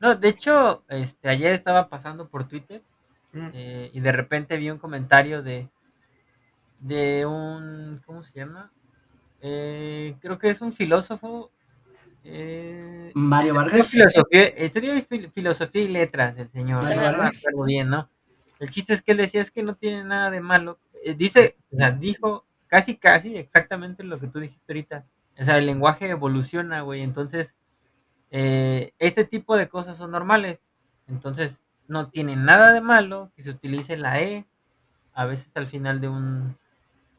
No, 0.00 0.14
de 0.16 0.28
hecho, 0.28 0.82
este, 0.88 1.28
ayer 1.28 1.52
estaba 1.52 1.88
pasando 1.88 2.28
por 2.28 2.48
Twitter 2.48 2.82
Mm. 3.32 3.50
eh, 3.54 3.90
y 3.92 4.00
de 4.00 4.10
repente 4.12 4.56
vi 4.56 4.70
un 4.70 4.78
comentario 4.78 5.40
de, 5.42 5.68
de 6.80 7.26
un, 7.26 8.00
¿cómo 8.06 8.24
se 8.24 8.32
llama? 8.40 8.72
Eh, 9.40 10.16
creo 10.20 10.38
que 10.38 10.50
es 10.50 10.60
un 10.60 10.72
filósofo. 10.72 11.50
eh, 12.24 13.12
Mario 13.14 13.54
Vargas. 13.54 13.88
filosofía, 13.88 14.44
estudió 14.48 14.92
fil- 15.06 15.30
filosofía 15.32 15.82
y 15.82 15.88
letras 15.88 16.36
el 16.38 16.50
señor, 16.50 16.82
Mario 16.82 16.96
no 16.96 17.02
me 17.02 17.12
Vargas. 17.18 17.38
acuerdo 17.38 17.64
bien, 17.64 17.88
¿no? 17.88 18.10
El 18.58 18.68
chiste 18.70 18.92
es 18.92 19.00
que 19.02 19.12
él 19.12 19.18
decía 19.18 19.40
es 19.40 19.50
que 19.50 19.62
no 19.62 19.74
tiene 19.74 20.04
nada 20.04 20.30
de 20.30 20.40
malo. 20.42 20.78
Eh, 21.02 21.14
dice, 21.14 21.56
o 21.72 21.76
sea, 21.78 21.92
dijo 21.92 22.44
casi, 22.68 22.96
casi 22.96 23.36
exactamente 23.36 24.04
lo 24.04 24.20
que 24.20 24.26
tú 24.26 24.38
dijiste 24.40 24.72
ahorita. 24.72 25.06
O 25.38 25.44
sea, 25.44 25.56
el 25.56 25.64
lenguaje 25.66 26.10
evoluciona, 26.10 26.82
güey. 26.82 27.00
Entonces, 27.02 27.54
eh, 28.30 28.92
este 28.98 29.24
tipo 29.24 29.56
de 29.56 29.68
cosas 29.68 29.96
son 29.98 30.10
normales. 30.10 30.60
Entonces, 31.08 31.64
no 31.88 32.08
tiene 32.10 32.36
nada 32.36 32.72
de 32.72 32.80
malo 32.80 33.30
que 33.34 33.42
se 33.42 33.50
utilice 33.50 33.96
la 33.96 34.20
E 34.20 34.46
a 35.14 35.24
veces 35.26 35.48
al 35.56 35.66
final 35.66 36.00
de 36.00 36.08
un, 36.08 36.56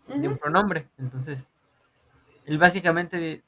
de 0.07 0.28
un 0.28 0.38
pronombre. 0.38 0.88
Entonces, 0.97 1.39
él 2.45 2.57
básicamente 2.57 3.18
di- 3.18 3.41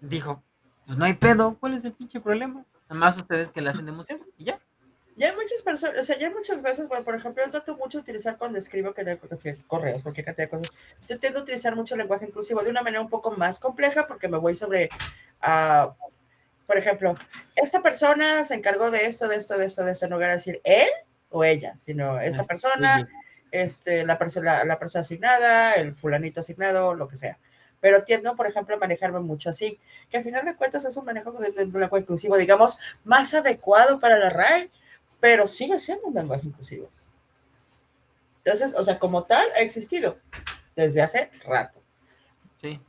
dijo, 0.00 0.42
pues 0.86 0.98
no 0.98 1.04
hay 1.04 1.14
pedo, 1.14 1.56
¿cuál 1.58 1.74
es 1.74 1.84
el 1.84 1.92
pinche 1.92 2.20
problema? 2.20 2.64
Nada 2.88 2.94
más 3.00 3.16
ustedes 3.16 3.50
que 3.50 3.60
le 3.62 3.70
hacen 3.70 3.86
de 3.86 3.92
emoción 3.92 4.20
y 4.36 4.44
ya. 4.44 4.60
Ya 5.14 5.28
hay 5.28 5.36
muchas 5.36 5.60
personas, 5.62 5.98
o 6.00 6.04
sea, 6.04 6.16
ya 6.18 6.28
hay 6.28 6.32
muchas 6.34 6.62
veces, 6.62 6.88
bueno, 6.88 7.04
por 7.04 7.14
ejemplo, 7.14 7.44
yo 7.44 7.50
trato 7.50 7.76
mucho 7.76 7.98
de 7.98 8.02
utilizar 8.02 8.38
cuando 8.38 8.58
escribo 8.58 8.94
que 8.94 9.18
correos, 9.66 10.02
cualquier 10.02 10.24
cantidad 10.24 10.46
de 10.46 10.50
cosas. 10.50 10.72
Yo 11.06 11.18
tiendo 11.18 11.40
a 11.40 11.42
utilizar 11.42 11.76
mucho 11.76 11.94
el 11.94 11.98
lenguaje 11.98 12.26
inclusivo 12.26 12.62
de 12.62 12.70
una 12.70 12.82
manera 12.82 13.02
un 13.02 13.10
poco 13.10 13.30
más 13.32 13.60
compleja 13.60 14.06
porque 14.06 14.26
me 14.26 14.38
voy 14.38 14.54
sobre, 14.54 14.88
ah, 15.42 15.94
por 16.72 16.78
ejemplo, 16.78 17.14
esta 17.54 17.82
persona 17.82 18.46
se 18.46 18.54
encargó 18.54 18.90
de 18.90 19.04
esto, 19.04 19.28
de 19.28 19.36
esto, 19.36 19.58
de 19.58 19.66
esto, 19.66 19.84
de 19.84 19.92
esto, 19.92 20.06
en 20.06 20.12
lugar 20.12 20.30
de 20.30 20.36
decir 20.36 20.60
él 20.64 20.88
o 21.28 21.44
ella, 21.44 21.74
sino 21.76 22.18
esta 22.18 22.44
persona, 22.44 23.06
este, 23.50 24.06
la, 24.06 24.16
persona, 24.16 24.64
la 24.64 24.78
persona 24.78 25.02
asignada, 25.02 25.74
el 25.74 25.94
fulanito 25.94 26.40
asignado, 26.40 26.94
lo 26.94 27.08
que 27.08 27.18
sea. 27.18 27.36
Pero 27.78 28.04
tiendo, 28.04 28.34
por 28.36 28.46
ejemplo, 28.46 28.74
a 28.74 28.78
manejarme 28.78 29.20
mucho 29.20 29.50
así, 29.50 29.78
que 30.08 30.16
al 30.16 30.22
final 30.22 30.46
de 30.46 30.56
cuentas 30.56 30.86
es 30.86 30.96
un 30.96 31.04
manejo 31.04 31.32
de, 31.32 31.52
de 31.52 31.64
un 31.64 31.78
lenguaje 31.78 32.04
inclusivo, 32.04 32.38
digamos, 32.38 32.78
más 33.04 33.34
adecuado 33.34 34.00
para 34.00 34.16
la 34.16 34.30
RAE, 34.30 34.70
pero 35.20 35.46
sigue 35.46 35.78
siendo 35.78 36.06
un 36.06 36.14
lenguaje 36.14 36.46
inclusivo. 36.46 36.88
Entonces, 38.46 38.74
o 38.78 38.82
sea, 38.82 38.98
como 38.98 39.24
tal, 39.24 39.46
ha 39.56 39.60
existido 39.60 40.16
desde 40.74 41.02
hace 41.02 41.30
rato. 41.44 41.82
Sí. 42.62 42.80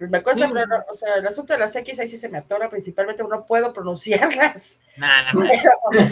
Me 0.00 0.22
cuesta, 0.22 0.46
Sí. 0.46 0.50
pero 0.52 0.66
no, 0.66 0.84
o 0.90 0.94
sea, 0.94 1.14
el 1.16 1.26
asunto 1.26 1.52
de 1.52 1.60
las 1.60 1.74
X 1.76 1.98
ahí 2.00 2.08
sí 2.08 2.18
se 2.18 2.28
me 2.28 2.38
atora, 2.38 2.68
principalmente 2.68 3.22
no 3.22 3.46
puedo 3.46 3.72
pronunciarlas. 3.72 4.80
Nada, 4.96 5.30
nada. 5.32 5.78
Pero 5.90 6.04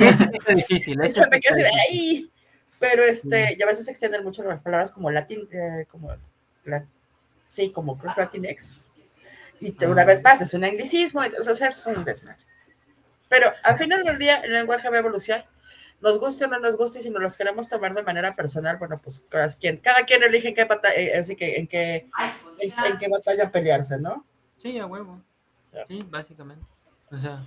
Es 0.48 0.56
difícil. 0.56 0.98
se 1.00 1.06
este 1.06 1.28
me 1.28 1.36
sí 1.36 1.40
queda 1.42 1.52
así 1.54 1.62
de 1.62 1.68
está 1.68 1.80
difícil. 1.90 1.90
ahí. 1.90 2.30
Pero 2.78 3.02
este, 3.04 3.56
y 3.58 3.62
a 3.62 3.66
veces 3.66 3.84
se 3.84 3.90
extienden 3.90 4.24
mucho 4.24 4.42
las 4.44 4.62
palabras 4.62 4.90
como 4.92 5.10
latin, 5.10 5.48
eh, 5.52 5.86
como 5.90 6.14
la- 6.64 6.84
sí, 7.50 7.70
como 7.70 7.98
cross 7.98 8.16
latinx. 8.16 8.90
Y 9.60 9.72
te- 9.72 9.86
una 9.86 10.02
Ah. 10.02 10.06
vez 10.06 10.22
más, 10.24 10.40
es 10.42 10.54
un 10.54 10.64
anglicismo, 10.64 11.22
entonces, 11.22 11.48
o 11.52 11.54
sea, 11.54 11.68
es 11.68 11.86
un 11.86 12.04
desmadre. 12.04 12.42
Pero 13.28 13.52
al 13.62 13.78
final 13.78 14.02
del 14.04 14.18
día, 14.18 14.36
el 14.40 14.52
lenguaje 14.52 14.88
va 14.88 14.96
a 14.96 15.00
evolucionar. 15.00 15.46
Nos 16.02 16.18
guste 16.18 16.44
o 16.44 16.48
no 16.48 16.58
nos 16.58 16.76
guste, 16.76 16.98
y 16.98 17.02
si 17.02 17.10
nos 17.10 17.22
los 17.22 17.36
queremos 17.36 17.68
tomar 17.68 17.94
de 17.94 18.02
manera 18.02 18.34
personal, 18.34 18.76
bueno, 18.76 18.96
pues 19.02 19.24
cada 19.28 19.48
quien, 19.48 19.76
cada 19.78 20.04
quien 20.04 20.22
elige 20.22 20.48
en 20.48 20.54
qué, 20.54 20.64
batalla, 20.64 20.94
eh, 20.96 21.16
así 21.18 21.36
que 21.36 21.56
en 21.60 21.66
qué, 21.68 22.08
en, 22.58 22.72
en 22.86 22.98
qué 22.98 23.08
batalla 23.08 23.50
pelearse, 23.50 23.98
¿no? 24.00 24.24
Sí, 24.58 24.78
a 24.78 24.86
huevo. 24.86 25.20
Sí, 25.88 26.04
básicamente. 26.10 26.64
O 27.10 27.18
sea, 27.18 27.40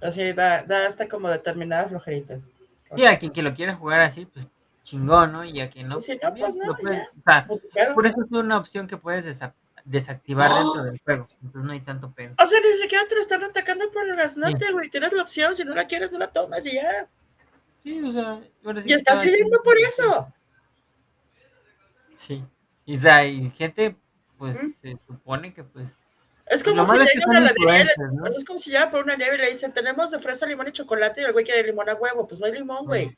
Así 0.00 0.32
da, 0.32 0.62
da 0.62 0.86
hasta 0.86 1.08
como 1.08 1.28
determinada 1.28 1.88
flojerita. 1.88 2.38
sí, 2.96 3.04
a 3.04 3.18
quien 3.18 3.32
que 3.32 3.42
lo 3.42 3.52
quiera 3.52 3.74
jugar 3.74 4.00
así, 4.00 4.24
pues 4.26 4.48
chingón, 4.84 5.32
¿no? 5.32 5.44
Y 5.44 5.60
a 5.60 5.68
quien 5.68 5.88
no, 5.88 6.00
si 6.00 6.16
no, 6.22 6.32
pues 6.34 6.56
no, 6.56 6.66
lo 6.66 6.76
puede- 6.76 6.96
ya. 6.96 7.08
o 7.10 7.22
sea, 7.24 7.46
Pues, 7.46 7.88
por 7.94 8.06
eso 8.06 8.22
es 8.24 8.30
una 8.30 8.56
opción 8.58 8.86
que 8.86 8.96
puedes 8.96 9.24
desa- 9.26 9.52
desactivar 9.84 10.50
dentro 10.54 10.84
del 10.84 10.98
juego. 11.04 11.26
Entonces 11.42 11.62
no 11.68 11.72
hay 11.72 11.80
tanto 11.80 12.10
pedo. 12.12 12.34
O 12.38 12.46
sea, 12.46 12.58
ni 12.60 12.80
siquiera 12.80 13.04
te 13.08 13.14
lo 13.16 13.20
están 13.20 13.42
atacando 13.42 13.90
por 13.90 14.08
el 14.08 14.16
gaznate, 14.16 14.72
güey. 14.72 14.88
Tienes 14.88 15.12
la 15.12 15.22
opción, 15.22 15.54
si 15.56 15.64
no 15.64 15.74
la 15.74 15.86
quieres, 15.86 16.10
no 16.12 16.18
la 16.18 16.28
tomas 16.28 16.64
y 16.66 16.74
ya. 16.74 17.08
Sí, 17.82 18.02
o 18.02 18.12
sea, 18.12 18.40
sí 18.42 18.50
Y 18.84 18.94
quien- 18.94 19.18
chillando 19.18 19.62
por 19.62 19.78
eso. 19.78 20.32
Sí. 22.16 22.44
Y, 22.84 22.96
o 22.96 23.00
sea, 23.00 23.24
y 23.24 23.50
gente, 23.50 23.96
pues 24.36 24.56
¿Mm? 24.62 24.72
se 24.80 24.98
supone 25.06 25.54
que 25.54 25.62
pues 25.64 25.88
Es 26.46 26.66
Lo 26.66 26.72
como 26.72 26.86
si 26.86 26.98
llega 26.98 27.24
una 27.26 27.38
heladería 27.40 27.86
¿no? 28.12 28.26
es 28.26 28.44
como 28.44 28.58
si 28.58 28.70
llega 28.70 28.90
por 28.90 29.04
una 29.04 29.16
nieve 29.16 29.36
y 29.36 29.38
le 29.38 29.50
dicen, 29.50 29.72
tenemos 29.72 30.10
de 30.10 30.18
fresa, 30.18 30.46
limón 30.46 30.68
y 30.68 30.72
chocolate, 30.72 31.20
y 31.20 31.24
el 31.24 31.32
güey 31.32 31.44
quiere 31.44 31.62
limón 31.62 31.88
a 31.88 31.94
huevo. 31.94 32.26
Pues 32.26 32.40
no 32.40 32.46
hay 32.46 32.52
limón, 32.52 32.86
güey. 32.86 33.16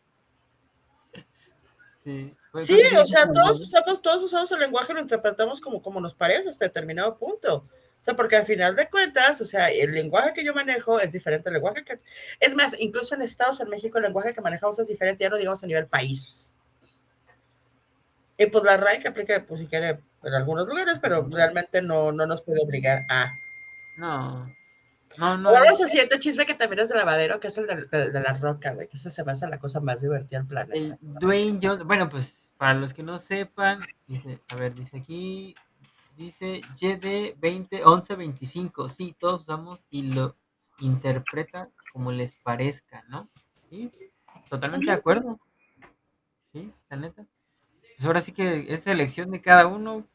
sí. 2.05 2.35
Pues, 2.53 2.67
Sí, 2.67 2.81
pues, 2.91 3.01
o 3.01 3.07
sea, 3.07 3.31
todos 3.31 3.61
usamos, 3.61 4.03
todos 4.03 4.23
usamos 4.25 4.51
el 4.51 4.59
lenguaje 4.59 4.91
y 4.93 4.97
lo 4.97 5.01
interpretamos 5.03 5.61
como, 5.61 5.81
como 5.81 6.01
nos 6.01 6.15
parece 6.15 6.49
hasta 6.49 6.65
determinado 6.65 7.17
punto. 7.17 7.65
O 8.01 8.05
sea, 8.05 8.15
porque 8.17 8.37
al 8.37 8.45
final 8.45 8.75
de 8.77 8.89
cuentas, 8.89 9.41
o 9.41 9.45
sea, 9.45 9.71
el 9.71 9.93
lenguaje 9.93 10.33
que 10.33 10.45
yo 10.45 10.55
manejo 10.55 10.99
es 11.01 11.13
diferente 11.13 11.49
al 11.51 11.55
lenguaje 11.55 11.85
que... 11.85 12.01
Es 12.41 12.55
más, 12.55 12.75
incluso 12.81 13.15
en 13.15 13.23
Estados, 13.23 13.61
en 13.61 13.69
México, 13.69 13.99
el 13.99 14.05
lenguaje 14.05 14.33
que 14.33 14.41
manejamos 14.41 14.79
es 14.79 14.89
diferente, 14.89 15.23
ya 15.25 15.29
no 15.31 15.37
digamos 15.37 15.63
a 15.63 15.67
nivel 15.67 15.87
país. 15.87 16.55
Y 18.39 18.47
pues 18.47 18.65
la 18.65 18.79
RAE 18.79 19.01
que 19.01 19.09
aplica, 19.09 19.45
pues 19.47 19.61
si 19.61 19.67
quiere, 19.67 20.01
en 20.23 20.35
algunos 20.35 20.67
lugares, 20.67 20.99
pero 20.99 21.27
realmente 21.31 21.83
no, 21.83 22.11
no 22.11 22.25
nos 22.27 22.41
puede 22.41 22.63
obligar 22.63 23.05
a... 23.11 23.31
No. 23.99 24.51
No, 25.19 25.37
no. 25.37 25.51
Ahora 25.51 25.69
al 25.71 25.77
siguiente 25.77 26.19
chisme 26.19 26.47
que 26.47 26.55
también 26.55 26.79
es 26.81 26.89
de 26.89 26.95
lavadero, 26.95 27.39
que 27.39 27.49
es 27.49 27.59
el 27.59 27.67
de, 27.67 27.85
de- 27.91 28.11
de 28.11 28.21
la 28.21 28.33
roca, 28.33 28.73
güey, 28.73 28.89
que 28.89 28.97
esa 28.97 29.11
se 29.11 29.25
me 29.25 29.33
hace 29.33 29.47
la 29.49 29.59
cosa 29.59 29.81
más 29.81 30.01
divertida 30.01 30.39
del 30.39 30.49
planeta. 30.49 30.75
El 30.79 30.97
Dwayne 31.03 31.59
Johnson, 31.63 31.87
bueno, 31.87 32.09
pues 32.09 32.33
para 32.57 32.75
los 32.75 32.95
que 32.95 33.03
no 33.03 33.19
sepan, 33.19 33.81
dice, 34.07 34.39
a 34.51 34.57
ver, 34.57 34.73
dice 34.73 34.97
aquí, 34.99 35.55
dice 36.21 36.61
YD 36.79 37.35
20 37.39 37.83
11 37.83 38.15
25, 38.15 38.89
sí, 38.91 39.17
todos 39.19 39.43
usamos 39.43 39.81
y 39.89 40.03
lo 40.03 40.37
interpreta 40.79 41.71
como 41.93 42.13
les 42.13 42.41
parezca, 42.41 43.03
¿no? 43.09 43.27
Sí, 43.71 43.91
totalmente 44.49 44.91
de 44.91 44.99
acuerdo. 44.99 45.41
Sí, 46.53 46.73
la 46.91 46.97
neta. 46.99 47.27
Pues 47.97 48.07
ahora 48.07 48.21
sí 48.21 48.33
que 48.33 48.67
es 48.69 48.87
elección 48.87 49.31
de 49.31 49.41
cada 49.41 49.67
uno, 49.67 50.07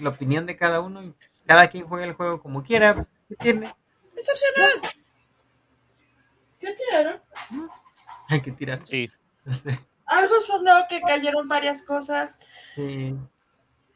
la 0.00 0.10
opinión 0.10 0.44
de 0.44 0.56
cada 0.56 0.80
uno, 0.80 1.02
y 1.02 1.14
cada 1.46 1.68
quien 1.68 1.86
juega 1.86 2.04
el 2.04 2.12
juego 2.12 2.42
como 2.42 2.62
quiera, 2.62 2.94
pues, 2.94 3.06
¿qué 3.28 3.36
tiene? 3.36 3.74
¡Es 4.16 4.30
opcional! 4.30 4.94
¿Qué 6.60 6.74
tiraron? 6.74 7.22
Hay 8.28 8.40
que 8.42 8.52
tirar. 8.52 8.84
Sí. 8.84 9.10
No 9.46 9.54
sé, 9.58 9.78
Algo 10.06 10.40
sonó 10.40 10.86
que 10.88 11.02
cayeron 11.02 11.48
varias 11.48 11.82
cosas. 11.84 12.38
sí. 12.74 13.14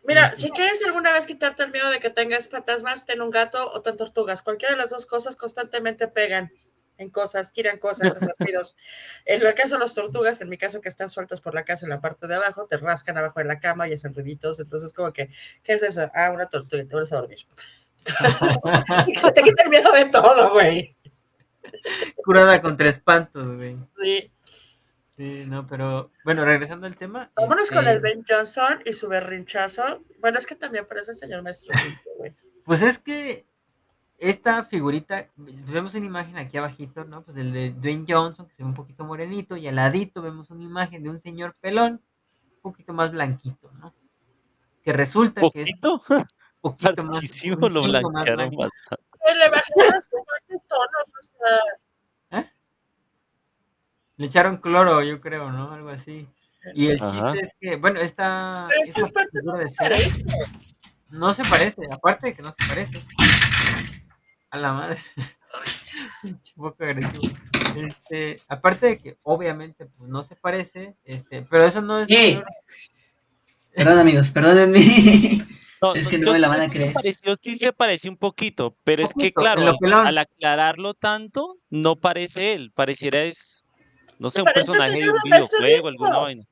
Mira, 0.05 0.33
si 0.33 0.51
quieres 0.51 0.83
alguna 0.87 1.13
vez 1.13 1.27
quitarte 1.27 1.63
el 1.63 1.71
miedo 1.71 1.91
de 1.91 2.01
que 2.01 2.11
tengas 2.11 2.49
fantasmas, 2.49 3.05
ten 3.05 3.21
un 3.21 3.31
gato 3.31 3.71
o 3.73 3.83
ten 3.83 3.97
tortugas. 3.97 4.43
Cualquiera 4.43 4.75
de 4.75 4.81
las 4.81 4.91
dos 4.91 5.07
cosas 5.07 5.37
constantemente 5.37 6.09
pegan 6.09 6.51
en 6.99 7.11
cosas, 7.11 7.53
tiran 7.53 7.79
cosas, 7.79 8.17
hacen 8.17 8.35
ruidos. 8.39 8.77
En 9.25 9.45
el 9.45 9.55
caso 9.55 9.75
de 9.75 9.81
las 9.81 9.95
tortugas, 9.95 10.41
en 10.41 10.49
mi 10.49 10.59
caso 10.59 10.81
que 10.81 10.89
están 10.89 11.09
sueltas 11.09 11.41
por 11.41 11.55
la 11.55 11.65
casa 11.65 11.87
en 11.87 11.91
la 11.91 12.01
parte 12.01 12.27
de 12.27 12.35
abajo, 12.35 12.67
te 12.67 12.77
rascan 12.77 13.19
abajo 13.19 13.41
de 13.41 13.47
la 13.47 13.61
cama 13.61 13.89
y 13.89 13.93
hacen 13.93 14.15
ruiditos. 14.15 14.59
Entonces, 14.59 14.93
como 14.93 15.13
que, 15.13 15.31
¿qué 15.63 15.75
es 15.75 15.83
eso? 15.83 16.11
Ah, 16.15 16.31
una 16.33 16.49
tortuga, 16.49 16.83
te 16.83 16.89
vuelves 16.89 17.13
a 17.13 17.17
dormir. 17.17 17.47
y 19.07 19.15
se 19.15 19.33
te 19.33 19.43
quita 19.43 19.63
el 19.65 19.71
miedo 19.71 19.93
de 19.93 20.07
todo, 20.07 20.53
güey. 20.53 20.97
Curada 22.25 22.61
contra 22.61 22.89
espantos, 22.89 23.57
güey. 23.57 23.77
Sí. 24.01 24.33
Sí, 25.19 25.45
no, 25.49 25.67
pero 25.67 26.13
bueno, 26.25 26.45
regresando 26.45 26.87
al 26.87 26.97
tema. 26.97 27.33
Vámonos 27.35 27.71
con 27.71 27.81
este, 27.81 27.91
el 27.91 28.01
Ben 28.01 28.25
Johnson 28.27 28.79
y 28.85 28.93
su 28.93 29.09
berrinchazo. 29.09 30.05
Bueno, 30.21 30.39
es 30.39 30.47
que 30.47 30.55
también 30.55 30.87
parece 30.87 31.11
el 31.11 31.17
señor 31.17 31.43
maestro. 31.43 31.75
Pues 32.63 32.83
es 32.83 33.01
que 33.01 33.45
esta 34.17 34.63
figurita, 34.63 35.29
vemos 35.37 35.95
una 35.95 36.07
imagen 36.07 36.39
aquí 36.39 36.57
abajito, 36.57 37.05
¿no? 37.05 37.25
Pues 37.25 37.37
el 37.37 37.53
de 37.53 37.73
Dwayne 37.73 38.07
Johnson, 38.09 38.47
que 38.47 38.55
se 38.55 38.63
ve 38.63 38.69
un 38.69 38.77
poquito 38.77 39.05
morenito, 39.05 39.57
y 39.57 39.67
al 39.67 39.75
ladito 39.75 40.23
vemos 40.23 40.51
una 40.51 40.63
imagen 40.63 41.03
de 41.03 41.11
un 41.11 41.19
señor 41.19 41.53
pelón, 41.61 42.01
un 42.55 42.61
poquito 42.63 42.93
más 42.93 43.11
blanquito, 43.11 43.69
¿no? 43.81 43.93
Que 44.85 44.93
resulta 44.93 45.41
que 45.53 45.63
es 45.63 45.73
Poquito, 45.81 46.03
un 46.09 46.27
poquito 46.61 47.03
más, 47.03 47.45
lo 47.45 47.83
blanquearon 47.83 48.55
bastante. 48.55 49.05
Le 49.35 49.51
bajaron 49.51 49.95
los 49.95 50.05
diferentes 50.05 50.67
tonos, 50.69 51.09
o 51.09 51.23
sea, 51.23 51.59
Le 54.19 54.27
echaron 54.27 54.59
cloro, 54.59 55.03
yo 55.03 55.21
creo, 55.21 55.51
¿no? 55.51 55.73
Algo 55.73 55.89
así. 55.91 56.29
Y 56.75 56.89
el 56.89 57.03
Ajá. 57.03 57.33
chiste 57.33 57.47
es 57.47 57.53
que, 57.61 57.77
bueno, 57.77 58.01
esta, 58.01 58.67
pero 58.69 58.83
esta 58.83 59.07
figura 59.31 59.43
no 59.45 59.53
de 59.59 59.69
se 59.69 59.75
cera 59.75 59.97
parece. 59.97 60.25
no 61.11 61.33
se 61.35 61.45
parece, 61.45 61.81
aparte 61.91 62.27
de 62.27 62.35
que 62.35 62.43
no 62.43 62.51
se 62.53 62.69
parece. 62.69 63.03
A 64.51 64.59
la 64.59 64.73
madre. 64.73 64.99
Pinche 66.23 66.53
poco 66.57 66.85
agresivo. 66.85 67.23
Este, 67.77 68.41
aparte 68.49 68.87
de 68.87 68.99
que 68.99 69.17
obviamente 69.23 69.87
pues, 69.87 70.11
no 70.11 70.23
se 70.23 70.35
parece, 70.37 70.97
este, 71.05 71.43
pero 71.43 71.65
eso 71.65 71.81
no 71.81 72.01
es 72.01 72.09
peor. 72.09 72.45
Perdón, 73.75 73.99
amigos, 74.01 74.31
perdónenme. 74.31 75.47
No, 75.81 75.95
Es 75.95 76.09
que 76.09 76.19
no 76.19 76.33
me 76.33 76.41
la 76.41 76.49
van 76.49 76.63
a 76.63 76.69
creer. 76.69 76.93
pareció- 76.93 77.37
sí 77.37 77.55
se 77.55 77.73
parece 77.73 78.09
un 78.09 78.17
poquito, 78.17 78.75
pero 78.83 79.05
es 79.05 79.15
que 79.15 79.33
claro, 79.33 79.77
al 79.93 80.19
aclararlo 80.19 80.95
tanto, 80.95 81.57
no 81.71 81.95
parece 81.97 82.55
él, 82.55 82.73
pareciera 82.75 83.23
es, 83.23 83.65
no 84.19 84.31
sé, 84.31 84.41
un 84.43 84.49
personaje 84.53 84.99
de 84.99 85.11
un 85.11 85.19
videojuego, 85.25 85.89
alguna 85.89 86.19
vaina. 86.19 86.45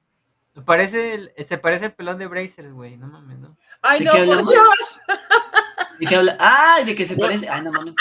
Parece 0.65 1.15
el, 1.15 1.33
se 1.47 1.59
parece 1.59 1.87
el 1.87 1.93
pelón 1.93 2.19
de 2.19 2.27
Brazers, 2.27 2.73
güey. 2.73 2.97
No 2.97 3.09
mames, 3.09 3.39
¿no? 3.39 3.57
Ay, 3.83 3.99
¿De 3.99 4.05
no, 4.07 4.13
qué 4.13 4.25
por? 4.25 4.39
Dios. 4.49 5.01
¿De 5.99 6.07
qué 6.07 6.17
habla? 6.17 6.37
¡Ay! 6.41 6.85
De 6.85 6.95
que 6.95 7.07
se 7.07 7.15
No. 7.15 7.21
parece. 7.27 7.49
Ay, 7.49 7.61
no 7.63 7.73
mames. 7.73 7.95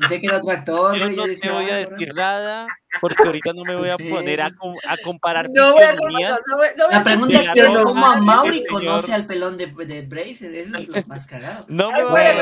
Pensé 0.00 0.20
que 0.20 0.26
era 0.26 0.38
otro 0.38 0.50
actor, 0.50 0.94
Yo 0.96 1.04
güey. 1.04 1.16
no 1.16 1.26
Yo 1.26 1.40
te 1.40 1.50
voy 1.50 1.64
a 1.70 1.74
"Ay, 1.76 1.80
decir 1.84 2.08
cabrón". 2.08 2.16
nada, 2.16 2.66
porque 3.00 3.22
ahorita 3.24 3.52
no 3.52 3.64
me 3.64 3.76
voy 3.76 3.90
a 3.90 3.98
poner 3.98 4.40
a, 4.40 4.50
com- 4.50 4.76
a 4.88 4.96
comparar 4.98 5.46
No 5.52 5.72
voy 5.72 5.82
a 5.82 5.90
fisionomías. 5.90 6.40
no 6.46 6.56
voy, 6.56 6.66
no 6.76 6.84
voy 6.86 6.94
La 6.94 7.02
pregunta 7.02 7.34
es 7.34 7.48
que 7.52 7.60
es 7.60 7.78
cómo 7.78 8.06
a 8.06 8.14
del 8.14 8.22
Mauri 8.24 8.56
señor. 8.56 8.68
conoce 8.70 9.12
al 9.14 9.26
pelón 9.26 9.56
de, 9.56 9.66
de 9.66 10.02
Braces. 10.02 10.42
Eso 10.42 10.78
es 10.78 10.88
lo 10.88 11.02
más 11.06 11.26
cagado. 11.26 11.64
No 11.68 11.92
me 11.92 12.02
voy 12.04 12.20
a 12.20 12.32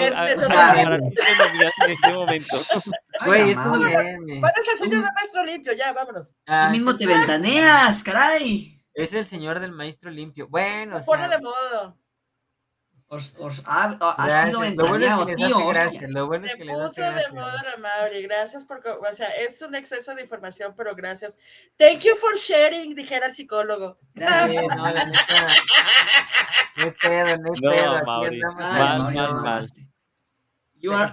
este, 0.00 0.34
comparar 0.36 1.00
fisionomías 1.10 1.72
en 1.84 1.90
este 1.92 2.12
momento. 2.12 2.56
Güey, 3.24 3.50
es. 3.52 3.56
¿Cuál 3.56 4.52
es 4.60 4.68
el 4.72 4.76
señor 4.78 5.04
de 5.04 5.10
Maestro 5.14 5.44
Limpio? 5.44 5.72
Ya, 5.72 5.92
vámonos. 5.94 6.34
Ah, 6.46 6.66
Tú 6.66 6.72
mismo 6.72 6.90
es 6.90 6.98
te 6.98 7.06
ventaneas, 7.06 8.02
caray. 8.02 8.72
Es 8.92 9.12
el 9.12 9.26
señor 9.26 9.60
del 9.60 9.72
maestro 9.72 10.10
limpio. 10.10 10.48
Bueno, 10.48 10.96
o 10.96 11.00
sea, 11.02 11.28
de 11.28 11.38
modo. 11.38 11.96
Os, 13.08 13.34
os 13.38 13.62
ha, 13.66 13.84
ha 14.00 14.26
gracias. 14.26 14.46
sido 14.48 14.64
Lo 14.74 14.86
bueno 14.88 15.20
es 15.20 15.26
que 15.26 15.34
tío. 15.36 15.46
hace 15.46 15.54
hostia. 15.54 15.82
gracia. 15.82 16.08
Lo 16.08 16.26
bueno 16.26 16.46
es 16.46 16.54
que 16.56 16.64
puso 16.64 17.02
de 17.02 17.28
moda 17.32 17.62
la 17.62 17.76
Mauri. 17.76 18.22
Gracias 18.22 18.64
por. 18.64 18.82
O 18.84 19.12
sea, 19.14 19.28
es 19.28 19.62
un 19.62 19.76
exceso 19.76 20.12
de 20.16 20.22
información, 20.22 20.74
pero 20.76 20.92
gracias. 20.96 21.38
Thank 21.76 22.00
you 22.00 22.16
for 22.16 22.34
sharing, 22.36 22.94
dijera 22.96 23.26
el 23.26 23.34
psicólogo. 23.34 23.96
Sí, 24.14 24.20
Gracias. 24.20 24.76
no, 24.76 24.86
neta. 24.86 25.04
No 26.76 26.84
hay 26.84 26.90
pedo, 27.00 27.36
no 27.38 27.52
hay 27.54 27.60
No, 27.60 27.70
pedo. 27.70 28.04
Mauri. 28.04 28.40
Mal, 28.40 28.98
Mauri, 28.98 29.14
mal, 29.16 29.34
mal. 29.34 29.66
You 30.78 30.92
are 30.92 31.10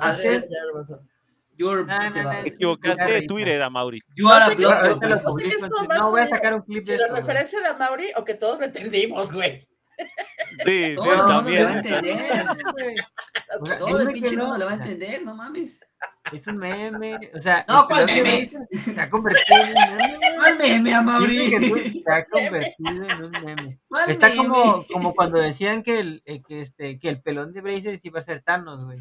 you're- 1.57 1.85
No, 1.85 2.09
no, 2.09 2.23
no, 2.23 2.41
Te 2.41 2.49
equivocaste 2.49 3.11
de 3.11 3.21
Twitter, 3.27 3.61
a 3.61 3.69
Mauri. 3.69 3.99
You 4.15 4.27
No 4.27 4.39
sé 4.39 4.55
lo 4.55 4.69
no 4.71 5.31
sé 5.31 5.47
es 5.47 5.61
más 5.87 5.99
No, 5.99 6.09
voy 6.11 6.21
a 6.21 6.27
sacar 6.27 6.53
un 6.55 6.61
clip 6.61 6.83
Si 6.83 6.91
de 6.91 6.97
la 6.97 7.03
esto. 7.05 7.13
güey. 7.15 7.21
referencia 7.27 7.61
de 7.61 7.73
Mauri 7.77 8.07
o 8.15 8.23
que 8.23 8.33
todos 8.33 8.59
lo 8.59 8.65
entendimos, 8.65 9.31
güey. 9.31 9.67
Sí, 10.65 10.95
mundo 10.97 11.27
también. 11.27 11.55
le 11.57 11.63
va 11.65 11.71
a 11.71 11.77
entender. 11.77 12.45
güey. 12.73 12.95
O 13.61 13.65
sea, 13.65 13.79
Todo 13.79 13.99
el 14.01 14.07
pinche 14.13 14.35
no. 14.35 14.43
mundo 14.43 14.57
le 14.57 14.65
va 14.65 14.71
a 14.71 14.73
O 14.73 14.77
sea, 14.77 14.85
entender, 14.85 15.23
no 15.23 15.35
mames. 15.35 15.79
Es 16.31 16.47
un 16.47 16.57
meme. 16.57 17.31
O 17.33 17.41
sea, 17.41 17.65
No, 17.67 17.87
¿cuál 17.87 18.05
meme? 18.05 18.51
Se 18.83 18.99
ha 19.01 19.09
convertido 19.09 19.59
en 19.61 19.67
un 19.69 19.97
meme. 19.97 20.19
¿Cuál 20.37 20.57
meme, 20.57 20.93
a 20.93 21.01
Dime 21.01 21.49
que 21.49 21.59
tú 21.59 21.67
Mauri? 21.75 22.03
se 22.05 22.11
ha 22.11 22.25
convertido 22.25 23.03
en 23.09 23.23
un 23.23 23.31
meme. 23.43 23.79
¿Cuál 23.87 24.09
Está 24.09 24.27
meme? 24.29 24.37
como, 24.37 24.85
como 24.91 25.13
cuando 25.15 25.39
decían 25.39 25.81
que 25.83 25.99
el, 25.99 26.21
eh, 26.25 26.41
que 26.41 26.61
este, 26.61 26.99
que 26.99 27.09
el 27.09 27.21
pelón 27.21 27.53
de 27.53 27.61
Brazers 27.61 28.03
iba 28.05 28.19
a 28.19 28.23
ser 28.23 28.41
Thanos, 28.41 28.85
güey. 28.85 28.99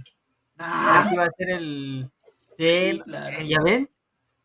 Ah, 0.59 1.09
Iba 1.13 1.25
a 1.25 1.31
ser 1.37 1.51
el. 1.51 2.09
Sí, 2.57 3.01
claro. 3.05 3.43
¿Ya 3.43 3.59
ven? 3.65 3.91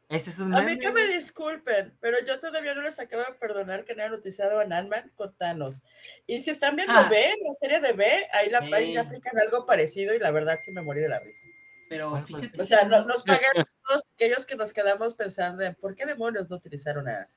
Ese 0.10 0.30
es 0.30 0.40
un 0.40 0.56
A 0.56 0.62
mí 0.62 0.80
que 0.80 0.90
me 0.92 1.06
disculpen, 1.06 1.98
pero 2.00 2.18
yo 2.26 2.40
todavía 2.40 2.74
no 2.74 2.82
les 2.82 2.98
acabo 3.00 3.24
de 3.24 3.34
perdonar 3.34 3.84
que 3.84 3.94
no 3.94 4.04
hayan 4.04 4.14
utilizado 4.14 4.58
a 4.60 4.64
Ant-Man 4.64 5.12
con 5.16 5.34
Thanos. 5.36 5.84
Y 6.26 6.40
si 6.40 6.52
están 6.52 6.78
viendo 6.78 6.94
Ah. 6.96 7.08
B, 7.10 7.18
la 7.46 7.54
serie 7.60 7.82
de 7.82 7.92
B, 7.92 8.06
ahí, 8.32 8.50
la, 8.50 8.60
ahí 8.60 8.88
se 8.88 8.92
Sí. 8.94 8.98
aplican 8.98 9.38
algo 9.38 9.66
parecido 9.66 10.16
y 10.16 10.20
la 10.20 10.32
verdad 10.32 10.60
sí 10.62 10.72
me 10.72 10.82
morí 10.82 11.02
de 11.02 11.10
la 11.10 11.20
risa. 11.20 11.44
Pero 11.90 12.10
Bueno, 12.12 12.26
fíjate. 12.26 12.62
O 12.62 12.64
sea, 12.64 12.84
no- 12.86 13.04
nos 13.06 13.24
pagan 13.24 13.52
todos 13.86 14.04
aquellos 14.16 14.46
que 14.46 14.56
nos 14.56 14.72
quedamos 14.72 15.14
pensando 15.14 15.64
en 15.64 15.76
por 15.76 15.94
qué 15.94 16.06
demonios 16.06 16.50
no 16.50 16.56
utilizaron 16.56 17.10
a 17.10 17.28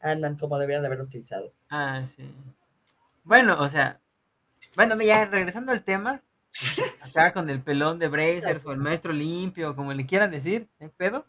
Ant-Man 0.00 0.36
como 0.36 0.58
debían 0.58 0.80
de 0.82 0.86
haberlo 0.88 1.04
utilizado. 1.04 1.52
Ah, 1.68 2.02
sí. 2.16 2.28
Bueno, 3.22 3.56
o 3.60 3.68
sea. 3.68 4.00
Bueno, 4.74 5.00
ya 5.00 5.26
regresando 5.26 5.70
al 5.70 5.84
tema. 5.84 6.22
Acá 7.02 7.32
con 7.32 7.48
el 7.48 7.62
pelón 7.62 8.00
de 8.00 8.08
Brazers 8.08 8.66
o 8.66 8.72
el 8.72 8.78
maestro 8.78 9.12
limpio, 9.12 9.76
como 9.76 9.92
le 9.92 10.04
quieran 10.06 10.32
decir, 10.32 10.66
¿no 10.80 10.86
hay 10.86 10.92
pedo? 10.96 11.24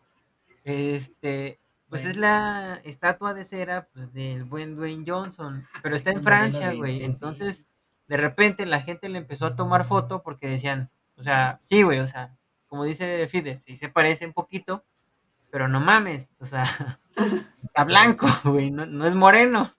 Este. 0.63 1.59
Pues 1.89 2.05
es 2.05 2.15
la 2.15 2.79
estatua 2.85 3.33
de 3.33 3.43
cera 3.43 3.89
pues, 3.93 4.13
del 4.13 4.45
buen 4.45 4.77
Dwayne 4.77 5.03
Johnson. 5.05 5.67
Pero 5.83 5.95
está 5.95 6.11
en 6.11 6.23
Francia, 6.23 6.71
güey. 6.73 7.03
Entonces, 7.03 7.65
de 8.07 8.15
repente 8.15 8.65
la 8.65 8.81
gente 8.81 9.09
le 9.09 9.17
empezó 9.17 9.45
a 9.45 9.55
tomar 9.57 9.85
foto 9.85 10.23
porque 10.23 10.47
decían, 10.47 10.89
o 11.17 11.23
sea, 11.23 11.59
sí, 11.63 11.81
güey, 11.81 11.99
o 11.99 12.07
sea, 12.07 12.37
como 12.67 12.85
dice 12.85 13.27
Fide, 13.27 13.59
sí 13.59 13.75
se 13.75 13.89
parece 13.89 14.25
un 14.25 14.31
poquito, 14.31 14.85
pero 15.49 15.67
no 15.67 15.81
mames, 15.81 16.29
o 16.39 16.45
sea, 16.45 16.63
está 17.63 17.83
blanco, 17.83 18.27
güey, 18.45 18.71
no, 18.71 18.85
no 18.85 19.05
es 19.05 19.13
moreno. 19.15 19.75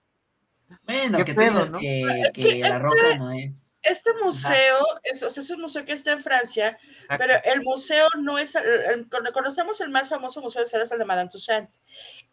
Bueno, 0.85 1.17
¿Qué 1.17 1.25
que 1.25 1.33
pedo, 1.33 1.65
no? 1.67 1.79
que, 1.79 2.01
Es 2.21 2.33
que 2.33 2.41
que 2.41 2.59
la 2.59 2.67
este- 2.67 2.79
roca 2.83 3.17
no 3.17 3.31
es. 3.31 3.62
Este 3.83 4.11
museo, 4.23 4.79
es, 5.03 5.21
o 5.23 5.29
sea, 5.29 5.41
es 5.43 5.49
un 5.49 5.61
museo 5.61 5.83
que 5.85 5.91
está 5.93 6.13
en 6.13 6.21
Francia, 6.21 6.77
pero 7.17 7.33
el 7.43 7.61
museo 7.63 8.07
no 8.19 8.37
es, 8.37 8.55
el- 8.55 8.65
el- 8.65 9.09
cono- 9.09 9.31
conocemos 9.33 9.81
el 9.81 9.89
más 9.89 10.09
famoso 10.09 10.41
museo 10.41 10.61
de 10.61 10.67
cera, 10.69 10.83
es 10.83 10.91
el 10.91 10.99
de 10.99 11.05
Madame 11.05 11.29
Toussaint. 11.29 11.69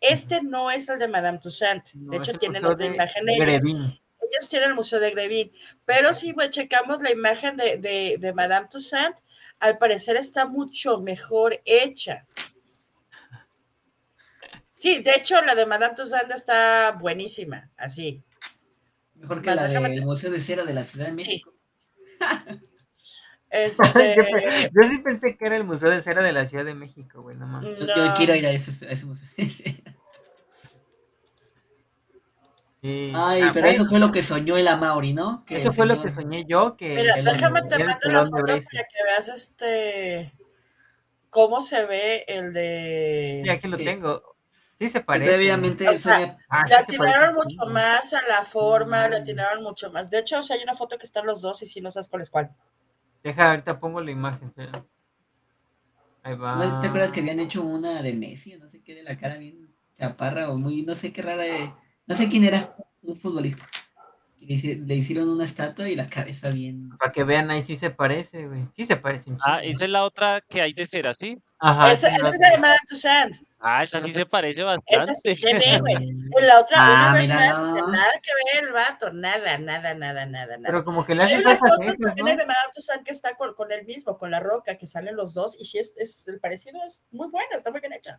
Este 0.01 0.43
no 0.43 0.71
es 0.71 0.89
el 0.89 0.99
de 0.99 1.09
Madame 1.09 1.39
Toussaint, 1.39 1.93
No, 1.95 2.11
de 2.13 2.17
hecho 2.19 2.33
tienen 2.39 2.63
otra 2.65 2.87
imagen 2.95 3.25
ellos. 3.29 3.63
Ellos 4.33 4.49
tienen 4.49 4.69
el 4.71 4.75
Museo 4.77 5.01
de 5.01 5.11
Grevin, 5.11 5.53
pero 5.85 6.15
si 6.15 6.33
pues, 6.33 6.51
checamos 6.51 7.03
la 7.03 7.11
imagen 7.11 7.57
de, 7.57 7.79
de, 7.79 8.17
de 8.21 8.33
Madame 8.33 8.69
Toussaint, 8.71 9.17
al 9.59 9.77
parecer 9.77 10.17
está 10.17 10.47
mucho 10.47 11.01
mejor 11.01 11.61
hecha. 11.65 12.23
Sí, 14.73 15.01
de 15.01 15.11
hecho 15.17 15.41
la 15.43 15.55
de 15.55 15.67
Madame 15.67 15.95
Toussaint 15.95 16.31
está 16.33 16.93
buenísima, 16.93 17.71
así. 17.77 18.23
Mejor 19.21 19.43
que 19.43 19.55
la 19.55 19.67
déjame 19.67 19.91
del 19.91 20.01
te- 20.01 20.05
Museo 20.07 20.31
de 20.31 20.41
Cera 20.41 20.65
de 20.65 20.73
la 20.75 20.85
Ciudad 20.85 21.07
de 21.07 21.11
Sí. 21.13 21.17
México. 21.17 21.53
Este, 23.53 24.71
Yo 24.73 24.89
sí 24.89 24.99
pensé 24.99 25.37
que 25.37 25.45
era 25.45 25.57
el 25.57 25.65
Museo 25.65 25.91
de 25.91 26.01
Cera 26.03 26.23
de 26.23 26.33
la 26.33 26.47
Ciudad 26.47 26.65
de 26.65 26.75
México, 26.75 27.21
güey, 27.23 27.37
no 27.37 27.49
mames. 27.49 27.77
Yo, 27.79 27.85
no. 27.85 27.97
yo 28.07 28.15
quiero 28.15 28.37
ir 28.37 28.47
a 28.47 28.51
ese, 28.53 28.87
a 28.87 28.91
ese 28.93 29.05
museo 29.07 29.27
de. 29.37 29.51
Sí. 29.51 29.83
Ay, 32.83 33.43
Ah, 33.43 33.51
pero 33.53 33.67
bueno, 33.67 33.69
eso 33.69 33.85
fue 33.87 33.99
lo 33.99 34.11
que 34.13 34.23
soñó 34.23 34.57
el 34.57 34.67
Amauri, 34.69 35.13
¿no? 35.13 35.45
Que 35.45 35.57
eso 35.57 35.69
el 35.69 35.75
fue 35.75 35.87
lo 35.87 36.01
que 36.01 36.09
señor- 36.09 36.23
soñé 36.23 36.45
yo, 36.49 36.77
que 36.77 36.95
Mira, 36.95 37.15
el 37.17 37.25
déjame 37.25 37.63
te 37.63 37.75
el 37.75 37.85
mando 37.85 38.09
la 38.09 38.21
de 38.21 38.25
foto 38.27 38.45
para 38.45 38.59
que 38.61 39.03
veas 39.05 39.29
este 39.29 40.33
cómo 41.29 41.61
se 41.61 41.85
ve 41.87 42.25
el 42.27 42.53
de 42.55 43.41
Sí, 43.45 43.51
aquí 43.51 43.69
lo 43.69 43.77
que- 43.77 43.85
tengo. 43.85 44.30
Sí 44.81 44.89
se 44.89 45.01
parece. 45.03 45.37
obviamente 45.37 45.87
O 45.87 45.93
sea, 45.93 46.17
sueña- 46.17 46.39
Ah, 46.49 46.65
Le 46.67 46.85
sí 46.87 46.97
un 46.99 47.35
mucho 47.35 47.67
más 47.67 48.15
a 48.15 48.27
la 48.27 48.43
forma, 48.43 49.03
le 49.03 49.09
mames. 49.11 49.21
atinaron 49.21 49.63
mucho 49.63 49.93
más. 49.93 50.09
De 50.09 50.19
hecho, 50.19 50.39
o 50.39 50.43
sea, 50.43 50.57
hay 50.57 50.63
una 50.63 50.75
foto 50.75 50.97
que 50.97 51.05
están 51.05 51.27
los 51.27 51.43
dos 51.43 51.63
y 51.63 51.67
si 51.67 51.83
no 51.83 51.91
sabes 51.91 52.09
cuál 52.09 52.23
es 52.23 52.31
cuál. 52.31 52.51
Deja, 53.23 53.51
ahorita 53.51 53.79
pongo 53.79 54.01
la 54.01 54.11
imagen, 54.11 54.49
espera. 54.49 54.85
Ahí 56.23 56.35
va. 56.35 56.57
¿No 56.57 56.81
te 56.81 56.87
acuerdas 56.87 57.13
que 57.13 57.21
habían 57.21 57.41
hecho 57.41 57.63
una 57.63 58.01
de 58.01 58.15
Messi? 58.15 58.57
No 58.57 58.71
sé 58.71 58.83
qué, 58.83 58.95
de 58.95 59.03
la 59.03 59.19
cara 59.19 59.37
bien 59.37 59.71
chaparra 59.99 60.51
o 60.51 60.57
muy, 60.57 60.83
no 60.83 60.95
sé 60.95 61.13
qué 61.13 61.21
rara, 61.21 61.45
de- 61.45 61.73
no 62.07 62.17
sé 62.17 62.31
quién 62.31 62.45
era, 62.45 62.75
un 63.03 63.17
futbolista. 63.19 63.69
Le, 64.41 64.55
hici- 64.55 64.87
le 64.87 64.95
hicieron 64.95 65.29
una 65.29 65.45
estatua 65.45 65.89
y 65.89 65.95
la 65.95 66.09
cabeza 66.09 66.49
bien. 66.51 66.91
Para 66.99 67.13
que 67.13 67.25
vean, 67.25 67.51
ahí 67.51 67.63
sí 67.63 67.77
se 67.77 67.91
parece, 67.91 68.47
güey. 68.47 68.67
Sí 68.75 68.87
se 68.87 68.97
parece 68.97 69.31
un. 69.31 69.39
Ah, 69.45 69.61
esa 69.63 69.85
es 69.85 69.91
la 69.91 70.03
otra 70.05 70.41
que 70.41 70.63
hay 70.63 70.73
de 70.73 70.87
cera, 70.87 71.13
¿sí? 71.15 71.43
Ajá. 71.59 71.93
Esa, 71.93 72.09
esa 72.09 72.29
es 72.31 72.39
la 72.41 72.51
de 72.51 72.57
Madame 72.59 72.79
Toussaint. 72.89 73.37
Ah, 73.59 73.83
esa 73.83 74.01
sí 74.01 74.11
se 74.13 74.25
parece 74.25 74.61
Esa 74.63 74.65
bastante. 74.65 75.15
sí 75.15 75.35
se 75.35 75.53
ve, 75.53 75.79
güey. 75.81 75.95
En 76.41 76.47
la 76.47 76.59
otra, 76.61 76.77
Ah, 76.79 77.13
no. 77.13 77.89
nada 77.93 78.13
que 78.23 78.31
ver 78.55 78.65
el 78.65 78.73
vato, 78.73 79.13
nada, 79.13 79.59
nada, 79.59 79.93
nada, 79.93 80.25
nada, 80.25 80.57
nada. 80.57 80.63
Pero 80.65 80.85
como 80.85 81.05
que 81.05 81.15
le 81.15 81.23
hace 81.23 81.35
Hay 81.35 81.41
una 81.43 81.51
falta 81.59 81.75
foto 81.77 81.83
cejas, 81.83 81.99
¿no? 82.01 82.15
también 82.15 82.37
de 82.39 82.47
Madame 82.47 82.71
Toussaint 82.73 83.05
que 83.05 83.11
está 83.13 83.35
con, 83.37 83.53
con 83.55 83.71
él 83.73 83.85
mismo, 83.85 84.17
con 84.17 84.31
la 84.31 84.41
roca, 84.41 84.79
que 84.79 84.87
salen 84.87 85.17
los 85.17 85.35
dos, 85.35 85.57
y 85.61 85.67
sí, 85.67 85.79
es, 85.79 85.95
es- 85.99 86.27
el 86.29 86.41
parecido 86.41 86.81
es 86.87 87.05
muy 87.11 87.29
bueno, 87.29 87.49
está 87.55 87.71
muy 87.71 87.81
bien 87.81 87.93
hecha. 87.93 88.19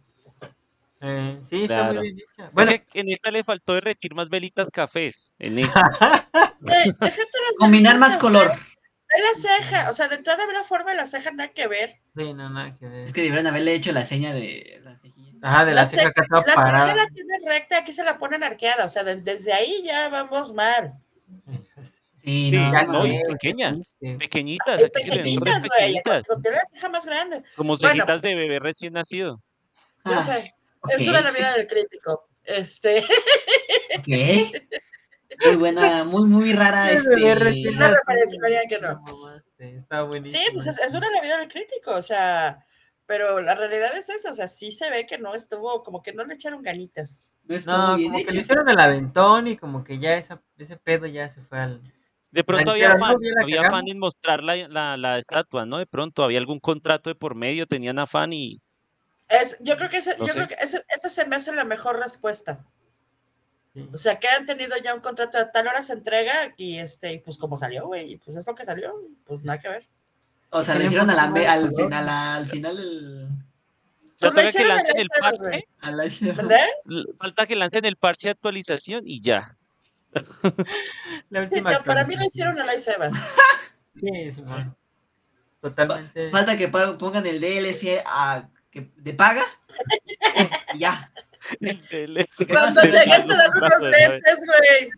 Eh, 1.01 1.39
sí, 1.49 1.63
está 1.63 1.75
Claro. 1.79 1.93
muy 2.01 2.13
bien 2.13 2.19
hecha. 2.19 2.45
Es 2.47 2.53
Bueno, 2.53 2.71
que 2.91 2.99
en 2.99 3.09
esta 3.09 3.31
le 3.31 3.43
faltó 3.43 3.73
derretir 3.73 4.13
más 4.13 4.29
velitas 4.29 4.67
cafés. 4.71 5.33
En 5.39 5.57
esta. 5.59 5.81
Eh, 6.63 6.93
las 6.99 7.13
Combinar 7.57 7.97
más 7.97 8.17
color. 8.17 8.47
Ve 8.47 9.21
la 9.23 9.33
ceja, 9.33 9.89
o 9.89 9.93
sea, 9.93 10.07
de 10.07 10.15
entrada 10.17 10.45
ve 10.45 10.53
la 10.53 10.63
forma 10.63 10.91
de 10.91 10.97
la 10.97 11.07
ceja, 11.07 11.31
nada 11.31 11.51
que 11.51 11.67
ver. 11.67 11.99
sí, 12.15 12.33
no, 12.35 12.49
nada 12.51 12.77
que 12.77 12.87
ver. 12.87 13.05
Es 13.05 13.13
que 13.13 13.21
deberían 13.23 13.47
haberle 13.47 13.73
hecho 13.73 13.91
la 13.91 14.05
seña 14.05 14.31
de 14.31 14.79
la 14.83 14.95
cejilla. 14.95 15.31
Ajá, 15.41 15.65
de 15.65 15.71
la 15.73 15.81
La 15.81 15.85
ceja 15.87 16.03
ceja- 16.03 16.11
que 16.13 16.21
estaba 16.21 16.41
La 16.45 16.53
ceja 16.53 16.65
parada. 16.65 16.95
la 16.95 17.07
tiene 17.07 17.33
recta, 17.47 17.79
aquí 17.79 17.91
se 17.91 18.03
la 18.03 18.19
ponen 18.19 18.43
arqueada, 18.43 18.85
o 18.85 18.89
sea, 18.89 19.03
de- 19.03 19.15
desde 19.21 19.51
ahí 19.53 19.81
ya 19.83 20.07
vamos 20.09 20.53
mal. 20.53 20.93
Sí, 22.23 22.51
Sí, 22.51 22.55
no, 22.57 22.71
ya 22.71 22.83
no, 22.83 22.93
no, 22.93 23.07
y 23.07 23.19
pequeñas. 23.31 23.95
sí. 23.99 24.13
Pequeñitas, 24.17 24.79
Y 24.81 24.89
pequeñitas, 24.89 25.65
güey, 25.67 25.95
tiene 26.41 26.57
la 26.57 26.65
ceja 26.71 26.89
más 26.89 27.05
grande. 27.07 27.41
Como 27.55 27.73
Bueno. 27.75 27.89
cejitas 27.95 28.21
de 28.21 28.35
bebé 28.35 28.59
recién 28.59 28.93
nacido. 28.93 29.41
Yo 30.05 30.13
Ah, 30.13 30.21
sé, 30.21 30.53
es 30.89 31.07
una 31.07 31.21
Navidad 31.21 31.55
del 31.55 31.67
crítico. 31.67 32.27
Este, 32.43 33.03
ok. 33.99 34.07
Muy 35.45 35.55
buena, 35.55 36.03
muy, 36.03 36.27
muy 36.27 36.53
rara. 36.53 36.91
Este... 36.91 37.09
Una 37.09 37.89
referencia, 37.89 38.39
no 38.41 38.47
digan 38.47 38.67
que 38.67 38.79
no. 38.79 39.03
Está 39.57 40.03
buenísimo. 40.03 40.43
sí, 40.43 40.49
pues 40.53 40.67
es, 40.67 40.79
es 40.79 40.93
una 40.93 41.09
Navidad 41.09 41.39
del 41.39 41.47
crítico, 41.47 41.91
o 41.91 42.01
sea, 42.01 42.65
pero 43.05 43.41
la 43.41 43.55
realidad 43.55 43.95
es 43.95 44.09
eso, 44.09 44.31
o 44.31 44.33
sea, 44.33 44.47
sí 44.47 44.71
se 44.71 44.89
ve 44.89 45.05
que 45.05 45.17
no 45.17 45.33
estuvo, 45.33 45.83
como 45.83 46.01
que 46.01 46.13
no 46.13 46.23
le 46.23 46.33
echaron 46.35 46.61
ganitas. 46.61 47.25
No 47.43 47.97
como 47.97 48.17
que 48.17 48.21
hecho. 48.21 48.33
lo 48.33 48.39
hicieron 48.39 48.69
al 48.69 48.79
aventón 48.79 49.47
y 49.47 49.57
como 49.57 49.83
que 49.83 49.99
ya 49.99 50.15
esa, 50.15 50.41
ese 50.57 50.77
pedo 50.77 51.07
ya 51.07 51.27
se 51.27 51.41
fue 51.41 51.59
al... 51.59 51.81
De 52.31 52.43
pronto 52.45 52.71
había 52.71 52.93
afán, 52.93 53.17
la 53.19 53.43
había 53.43 53.59
afán 53.59 53.71
cagamos. 53.71 53.91
en 53.91 53.99
mostrar 53.99 54.43
la, 54.43 54.55
la, 54.69 54.95
la 54.95 55.17
estatua, 55.17 55.65
¿no? 55.65 55.77
De 55.77 55.85
pronto 55.85 56.23
había 56.23 56.39
algún 56.39 56.59
contrato 56.59 57.09
de 57.09 57.15
por 57.15 57.35
medio, 57.35 57.67
tenían 57.67 57.99
afán 57.99 58.31
y 58.31 58.61
Es, 59.31 59.57
yo 59.61 59.77
creo 59.77 59.89
que, 59.89 59.97
ese, 59.97 60.17
No 60.17 60.27
yo 60.27 60.33
sé. 60.33 60.33
creo 60.33 60.47
que 60.47 60.55
ese, 60.59 60.83
esa 60.89 61.09
se 61.09 61.25
me 61.25 61.35
hace 61.35 61.53
la 61.53 61.65
mejor 61.65 61.99
respuesta. 61.99 62.65
O 63.93 63.97
sea, 63.97 64.19
que 64.19 64.27
han 64.27 64.45
tenido 64.45 64.75
ya 64.83 64.93
un 64.93 64.99
contrato 64.99 65.37
de 65.37 65.45
tal 65.45 65.67
hora 65.67 65.81
se 65.81 65.93
entrega 65.93 66.33
y 66.57 66.77
este, 66.77 67.13
y 67.13 67.19
pues 67.19 67.37
como 67.37 67.55
salió, 67.55 67.87
güey, 67.87 68.11
y 68.11 68.17
pues 68.17 68.35
es 68.35 68.45
lo 68.45 68.53
que 68.53 68.65
salió, 68.65 68.93
pues 69.25 69.43
nada 69.43 69.59
que 69.59 69.69
ver. 69.69 69.87
O 70.49 70.61
sea, 70.61 70.73
lo 70.73 70.81
Tiene 70.81 70.87
hicieron 70.87 71.09
a 71.09 71.15
la 71.15 71.53
al 71.53 71.73
final, 71.73 72.09
al 72.09 72.45
final 72.47 72.77
el, 72.77 73.29
toca 74.19 74.51
que 74.51 74.65
lancen 74.65 74.93
la 74.97 75.01
el 75.01 75.09
parche, 75.09 75.67
a 75.79 77.17
falta 77.17 77.45
que 77.45 77.55
lancen 77.55 77.85
el 77.85 77.95
parche 77.95 78.27
de 78.27 78.31
actualización 78.31 79.03
y 79.05 79.21
ya. 79.21 79.57
La 81.29 81.47
Sí, 81.47 81.61
para 81.61 82.03
mí 82.03 82.15
lo 82.17 82.25
hicieron 82.25 82.59
a 82.59 82.65
la 82.65 82.77
Sebas. 82.77 83.15
Sí, 83.95 84.31
Simón. 84.33 84.75
Totalmente. 85.61 86.29
Falta 86.31 86.57
que 86.57 86.67
pongan 86.67 87.25
el 87.25 87.39
DLC 87.39 88.03
a, 88.05 88.49
que, 88.71 88.89
de 88.95 89.13
paga. 89.13 89.43
y 90.73 90.79
ya. 90.79 91.11
Cuando 92.49 92.81
Sí, 92.81 92.91
llegues 92.91 93.23
sí, 93.23 93.27
te 93.29 93.35
dan 93.35 93.51
sí, 93.51 93.57
unos 93.57 93.81
lentes, 93.81 94.39
güey. 94.45 94.89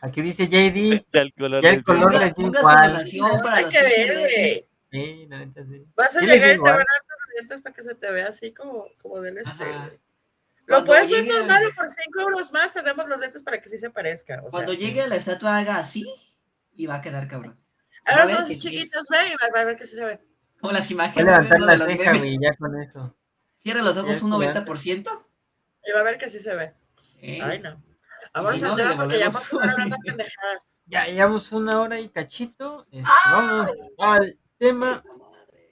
Aquí 0.00 0.22
dice 0.22 0.46
JD. 0.46 1.04
Ya 1.12 1.20
el 1.22 1.32
color 1.34 1.62
Ya 1.62 1.70
el 1.70 1.82
color 1.84 2.14
les 2.14 2.34
dio 2.34 2.46
igual. 3.26 3.40
para 3.42 3.68
que 3.68 3.82
ver. 3.82 4.64
Sí, 4.90 5.26
la 5.28 5.38
neta 5.44 5.64
sí. 5.64 5.84
Vas 5.96 6.16
a 6.16 6.20
llegar 6.20 6.36
y 6.36 6.40
te 6.40 6.54
¿eh? 6.54 6.58
van 6.58 6.72
a 6.72 6.76
dar 6.76 6.78
unos 6.78 7.34
lentes 7.36 7.62
para 7.62 7.74
que 7.74 7.82
se 7.82 7.94
te 7.94 8.10
vea 8.10 8.28
así 8.28 8.52
como, 8.54 8.86
como 9.02 9.20
DLC, 9.20 9.46
Ajá. 9.46 9.86
güey. 9.86 9.98
Lo 10.66 10.84
puedes 10.84 11.08
ver 11.10 11.26
normal 11.26 11.64
o 11.66 11.74
por 11.74 11.88
5 11.88 12.20
euros 12.20 12.52
más 12.52 12.74
tenemos 12.74 13.08
los 13.08 13.18
lentes 13.18 13.42
para 13.42 13.60
que 13.60 13.68
sí 13.70 13.78
se 13.78 13.88
parezca. 13.90 14.36
O 14.44 14.50
sea, 14.50 14.50
Cuando 14.50 14.74
llegue 14.74 15.06
la 15.08 15.16
estatua 15.16 15.56
haga 15.58 15.78
así 15.78 16.04
y 16.76 16.86
va 16.86 16.96
a 16.96 17.00
quedar 17.02 17.26
cabrón. 17.26 17.58
ahora 18.04 18.24
a 18.24 18.28
son 18.28 18.42
así 18.44 18.58
chiquitos, 18.58 19.08
ve, 19.08 19.16
y 19.28 19.32
va, 19.32 19.54
va 19.54 19.60
a 19.60 19.64
ver 19.64 19.76
que 19.76 19.86
sí 19.86 19.96
se 19.96 20.04
ve. 20.04 20.20
Como 20.60 20.72
las 20.72 20.88
Voy 20.88 20.92
a 20.92 20.94
imágenes 20.94 21.24
levantar 21.26 21.60
¿no? 21.60 21.66
la 21.66 21.72
de 21.72 21.78
los 21.78 21.88
ceja, 21.88 22.12
memes. 22.12 22.20
güey, 22.20 22.38
ya 22.40 22.56
con 22.56 22.80
eso. 22.82 23.16
Cierra 23.58 23.82
los 23.82 23.96
ojos 23.96 24.22
un 24.22 24.32
se 24.32 24.38
levanta. 24.38 24.64
90%. 24.64 25.26
Y 25.84 25.92
va 25.92 26.00
a 26.00 26.02
ver 26.02 26.18
que 26.18 26.28
sí 26.28 26.40
se 26.40 26.54
ve. 26.54 26.74
¿eh? 27.22 27.40
Ay, 27.42 27.60
no. 27.60 27.82
Si 28.52 28.60
tema 28.60 28.96
porque 28.96 29.18
ya 29.18 29.30
pendejadas. 30.04 30.78
Ya 30.86 31.06
llevamos 31.06 31.50
una 31.52 31.80
hora 31.80 31.98
y 32.00 32.08
cachito. 32.08 32.86
Este, 32.90 33.08
Vamos 33.30 33.68
al 33.98 34.38
tema 34.58 35.02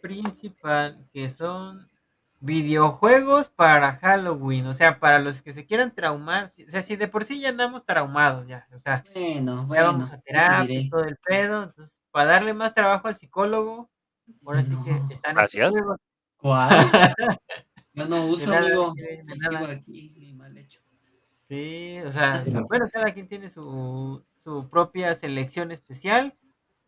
principal, 0.00 1.06
que 1.12 1.28
son 1.28 1.88
videojuegos 2.40 3.50
para 3.50 3.96
Halloween. 3.96 4.66
O 4.66 4.74
sea, 4.74 5.00
para 5.00 5.18
los 5.18 5.42
que 5.42 5.52
se 5.52 5.66
quieran 5.66 5.94
traumar. 5.94 6.46
O 6.66 6.70
sea, 6.70 6.82
si 6.82 6.96
de 6.96 7.08
por 7.08 7.24
sí 7.24 7.40
ya 7.40 7.50
andamos 7.50 7.84
traumados 7.84 8.46
ya. 8.46 8.66
O 8.74 8.78
sea, 8.78 9.04
Bueno, 9.14 9.56
ya 9.62 9.66
bueno. 9.66 9.86
vamos 9.86 10.08
a 10.12 10.16
¿qué 10.16 10.16
te 10.18 10.22
terapia 10.32 10.90
todo 10.90 11.04
el 11.04 11.16
pedo. 11.16 11.62
Entonces, 11.64 11.96
para 12.10 12.30
darle 12.32 12.54
más 12.54 12.74
trabajo 12.74 13.08
al 13.08 13.16
psicólogo, 13.16 13.90
ahora 14.44 14.64
sí 14.64 14.72
que 14.84 15.14
están 15.14 15.34
Gracias. 15.34 15.74
Yo 17.94 18.06
no 18.06 18.26
uso, 18.26 18.50
nada, 18.50 18.66
amigo. 18.66 18.94
nada. 19.50 19.70
aquí, 19.72 20.34
mal 20.36 20.56
hecho. 20.58 20.80
Sí, 21.48 21.98
o 22.04 22.12
sea, 22.12 22.44
bueno, 22.68 22.86
cada 22.92 23.14
quien 23.14 23.28
tiene 23.28 23.48
su, 23.48 24.22
su 24.34 24.68
propia 24.68 25.14
selección 25.14 25.70
especial. 25.70 26.36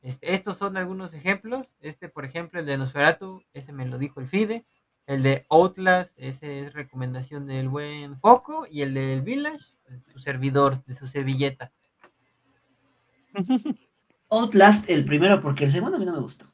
Este, 0.03 0.35
estos 0.35 0.59
son 0.59 0.77
algunos 0.77 1.15
ejemplos. 1.15 1.71
Este, 1.81 2.09
por 2.09 2.25
ejemplo, 2.25 2.61
el 2.61 2.67
de 2.67 2.77
Nosferatu, 2.77 3.43
ese 3.53 3.73
me 3.73 3.87
lo 3.87 3.99
dijo 3.99 4.21
el 4.21 4.29
FIDE. 4.29 4.67
El 5.07 5.23
de 5.23 5.47
Outlast, 5.49 6.13
ese 6.19 6.61
es 6.61 6.75
recomendación 6.75 7.47
del 7.47 7.69
buen 7.69 8.19
Foco. 8.21 8.67
Y 8.71 8.83
el 8.83 8.95
del 8.95 9.23
Village, 9.23 9.65
pues, 9.87 10.05
su 10.05 10.19
servidor, 10.19 10.85
de 10.85 10.95
su 10.95 11.07
servilleta. 11.07 11.73
Outlast, 14.29 14.91
el 14.91 15.05
primero, 15.05 15.41
porque 15.41 15.65
el 15.65 15.73
segundo 15.73 15.97
a 15.97 16.01
mí 16.01 16.05
no 16.05 16.13
me 16.13 16.21
gustó. 16.21 16.53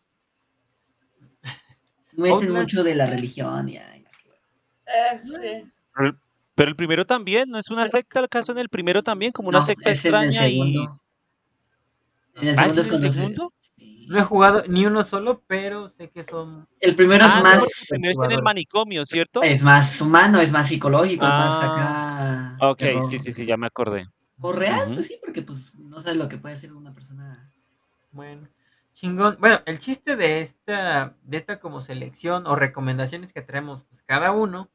Meten 2.16 2.52
mucho 2.52 2.82
de 2.84 2.94
la 2.94 3.06
religión 3.06 3.68
y 3.68 3.76
ay. 3.78 4.04
Eh, 4.86 5.20
sí. 5.24 5.70
Pero- 5.94 6.18
Pero 6.56 6.68
el 6.70 6.76
primero 6.76 7.04
también, 7.04 7.50
¿no 7.50 7.58
es 7.58 7.68
una 7.70 7.86
secta 7.88 8.20
el 8.20 8.28
caso 8.28 8.52
en 8.52 8.58
el 8.58 8.68
primero 8.68 9.02
también? 9.02 9.32
Como 9.32 9.48
una 9.48 9.58
No, 9.58 9.66
secta 9.66 9.90
es 9.90 10.04
en 10.04 10.14
el 10.14 10.22
extraña 10.24 10.48
y... 10.48 10.52
segundo. 10.52 11.00
En 12.36 12.48
el 12.48 12.54
¿Ah, 12.58 12.62
segundo 12.62 12.80
es 12.80 12.86
es 12.86 12.92
en 13.00 13.06
el 13.06 13.12
segundo? 13.12 13.52
sí. 13.60 14.06
No 14.08 14.18
he 14.18 14.22
jugado 14.22 14.62
ni 14.68 14.84
uno 14.86 15.02
solo, 15.02 15.42
pero 15.46 15.88
sé 15.88 16.10
que 16.10 16.22
son. 16.24 16.68
El 16.78 16.94
primero 16.94 17.24
Ah, 17.24 17.28
es 17.28 17.36
no, 17.36 17.42
más, 17.42 17.62
el 17.64 17.88
primero 17.88 18.10
está 18.12 18.24
en 18.26 18.32
el 18.32 18.42
manicomio, 18.42 19.04
¿cierto? 19.06 19.42
es 19.42 19.62
más 19.62 20.00
humano, 20.00 20.40
es 20.40 20.52
más 20.52 20.68
psicológico, 20.68 21.24
es 21.24 21.30
más 21.30 21.52
Ah, 21.62 22.56
acá. 22.58 22.70
Ok, 22.70 23.02
sí, 23.08 23.18
sí, 23.18 23.32
sí, 23.32 23.44
ya 23.46 23.56
me 23.56 23.66
acordé. 23.66 24.06
O 24.40 24.52
real, 24.52 24.92
pues 24.94 25.06
sí, 25.06 25.18
porque 25.24 25.42
pues 25.42 25.74
no 25.76 26.00
sabes 26.02 26.18
lo 26.18 26.28
que 26.28 26.36
puede 26.36 26.54
hacer 26.54 26.72
una 26.72 26.92
persona. 26.94 27.50
Bueno, 28.12 28.46
chingón. 28.94 29.36
Bueno, 29.40 29.60
el 29.66 29.78
chiste 29.78 30.16
de 30.16 30.40
esta, 30.40 31.16
de 31.22 31.36
esta 31.36 31.60
como 31.60 31.80
selección 31.82 32.46
o 32.46 32.56
recomendaciones 32.56 33.32
que 33.32 33.42
traemos, 33.42 33.82
pues 33.84 34.02
cada 34.02 34.32
uno, 34.32 34.70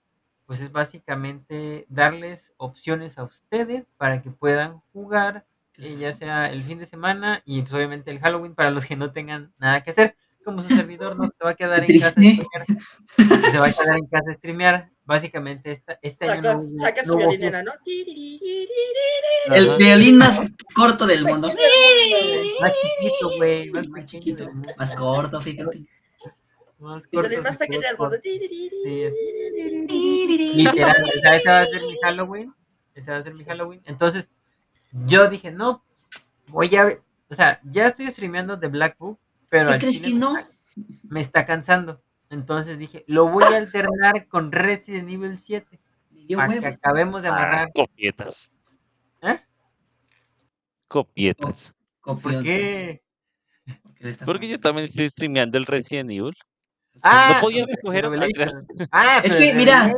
pues 0.45 0.59
es 0.61 0.71
básicamente 0.71 1.85
darles 1.89 2.53
opciones 2.57 3.17
a 3.17 3.23
ustedes 3.23 3.91
para 3.97 4.21
que 4.21 4.31
puedan 4.31 4.79
jugar, 4.93 5.45
eh, 5.75 5.97
ya 5.97 6.13
sea 6.13 6.51
el 6.51 6.63
fin 6.63 6.79
de 6.79 6.85
semana 6.85 7.41
y 7.45 7.61
pues 7.61 7.73
obviamente 7.73 8.11
el 8.11 8.19
Halloween 8.19 8.55
para 8.55 8.71
los 8.71 8.85
que 8.85 8.95
no 8.97 9.11
tengan 9.13 9.53
nada 9.59 9.81
que 9.83 9.91
hacer. 9.91 10.15
Como 10.49 10.61
su 10.67 10.75
servidor 10.75 11.15
no 11.17 11.25
se 11.25 11.43
va 11.43 11.51
a 11.51 11.53
quedar 11.55 11.83
en 11.89 11.99
casa 11.99 12.11
streamear, 12.11 12.65
se 13.51 13.57
va 13.59 13.67
a 13.67 13.71
quedar 13.73 13.97
en 13.97 14.05
casa 14.07 14.31
a 14.31 14.33
streamear. 14.33 14.89
Básicamente 15.05 15.71
esta, 15.71 15.97
este 16.03 16.29
año 16.29 16.43
Saca, 16.43 16.53
no 16.53 16.59
hubo- 16.59 16.79
saca 16.81 17.03
su 17.03 17.11
no 17.13 17.17
violinera, 17.17 17.63
¿no? 17.63 17.71
El 19.47 19.75
violín 19.77 20.17
más 20.17 20.39
corto 20.75 21.07
del 21.07 21.23
mundo. 21.25 21.49
Más 22.61 22.73
chiquito, 22.73 23.31
güey, 23.37 23.69
más 23.71 24.05
chiquito, 24.05 24.49
corto, 24.95 25.41
fíjate. 25.41 25.85
más 26.79 27.03
El 27.05 27.09
violín 27.11 27.29
corto 27.31 27.43
más 27.43 27.57
pequeño 27.57 27.81
del 27.81 27.97
mundo. 27.97 28.17
Sí, 28.21 28.39
Literal, 30.55 31.03
o 31.03 31.21
sea, 31.21 31.35
ese 31.35 31.49
va 31.49 31.61
a 31.61 31.65
ser 31.65 31.81
mi 31.81 31.97
Halloween. 32.03 32.53
Ese 32.95 33.11
va 33.11 33.17
a 33.17 33.23
ser 33.23 33.33
mi 33.33 33.43
Halloween. 33.43 33.81
Entonces, 33.85 34.29
yo 34.91 35.27
dije, 35.29 35.51
no, 35.51 35.83
voy 36.47 36.75
a. 36.75 36.99
O 37.29 37.35
sea, 37.35 37.59
ya 37.63 37.87
estoy 37.87 38.09
streameando 38.09 38.57
de 38.57 38.67
Black 38.67 38.97
Book, 38.97 39.19
pero 39.49 39.71
¿Qué 39.73 39.79
crees 39.79 39.99
que 40.01 40.13
no? 40.13 40.35
Me 41.03 41.21
está 41.21 41.45
cansando. 41.45 42.01
Entonces 42.29 42.77
dije, 42.77 43.03
lo 43.07 43.27
voy 43.27 43.43
a 43.43 43.57
alternar 43.57 44.27
con 44.27 44.51
Resident 44.51 45.09
Evil 45.09 45.37
7 45.39 45.79
Me 46.11 46.25
dio 46.25 46.37
para 46.37 46.59
que 46.59 46.67
acabemos 46.67 47.21
de 47.23 47.27
Ah, 47.29 47.33
amarrar. 47.33 47.71
copietas. 47.73 48.51
¿Eh? 49.21 49.39
Copietas. 50.87 51.75
¿Por 52.01 52.21
qué? 52.43 53.01
porque 54.25 54.47
yo 54.47 54.59
también 54.59 54.85
estoy 54.85 55.09
streameando 55.09 55.57
el 55.57 55.65
Resident 55.65 56.09
Evil. 56.11 56.33
Ah, 57.01 57.33
¿No 57.35 57.41
podías 57.41 57.67
el 57.67 57.73
escoger? 57.75 58.05
Ah, 58.05 58.27
gracias. 58.33 58.65
Ah, 58.91 59.21
Es 59.23 59.35
que, 59.35 59.53
mira. 59.53 59.93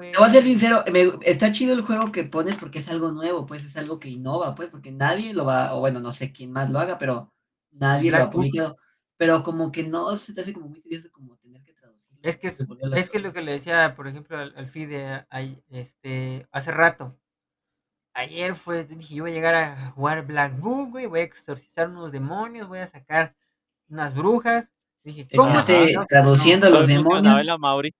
Te 0.00 0.18
voy 0.18 0.28
a 0.28 0.30
ser 0.30 0.42
sincero, 0.42 0.84
me- 0.92 1.12
está 1.22 1.50
chido 1.50 1.72
el 1.74 1.82
juego 1.82 2.12
que 2.12 2.24
pones 2.24 2.58
porque 2.58 2.78
es 2.80 2.88
algo 2.88 3.10
nuevo, 3.12 3.46
pues 3.46 3.64
es 3.64 3.76
algo 3.76 3.98
que 3.98 4.08
innova, 4.08 4.54
pues 4.54 4.68
porque 4.68 4.92
nadie 4.92 5.32
lo 5.34 5.44
va, 5.44 5.74
o 5.74 5.80
bueno, 5.80 6.00
no 6.00 6.12
sé 6.12 6.32
quién 6.32 6.52
más 6.52 6.68
lo 6.70 6.78
haga, 6.78 6.98
pero 6.98 7.32
nadie 7.70 8.10
lo 8.10 8.18
ha 8.18 8.26
Book. 8.26 8.76
Pero 9.22 9.44
como 9.44 9.70
que 9.70 9.84
no 9.84 10.16
se 10.16 10.34
te 10.34 10.40
hace 10.40 10.52
como 10.52 10.66
muy 10.66 10.80
tedioso 10.80 11.08
como 11.12 11.36
tener 11.36 11.62
que 11.62 11.72
traducir. 11.74 12.18
Es 12.22 12.36
que, 12.36 12.48
es, 12.48 12.58
es 12.96 13.08
que 13.08 13.20
lo 13.20 13.32
que 13.32 13.40
le 13.40 13.52
decía, 13.52 13.94
por 13.94 14.08
ejemplo, 14.08 14.36
al, 14.36 14.52
al 14.56 14.66
FIDE 14.68 15.24
ahí, 15.30 15.62
este, 15.70 16.48
hace 16.50 16.72
rato. 16.72 17.16
Ayer 18.14 18.56
fue, 18.56 18.84
dije, 18.84 19.14
yo 19.14 19.22
voy 19.22 19.30
a 19.30 19.34
llegar 19.34 19.54
a 19.54 19.90
jugar 19.92 20.26
Black 20.26 20.58
Book, 20.58 20.90
güey, 20.90 21.06
voy 21.06 21.20
a 21.20 21.22
exorcizar 21.22 21.88
unos 21.88 22.10
demonios, 22.10 22.66
voy 22.66 22.80
a 22.80 22.86
sacar 22.88 23.36
unas 23.88 24.12
brujas. 24.12 24.68
Dije, 25.04 25.24
Te 25.24 25.36
¿cómo? 25.36 25.64
que 25.64 25.94
traduciendo 26.08 26.66
Todo 26.68 26.80
los 26.80 26.88
demonios. 26.88 27.40
en 27.40 27.46
la 27.46 27.58
Mauri. 27.58 27.94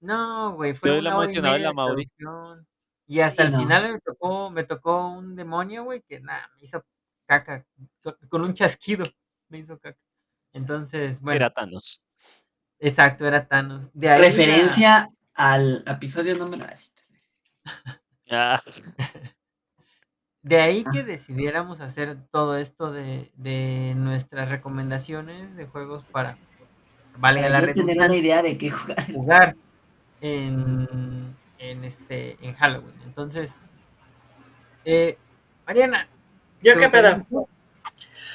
No, 0.00 0.52
güey, 0.54 0.74
fue 0.74 0.92
una 1.00 1.02
la 1.02 1.58
la 1.58 1.72
Mauri. 1.72 2.06
traducción. 2.06 2.66
Y 3.08 3.20
hasta 3.20 3.42
Sí, 3.42 3.46
el 3.48 3.52
no. 3.52 3.58
final 3.58 3.92
me 3.94 3.98
tocó, 4.00 4.50
me 4.50 4.62
tocó 4.64 5.08
un 5.08 5.34
demonio, 5.34 5.82
güey, 5.84 6.02
que 6.02 6.20
nada, 6.20 6.48
me 6.54 6.62
hizo 6.62 6.84
caca, 7.26 7.66
con, 8.02 8.16
con 8.28 8.42
un 8.42 8.54
chasquido, 8.54 9.04
me 9.48 9.58
hizo 9.58 9.76
caca. 9.80 9.98
Entonces, 10.58 11.20
bueno, 11.20 11.36
Era 11.36 11.50
Thanos. 11.50 12.02
exacto, 12.80 13.26
era 13.26 13.46
Thanos. 13.46 13.90
De 13.94 14.10
ahí 14.10 14.20
a- 14.20 14.24
Referencia 14.28 15.08
al 15.34 15.84
episodio 15.86 16.34
número. 16.36 16.66
Ah, 18.30 18.60
De 20.42 20.60
ahí 20.60 20.84
que 20.92 21.00
Ah. 21.00 21.04
decidiéramos 21.04 21.80
hacer 21.80 22.16
todo 22.30 22.56
esto 22.56 22.90
de, 22.92 23.30
de 23.36 23.94
nuestras 23.96 24.48
recomendaciones 24.50 25.56
de 25.56 25.66
juegos 25.66 26.04
para, 26.10 26.36
valga 27.18 27.42
Para 27.42 27.60
la 27.60 27.72
tener 27.74 27.96
una 27.98 28.16
idea 28.16 28.42
de 28.42 28.56
qué 28.58 28.70
jugar. 28.70 29.12
jugar 29.12 29.56
en, 30.20 31.36
en, 31.58 31.84
este, 31.84 32.36
en 32.40 32.54
Halloween. 32.54 32.94
Entonces, 33.04 33.50
eh, 34.84 35.18
Mariana, 35.66 36.08
¿Yo 36.62 36.74
¿te 36.74 36.80
qué 36.80 36.88
pedo? 36.88 37.26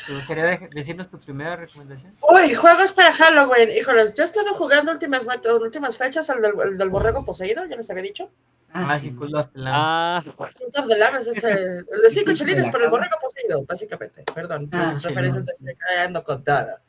¿Te 0.05 0.13
gustaría 0.13 0.57
decirnos 0.71 1.09
tu 1.09 1.17
primera 1.19 1.55
recomendación? 1.55 2.13
Uy, 2.29 2.53
juegos 2.53 2.93
para 2.93 3.13
Halloween. 3.13 3.69
Híjoles, 3.69 4.13
yo 4.15 4.23
he 4.23 4.25
estado 4.25 4.53
jugando 4.53 4.91
últimas, 4.91 5.25
últimas 5.61 5.97
fechas 5.97 6.29
al 6.29 6.41
del, 6.41 6.53
el 6.63 6.77
del 6.77 6.89
borrego 6.89 7.23
poseído, 7.25 7.65
ya 7.65 7.75
les 7.75 7.89
había 7.89 8.03
dicho. 8.03 8.31
Ah, 8.75 8.97
sí. 8.99 9.11
Cult 9.11 9.35
of 9.35 9.47
the 9.53 9.59
Lamb. 9.59 9.75
Ah, 9.77 10.23
Cult 10.25 10.77
of 10.79 10.87
the 10.87 10.97
Lamb 10.97 11.15
es 11.17 11.27
ese, 11.27 11.51
el 11.51 12.01
de 12.01 12.09
cinco 12.09 12.31
chelines 12.33 12.69
por 12.69 12.81
el 12.81 12.89
borrego 12.89 13.15
poseído, 13.21 13.63
básicamente. 13.65 14.23
Perdón, 14.33 14.67
Ah, 14.71 14.77
las 14.77 14.95
sí, 14.95 15.07
referencias 15.07 15.45
no, 15.45 15.51
estoy 15.69 15.75
cagando 15.75 16.23
con 16.23 16.43
todo. 16.43 16.79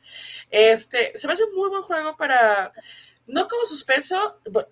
Este, 0.49 1.11
se 1.15 1.27
me 1.27 1.33
hace 1.33 1.43
un 1.43 1.55
muy 1.55 1.69
buen 1.69 1.83
juego 1.83 2.15
para, 2.17 2.73
no 3.27 3.47
como 3.47 3.65
suspenso, 3.65 4.39
bu- 4.45 4.67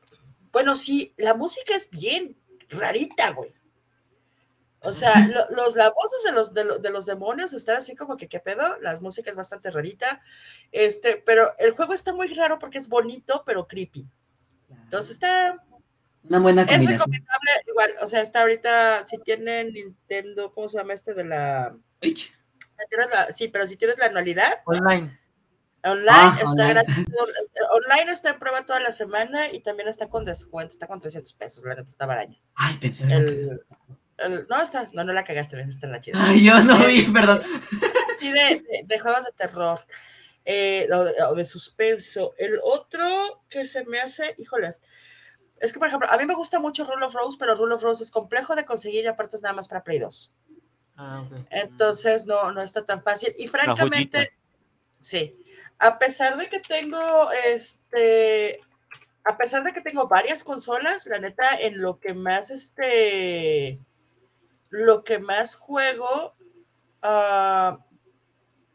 bueno, 0.51 0.75
sí, 0.75 1.13
la 1.17 1.33
música 1.35 1.75
es 1.75 1.89
bien 1.89 2.35
rarita, 2.69 3.29
güey. 3.31 3.49
O 4.83 4.91
sea, 4.93 5.27
lo- 5.27 5.49
los, 5.55 5.75
las 5.75 5.93
voces 5.93 6.23
de 6.25 6.31
los, 6.33 6.53
de, 6.53 6.63
los, 6.65 6.81
de 6.81 6.89
los 6.89 7.05
demonios 7.05 7.53
están 7.53 7.77
así 7.77 7.95
como 7.95 8.17
que, 8.17 8.27
¿qué 8.27 8.39
pedo? 8.39 8.77
La 8.81 8.99
música 8.99 9.29
es 9.29 9.35
bastante 9.37 9.71
rarita. 9.71 10.21
Este, 10.71 11.15
pero 11.25 11.55
el 11.57 11.71
juego 11.71 11.93
está 11.93 12.13
muy 12.13 12.27
raro 12.33 12.59
porque 12.59 12.77
es 12.79 12.89
bonito, 12.89 13.43
pero 13.45 13.65
creepy. 13.67 14.07
Entonces 14.83 15.11
está, 15.11 15.63
Una 16.23 16.39
buena 16.39 16.63
es 16.63 16.85
recomendable, 16.85 17.49
igual, 17.67 17.93
o 18.01 18.07
sea, 18.07 18.21
está 18.21 18.41
ahorita, 18.41 19.03
si 19.05 19.17
tienen 19.19 19.71
Nintendo, 19.73 20.51
¿cómo 20.51 20.67
se 20.67 20.77
llama 20.77 20.93
este 20.93 21.13
de 21.13 21.23
la... 21.25 21.75
Switch. 22.01 22.33
sí, 23.33 23.47
pero 23.47 23.67
si 23.67 23.77
tienes 23.77 23.97
la 23.97 24.07
anualidad, 24.07 24.51
Online. 24.65 25.17
online 25.83 26.09
Ah, 26.11 26.33
está 26.37 26.49
online. 26.49 26.73
gratis, 26.73 27.05
online 27.71 28.11
está 28.11 28.29
en 28.31 28.39
prueba 28.39 28.65
toda 28.65 28.79
la 28.81 28.91
semana 28.91 29.51
y 29.51 29.61
también 29.61 29.87
está 29.87 30.09
con 30.09 30.25
descuento, 30.25 30.73
está 30.73 30.87
con 30.87 30.99
300 30.99 31.33
pesos, 31.33 31.63
la 31.63 31.75
neta 31.75 31.89
está 31.89 32.05
baraña. 32.05 32.37
Ay, 32.55 32.77
pensé. 32.77 33.03
El, 33.03 33.11
el- 33.13 33.65
no, 34.49 34.61
está, 34.61 34.89
no, 34.93 35.03
no 35.03 35.13
la 35.13 35.23
cagaste, 35.23 35.55
ves, 35.55 35.69
está 35.69 35.87
en 35.87 35.91
la 35.93 36.01
chida. 36.01 36.17
Ay, 36.23 36.43
yo 36.45 36.59
no 36.63 36.77
vi, 36.85 37.03
perdón. 37.03 37.41
Sí, 38.19 38.31
de, 38.31 38.39
de- 38.39 38.83
de 38.85 38.99
juegos 38.99 39.25
de 39.25 39.31
terror, 39.33 39.79
eh, 40.45 40.87
o, 40.93 41.03
de, 41.03 41.13
o 41.29 41.35
de 41.35 41.43
suspenso. 41.43 42.33
El 42.37 42.57
otro 42.63 43.43
que 43.49 43.65
se 43.65 43.83
me 43.85 43.99
hace, 43.99 44.33
híjoles, 44.37 44.81
es 45.59 45.73
que, 45.73 45.79
por 45.79 45.89
ejemplo, 45.89 46.09
a 46.09 46.17
mí 46.17 46.25
me 46.25 46.33
gusta 46.35 46.57
mucho 46.59 46.85
Rule 46.85 47.05
of 47.05 47.13
Rose, 47.13 47.37
pero 47.37 47.55
Rule 47.55 47.75
of 47.75 47.83
Rose 47.83 48.01
es 48.03 48.11
complejo 48.11 48.55
de 48.55 48.63
conseguir 48.65 49.03
y 49.03 49.07
aparte 49.07 49.35
es 49.35 49.41
nada 49.41 49.53
más 49.53 49.67
para 49.67 49.83
Play 49.83 49.99
2. 49.99 50.31
Ah. 50.95 51.25
Entonces 51.49 52.25
no, 52.25 52.51
no 52.53 52.61
está 52.61 52.85
tan 52.85 53.01
fácil. 53.03 53.33
Y 53.37 53.47
francamente, 53.47 54.37
sí. 54.99 55.31
A 55.79 55.97
pesar 55.99 56.37
de 56.37 56.47
que 56.47 56.59
tengo 56.61 57.29
este. 57.31 58.59
A 59.25 59.37
pesar 59.37 59.63
de 59.63 59.73
que 59.73 59.81
tengo 59.81 60.07
varias 60.07 60.43
consolas, 60.45 61.07
la 61.07 61.19
neta, 61.19 61.57
en 61.59 61.81
lo 61.81 61.99
que 61.99 62.13
más 62.13 62.51
este. 62.51 63.79
Lo 64.73 65.03
que 65.03 65.19
más 65.19 65.53
juego. 65.53 66.33
ah, 67.03 67.77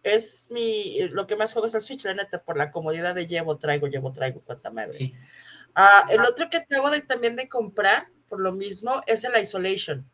es 0.05 0.49
mi. 0.51 0.97
Lo 1.11 1.27
que 1.27 1.35
más 1.35 1.53
juego 1.53 1.67
es 1.67 1.75
el 1.75 1.81
Switch, 1.81 2.05
la 2.05 2.15
neta, 2.15 2.45
por 2.45 2.57
la 2.57 2.71
comodidad 2.71 3.17
de 3.17 3.27
llevo, 3.27 3.59
traigo, 3.59 3.89
llevo, 3.89 4.13
traigo, 4.13 4.41
cuánta 4.43 4.71
madre. 4.71 4.97
Sí. 4.99 5.15
Ah, 5.75 6.07
el 6.11 6.21
otro 6.21 6.49
que 6.51 6.59
acabo 6.59 6.91
de, 6.91 7.01
también 7.03 7.35
de 7.35 7.49
comprar, 7.49 8.07
por 8.29 8.39
lo 8.39 8.53
mismo, 8.53 9.03
es 9.09 9.25
el 9.25 9.43
Isolation. 9.43 10.09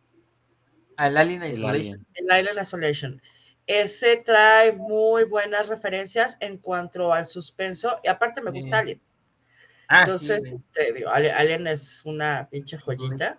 Alien 0.97 1.43
el 1.43 1.53
Isolation. 1.53 1.75
alien. 1.75 2.07
El 2.15 2.41
Island 2.41 2.63
Isolation. 2.63 3.23
Ese 3.67 4.17
trae 4.17 4.73
muy 4.73 5.25
buenas 5.25 5.69
referencias 5.69 6.39
en 6.41 6.57
cuanto 6.59 7.13
al 7.13 7.27
suspenso. 7.27 8.01
Y 8.03 8.09
aparte 8.09 8.41
me 8.41 8.53
gusta 8.53 8.77
Sí. 8.79 8.83
Alien. 8.83 9.03
Ah, 9.89 10.01
Entonces, 10.05 10.45
sí, 10.45 10.51
este, 10.55 10.95
digo, 10.95 11.11
Alien, 11.11 11.35
Alien 11.35 11.67
es 11.67 12.03
una 12.07 12.49
pinche 12.51 12.79
joyita. 12.79 13.37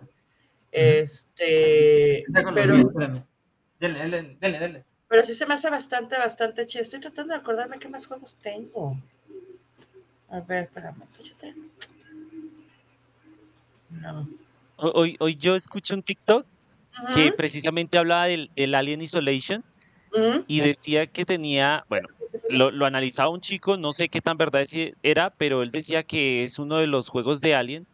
Este, 0.72 2.24
pero, 2.54 2.74
míos, 2.74 2.86
espérame. 2.88 3.24
Dele, 3.80 3.98
dele, 4.00 4.36
dele, 4.40 4.58
dele. 4.58 4.84
pero 5.08 5.22
sí 5.22 5.34
se 5.34 5.46
me 5.46 5.54
hace 5.54 5.70
bastante, 5.70 6.16
bastante 6.18 6.66
chido. 6.66 6.82
Estoy 6.82 7.00
tratando 7.00 7.34
de 7.34 7.40
acordarme 7.40 7.78
qué 7.78 7.88
más 7.88 8.06
juegos 8.06 8.36
tengo. 8.36 8.96
A 10.28 10.40
ver, 10.40 10.64
espérame, 10.64 11.02
fíjate. 11.12 11.54
No. 13.90 14.28
Ho- 14.76 14.92
Hoy, 14.94 15.16
hoy 15.20 15.36
yo 15.36 15.54
escuché 15.54 15.94
un 15.94 16.02
TikTok 16.02 16.46
que 17.14 17.30
precisamente 17.32 17.98
hablaba 17.98 18.26
del, 18.26 18.50
del 18.56 18.74
Alien 18.74 19.02
Isolation 19.02 19.62
y 20.48 20.60
decía 20.60 21.06
que 21.06 21.24
tenía, 21.26 21.84
bueno, 21.90 22.08
lo, 22.48 22.70
lo 22.70 22.86
analizaba 22.86 23.28
un 23.28 23.40
chico, 23.42 23.76
no 23.76 23.92
sé 23.92 24.08
qué 24.08 24.20
tan 24.22 24.38
verdad 24.38 24.64
era, 25.02 25.30
pero 25.30 25.62
él 25.62 25.70
decía 25.70 26.02
que 26.02 26.44
es 26.44 26.58
uno 26.58 26.78
de 26.78 26.86
los 26.86 27.08
juegos 27.08 27.40
de 27.42 27.54
Alien 27.54 27.86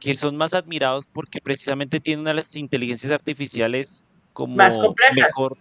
que 0.00 0.14
son 0.14 0.36
más 0.36 0.54
admirados 0.54 1.04
porque 1.12 1.40
precisamente 1.40 2.00
tienen 2.00 2.20
una 2.22 2.30
de 2.30 2.36
las 2.36 2.56
inteligencias 2.56 3.12
artificiales 3.12 4.02
como 4.32 4.56
Más 4.56 4.78
complejas. 4.78 5.14
mejor, 5.14 5.58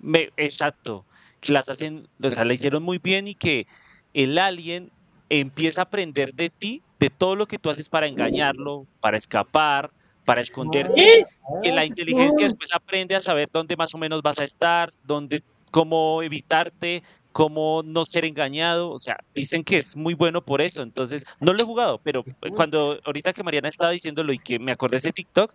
me- 0.00 0.30
exacto, 0.36 1.06
que 1.40 1.52
las 1.52 1.68
hacen, 1.68 2.08
o 2.22 2.30
sea, 2.30 2.44
la 2.44 2.54
hicieron 2.54 2.82
muy 2.82 2.98
bien 2.98 3.28
y 3.28 3.34
que 3.34 3.66
el 4.14 4.36
alien 4.38 4.90
empieza 5.30 5.82
a 5.82 5.84
aprender 5.84 6.34
de 6.34 6.50
ti, 6.50 6.82
de 6.98 7.10
todo 7.10 7.36
lo 7.36 7.46
que 7.46 7.58
tú 7.58 7.70
haces 7.70 7.88
para 7.88 8.08
engañarlo, 8.08 8.86
para 9.00 9.16
escapar, 9.16 9.90
para 10.24 10.40
esconderte, 10.40 11.00
Sí. 11.00 11.24
que 11.62 11.72
la 11.72 11.84
inteligencia 11.84 12.44
después 12.44 12.70
aprende 12.74 13.14
a 13.14 13.20
saber 13.20 13.48
dónde 13.52 13.76
más 13.76 13.94
o 13.94 13.98
menos 13.98 14.20
vas 14.22 14.38
a 14.40 14.44
estar, 14.44 14.92
dónde, 15.04 15.42
cómo 15.70 16.22
evitarte, 16.22 17.02
cómo 17.32 17.82
no 17.84 18.04
ser 18.04 18.24
engañado. 18.24 18.90
O 18.90 18.98
sea, 18.98 19.18
dicen 19.34 19.62
que 19.64 19.78
es 19.78 19.96
muy 19.96 20.14
bueno 20.14 20.44
por 20.44 20.60
eso. 20.60 20.82
Entonces, 20.82 21.24
no 21.40 21.52
lo 21.52 21.62
he 21.62 21.64
jugado, 21.66 22.00
pero 22.02 22.24
cuando 22.56 22.98
ahorita 23.04 23.32
que 23.32 23.42
Mariana 23.42 23.68
estaba 23.68 23.90
diciéndolo 23.90 24.32
y 24.32 24.38
que 24.38 24.58
me 24.58 24.72
acordé 24.72 24.92
de 24.94 24.98
ese 24.98 25.12
TikTok, 25.12 25.54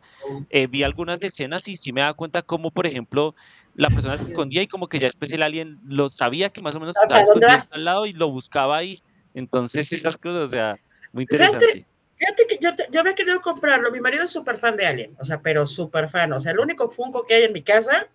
eh, 0.50 0.68
vi 0.68 0.84
algunas 0.84 1.18
escenas 1.22 1.68
y 1.68 1.76
sí 1.78 1.92
me 1.94 2.02
daba 2.02 2.14
cuenta 2.14 2.42
cómo, 2.42 2.72
por 2.72 2.86
ejemplo, 2.88 3.36
la 3.76 3.90
persona 3.90 4.18
se 4.18 4.24
escondía 4.24 4.62
y 4.62 4.68
como 4.68 4.88
que 4.88 5.00
ya 5.00 5.08
después 5.08 5.32
el 5.32 5.42
alien 5.44 5.80
lo 5.86 6.08
sabía 6.10 6.50
que 6.50 6.62
más 6.62 6.76
o 6.76 6.80
menos 6.80 6.96
¿Para 6.96 7.22
estaba 7.22 7.22
escondido 7.22 7.52
al 7.72 7.84
lado 7.86 8.06
y 8.06 8.14
lo 8.14 8.30
buscaba 8.30 8.78
ahí. 8.78 9.02
Entonces, 9.34 9.92
esas 9.92 10.18
cosas, 10.18 10.44
o 10.44 10.48
sea, 10.50 10.78
muy 11.12 11.26
Fíjate, 11.26 11.46
interesante. 11.56 11.86
Fíjate 12.16 12.48
que 12.48 12.58
yo, 12.62 12.76
te- 12.76 12.88
yo 12.92 13.00
había 13.02 13.16
querido 13.16 13.42
comprarlo. 13.42 13.92
Mi 13.92 14.00
marido 14.00 14.24
es 14.26 14.32
súper 14.32 14.58
fan 14.58 14.78
de 14.78 14.86
Alien, 14.86 15.16
o 15.20 15.26
sea, 15.26 15.42
pero 15.42 15.66
súper 15.66 16.08
fan. 16.08 16.32
O 16.34 16.40
sea, 16.40 16.52
el 16.52 16.60
único 16.60 16.90
Funko 16.90 17.26
que 17.26 17.34
hay 17.34 17.44
en 17.44 17.52
mi 17.54 17.64
casa 17.64 18.08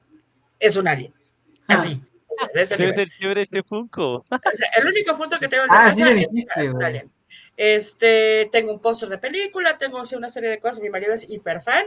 es 0.60 0.76
un 0.76 0.86
Alien. 0.89 1.12
Así. 1.66 1.89
de 1.89 2.01
ese 2.55 2.77
Debe 2.77 2.94
ser 2.94 3.09
chévere 3.09 3.43
ese 3.43 3.62
Funko. 3.62 4.24
O 4.31 4.39
sea, 4.52 4.69
el 4.78 4.86
único 4.86 5.16
Funko 5.16 5.39
que 5.39 5.48
tengo 5.48 5.65
en 5.65 5.70
Ah, 5.73 5.93
sí 5.94 6.02
es 6.02 6.28
dijiste. 6.31 7.09
Este, 7.56 8.48
tengo 8.52 8.73
un 8.73 8.81
póster 8.81 9.09
de 9.09 9.19
película, 9.19 9.77
tengo 9.78 10.05
sí, 10.05 10.15
una 10.15 10.28
serie 10.28 10.48
de 10.51 10.60
cosas. 10.60 10.81
Mi 10.81 10.90
marido 10.90 11.12
es 11.12 11.31
hiper 11.31 11.60
fan 11.60 11.85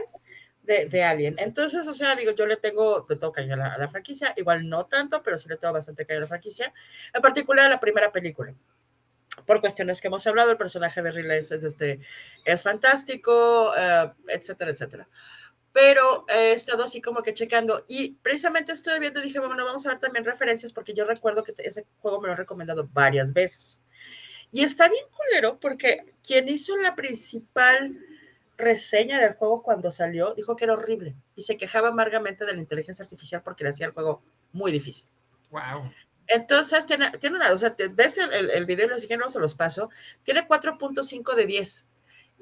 de, 0.62 0.86
de 0.86 1.02
Alien. 1.02 1.36
Entonces, 1.38 1.86
o 1.88 1.94
sea, 1.94 2.14
digo, 2.14 2.32
yo 2.32 2.46
le 2.46 2.56
tengo, 2.56 3.06
le 3.08 3.16
tengo 3.16 3.32
cariño 3.32 3.54
a 3.54 3.56
la, 3.56 3.72
a 3.74 3.78
la 3.78 3.88
franquicia. 3.88 4.34
Igual 4.36 4.68
no 4.68 4.86
tanto, 4.86 5.22
pero 5.22 5.38
sí 5.38 5.48
le 5.48 5.56
tengo 5.56 5.72
bastante 5.72 6.04
cariño 6.04 6.18
a 6.18 6.22
la 6.22 6.28
franquicia. 6.28 6.72
En 7.14 7.22
particular 7.22 7.66
a 7.66 7.68
la 7.70 7.80
primera 7.80 8.12
película 8.12 8.54
por 9.46 9.60
cuestiones 9.60 10.00
que 10.00 10.08
hemos 10.08 10.26
hablado, 10.26 10.50
el 10.50 10.56
personaje 10.56 11.02
de 11.02 11.10
Riley 11.10 11.38
es, 11.38 11.50
este, 11.50 12.00
es 12.44 12.62
fantástico, 12.62 13.72
eh, 13.76 14.10
etcétera, 14.28 14.70
etcétera. 14.70 15.08
Pero 15.72 16.26
he 16.28 16.52
estado 16.52 16.84
así 16.84 17.00
como 17.00 17.22
que 17.22 17.32
checando 17.32 17.82
y 17.88 18.12
precisamente 18.22 18.72
estoy 18.72 19.00
viendo 19.00 19.20
y 19.20 19.24
dije, 19.24 19.38
bueno, 19.38 19.64
vamos 19.64 19.84
a 19.86 19.88
ver 19.88 19.98
también 19.98 20.24
referencias 20.24 20.72
porque 20.72 20.92
yo 20.92 21.04
recuerdo 21.04 21.42
que 21.42 21.54
ese 21.58 21.86
juego 22.00 22.20
me 22.20 22.26
lo 22.26 22.32
han 22.32 22.38
recomendado 22.38 22.88
varias 22.92 23.32
veces. 23.32 23.80
Y 24.50 24.62
está 24.62 24.88
bien 24.88 25.04
culero 25.10 25.58
porque 25.58 26.04
quien 26.26 26.48
hizo 26.48 26.76
la 26.76 26.94
principal 26.94 27.98
reseña 28.58 29.18
del 29.18 29.34
juego 29.34 29.62
cuando 29.62 29.90
salió 29.90 30.34
dijo 30.34 30.56
que 30.56 30.64
era 30.64 30.74
horrible 30.74 31.16
y 31.34 31.42
se 31.42 31.56
quejaba 31.56 31.88
amargamente 31.88 32.44
de 32.44 32.52
la 32.52 32.60
inteligencia 32.60 33.02
artificial 33.02 33.42
porque 33.42 33.64
le 33.64 33.70
hacía 33.70 33.86
el 33.86 33.92
juego 33.92 34.22
muy 34.52 34.70
difícil. 34.70 35.06
Wow. 35.50 35.90
Entonces, 36.26 36.86
tiene, 36.86 37.10
tiene 37.12 37.36
una, 37.36 37.52
o 37.52 37.58
sea, 37.58 37.74
te 37.74 37.88
ves 37.88 38.16
el, 38.18 38.32
el, 38.32 38.50
el 38.50 38.66
video, 38.66 38.88
les 38.88 39.02
dije, 39.02 39.16
no 39.16 39.28
se 39.28 39.40
los 39.40 39.54
paso, 39.54 39.90
tiene 40.22 40.46
4.5 40.46 41.34
de 41.34 41.46
10. 41.46 41.88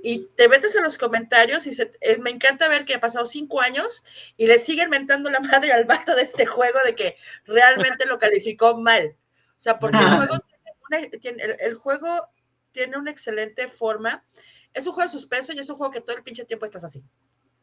Y 0.02 0.28
te 0.35 0.48
metes 0.48 0.74
en 0.77 0.82
los 0.82 0.97
comentarios 0.97 1.66
y 1.66 1.74
se, 1.74 1.90
eh, 2.01 2.18
me 2.18 2.31
encanta 2.31 2.68
ver 2.68 2.85
que 2.85 2.94
ha 2.94 3.01
pasado 3.01 3.27
cinco 3.27 3.60
años 3.60 4.05
y 4.36 4.47
le 4.47 4.59
siguen 4.59 4.90
mentando 4.90 5.31
la 5.31 5.40
madre 5.40 5.72
al 5.72 5.85
vato 5.85 6.14
de 6.14 6.22
este 6.22 6.47
juego 6.47 6.78
de 6.85 6.94
que 6.94 7.16
realmente 7.44 8.06
lo 8.06 8.18
calificó 8.18 8.77
mal. 8.78 9.16
O 9.56 9.60
sea, 9.60 9.78
porque 9.78 9.98
el 9.98 10.16
juego 10.16 10.39
tiene, 10.39 10.77
una, 10.89 11.10
tiene 11.20 11.43
el, 11.43 11.56
el, 11.60 11.74
juego 11.74 12.28
tiene 12.72 12.97
una 12.97 13.10
excelente 13.10 13.68
forma. 13.68 14.24
Es 14.72 14.86
un 14.86 14.94
juego 14.94 15.09
de 15.09 15.12
suspenso 15.12 15.52
y 15.52 15.59
es 15.59 15.68
un 15.68 15.77
juego 15.77 15.93
que 15.93 16.01
todo 16.01 16.16
el 16.16 16.22
pinche 16.22 16.44
tiempo 16.44 16.64
estás 16.64 16.85
así. 16.85 17.05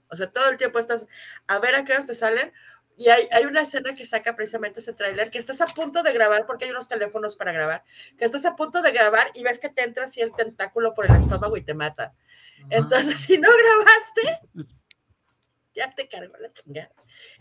O 0.10 0.16
sea, 0.16 0.32
todo 0.32 0.50
el 0.50 0.58
tiempo 0.58 0.80
estás 0.80 1.08
a 1.48 1.60
ver 1.60 1.76
a 1.76 1.84
qué 1.84 1.94
horas 1.94 2.08
te 2.08 2.16
salen. 2.16 2.54
Y 2.98 3.10
hay, 3.10 3.28
hay, 3.32 3.46
una 3.46 3.62
escena 3.62 3.94
que 3.94 4.06
saca 4.06 4.36
precisamente 4.36 4.80
ese 4.80 4.92
tráiler, 4.92 5.30
que 5.30 5.38
estás 5.38 5.62
a 5.62 5.68
punto 5.68 6.02
de 6.02 6.14
grabar, 6.14 6.48
porque 6.48 6.66
hay 6.66 6.72
unos 6.72 6.88
teléfonos 6.88 7.36
para 7.36 7.52
grabar, 7.52 7.84
que 8.18 8.26
estás 8.26 8.44
a 8.48 8.56
punto 8.56 8.82
de 8.82 8.92
grabar 8.92 9.28
y 9.36 9.44
ves 9.44 9.60
que 9.60 9.70
te 9.70 9.84
entra 9.84 10.06
así 10.06 10.20
el 10.20 10.32
tentáculo 10.32 10.96
por 10.96 11.06
el 11.06 11.16
estómago 11.16 11.58
y 11.58 11.62
te 11.62 11.76
mata. 11.76 12.16
Entonces, 12.70 13.20
si 13.20 13.38
no 13.38 13.48
grabaste, 13.50 14.68
ya 15.78 15.94
te 15.94 16.10
cargó 16.10 16.36
la 16.38 16.52
chingada. 16.52 16.92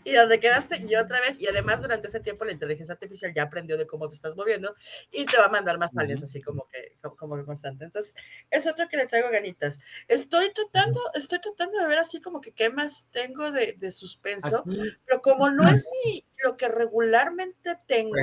Y 0.03 0.13
donde 0.13 0.39
quedaste, 0.39 0.77
y 0.77 0.95
otra 0.95 1.19
vez, 1.19 1.41
y 1.41 1.47
además 1.47 1.81
durante 1.81 2.07
ese 2.07 2.19
tiempo 2.19 2.45
la 2.45 2.51
inteligencia 2.51 2.93
artificial 2.93 3.33
ya 3.33 3.43
aprendió 3.43 3.77
de 3.77 3.87
cómo 3.87 4.07
te 4.07 4.15
estás 4.15 4.35
moviendo 4.35 4.75
y 5.11 5.25
te 5.25 5.37
va 5.37 5.45
a 5.45 5.49
mandar 5.49 5.79
más 5.79 5.97
aliens 5.97 6.23
así 6.23 6.41
como 6.41 6.67
que, 6.67 6.97
como, 7.17 7.35
que 7.35 7.43
constante. 7.43 7.85
Entonces, 7.85 8.15
es 8.51 8.67
otro 8.67 8.87
que 8.87 8.97
le 8.97 9.07
traigo 9.07 9.29
ganitas. 9.31 9.79
Estoy 10.07 10.51
tratando, 10.53 11.01
estoy 11.15 11.39
tratando 11.39 11.79
de 11.79 11.87
ver 11.87 11.97
así 11.97 12.21
como 12.21 12.39
que 12.39 12.51
qué 12.51 12.69
más 12.69 13.07
tengo 13.11 13.51
de, 13.51 13.73
de 13.73 13.91
suspenso, 13.91 14.63
pero 15.05 15.21
como 15.21 15.49
no 15.49 15.67
es 15.67 15.89
mi, 16.05 16.23
lo 16.43 16.55
que 16.57 16.67
regularmente 16.67 17.75
tengo, 17.87 18.15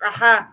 ajá, 0.00 0.52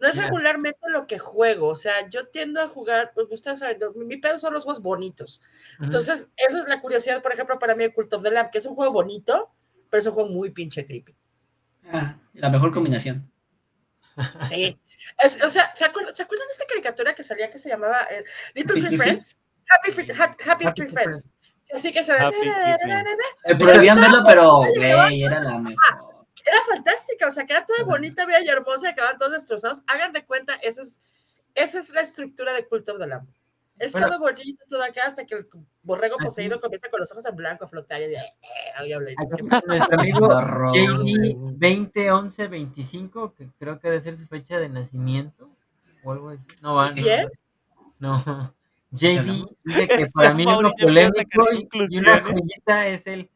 No 0.00 0.08
es 0.08 0.16
regularmente 0.16 0.78
lo 0.88 1.06
que 1.06 1.18
juego, 1.18 1.68
o 1.68 1.74
sea, 1.74 2.08
yo 2.08 2.28
tiendo 2.28 2.60
a 2.62 2.68
jugar, 2.68 3.12
pues 3.14 3.26
ustedes 3.30 3.58
saben, 3.58 3.78
mi 3.96 4.16
pedo 4.16 4.38
son 4.38 4.54
los 4.54 4.64
juegos 4.64 4.82
bonitos. 4.82 5.40
Entonces, 5.80 6.30
esa 6.36 6.58
es 6.58 6.68
la 6.68 6.80
curiosidad, 6.80 7.20
por 7.22 7.32
ejemplo, 7.32 7.58
para 7.58 7.74
mí 7.74 7.84
de 7.84 7.92
Cult 7.92 8.12
of 8.14 8.22
the 8.22 8.30
Lamb, 8.30 8.50
que 8.50 8.58
es 8.58 8.66
un 8.66 8.74
juego 8.74 8.92
bonito, 8.92 9.50
pero 9.90 10.00
es 10.00 10.06
un 10.06 10.14
juego 10.14 10.30
muy 10.30 10.50
pinche 10.50 10.86
creepy. 10.86 11.14
Ah, 11.92 12.16
la 12.32 12.48
mejor 12.48 12.72
combinación. 12.72 13.30
Sí. 14.48 14.78
Es- 15.22 15.42
o 15.44 15.50
sea, 15.50 15.70
¿se 15.74 15.84
acuerdan, 15.84 16.14
¿se 16.14 16.22
acuerdan 16.22 16.46
de 16.48 16.52
esta 16.52 16.66
caricatura 16.66 17.14
que 17.14 17.22
salía 17.22 17.50
que 17.50 17.58
se 17.58 17.68
llamaba 17.68 18.06
eh, 18.10 18.24
Little 18.54 18.78
Happy 18.80 18.86
Tree 18.88 18.96
Friends? 18.98 19.38
Happy, 19.68 19.92
Free- 19.92 20.10
Ha- 20.12 20.24
Happy, 20.24 20.44
Happy 20.50 20.64
Tree 20.64 20.74
Tree 20.74 20.88
Friends. 20.88 21.28
Así 21.72 21.92
que 21.92 22.02
se 22.02 22.12
Friends. 22.16 22.34
Eh, 23.44 23.56
prohibían 23.56 24.00
verlo, 24.00 24.18
pero, 24.26 24.62
güey, 24.76 25.22
era 25.22 25.40
la 25.40 25.58
mejor. 25.58 26.09
Era 26.44 26.58
fantástica, 26.66 27.28
o 27.28 27.30
sea, 27.30 27.46
que 27.46 27.52
era 27.52 27.64
toda 27.66 27.84
bonita, 27.84 28.24
bella 28.26 28.40
y 28.42 28.48
hermosa 28.48 28.88
y 28.88 28.92
acababan 28.92 29.18
todos 29.18 29.32
destrozados. 29.32 29.82
Hagan 29.86 30.12
de 30.12 30.24
cuenta, 30.24 30.54
esa 30.62 30.82
es, 30.82 31.02
esa 31.54 31.78
es 31.80 31.90
la 31.90 32.00
estructura 32.00 32.52
de 32.52 32.66
Cult 32.66 32.88
of 32.88 32.98
the 32.98 33.06
Lamb. 33.06 33.28
Es 33.78 33.92
Bueno. 33.92 34.08
todo 34.08 34.18
bonito, 34.18 34.62
todo 34.68 34.82
acá, 34.82 35.06
hasta 35.06 35.24
que 35.24 35.36
el 35.36 35.48
borrego 35.82 36.16
Aquí- 36.16 36.24
poseído 36.26 36.60
comienza 36.60 36.90
con 36.90 37.00
los 37.00 37.10
ojos 37.12 37.24
en 37.24 37.34
blanco 37.36 37.64
a 37.64 37.68
flotar 37.68 38.02
y 38.02 38.08
de, 38.08 38.16
eh, 38.16 39.04
nuestro 39.66 39.98
amigo 39.98 40.26
horror, 40.26 40.72
JD 40.74 41.02
güey. 41.02 41.34
201125, 41.34 43.34
que 43.34 43.48
creo 43.58 43.78
que 43.80 43.90
debe 43.90 44.02
ser 44.02 44.16
su 44.16 44.26
fecha 44.26 44.58
de 44.58 44.68
nacimiento 44.68 45.50
o 46.04 46.12
algo 46.12 46.30
así. 46.30 46.46
No 46.60 46.74
va. 46.74 46.88
no. 46.90 46.94
¿Quién? 46.94 47.28
No. 47.98 48.54
JD 48.92 49.18
hablamos? 49.18 49.48
dice 49.64 49.88
que 49.88 50.06
para 50.14 50.34
mí 50.34 50.42
empieza 50.42 50.68
a 50.68 50.84
polémico 50.84 51.44
y- 51.90 51.98
una 51.98 52.20
joyita 52.22 52.86
es 52.88 53.06
el 53.06 53.30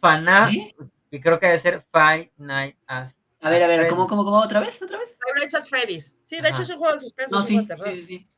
FNAF, 0.00 0.52
¿Eh? 0.54 0.74
Que 1.10 1.20
creo 1.20 1.38
que 1.40 1.46
debe 1.46 1.58
ser 1.58 1.86
Five 1.92 2.32
Nights 2.36 2.78
at 2.86 3.08
A 3.40 3.50
ver, 3.50 3.62
a 3.62 3.66
ver. 3.66 3.88
¿cómo, 3.88 4.06
cómo, 4.06 4.24
cómo? 4.24 4.38
¿Otra 4.38 4.60
vez? 4.60 4.80
¿Otra 4.82 4.98
vez? 4.98 5.16
Five 5.20 5.38
Nights 5.40 5.54
at 5.54 5.64
Freddy's. 5.64 6.16
Sí, 6.24 6.36
de 6.36 6.40
Ajá. 6.42 6.50
hecho 6.50 6.62
es 6.62 6.70
un 6.70 6.78
juego 6.78 6.94
de 6.94 7.00
suspenso, 7.00 7.34
No, 7.36 7.46
sí, 7.46 7.58
sí, 7.58 7.92
sí, 7.94 8.02
sí. 8.04 8.28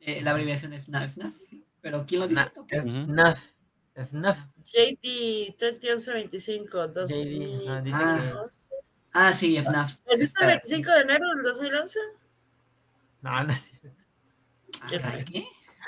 Eh, 0.00 0.22
la 0.22 0.30
abreviación 0.30 0.72
es 0.72 0.84
FNAF, 0.84 1.12
FNAF, 1.12 1.34
sí. 1.48 1.64
Pero 1.80 2.04
¿quién 2.06 2.20
lo 2.20 2.28
dice? 2.28 2.40
Na- 2.42 2.52
Ok. 2.56 2.72
Ujú. 2.78 2.88
FNAF. 3.04 3.40
FNAF. 3.94 4.38
JD 4.64 5.56
2011-25, 5.58 6.86
JD, 6.94 7.68
ajá, 7.68 7.80
dice 7.82 7.96
Ah. 8.00 8.18
que. 8.20 8.28
2011. 8.28 8.68
Ah, 9.12 9.32
sí, 9.32 9.56
FNAF. 9.56 9.96
¿Es 10.06 10.20
este 10.22 10.40
el 10.42 10.46
25 10.48 10.90
de 10.92 11.00
enero 11.00 11.28
del 11.34 11.42
2011? 11.42 11.98
No, 13.22 13.44
no 13.44 13.52
es 13.52 13.60
cierto. 13.62 13.88
Ah, 14.82 14.88
¿Qué. 14.88 15.40
No, 15.40 15.46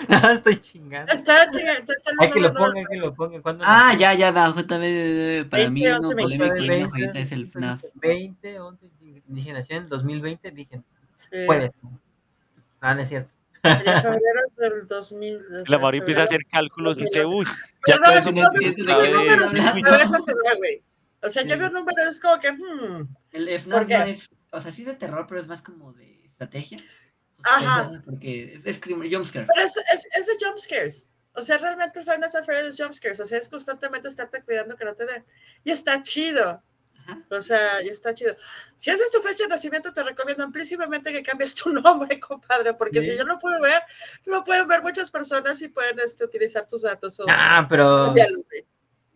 estoy 0.33 0.57
chingando. 0.57 1.13
Está, 1.13 1.51
chinga, 1.51 1.73
está, 1.75 1.93
está- 1.93 2.11
Hay 2.21 2.31
que 2.31 2.41
no, 2.41 2.49
lo 2.49 2.55
no, 2.55 2.61
no, 2.61 2.67
ponga, 2.67 2.81
hay 2.81 2.87
que 2.87 2.97
lo 2.97 3.15
ponga. 3.15 3.43
¿Cuándo 3.43 3.65
Ah, 3.67 3.95
ya, 3.99 4.15
ya, 4.15 4.31
va, 4.31 4.53
para 4.55 4.79
mí 4.79 5.83
20, 5.83 5.97
uno 5.97 5.97
11, 6.09 6.17
polémico 6.23 6.57
y 6.57 6.69
20, 6.69 6.77
una 6.85 6.91
joyita 6.91 7.19
es 7.19 7.33
el 7.33 7.47
FNAF. 7.47 7.83
20, 7.95 8.61
11, 8.61 8.87
dije, 9.27 9.53
nació 9.53 9.77
en 9.77 9.89
2020, 9.89 10.51
dije, 10.51 10.83
Sí. 11.17 11.29
puede. 11.47 11.73
No, 12.81 12.95
no 12.95 13.01
es 13.01 13.09
cierto. 13.09 13.31
Febrero 13.63 14.41
del 14.57 14.87
2000. 14.89 15.41
La 15.69 15.79
Mauri 15.79 15.99
empieza 15.99 16.23
a 16.23 16.25
hacer 16.25 16.41
cálculos 16.51 16.99
y 16.99 17.03
dice, 17.03 17.21
2012. 17.21 17.51
uy, 17.51 17.57
ya 17.87 17.97
no, 17.97 18.11
eso 18.11 18.33
no, 18.33 18.43
no, 18.43 18.49
no, 18.49 18.53
de 18.53 18.75
qué 18.75 19.37
no, 19.37 19.49
se 19.49 20.35
ve, 20.35 20.57
güey. 20.57 20.83
O 21.23 21.31
sea, 21.31 21.45
yo 21.45 21.57
veo 21.57 21.71
números, 21.71 22.07
es 22.09 22.21
como 22.21 22.41
que, 22.41 22.51
hmm, 22.51 23.09
El 23.31 23.45
¿Por 23.45 23.61
FNAF 23.61 23.89
no 23.89 24.05
es, 24.05 24.31
o 24.51 24.61
sea, 24.61 24.73
sí 24.73 24.83
de 24.85 24.95
terror, 24.95 25.27
pero 25.29 25.41
es 25.41 25.47
más 25.47 25.63
como 25.63 25.93
de 25.93 26.25
estrategia. 26.27 26.79
Ajá. 27.45 28.03
Porque 28.05 28.55
es, 28.55 28.65
es 28.65 28.81
jumpscare. 28.85 29.47
pero 29.53 29.67
es, 29.67 29.77
es, 29.77 30.09
es 30.17 30.27
de 30.27 30.45
jumpscares. 30.47 31.09
O 31.35 31.41
sea, 31.43 31.57
realmente 31.59 31.99
el 31.99 32.05
Final 32.05 32.29
Fantasy 32.29 32.69
es 32.69 32.77
jumpscares. 32.81 33.21
O 33.21 33.27
sea, 33.27 33.39
es 33.39 33.49
constantemente 33.49 34.09
estarte 34.09 34.43
cuidando 34.43 34.77
que 34.77 34.85
no 34.85 34.95
te 34.95 35.07
den. 35.07 35.25
Y 35.65 35.71
está 35.71 36.03
chido. 36.03 36.63
Ajá. 37.05 37.19
O 37.31 37.41
sea, 37.41 37.83
y 37.83 37.89
está 37.89 38.13
chido. 38.15 38.37
Si 38.77 38.91
haces 38.91 39.11
tu 39.11 39.21
fecha 39.21 39.45
de 39.45 39.49
nacimiento, 39.49 39.93
te 39.93 40.03
recomiendo 40.03 40.45
amplísimamente 40.45 41.11
que 41.11 41.23
cambies 41.23 41.55
tu 41.55 41.71
nombre, 41.73 42.21
compadre, 42.21 42.75
porque 42.75 43.01
Sí. 43.01 43.13
si 43.13 43.19
yo 43.19 43.25
lo 43.25 43.39
puedo 43.39 43.61
ver, 43.61 43.83
lo 44.27 44.45
pueden 44.45 44.69
ver 44.69 44.83
muchas 44.83 45.11
personas 45.11 45.61
y 45.63 45.69
pueden 45.69 45.99
este, 46.01 46.25
utilizar 46.25 46.67
tus 46.67 46.83
datos. 46.83 47.19
O, 47.21 47.25
Ah, 47.29 47.67
pero. 47.69 48.15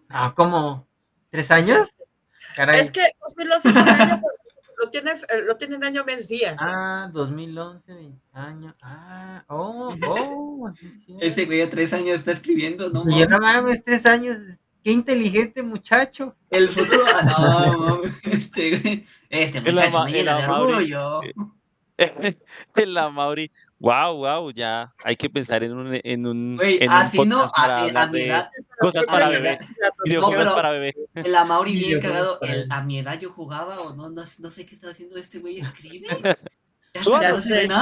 Ah, 0.09 0.33
¿cómo? 0.37 0.89
¿Tres 1.31 1.51
años? 1.51 1.89
Caray. 2.55 2.81
Es 2.81 2.91
que 2.91 3.03
2011 3.21 3.69
es 3.69 3.77
un 3.77 3.89
año, 3.89 4.21
lo 4.83 4.91
tiene, 4.91 5.13
eh, 5.13 5.43
lo 5.47 5.57
tiene 5.57 5.77
en 5.77 5.85
año, 5.85 6.05
mes, 6.05 6.29
día. 6.29 6.57
Ah, 6.59 7.09
2011, 7.13 7.93
20 7.93 8.21
años. 8.33 8.75
Ah, 8.83 9.45
oh, 9.49 9.95
oh. 10.09 10.71
Ese 11.21 11.45
güey 11.47 11.63
a 11.63 11.71
tres 11.71 11.93
años 11.93 12.17
está 12.17 12.33
escribiendo, 12.33 12.91
no 12.91 13.05
yo, 13.05 13.11
mames. 13.11 13.29
no 13.31 13.39
mames, 13.39 13.85
tres 13.85 14.07
años. 14.07 14.39
Qué 14.83 14.93
inteligente 14.93 15.63
muchacho. 15.65 16.37
El 16.51 16.69
futuro. 16.69 17.03
Ah, 17.13 17.23
no, 17.73 17.79
mames. 17.79 18.13
Este, 18.25 18.79
güey. 18.79 19.07
Este 19.31 19.59
El 19.59 19.73
muchacho 19.73 19.97
ama- 19.99 20.05
me 20.07 20.13
llena 20.13 20.39
el 20.39 20.47
de 20.47 20.53
orgullo. 20.53 21.21
la 22.87 23.09
Mauri. 23.11 23.51
Wow, 23.79 24.17
wow, 24.17 24.51
ya 24.53 24.93
hay 25.05 25.17
que 25.17 25.29
pensar 25.29 25.63
en 25.63 25.73
un, 25.75 26.01
en 26.03 26.27
un, 26.27 26.57
Güey, 26.57 26.79
en 26.83 26.89
un 26.91 26.95
así 26.97 27.19
no, 27.19 27.41
podcast 27.41 27.57
para 27.57 27.77
a, 28.01 28.03
a 28.03 28.07
mi 28.07 28.21
edad, 28.23 28.51
cosas 28.79 29.07
para 29.07 29.29
bebés, 29.29 29.67
videojuegos 30.05 30.45
pero- 30.45 30.55
para 30.55 30.71
bebés. 30.71 30.95
el 31.15 31.35
Amauri 31.35 31.75
bien 31.77 32.01
cagado. 32.01 32.41
El, 32.41 32.67
a 32.71 32.83
mi 32.83 32.99
edad 33.01 33.19
yo 33.21 33.31
jugaba 33.31 33.81
o 33.83 33.95
no, 33.95 34.09
no, 34.09 34.23
no 34.39 34.51
sé 34.51 34.65
qué 34.67 34.75
estaba 34.75 34.93
haciendo 34.93 35.17
este 35.19 35.39
güey, 35.41 35.59
escribe. 35.61 36.07
Ya 36.95 37.21
Ya 37.21 37.35
sé. 37.35 37.69
¿no? 37.69 37.77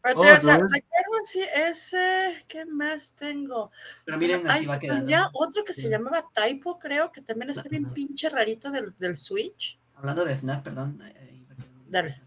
Pero 0.00 0.20
Oh, 0.20 0.20
o 0.20 0.38
sea, 0.40 0.58
no. 0.58 0.66
recuerdo, 0.68 1.24
sí, 1.24 1.42
ese, 1.68 2.44
¿qué 2.46 2.64
más 2.64 3.16
tengo? 3.16 3.72
Pero 4.04 4.16
miren, 4.18 4.48
Hay 4.48 4.58
así 4.58 4.66
va 4.66 4.78
quedando. 4.78 5.02
había 5.02 5.28
otro 5.32 5.64
que 5.64 5.72
se 5.72 5.80
Sí. 5.82 5.88
llamaba 5.88 6.24
Typo, 6.32 6.78
creo, 6.78 7.10
que 7.10 7.22
también 7.22 7.50
está 7.50 7.68
bien 7.68 7.92
pinche 7.92 8.28
rarito 8.28 8.70
del, 8.70 8.94
del 9.00 9.16
Switch. 9.16 9.80
Hablando 9.96 10.24
de 10.24 10.36
FNAF, 10.36 10.62
perdón. 10.62 11.00
va 11.02 11.08
quedando. 11.10 11.66
Dale. 11.88 12.22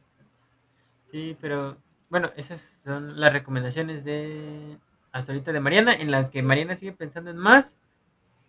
Sí, 1.12 1.36
pero 1.42 1.78
bueno, 2.10 2.32
esas 2.36 2.80
son 2.84 3.20
las 3.20 3.34
recomendaciones 3.34 4.04
de 4.04 4.78
hasta 5.12 5.32
ahorita 5.32 5.52
de 5.52 5.60
Mariana, 5.60 5.94
en 5.96 6.12
la 6.12 6.30
que 6.30 6.44
Mariana 6.44 6.76
sigue 6.76 6.92
pensando 6.92 7.32
en 7.32 7.38
más. 7.38 7.76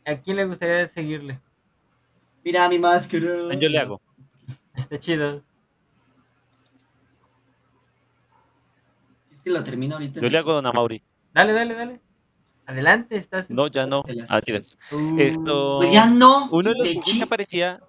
¿A 0.06 0.16
quién 0.16 0.36
le 0.36 0.44
gustaría 0.44 0.86
seguirle? 0.86 1.40
Mira 2.44 2.68
mi 2.68 2.78
máscara. 2.78 3.54
Yo 3.58 3.68
le 3.68 3.78
hago. 3.78 4.00
Está 4.74 4.98
chido. 4.98 5.42
Es 9.36 9.42
que 9.42 9.50
lo 9.50 9.62
termino 9.62 9.94
ahorita. 9.94 10.20
Yo 10.20 10.28
le 10.28 10.38
hago 10.38 10.52
a 10.52 10.62
Don 10.62 10.74
Mauri. 10.74 11.02
Dale, 11.32 11.52
dale, 11.52 11.74
dale. 11.74 12.00
Adelante, 12.66 13.16
estás. 13.16 13.50
No, 13.50 13.66
ya 13.66 13.86
no. 13.86 14.04
Ah, 14.28 14.40
tienes. 14.40 14.78
Uh, 14.92 15.18
Esto. 15.18 15.78
Pues 15.78 15.92
ya 15.92 16.06
no. 16.06 16.48
Uno 16.50 16.70
de 16.70 16.94
los 16.94 17.04
que 17.04 17.22
aparecía. 17.22 17.80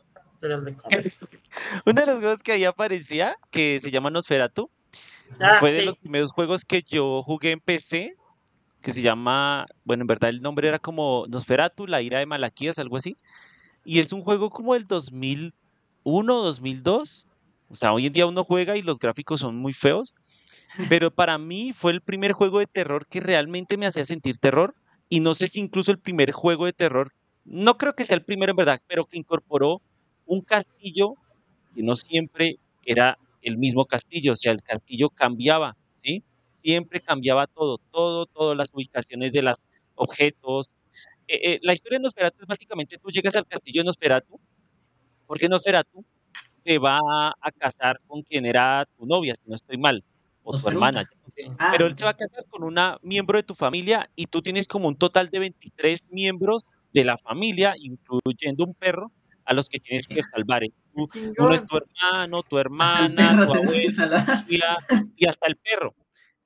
Historial 0.42 0.66
de. 0.66 0.76
Uno 1.86 2.02
de 2.02 2.08
los 2.08 2.20
juegos 2.20 2.44
que 2.44 2.54
ahí 2.54 2.64
aparecía, 2.66 3.38
que 3.52 3.80
se 3.82 3.92
llama 3.92 4.10
Nosferatu, 4.10 4.70
Ah, 5.40 5.58
fue 5.60 5.72
de 5.72 5.80
sí. 5.82 5.86
los 5.86 5.98
primeros 5.98 6.32
juegos 6.32 6.66
que 6.66 6.84
yo 6.84 7.24
jugué 7.24 7.52
en 7.52 7.60
PC, 7.60 8.16
que 8.82 8.92
se 8.92 9.02
llama, 9.02 9.66
bueno, 9.84 10.02
en 10.04 10.08
verdad 10.08 10.30
el 10.30 10.42
nombre 10.42 10.68
era 10.68 10.80
como 10.80 11.26
Nosferatu, 11.30 11.88
la 11.88 12.02
ira 12.02 12.20
de 12.20 12.26
Malaquías, 12.26 12.80
algo 12.80 12.98
así. 12.98 13.16
Y 13.86 14.00
es 14.00 14.12
un 14.14 14.22
juego 14.22 14.50
como 14.50 14.74
del 14.74 14.86
2001, 14.86 15.54
2002. 16.04 17.28
O 17.70 17.76
sea, 17.76 17.94
hoy 17.94 18.08
en 18.08 18.14
día 18.14 18.26
uno 18.26 18.44
juega 18.44 18.76
y 18.76 18.82
los 18.82 19.00
gráficos 19.00 19.40
son 19.40 19.56
muy 19.56 19.74
feos. 19.74 20.14
Pero 20.90 21.12
para 21.12 21.38
mí 21.38 21.74
fue 21.74 21.92
el 21.92 22.02
primer 22.02 22.32
juego 22.32 22.60
de 22.60 22.68
terror 22.68 23.06
que 23.08 23.20
realmente 23.20 23.78
me 23.78 23.88
hacía 23.88 24.06
sentir 24.06 24.38
terror. 24.38 24.74
Y 25.10 25.20
no 25.20 25.36
sé 25.36 25.48
si 25.48 25.60
incluso 25.60 25.92
el 25.92 26.00
primer 26.00 26.32
juego 26.32 26.66
de 26.66 26.74
terror, 26.74 27.14
no 27.44 27.78
creo 27.78 27.96
que 27.96 28.06
sea 28.06 28.16
el 28.16 28.24
primero 28.24 28.52
en 28.52 28.56
verdad, 28.56 28.82
pero 28.88 29.06
que 29.06 29.18
incorporó 29.18 29.82
un 30.26 30.42
castillo 30.42 31.16
que 31.76 31.84
no 31.84 31.96
siempre 31.96 32.58
era 32.86 33.18
el 33.42 33.58
mismo 33.58 33.86
castillo, 33.86 34.34
o 34.34 34.36
sea, 34.36 34.52
el 34.52 34.62
castillo 34.62 35.10
cambiaba, 35.10 35.76
¿sí? 35.94 36.24
Siempre 36.48 37.00
cambiaba 37.00 37.48
todo, 37.48 37.78
todo, 37.92 38.26
todas 38.26 38.58
las 38.58 38.70
ubicaciones 38.74 39.34
de 39.34 39.42
los 39.42 39.66
objetos. 39.96 40.68
Eh, 41.28 41.54
eh, 41.54 41.60
la 41.62 41.74
historia 41.74 41.98
de 41.98 42.04
Nosferatu 42.04 42.42
es 42.42 42.48
básicamente 42.48 42.98
tú 42.98 43.10
llegas 43.10 43.36
al 43.36 43.48
castillo 43.48 43.82
de 43.82 43.86
Nosferatu, 43.86 44.40
porque 45.26 45.48
Nosferatu 45.48 46.06
se 46.50 46.78
va 46.78 47.00
a 47.30 47.52
casar 47.58 48.00
con 48.08 48.22
quien 48.22 48.46
era 48.46 48.86
tu 48.98 49.06
novia, 49.06 49.34
si 49.36 49.50
no 49.50 49.56
estoy 49.56 49.78
mal, 49.78 50.04
o 50.44 50.58
tu 50.58 50.68
hermana. 50.68 51.10
Ah, 51.58 51.70
Pero 51.72 51.88
él 51.88 51.96
se 51.96 52.04
va 52.04 52.12
a 52.12 52.18
casar 52.18 52.46
con 52.50 52.64
una 52.64 53.00
miembro 53.02 53.38
de 53.38 53.44
tu 53.44 53.56
familia 53.56 54.10
y 54.16 54.28
tú 54.28 54.42
tienes 54.42 54.68
como 54.68 54.88
un 54.88 54.96
total 54.96 55.30
de 55.30 55.40
23 55.40 56.08
miembros 56.12 56.66
de 56.94 57.04
la 57.04 57.18
familia, 57.18 57.74
incluyendo 57.80 58.66
un 58.66 58.74
perro, 58.74 59.12
a 59.52 59.54
los 59.54 59.68
que 59.70 59.80
tienes 59.80 60.08
que 60.08 60.24
salvar. 60.24 60.64
¿eh? 60.64 60.72
Tú- 60.96 61.08
uno 61.38 61.54
es 61.54 61.66
tu 61.66 61.78
hermano, 61.78 62.42
tu 62.44 62.58
hermana, 62.58 63.46
tu 63.46 63.54
abuela 63.54 64.78
y 65.18 65.28
hasta 65.28 65.48
el 65.48 65.58
perro. 65.58 65.94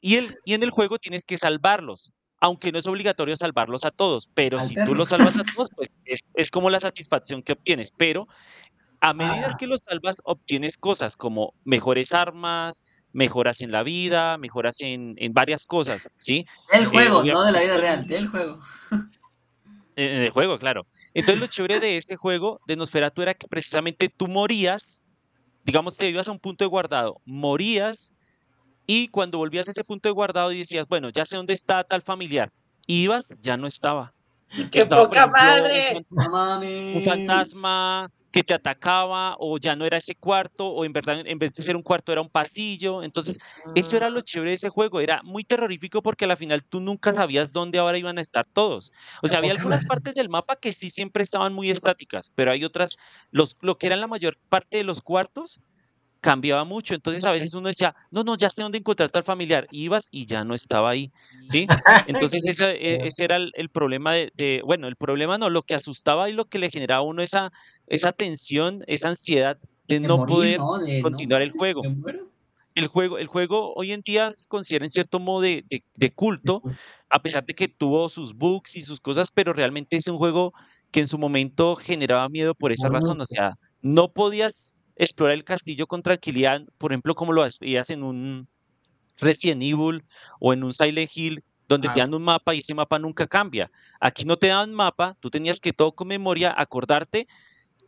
Y, 0.01 0.15
el, 0.15 0.37
y 0.45 0.53
en 0.53 0.63
el 0.63 0.69
juego 0.71 0.97
tienes 0.97 1.25
que 1.25 1.37
salvarlos, 1.37 2.11
aunque 2.39 2.71
no 2.71 2.79
es 2.79 2.87
obligatorio 2.87 3.35
salvarlos 3.37 3.85
a 3.85 3.91
todos, 3.91 4.29
pero 4.33 4.59
Al 4.59 4.67
si 4.67 4.75
perro. 4.75 4.87
tú 4.87 4.95
los 4.95 5.09
salvas 5.09 5.37
a 5.37 5.43
todos, 5.43 5.69
pues 5.75 5.89
es, 6.05 6.19
es 6.33 6.51
como 6.51 6.69
la 6.69 6.79
satisfacción 6.79 7.41
que 7.41 7.53
obtienes. 7.53 7.91
Pero 7.97 8.27
a 9.01 9.13
medida 9.13 9.49
Ah. 9.51 9.57
que 9.57 9.67
los 9.67 9.79
salvas, 9.87 10.21
obtienes 10.23 10.77
cosas 10.77 11.15
como 11.17 11.53
mejores 11.63 12.13
armas, 12.13 12.83
mejoras 13.13 13.61
en 13.61 13.71
la 13.71 13.83
vida, 13.83 14.37
mejoras 14.37 14.81
en, 14.81 15.15
en 15.17 15.33
varias 15.33 15.65
cosas, 15.65 16.09
¿sí? 16.17 16.45
Del 16.71 16.85
juego, 16.87 17.19
obvia- 17.21 17.33
no 17.33 17.43
de 17.43 17.51
la 17.51 17.59
vida 17.61 17.77
real, 17.77 18.05
del 18.07 18.27
juego. 18.27 18.59
En 19.95 20.21
el 20.23 20.29
juego, 20.29 20.59
claro. 20.59 20.85
Entonces 21.13 21.39
lo 21.39 21.47
chévere 21.47 21.79
de 21.79 21.97
ese 21.97 22.15
juego 22.15 22.59
de 22.67 22.75
Nosferatu 22.75 23.21
era 23.21 23.33
que 23.33 23.47
precisamente 23.47 24.09
tú 24.09 24.27
morías 24.27 25.01
digamos, 25.65 25.97
te 25.97 26.09
ibas 26.09 26.27
a 26.27 26.31
un 26.31 26.39
punto 26.39 26.63
de 26.63 26.69
guardado, 26.69 27.21
morías 27.25 28.13
y 28.85 29.07
cuando 29.07 29.39
volvías 29.39 29.67
a 29.67 29.71
ese 29.71 29.83
punto 29.83 30.07
de 30.07 30.13
guardado 30.13 30.51
y 30.51 30.59
decías, 30.59 30.85
bueno, 30.87 31.09
ya 31.09 31.25
sé 31.25 31.35
dónde 31.35 31.53
está 31.53 31.83
tal 31.83 32.03
familiar, 32.03 32.51
ibas, 32.87 33.33
ya 33.41 33.57
no 33.57 33.67
estaba. 33.67 34.13
¡Qué 34.71 34.79
Estaba, 34.79 35.03
poca 35.03 35.25
ejemplo, 35.25 36.29
madre! 36.29 36.93
un 36.95 37.01
fantasma 37.03 38.11
que 38.35 38.43
te 38.43 38.53
atacaba 38.53 39.37
o 39.39 39.57
ya 39.57 39.77
no 39.77 39.85
era 39.85 39.95
ese 39.95 40.13
cuarto 40.13 40.67
o 40.67 40.83
en 40.83 40.91
verdad 40.91 41.25
en 41.25 41.39
vez 41.39 41.53
de 41.53 41.63
ser 41.63 41.77
un 41.77 41.81
cuarto 41.81 42.11
era 42.11 42.19
un 42.19 42.27
pasillo. 42.27 43.01
Entonces, 43.01 43.37
eso 43.75 43.95
era 43.95 44.09
lo 44.09 44.19
chévere 44.19 44.51
de 44.51 44.55
ese 44.55 44.67
juego, 44.67 44.99
era 44.99 45.23
muy 45.23 45.45
terrorífico 45.45 46.01
porque 46.01 46.25
a 46.25 46.27
la 46.27 46.35
final 46.35 46.61
tú 46.61 46.81
nunca 46.81 47.13
sabías 47.13 47.53
dónde 47.53 47.79
ahora 47.79 47.97
iban 47.97 48.17
a 48.17 48.21
estar 48.21 48.45
todos. 48.51 48.91
O 49.21 49.29
sea, 49.29 49.39
había 49.39 49.51
algunas 49.57 49.85
partes 49.85 50.15
del 50.15 50.27
mapa 50.27 50.57
que 50.57 50.73
sí 50.73 50.89
siempre 50.89 51.23
estaban 51.23 51.53
muy 51.53 51.69
estáticas, 51.69 52.29
pero 52.35 52.51
hay 52.51 52.65
otras, 52.65 52.97
los, 53.31 53.55
lo 53.61 53.77
que 53.77 53.87
eran 53.87 54.01
la 54.01 54.07
mayor 54.07 54.37
parte 54.49 54.75
de 54.75 54.83
los 54.83 55.01
cuartos 55.01 55.61
cambiaba 56.25 56.63
mucho. 56.65 56.93
Entonces 56.95 57.25
a 57.25 57.31
veces 57.31 57.53
uno 57.53 57.67
decía, 57.69 57.93
no, 58.11 58.23
no, 58.23 58.35
ya 58.37 58.49
sé 58.49 58.61
dónde 58.63 58.79
encontrar 58.79 59.11
tal 59.11 59.23
familiar. 59.23 59.67
Ibas 59.71 60.07
y 60.11 60.25
ya 60.25 60.43
no 60.43 60.53
estaba 60.55 60.89
ahí, 60.91 61.11
¿sí? 61.45 61.69
Entonces 62.05 62.47
ese, 62.47 62.77
ese 63.07 63.23
era 63.25 63.37
el, 63.37 63.51
el 63.55 63.69
problema 63.69 64.13
de, 64.13 64.31
de- 64.35 64.61
bueno, 64.65 64.87
el 64.87 64.95
problema 64.95 65.37
no, 65.37 65.49
lo 65.49 65.63
que 65.63 65.75
asustaba 65.75 66.29
y 66.29 66.33
lo 66.33 66.45
que 66.45 66.59
le 66.59 66.69
generaba 66.71 66.99
a 67.01 67.03
uno 67.03 67.21
esa, 67.23 67.51
esa 67.87 68.11
tensión, 68.13 68.81
esa 68.87 69.09
ansiedad 69.09 69.57
de 69.87 69.99
De 70.01 70.07
no 70.07 70.15
morir, 70.15 70.25
poder 70.25 70.57
¿no? 70.57 70.77
De, 70.79 71.03
no 71.03 71.09
continuar 71.09 71.41
el 71.41 71.49
mames, 71.49 71.53
juego. 71.53 71.89
El 72.75 72.87
juego, 72.87 73.17
el 73.19 73.27
juego 73.27 73.73
hoy 73.75 73.91
en 73.93 74.01
día 74.01 74.31
se 74.33 74.45
considera 74.47 74.85
en 74.85 74.91
cierto 74.91 75.19
modo 75.19 75.41
de, 75.41 75.65
de- 75.69 76.13
culto, 76.13 76.63
a 77.09 77.21
pesar 77.21 77.45
de 77.45 77.53
que 77.55 77.67
tuvo 77.69 78.09
sus 78.09 78.33
bugs 78.35 78.75
y 78.75 78.81
sus 78.83 78.99
cosas, 78.99 79.29
pero 79.33 79.53
realmente 79.53 79.95
es 79.97 80.07
un 80.07 80.17
juego 80.17 80.51
que 80.91 80.99
en 81.01 81.07
su 81.07 81.17
momento 81.17 81.75
generaba 81.77 82.27
miedo 82.29 82.53
por 82.55 82.71
esa 82.73 82.89
razón. 82.89 83.21
O 83.21 83.25
sea, 83.25 83.53
no 83.81 84.11
podías 84.13 84.77
explorar 84.95 85.35
el 85.35 85.43
castillo 85.43 85.87
con 85.87 86.01
tranquilidad, 86.01 86.61
por 86.77 86.91
ejemplo, 86.91 87.15
como 87.15 87.33
lo 87.33 87.43
hacías 87.43 87.89
en 87.89 88.03
un 88.03 88.47
Resident 89.17 89.61
Evil 89.63 90.03
o 90.39 90.53
en 90.53 90.63
un 90.63 90.73
Silent 90.73 91.09
Hill, 91.15 91.43
donde 91.67 91.87
te 91.89 92.01
Ah. 92.01 92.03
dan 92.05 92.13
un 92.13 92.23
mapa 92.23 92.53
y 92.53 92.59
ese 92.59 92.75
mapa 92.75 92.99
nunca 92.99 93.25
cambia. 93.27 93.71
Aquí 93.99 94.23
no 94.25 94.37
te 94.37 94.47
daban 94.47 94.73
mapa, 94.73 95.15
tú 95.19 95.29
tenías 95.29 95.59
que 95.59 95.73
todo 95.73 95.93
con 95.93 96.07
memoria, 96.07 96.53
acordarte 96.55 97.27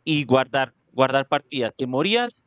y 0.04 0.24
guardar, 0.24 0.74
guardar 0.92 1.28
partida. 1.28 1.70
Te 1.70 1.86
morías, 1.86 2.44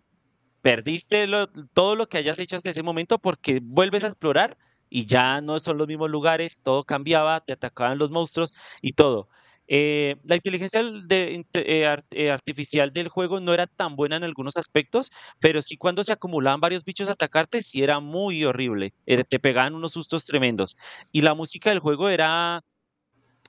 perdiste 0.61 1.27
lo- 1.27 1.47
todo 1.73 1.95
lo 1.95 2.07
que 2.09 2.17
hayas 2.17 2.39
hecho 2.39 2.55
hasta 2.55 2.69
ese 2.71 2.83
momento 2.83 3.19
porque 3.19 3.59
vuelves 3.63 4.03
a 4.03 4.07
explorar 4.07 4.57
y 4.89 5.05
ya 5.05 5.41
no 5.41 5.59
son 5.59 5.77
los 5.77 5.87
mismos 5.87 6.09
lugares, 6.09 6.61
todo 6.61 6.83
cambiaba, 6.83 7.39
te 7.41 7.53
atacaban 7.53 7.97
los 7.97 8.11
monstruos 8.11 8.53
y 8.81 8.93
todo. 8.93 9.29
Eh, 9.73 10.17
la 10.25 10.35
inteligencia 10.35 10.83
de- 10.83 11.45
eh, 11.53 11.97
eh, 12.11 12.29
artificial 12.29 12.91
del 12.91 13.07
juego 13.07 13.39
no 13.39 13.53
era 13.53 13.67
tan 13.67 13.95
buena 13.95 14.17
en 14.17 14.25
algunos 14.25 14.57
aspectos, 14.57 15.11
pero 15.39 15.61
sí 15.61 15.77
cuando 15.77 16.03
se 16.03 16.11
acumulaban 16.11 16.59
varios 16.59 16.83
bichos 16.83 17.07
a 17.07 17.13
atacarte, 17.13 17.63
sí 17.63 17.81
era 17.81 18.01
muy 18.01 18.43
horrible. 18.43 18.93
Te 19.05 19.39
pegaban 19.39 19.73
unos 19.73 19.93
sustos 19.93 20.25
tremendos. 20.25 20.75
Y 21.13 21.21
la 21.21 21.35
música 21.35 21.69
del 21.69 21.79
juego 21.79 22.09
era 22.09 22.65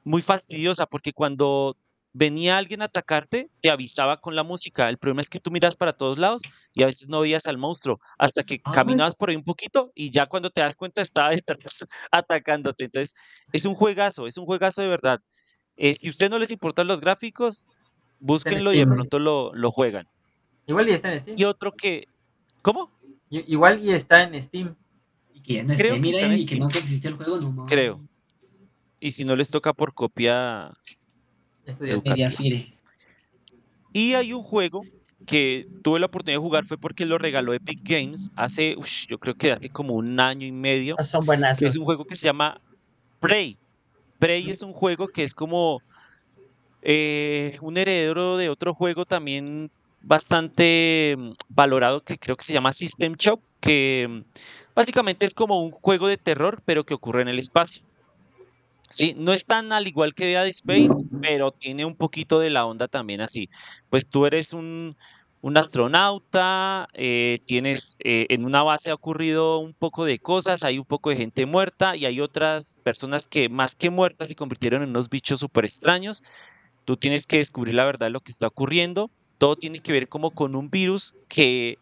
muy 0.05 0.23
fastidiosa 0.23 0.87
porque 0.87 1.13
cuando 1.13 1.77
venía 2.13 2.59
alguien 2.59 2.83
a 2.83 2.87
atacarte, 2.87 3.51
te 3.61 3.71
avisaba 3.71 4.21
con 4.21 4.37
la 4.37 4.45
música. 4.45 4.89
El 4.89 4.99
problema 4.99 5.23
es 5.23 5.31
que 5.31 5.41
tú 5.41 5.51
miras 5.51 5.77
para 5.77 5.93
todos 5.95 6.19
lados 6.19 6.43
y 6.75 6.83
a 6.83 6.87
veces 6.87 7.09
no 7.09 7.21
veías 7.21 7.47
al 7.47 7.59
monstruo 7.59 7.99
hasta 8.19 8.45
que 8.45 8.61
Ay. 8.65 8.73
caminabas 8.75 9.17
por 9.17 9.31
ahí 9.31 9.37
un 9.37 9.43
poquito 9.43 9.91
y 9.95 10.11
ya 10.13 10.27
cuando 10.27 10.51
te 10.51 10.61
das 10.61 10.77
cuenta 10.77 11.03
estaba 11.03 11.31
detrás 11.31 11.85
atacándote. 12.13 12.85
Entonces, 12.85 13.15
es 13.53 13.65
un 13.65 13.75
juegazo, 13.75 14.27
es 14.27 14.37
un 14.37 14.45
juegazo 14.47 14.83
de 14.83 14.89
verdad. 14.89 15.21
Eh, 15.85 15.97
si 15.97 16.07
a 16.07 16.11
ustedes 16.11 16.31
no 16.31 16.39
les 16.39 16.53
importan 16.53 16.87
los 16.87 17.01
gráficos, 17.01 17.69
búsquenlo 18.21 18.73
y 18.73 18.79
de 18.79 18.87
pronto 18.87 19.19
lo, 19.19 19.53
lo 19.53 19.73
juegan. 19.73 20.07
Igual 20.69 20.89
y 20.89 20.93
está 20.93 21.13
en 21.13 21.21
Steam. 21.23 21.37
Y 21.41 21.45
otro 21.45 21.73
que... 21.73 22.07
¿Cómo? 22.63 22.89
Igual 23.31 23.83
y 23.83 23.91
está 23.91 24.23
en 24.23 24.41
Steam. 24.41 24.77
Y 25.35 25.41
que 25.43 25.55
ya 25.55 25.65
no 25.65 25.75
Creo 25.75 25.95
esté, 25.97 26.47
que 26.47 26.47
que 26.47 26.79
Steam. 26.79 27.01
el 27.05 27.15
juego, 27.17 27.41
no. 27.41 27.67
Creo. 27.67 28.01
Y 29.01 29.11
si 29.11 29.25
no 29.25 29.35
les 29.35 29.51
toca 29.51 29.73
por 29.73 29.93
copia. 29.93 30.73
Y 33.93 34.15
hay 34.15 34.33
un 34.33 34.43
juego 34.45 34.83
que 35.27 35.69
tuve 35.83 35.99
la 36.01 36.07
oportunidad 36.07 36.39
de 36.39 36.43
jugar, 36.43 36.65
fue 36.65 36.79
porque 36.79 37.07
lo 37.07 37.19
regaló 37.19 37.55
Epic 37.55 37.81
Games 37.83 38.31
hace, 38.37 38.77
ush, 38.77 39.07
yo 39.09 39.19
creo 39.19 39.35
que 39.35 39.53
hace 39.53 39.69
como 39.69 39.95
un 39.95 40.19
año 40.19 40.47
y 40.47 40.53
medio, 40.53 40.97
Ah, 40.99 41.05
Son 41.05 41.23
que 41.23 41.27
buenazos. 41.27 41.63
es 41.63 41.77
un 41.77 41.85
juego 41.85 42.05
que 42.05 42.17
se 42.17 42.27
llama 42.27 42.61
Prey. 43.21 43.57
Prey 44.23 44.49
es 44.51 44.63
un 44.63 44.73
juego 44.73 45.09
que 45.09 45.25
es 45.25 45.35
como 45.35 45.83
eh, 46.83 47.59
un 47.61 47.77
heredero 47.77 48.37
de 48.37 48.51
otro 48.51 48.73
juego 48.73 49.05
también 49.05 49.69
bastante 50.01 51.17
mm, 51.19 51.33
valorado 51.49 52.05
que 52.05 52.19
creo 52.19 52.37
que 52.37 52.45
se 52.45 52.53
llama 52.53 52.73
System 52.73 53.15
Shock, 53.19 53.43
que 53.61 54.07
mm, 54.09 54.21
básicamente 54.77 55.27
es 55.27 55.35
como 55.35 55.61
un 55.61 55.73
juego 55.73 56.07
de 56.07 56.19
terror, 56.19 56.63
pero 56.65 56.85
que 56.85 56.95
ocurre 56.95 57.23
en 57.23 57.29
el 57.31 57.41
espacio. 57.41 57.83
Sí, 58.89 59.17
no 59.19 59.33
es 59.33 59.45
tan 59.45 59.73
al 59.73 59.89
igual 59.89 60.15
que 60.15 60.27
Dead 60.27 60.47
Space, 60.47 61.05
pero 61.21 61.51
tiene 61.51 61.85
un 61.85 61.97
poquito 61.97 62.39
de 62.39 62.51
la 62.51 62.65
onda 62.65 62.87
también 62.87 63.23
así. 63.23 63.49
Pues 63.91 64.07
tú 64.09 64.27
eres 64.27 64.53
un, 64.53 64.97
un 65.43 65.57
astronauta, 65.57 66.89
eh, 66.95 67.41
tienes 67.45 67.97
eh, 67.99 68.27
en 68.31 68.45
una 68.45 68.63
base 68.63 68.91
ha 68.91 68.95
ocurrido 68.95 69.59
un 69.59 69.75
poco 69.75 70.05
de 70.05 70.21
cosas, 70.21 70.63
hay 70.63 70.79
un 70.79 70.85
poco 70.85 71.11
de 71.11 71.17
gente 71.17 71.47
muerta 71.47 71.97
y 71.97 72.07
hay 72.07 72.21
otras 72.21 72.79
personas 72.85 73.27
que 73.27 73.49
más 73.49 73.75
que 73.75 73.91
muertas 73.91 74.29
se 74.29 74.37
convirtieron 74.37 74.85
en 74.85 74.91
unos 74.91 75.11
bichos 75.11 75.41
súper 75.41 75.65
extraños. 75.65 76.23
Tú 76.85 76.97
tienes 76.97 77.27
que 77.27 77.39
descubrir 77.39 77.75
la 77.75 77.85
verdad 77.85 78.07
de 78.07 78.11
lo 78.11 78.21
que 78.21 78.31
está 78.31 78.47
ocurriendo. 78.47 79.11
Todo 79.39 79.57
tiene 79.57 79.81
que 79.81 79.91
ver 79.91 80.09
como 80.09 80.31
con 80.31 80.55
un 80.55 80.71
virus 80.71 81.17
que 81.29 81.77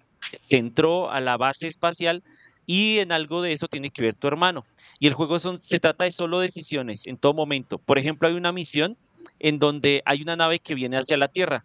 entró 0.48 1.10
a 1.10 1.20
la 1.20 1.36
base 1.36 1.66
espacial 1.66 2.22
y 2.64 3.00
en 3.00 3.12
algo 3.12 3.42
de 3.42 3.52
eso 3.52 3.68
tiene 3.68 3.90
que 3.90 4.00
ver 4.00 4.14
tu 4.14 4.26
hermano. 4.26 4.64
Y 4.98 5.06
el 5.06 5.12
juego 5.12 5.38
son, 5.38 5.60
se 5.60 5.80
trata 5.80 6.04
de 6.04 6.12
solo 6.12 6.40
decisiones 6.40 7.06
en 7.06 7.18
todo 7.18 7.34
momento. 7.34 7.76
Por 7.76 7.98
ejemplo, 7.98 8.26
hay 8.26 8.34
una 8.34 8.52
misión 8.52 8.96
en 9.38 9.58
donde 9.58 10.02
hay 10.06 10.22
una 10.22 10.36
nave 10.36 10.60
que 10.60 10.74
viene 10.74 10.96
hacia 10.96 11.18
la 11.18 11.28
Tierra 11.28 11.62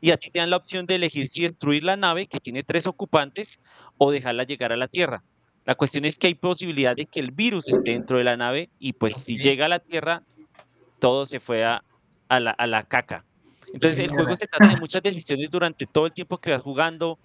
y 0.00 0.10
a 0.10 0.16
ti 0.16 0.30
te 0.30 0.38
dan 0.38 0.50
la 0.50 0.56
opción 0.56 0.86
de 0.86 0.96
elegir 0.96 1.28
si 1.28 1.42
destruir 1.42 1.84
la 1.84 1.96
nave 1.96 2.26
que 2.26 2.40
tiene 2.40 2.62
tres 2.62 2.86
ocupantes 2.86 3.60
o 3.96 4.10
dejarla 4.10 4.44
llegar 4.44 4.72
a 4.72 4.76
la 4.76 4.88
Tierra. 4.88 5.22
La 5.64 5.74
cuestión 5.74 6.04
es 6.04 6.18
que 6.18 6.28
hay 6.28 6.34
posibilidad 6.34 6.96
de 6.96 7.06
que 7.06 7.20
el 7.20 7.30
virus 7.30 7.68
esté 7.68 7.90
dentro 7.90 8.18
de 8.18 8.24
la 8.24 8.36
nave 8.36 8.70
y 8.78 8.94
pues 8.94 9.16
si 9.16 9.36
llega 9.36 9.66
a 9.66 9.68
la 9.68 9.80
Tierra, 9.80 10.22
todo 10.98 11.26
se 11.26 11.40
fue 11.40 11.64
a, 11.64 11.84
a 12.28 12.40
la, 12.40 12.52
a 12.52 12.66
la 12.66 12.82
caca. 12.82 13.24
Entonces 13.72 13.98
el 13.98 14.10
juego 14.10 14.34
se 14.34 14.46
trata 14.46 14.74
de 14.74 14.80
muchas 14.80 15.02
decisiones 15.02 15.50
durante 15.50 15.86
todo 15.86 16.06
el 16.06 16.12
tiempo 16.12 16.38
que 16.38 16.52
vas 16.52 16.62
jugando, 16.62 17.18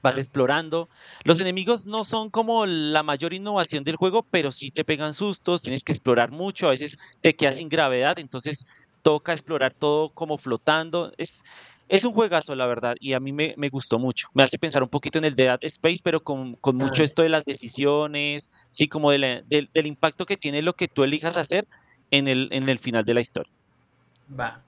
vas 0.00 0.14
explorando. 0.14 0.88
Los 1.24 1.40
enemigos 1.40 1.86
no 1.86 2.04
son 2.04 2.30
como 2.30 2.66
la 2.66 3.02
mayor 3.02 3.34
innovación 3.34 3.82
del 3.82 3.96
juego, 3.96 4.22
pero 4.30 4.52
sí 4.52 4.70
te 4.70 4.84
pegan 4.84 5.12
sustos, 5.12 5.62
tienes 5.62 5.82
que 5.82 5.92
explorar 5.92 6.30
mucho, 6.30 6.68
a 6.68 6.70
veces 6.70 6.96
te 7.20 7.34
quedas 7.34 7.56
sin 7.56 7.68
gravedad, 7.68 8.18
entonces 8.18 8.64
toca 9.02 9.32
explorar 9.32 9.74
todo 9.74 10.10
como 10.10 10.38
flotando. 10.38 11.12
Es, 11.16 11.42
es 11.88 12.04
un 12.04 12.12
juegazo, 12.12 12.54
la 12.54 12.66
verdad, 12.66 12.96
y 13.00 13.12
a 13.12 13.20
mí 13.20 13.32
me, 13.32 13.54
me 13.56 13.68
gustó 13.68 13.98
mucho. 13.98 14.28
Me 14.34 14.42
hace 14.42 14.58
pensar 14.58 14.82
un 14.82 14.88
poquito 14.88 15.18
en 15.18 15.24
el 15.24 15.36
Dead 15.36 15.58
Space, 15.62 15.98
pero 16.02 16.22
con, 16.22 16.54
con 16.56 16.76
mucho 16.76 17.02
Ah. 17.02 17.04
esto 17.04 17.22
de 17.22 17.28
las 17.28 17.44
decisiones, 17.44 18.50
sí, 18.72 18.88
como 18.88 19.10
de 19.10 19.18
la- 19.18 19.42
del, 19.42 19.70
del 19.72 19.86
impacto 19.86 20.26
que 20.26 20.36
tiene 20.36 20.62
lo 20.62 20.74
que 20.74 20.88
tú 20.88 21.04
elijas 21.04 21.36
hacer 21.36 21.66
en 22.10 22.26
el, 22.28 22.48
en 22.52 22.68
el 22.68 22.78
final 22.78 23.04
de 23.04 23.14
la 23.14 23.20
historia. 23.20 23.52
Va. 24.38 24.62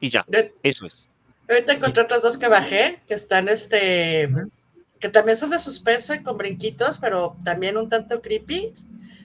Y 0.00 0.08
ya, 0.10 0.24
Yo- 0.28 0.40
eso 0.62 0.86
es. 0.86 1.08
Ahorita 1.48 1.72
encontré 1.72 2.02
otros 2.02 2.22
dos 2.22 2.36
que 2.36 2.46
bajé, 2.48 3.00
que 3.08 3.14
están 3.14 3.48
este, 3.48 4.28
que 5.00 5.08
también 5.08 5.36
son 5.36 5.48
de 5.50 5.58
suspenso 5.58 6.12
y 6.12 6.22
con 6.22 6.36
brinquitos, 6.36 6.98
pero 6.98 7.36
también 7.42 7.78
un 7.78 7.88
tanto 7.88 8.20
creepy. 8.20 8.72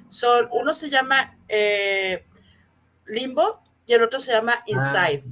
Son, 0.07 0.47
uno 0.51 0.73
se 0.73 0.89
llama 0.89 1.35
eh, 1.49 2.23
Limbo 3.07 3.61
y 3.85 3.93
el 3.93 4.03
otro 4.03 4.19
se 4.19 4.31
llama 4.31 4.53
Inside. 4.67 5.23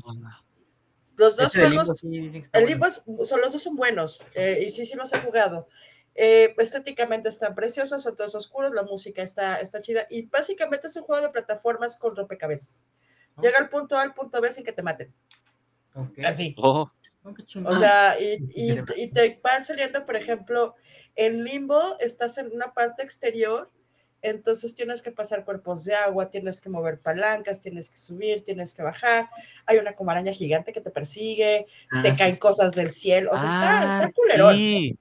Los 1.22 1.38
dos 1.38 1.56
Limbo 1.56 1.70
juegos, 1.70 2.04
el 2.04 2.42
bueno. 2.52 2.68
Limbo 2.68 2.86
es- 2.88 3.04
son, 3.24 3.42
los 3.42 3.54
dos 3.54 3.62
son 3.64 3.76
buenos, 3.76 4.24
eh, 4.34 4.64
y 4.66 4.70
sí, 4.70 4.86
sí 4.86 4.96
los 4.96 5.14
he 5.14 5.20
jugado. 5.20 5.68
Eh, 6.16 6.54
estéticamente 6.58 7.30
están 7.30 7.56
preciosos, 7.56 8.04
son 8.04 8.16
todos 8.16 8.36
oscuros, 8.36 8.72
la 8.74 8.84
música 8.84 9.22
está, 9.22 9.60
está 9.62 9.80
chida, 9.80 10.08
y 10.10 10.24
básicamente 10.28 10.88
es 10.88 10.96
un 10.98 11.04
juego 11.04 11.22
de 11.22 11.30
plataformas 11.30 11.96
con 11.96 12.16
rompecabezas. 12.16 12.86
Oh. 13.36 13.42
Llega 13.42 13.60
al 13.60 13.70
punto 13.70 13.96
A 13.98 14.02
al 14.02 14.14
punto 14.14 14.42
B 14.42 14.52
sin 14.52 14.66
que 14.66 14.74
te 14.74 14.84
maten. 14.84 15.14
Ok. 15.96 16.20
Así. 16.26 16.56
Oh, 16.58 16.92
Oh. 17.24 17.36
O 17.66 17.76
sea, 17.76 18.20
y, 18.20 18.38
y- 18.56 18.84
y 18.96 19.08
te 19.12 19.40
van 19.44 19.64
saliendo, 19.64 20.06
por 20.08 20.16
ejemplo, 20.16 20.74
en 21.16 21.44
limbo 21.44 21.96
estás 22.00 22.40
en 22.40 22.52
una 22.52 22.74
parte 22.74 23.04
exterior, 23.04 23.70
entonces 24.22 24.76
tienes 24.76 25.02
que 25.02 25.12
pasar 25.12 25.46
cuerpos 25.46 25.84
de 25.86 25.96
agua, 25.96 26.30
tienes 26.30 26.62
que 26.62 26.70
mover 26.70 27.00
palancas, 27.00 27.62
tienes 27.62 27.90
que 27.90 27.98
subir, 27.98 28.44
tienes 28.44 28.74
que 28.74 28.84
bajar. 28.84 29.30
Hay 29.66 29.78
una 29.78 29.94
como 29.94 30.12
araña 30.12 30.32
gigante 30.34 30.74
que 30.74 30.82
te 30.82 30.92
persigue, 30.92 31.68
Ah, 31.92 32.02
te 32.04 32.12
sí. 32.12 32.18
caen 32.18 32.36
cosas 32.38 32.74
del 32.76 32.92
cielo. 32.92 33.32
O 33.34 33.38
sea, 33.38 33.48
está, 33.48 33.86
está 33.86 34.06
Ah, 34.08 34.12
culerón. 34.14 34.56
sí. 34.56 34.98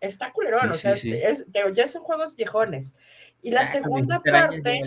Está 0.00 0.32
culerón. 0.32 0.60
Sí, 0.62 0.68
o 0.68 0.74
sea, 0.74 0.96
sí, 0.96 1.12
es- 1.12 1.46
es- 1.52 1.72
ya 1.72 1.86
son 1.86 2.02
juegos 2.02 2.36
viejones. 2.36 2.94
Y 3.42 3.50
la 3.52 3.60
Ah, 3.62 3.64
segunda 3.64 4.20
parte. 4.20 4.82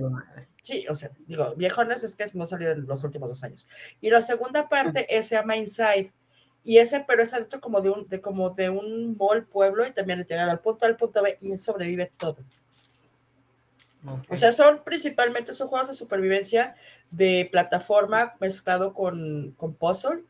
Sí, 0.61 0.85
o 0.89 0.95
sea, 0.95 1.09
digo, 1.25 1.55
viejones 1.55 2.03
es 2.03 2.15
que 2.15 2.29
no 2.33 2.45
salido 2.45 2.71
en 2.73 2.85
los 2.85 3.03
últimos 3.03 3.29
dos 3.29 3.43
años. 3.43 3.67
Y 3.99 4.09
la 4.11 4.21
segunda 4.21 4.69
parte 4.69 5.07
es, 5.17 5.27
se 5.27 5.35
llama 5.35 5.55
Inside. 5.57 6.11
y 6.63 6.77
ese, 6.77 7.03
pero 7.07 7.23
es 7.23 7.33
adentro 7.33 7.59
como 7.59 7.81
de 7.81 7.89
un, 7.89 8.07
de, 8.07 8.21
como 8.21 8.51
de 8.51 8.69
un 8.69 9.17
mall 9.17 9.47
pueblo 9.47 9.83
y 9.83 9.89
también 9.89 10.23
llegado 10.23 10.51
al 10.51 10.59
punto 10.59 10.85
al 10.85 10.95
punto 10.95 11.23
B 11.23 11.35
y 11.41 11.57
sobrevive 11.57 12.11
todo. 12.17 12.37
Ok. 14.05 14.23
O 14.29 14.35
sea, 14.35 14.51
son 14.51 14.83
principalmente 14.83 15.53
son 15.53 15.67
juegos 15.67 15.89
de 15.89 15.93
supervivencia 15.93 16.75
de 17.11 17.47
plataforma 17.51 18.35
mezclado 18.39 18.93
con, 18.93 19.51
con 19.57 19.73
puzzle 19.73 20.23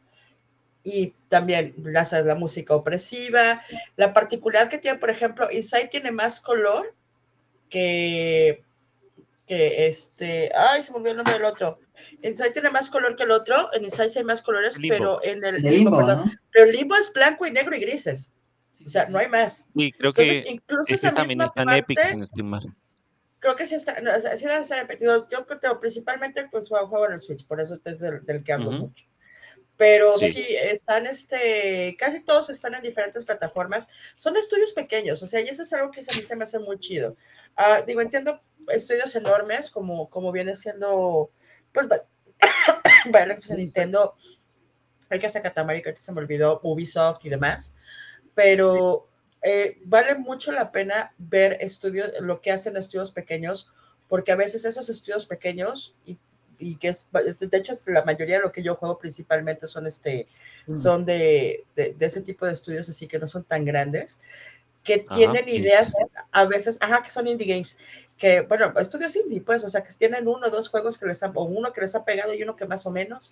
y 0.84 1.14
también 1.30 1.74
la, 1.78 2.06
la 2.24 2.36
música 2.36 2.76
opresiva. 2.76 3.62
La 3.96 4.14
particularidad 4.14 4.70
que 4.70 4.78
tiene, 4.78 4.98
por 4.98 5.10
ejemplo, 5.10 5.50
Inside 5.52 5.88
tiene 5.90 6.12
más 6.12 6.40
color 6.40 6.94
que, 7.70 8.64
que 9.48 9.88
este. 9.88 10.52
Ay, 10.56 10.82
se 10.82 10.92
me 10.92 10.98
olvidó 10.98 11.12
el 11.12 11.18
nombre 11.18 11.34
del 11.36 11.46
otro. 11.46 11.80
Inside 12.24 12.52
tiene 12.52 12.72
más 12.72 12.90
color 12.90 13.16
que 13.16 13.24
el 13.24 13.32
otro. 13.32 13.72
En 13.74 13.84
Inside 13.84 14.12
hay 14.18 14.24
más 14.24 14.42
colores, 14.42 14.78
Limbo. 14.80 14.96
pero 14.96 15.24
en 15.24 15.44
el 15.44 15.62
De 15.62 15.72
limbo, 15.72 15.92
limbo, 15.92 15.98
perdón. 15.98 16.26
¿no? 16.26 16.32
Pero 16.52 16.66
el 16.66 16.72
limbo 16.76 16.96
es 16.96 17.14
blanco 17.14 17.46
y 17.46 17.52
negro 17.52 17.76
y 17.76 17.80
grises. 17.80 18.34
O 18.84 18.90
sea, 18.90 19.08
no 19.08 19.20
hay 19.20 19.28
más. 19.28 19.70
Sí, 19.78 19.92
creo 19.92 20.12
que 20.14 20.24
Entonces, 20.24 20.52
incluso 20.52 20.84
ese 20.94 20.94
esa 20.96 21.14
también 21.14 21.38
misma 21.38 21.46
está 21.46 21.62
en 21.62 21.68
parte, 21.68 21.80
Epic, 21.80 22.04
si 22.06 22.16
no 22.18 22.24
estoy 22.24 22.44
mal. 22.44 22.76
Creo 23.42 23.56
que 23.58 23.66
sí 23.66 23.76
está, 23.76 24.00
no, 24.00 24.12
sí 24.38 24.46
debe 24.46 24.64
ser 24.64 24.80
repetido. 24.84 25.28
Yo 25.30 25.46
creo 25.46 25.80
principalmente 25.82 26.48
pues 26.50 26.70
juego, 26.70 26.88
juego 26.88 27.08
en 27.08 27.14
el 27.14 27.20
Switch, 27.20 27.46
por 27.46 27.60
eso 27.60 27.78
es 27.84 28.00
del, 28.00 28.24
del 28.26 28.44
que 28.44 28.54
hablo 28.54 28.70
Ujú. 28.70 28.78
mucho. 28.78 29.06
Pero 29.76 30.14
Sí. 30.14 30.32
sí. 30.32 30.46
están, 30.48 31.08
este, 31.08 31.96
casi 31.98 32.24
todos 32.24 32.50
están 32.52 32.76
en 32.76 32.84
diferentes 32.84 33.26
plataformas. 33.26 33.90
Son 34.16 34.38
estudios 34.38 34.74
pequeños, 34.74 35.22
o 35.24 35.28
sea, 35.28 35.42
y 35.42 35.48
eso 35.50 35.64
es 35.64 35.74
algo 35.74 35.92
que 35.92 36.02
a 36.02 36.16
mí 36.16 36.22
se 36.22 36.36
me 36.36 36.44
hace 36.44 36.60
muy 36.60 36.78
chido. 36.78 37.18
Ah, 37.56 37.82
digo, 37.82 38.00
entiendo 38.00 38.42
estudios 38.70 39.16
enormes, 39.16 39.72
como, 39.72 40.08
como 40.10 40.32
viene 40.32 40.56
siendo, 40.56 41.32
pues, 41.74 41.88
vas- 41.88 42.12
bueno, 43.12 43.34
pues, 43.36 43.50
Nintendo, 43.50 44.14
el 45.10 45.20
que 45.20 45.26
hace 45.26 45.42
Katamari, 45.42 45.82
que 45.82 45.96
se 45.96 46.12
me 46.12 46.20
olvidó, 46.22 46.60
Ubisoft 46.64 47.26
y 47.26 47.30
demás, 47.30 47.76
pero 48.36 49.10
eh, 49.44 49.78
vale 49.86 50.16
mucho 50.16 50.52
la 50.52 50.72
pena 50.72 51.14
ver 51.18 51.58
estudios, 51.62 52.12
lo 52.22 52.42
que 52.42 52.52
hacen 52.52 52.78
estudios 52.78 53.12
pequeños, 53.12 53.68
porque 54.08 54.32
a 54.32 54.36
veces 54.36 54.66
esos 54.66 54.90
estudios 54.90 55.26
pequeños, 55.26 55.96
y, 56.06 56.20
y 56.60 56.78
que 56.78 56.90
es, 56.90 57.10
de 57.12 57.58
hecho, 57.58 57.74
la 57.88 58.04
mayoría 58.06 58.38
de 58.38 58.44
lo 58.44 58.52
que 58.52 58.64
yo 58.64 58.76
juego 58.76 58.98
principalmente 59.00 59.68
son, 59.68 59.88
este, 59.88 60.28
Mm. 60.68 60.92
son 60.94 61.06
de, 61.06 61.66
de, 61.76 61.94
de 61.94 62.06
ese 62.06 62.22
tipo 62.22 62.46
de 62.46 62.54
estudios, 62.54 62.90
así 62.90 63.08
que 63.08 63.20
no 63.20 63.28
son 63.28 63.44
tan 63.44 63.66
grandes, 63.66 64.20
que 64.84 64.98
Ajá, 65.06 65.34
tienen 65.34 65.48
ideas 65.48 65.94
a 66.32 66.46
veces, 66.46 66.78
ajá, 66.82 67.04
que 67.04 67.12
son 67.12 67.28
indie 67.28 67.48
games, 67.48 67.78
que, 68.18 68.42
bueno, 68.42 68.74
estudios 68.80 69.16
indie, 69.16 69.42
pues, 69.42 69.64
o 69.64 69.70
sea, 69.70 69.84
que 69.84 69.94
tienen 69.94 70.28
uno 70.28 70.48
o 70.48 70.50
dos 70.50 70.70
juegos 70.70 70.98
que 70.98 71.06
les 71.06 71.22
han, 71.24 71.32
o 71.36 71.44
uno 71.44 71.72
que 71.72 71.82
les 71.82 71.94
ha 71.96 72.04
pegado 72.04 72.34
y 72.34 72.42
uno 72.44 72.56
que 72.56 72.66
más 72.66 72.86
o 72.88 72.92
menos, 72.92 73.32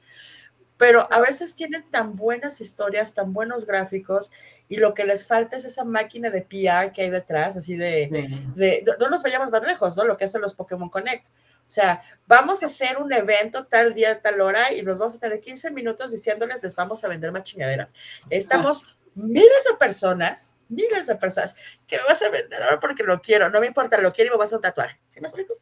pero 0.79 1.07
a 1.11 1.19
veces 1.19 1.55
tienen 1.55 1.83
tan 1.91 2.15
buenas 2.15 2.61
historias, 2.61 3.13
tan 3.13 3.33
buenos 3.33 3.65
gráficos, 3.65 4.31
y 4.69 4.77
lo 4.77 4.93
que 4.93 5.03
les 5.03 5.27
falta 5.27 5.57
es 5.57 5.65
esa 5.65 5.83
máquina 5.83 6.29
de 6.29 6.41
PR 6.41 6.91
que 6.93 7.01
hay 7.01 7.09
detrás, 7.09 7.57
así 7.57 7.75
de, 7.75 8.07
Sí. 8.09 8.51
de- 8.55 8.83
no- 8.87 8.93
no 8.97 9.09
nos 9.09 9.21
vayamos 9.21 9.51
más 9.51 9.61
lejos, 9.61 9.97
¿no? 9.97 10.05
Lo 10.05 10.15
que 10.15 10.23
hacen 10.23 10.39
los 10.41 10.53
Pokémon 10.55 10.89
Connect. 10.89 11.27
O 11.27 11.71
sea, 11.71 12.01
vamos 12.25 12.63
a 12.63 12.67
hacer 12.67 12.97
un 12.97 13.11
evento 13.11 13.65
tal 13.67 13.93
día, 13.93 14.21
tal 14.21 14.39
hora, 14.39 14.73
y 14.73 14.81
nos 14.81 14.97
vamos 14.97 15.15
a 15.15 15.19
tener 15.19 15.41
15 15.41 15.69
minutos 15.69 16.11
diciéndoles, 16.11 16.63
les 16.63 16.73
vamos 16.75 17.03
a 17.03 17.09
vender 17.09 17.31
más 17.33 17.43
chingaderas. 17.43 17.93
Estamos 18.29 18.87
miles 19.15 19.65
de 19.69 19.75
personas, 19.77 20.55
miles 20.69 21.07
de 21.07 21.15
personas, 21.15 21.55
que 21.87 21.97
me 21.97 22.03
vas 22.03 22.21
a 22.21 22.29
vender 22.29 22.63
ahora 22.63 22.79
porque 22.79 23.03
lo 23.03 23.19
quiero, 23.21 23.49
no 23.49 23.59
me 23.59 23.67
importa, 23.67 23.99
lo 23.99 24.13
quiero 24.13 24.29
y 24.29 24.31
me 24.31 24.37
vas 24.37 24.53
a 24.53 24.55
un 24.55 24.61
tatuaje. 24.61 24.97
¿Sí 25.09 25.19
me 25.19 25.27
explico? 25.27 25.55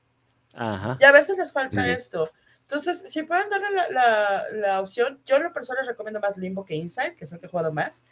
Ajá. 0.53 0.95
Y 0.99 1.03
a 1.05 1.11
veces 1.11 1.37
les 1.37 1.51
falta 1.51 1.83
Sí. 1.83 1.89
esto. 1.91 2.31
Entonces, 2.67 2.99
si 3.11 3.23
pueden 3.23 3.49
darle 3.49 3.67
la, 3.71 3.89
la, 3.89 4.43
la 4.53 4.81
opción, 4.81 5.21
yo 5.25 5.37
en 5.37 5.43
lo 5.43 5.53
personal 5.53 5.83
les 5.83 5.87
recomiendo 5.87 6.19
más 6.19 6.35
Limbo 6.35 6.65
que 6.65 6.75
Inside, 6.75 7.15
que 7.15 7.23
es 7.23 7.31
el 7.31 7.39
que 7.39 7.45
he 7.45 7.49
jugado 7.49 7.71
más. 7.71 8.03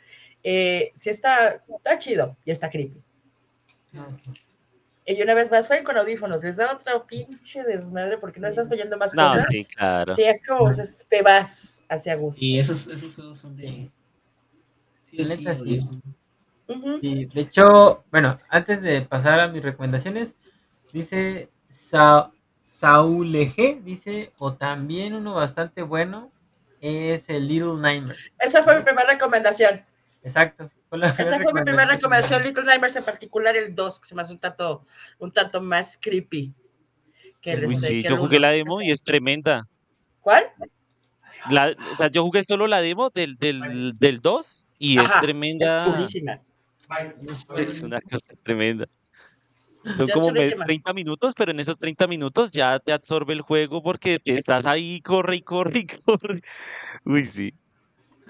Eh, 0.44 0.94
si 0.96 1.10
está, 1.10 1.62
está 1.78 2.00
chido 2.00 2.38
y 2.46 2.52
está 2.52 2.70
creepy. 2.70 3.04
Ok. 3.98 4.38
Y 5.08 5.22
una 5.22 5.34
vez 5.34 5.52
más, 5.52 5.68
jueguen 5.68 5.84
con 5.86 5.98
audífonos, 5.98 6.42
les 6.42 6.56
da 6.56 6.72
otro 6.72 7.06
pinche 7.06 7.64
desmadre 7.64 8.18
porque 8.18 8.40
no 8.40 8.48
estás 8.48 8.72
oyendo 8.72 8.98
más 8.98 9.14
No, 9.14 9.28
cosas. 9.28 9.46
sí, 9.50 9.66
claro. 9.66 10.14
Sí, 10.14 10.24
es 10.24 10.46
como 10.48 10.62
pues, 10.62 11.06
te 11.10 11.22
vas 11.22 11.84
hacia 11.90 12.16
gusto. 12.16 12.44
Y 12.44 12.58
esos, 12.58 12.88
esos 12.88 13.14
juegos 13.14 13.38
son 13.38 13.58
de. 13.58 13.92
Sí. 15.12 15.90
Y 17.02 17.26
de 17.26 17.42
hecho, 17.42 18.04
bueno, 18.12 18.38
antes 18.50 18.82
de 18.82 19.02
pasar 19.02 19.40
a 19.40 19.48
mis 19.50 19.62
recomendaciones, 19.64 20.36
dice 20.92 21.50
Sa 21.70 22.32
Saúl 22.78 23.34
G, 23.34 23.82
dice, 23.84 24.34
o 24.38 24.54
también 24.54 25.14
uno 25.14 25.34
bastante 25.34 25.82
bueno 25.82 26.32
es 26.82 27.30
el 27.30 27.48
Little 27.48 27.76
Nightmares. 27.80 28.32
Esa 28.38 28.64
fue 28.64 28.78
mi 28.78 28.84
primera 28.84 29.10
recomendación. 29.10 29.82
Exacto. 30.24 30.70
fue 30.90 30.98
la 30.98 31.10
Esa 31.12 31.40
fue 31.40 31.54
mi 31.54 31.62
primera 31.62 31.86
recomendación. 31.86 32.44
Little 32.44 32.66
Nightmares 32.66 32.96
en 32.98 33.06
particular, 33.06 33.56
el 33.56 33.74
2, 33.74 34.00
que 34.00 34.06
se 34.08 34.14
me 34.16 34.22
hace 34.24 34.34
un 34.34 34.40
tanto, 34.40 34.84
un 35.20 35.32
tanto 35.32 35.62
más 35.62 35.98
creepy. 36.02 36.54
Que 37.42 37.54
el, 37.54 37.68
Uy, 37.68 37.76
este, 37.76 37.88
sí, 37.88 38.02
que 38.02 38.10
yo 38.10 38.18
jugué 38.18 38.38
uno. 38.38 38.48
la 38.48 38.52
demo 38.52 38.82
y 38.82 38.92
es 38.92 39.04
tremenda. 39.04 39.68
¿Cuál? 40.20 40.44
La- 41.50 41.76
o 41.92 41.96
sea, 41.96 42.08
yo 42.08 42.24
jugué 42.24 42.44
solo 42.44 42.68
la 42.68 42.82
demo 42.82 43.10
del, 43.10 43.38
del, 43.38 43.94
del 43.98 44.20
2 44.20 44.68
y 44.80 45.00
es 45.00 45.06
Ajá, 45.06 45.22
tremenda. 45.22 45.78
Es 45.78 45.86
chulísima. 45.94 46.42
Es, 47.22 47.48
es 47.56 47.82
una 47.82 48.02
cosa 48.02 48.34
tremenda. 48.44 48.86
Son 49.96 50.08
como 50.10 50.32
me- 50.32 50.40
chulísima. 50.40 50.66
30 50.66 50.94
minutos, 50.94 51.34
pero 51.38 51.52
en 51.52 51.60
esos 51.60 51.78
30 51.78 52.08
minutos 52.08 52.52
ya 52.52 52.80
te 52.80 52.92
absorbe 52.92 53.34
el 53.34 53.42
juego 53.42 53.84
porque 53.84 54.20
te 54.20 54.38
estás 54.38 54.66
ahí, 54.66 55.00
corre 55.02 55.38
y 55.38 55.42
corre 55.42 55.80
y 55.80 55.86
corre. 55.86 56.42
Uy, 57.06 57.26
sí. 57.28 57.54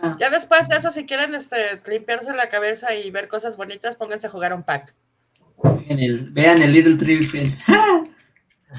Ah, 0.02 0.18
Ya 0.19 0.30
después 0.30 0.68
de 0.68 0.76
eso, 0.76 0.91
si 0.91 1.06
quieren 1.06 1.34
este, 1.36 1.82
limpiarse 1.88 2.34
la 2.34 2.49
cabeza 2.49 2.94
y 2.95 3.10
ver 3.11 3.27
cosas 3.30 3.56
bonitas, 3.56 3.95
pónganse 3.95 4.27
a 4.27 4.30
jugar 4.30 4.53
un 4.53 4.64
pack. 4.64 4.94
vean, 5.64 5.99
el, 5.99 6.32
vean 6.32 6.61
el 6.61 6.72
Little 6.73 6.95
Tree 6.98 7.22
Friends. 7.26 7.57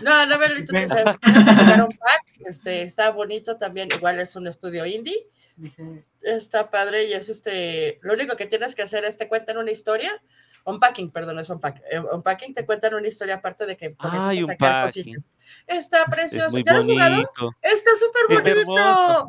No, 0.02 0.26
no 0.26 0.38
vean 0.38 0.54
Little 0.56 0.78
Difference, 0.78 1.18
pónganse 1.22 1.50
a 1.50 1.56
jugar 1.56 1.82
un 1.84 1.96
pack. 1.96 2.22
Este, 2.44 2.82
está 2.82 3.08
bonito 3.12 3.56
también, 3.56 3.88
igual 3.96 4.20
es 4.20 4.36
un 4.36 4.46
estudio 4.46 4.84
indie. 4.84 5.26
Está 6.22 6.70
padre 6.70 7.06
y 7.06 7.14
es 7.14 7.30
este. 7.30 7.98
Lo 8.02 8.12
único 8.12 8.36
que 8.36 8.44
tienes 8.44 8.74
que 8.74 8.82
hacer 8.82 9.04
es 9.04 9.16
te 9.16 9.26
cuentan 9.28 9.56
una 9.56 9.70
historia. 9.70 10.10
Unpacking, 10.66 11.12
perdón, 11.12 11.38
es 11.38 11.48
unpack. 11.48 11.80
eh, 11.90 12.00
Unpacking 12.00 12.52
te 12.52 12.66
cuentan 12.66 12.92
una 12.94 13.06
historia 13.06 13.36
aparte 13.36 13.66
de 13.66 13.76
que 13.76 13.94
comienzas 13.94 14.30
Ay, 14.30 14.38
a 14.40 14.46
sacar 14.46 14.82
unpacking. 14.84 15.14
cositas. 15.14 15.30
Está 15.68 16.02
Es 16.02 16.10
precioso. 16.10 16.50
muy 16.50 16.64
¿Ya 16.64 16.72
lo 16.72 16.78
has 16.80 16.84
jugado? 16.86 17.14
bonito. 17.14 17.56
Está 17.62 17.90
súper 17.94 18.42
bonito. 18.42 19.26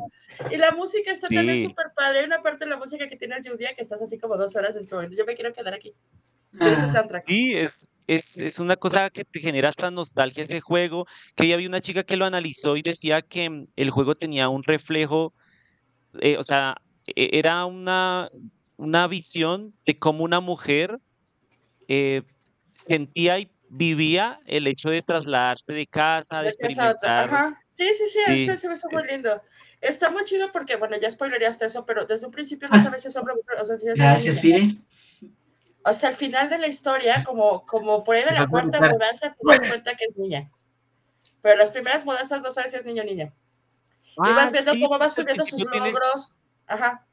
Y 0.50 0.56
la 0.56 0.72
música 0.72 1.12
está 1.12 1.28
también 1.28 1.62
súper 1.62 1.86
padre. 1.94 2.18
Hay 2.20 2.24
una 2.26 2.40
parte 2.42 2.64
de 2.64 2.70
la 2.70 2.76
música 2.76 3.08
que 3.08 3.16
tiene 3.16 3.36
lluvia 3.40 3.72
que 3.74 3.82
estás 3.82 4.02
así 4.02 4.18
como 4.18 4.36
dos 4.36 4.56
horas. 4.56 4.74
Es 4.74 4.90
como, 4.90 5.02
yo 5.04 5.24
me 5.24 5.34
quiero 5.36 5.52
quedar 5.52 5.74
aquí. 5.74 5.94
Ah, 6.60 6.88
soundtrack. 6.88 7.24
Sí, 7.28 7.54
es, 7.56 7.86
es, 8.08 8.36
es 8.36 8.58
una 8.58 8.74
cosa 8.76 9.08
que 9.10 9.24
te 9.24 9.38
genera 9.38 9.68
hasta 9.68 9.90
nostalgia 9.92 10.42
ese 10.42 10.60
juego, 10.60 11.06
que 11.36 11.46
ya 11.46 11.54
había 11.54 11.68
una 11.68 11.80
chica 11.80 12.02
que 12.02 12.16
lo 12.16 12.24
analizó 12.24 12.76
y 12.76 12.82
decía 12.82 13.22
que 13.22 13.48
mm, 13.48 13.66
el 13.76 13.90
juego 13.90 14.16
tenía 14.16 14.48
un 14.48 14.62
reflejo, 14.64 15.34
eh, 16.20 16.36
o 16.38 16.42
sea, 16.42 16.76
e- 17.14 17.30
era 17.38 17.64
una, 17.66 18.28
una 18.76 19.06
visión 19.06 19.74
de 19.86 19.98
cómo 19.98 20.24
una 20.24 20.40
mujer 20.40 20.98
eh, 21.88 22.22
sentía 22.74 23.38
y 23.38 23.50
vivía 23.70 24.40
el 24.46 24.66
hecho 24.66 24.88
de 24.90 25.02
trasladarse 25.02 25.72
de 25.72 25.86
casa, 25.86 26.40
de 26.40 26.50
De 26.50 26.56
casa 26.68 26.88
a 26.88 26.92
otra. 26.92 27.22
experimentar. 27.22 27.34
Ajá. 27.34 27.62
Sí, 27.70 27.88
sí, 27.94 28.04
sí, 28.08 28.18
Sí. 28.26 28.42
este 28.44 28.56
se 28.56 28.68
me 28.68 28.74
hizo 28.76 28.88
muy 28.90 29.06
lindo. 29.06 29.42
Está 29.80 30.10
muy 30.10 30.24
chido 30.24 30.50
porque, 30.52 30.76
bueno, 30.76 30.96
ya 31.00 31.10
spoileríaste 31.10 31.66
eso, 31.66 31.84
pero 31.86 32.04
desde 32.04 32.26
un 32.26 32.32
principio 32.32 32.68
no 32.68 32.82
sabes 32.82 33.02
si 33.02 33.08
es 33.08 33.16
hombre 33.16 33.34
o 33.60 33.64
sea, 33.64 33.76
si 33.76 33.88
es 33.88 33.94
Gracias, 33.94 34.42
niña. 34.42 34.56
Pide. 34.58 34.76
Hasta 35.84 36.08
el 36.08 36.14
final 36.14 36.50
de 36.50 36.58
la 36.58 36.66
historia, 36.66 37.24
como, 37.24 37.64
como 37.64 38.02
por 38.04 38.16
ahí 38.16 38.24
de 38.24 38.32
la 38.32 38.46
cuarta 38.46 38.80
mudanza, 38.80 39.34
te 39.34 39.38
das 39.46 39.60
cuenta 39.60 39.94
que 39.96 40.04
es 40.04 40.16
niña. 40.18 40.50
Pero 41.40 41.56
las 41.56 41.70
primeras 41.70 42.04
mudanzas 42.04 42.42
no 42.42 42.50
sabes 42.50 42.72
si 42.72 42.76
es 42.78 42.84
niño 42.84 43.02
o 43.02 43.06
niña. 43.06 43.32
y 44.16 44.32
vas 44.32 44.48
Ah, 44.48 44.50
viendo 44.50 44.72
sí, 44.72 44.82
cómo 44.82 44.98
va 44.98 45.08
subiendo 45.08 45.46
sus 45.46 45.60
tienes- 45.70 45.92
logros. 45.92 46.36
Ajá. 46.66 47.06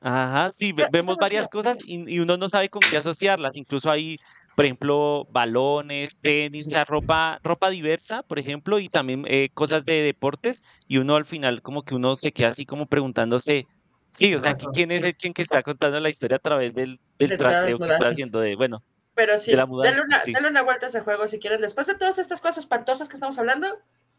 Ajá, 0.00 0.52
sí, 0.54 0.72
ve- 0.72 0.86
vemos 0.92 1.16
varias 1.18 1.48
cosas 1.48 1.78
y, 1.84 2.08
y 2.12 2.20
uno 2.20 2.36
no 2.36 2.48
sabe 2.48 2.68
con 2.68 2.84
qué 2.86 2.96
asociarlas. 2.96 3.56
Incluso 3.56 3.90
hay, 3.90 4.16
por 4.54 4.64
ejemplo, 4.64 5.26
balones, 5.30 6.20
tenis, 6.20 6.66
sea, 6.66 6.84
ropa, 6.84 7.40
ropa 7.42 7.70
diversa, 7.70 8.22
por 8.22 8.38
ejemplo, 8.38 8.78
y 8.78 8.88
también 8.88 9.24
eh, 9.26 9.48
cosas 9.54 9.84
de 9.84 10.02
deportes. 10.02 10.62
Y 10.86 10.98
uno 10.98 11.16
al 11.16 11.24
final 11.24 11.62
como 11.62 11.82
que 11.82 11.94
uno 11.96 12.14
se 12.16 12.32
queda 12.32 12.48
así 12.50 12.64
como 12.64 12.86
preguntándose, 12.86 13.64
sí, 14.12 14.34
o 14.34 14.38
sea, 14.38 14.52
¿qui- 14.52 14.62
Ajá. 14.62 14.70
¿quién 14.72 14.92
es 14.92 15.02
el 15.04 15.16
quien 15.16 15.32
que 15.34 15.42
está 15.42 15.62
contando 15.62 15.98
la 15.98 16.10
historia 16.10 16.36
a 16.36 16.40
través 16.40 16.74
del, 16.74 17.00
del 17.18 17.30
De 17.30 17.36
trasteo 17.36 17.64
que 17.78 17.84
está 17.84 17.86
mudanzas. 17.86 18.12
haciendo 18.12 18.40
de, 18.40 18.54
bueno, 18.56 18.82
Pero 19.14 19.36
sí, 19.36 19.50
de 19.50 19.56
la 19.56 19.66
mudanza, 19.66 20.02
una, 20.04 20.20
sí. 20.20 20.32
denle 20.32 20.48
una 20.50 20.62
vuelta 20.62 20.86
a 20.86 20.88
ese 20.90 21.00
juego 21.00 21.26
si 21.26 21.40
quieren. 21.40 21.60
Después 21.60 21.88
de 21.88 21.96
todas 21.96 22.18
estas 22.18 22.40
cosas 22.40 22.58
espantosas 22.58 23.08
que 23.08 23.14
estamos 23.16 23.36
hablando, 23.38 23.66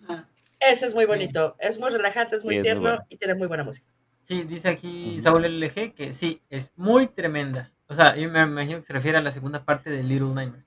Ah, 0.10 0.26
ese 0.60 0.86
es 0.88 0.94
muy 0.96 1.06
bonito. 1.06 1.56
Es 1.60 1.80
muy 1.80 1.90
relajante, 1.90 2.36
es 2.36 2.44
muy 2.44 2.56
Sí, 2.56 2.60
es 2.60 2.64
muy 2.66 2.72
tierno 2.74 2.82
bueno. 2.82 3.06
y 3.10 3.16
tiene 3.18 3.36
muy 3.36 3.48
buena 3.48 3.64
música. 3.64 3.88
Sí, 4.30 4.44
dice 4.44 4.70
aquí 4.70 5.14
Ujú. 5.16 5.22
Saúl 5.22 5.46
LG 5.60 5.94
que 5.96 6.14
sí, 6.14 6.40
es 6.52 6.72
muy 6.76 7.08
tremenda. 7.08 7.72
O 7.88 7.96
sea, 7.96 8.16
yo 8.16 8.30
me 8.30 8.44
imagino 8.44 8.80
que 8.80 8.86
se 8.86 8.94
refiere 8.94 9.18
a 9.18 9.22
la 9.22 9.32
segunda 9.32 9.66
parte 9.66 9.90
de 9.90 10.04
Little 10.04 10.30
Nightmares. 10.36 10.66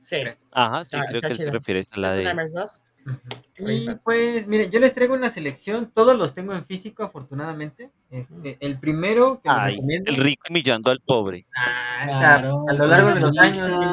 Sí. 0.00 0.16
Ajá, 0.50 0.82
sí, 0.84 0.96
Está- 0.96 1.08
creo 1.08 1.18
está 1.18 1.28
que 1.28 1.32
él 1.32 1.38
se 1.38 1.44
chido. 1.44 1.52
refiere 1.58 1.80
a 1.80 2.00
la 2.00 2.16
Little 2.16 2.16
de... 2.16 2.24
Nightmares 2.24 2.54
2. 2.54 2.82
Ujú. 3.04 3.18
Muy 3.64 3.74
Y 3.74 3.94
pues, 4.02 4.46
miren, 4.46 4.70
yo 4.70 4.80
les 4.80 4.94
traigo 4.94 5.12
una 5.14 5.28
selección, 5.28 5.90
todos 5.94 6.16
los 6.16 6.34
tengo 6.34 6.54
en 6.54 6.64
físico, 6.64 7.02
afortunadamente. 7.02 7.90
Este, 8.10 8.56
el 8.60 8.78
primero 8.80 9.40
que 9.42 9.48
Ay, 9.50 9.74
recomiendo. 9.74 10.10
el 10.10 10.16
rico 10.16 10.42
humillando 10.48 10.90
al 10.90 11.00
pobre. 11.00 11.46
Ah, 11.54 12.04
o 12.04 12.08
sea, 12.08 12.18
Claro, 12.18 12.64
a 12.68 12.72
lo 12.72 12.84
largo 12.86 13.08
de 13.12 13.20
los 13.20 13.38
años, 13.38 13.86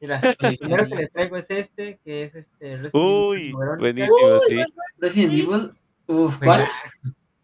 mira, 0.00 0.20
el 0.40 0.58
primero 0.58 0.86
que 0.86 0.94
les 0.96 1.10
traigo 1.10 1.36
es 1.36 1.50
este, 1.50 1.98
que 2.04 2.22
es 2.24 2.34
este 2.36 2.76
Resident 2.76 2.94
Evil 2.94 3.02
Uy, 3.02 3.52
Verónica. 3.58 3.78
buenísimo, 3.80 4.16
Uy, 4.34 4.40
sí. 4.48 4.64
Resident. 4.98 5.32
Evil. 5.32 5.70
Uf, 6.06 6.38
¿cuál? 6.44 6.64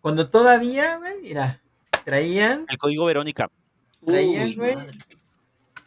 Cuando 0.06 0.28
todavía, 0.28 0.98
güey, 0.98 1.14
mira, 1.20 1.60
traían 2.04 2.64
El 2.68 2.78
código 2.78 3.06
Verónica. 3.06 3.50
Traían, 4.06 4.54
güey. 4.54 4.76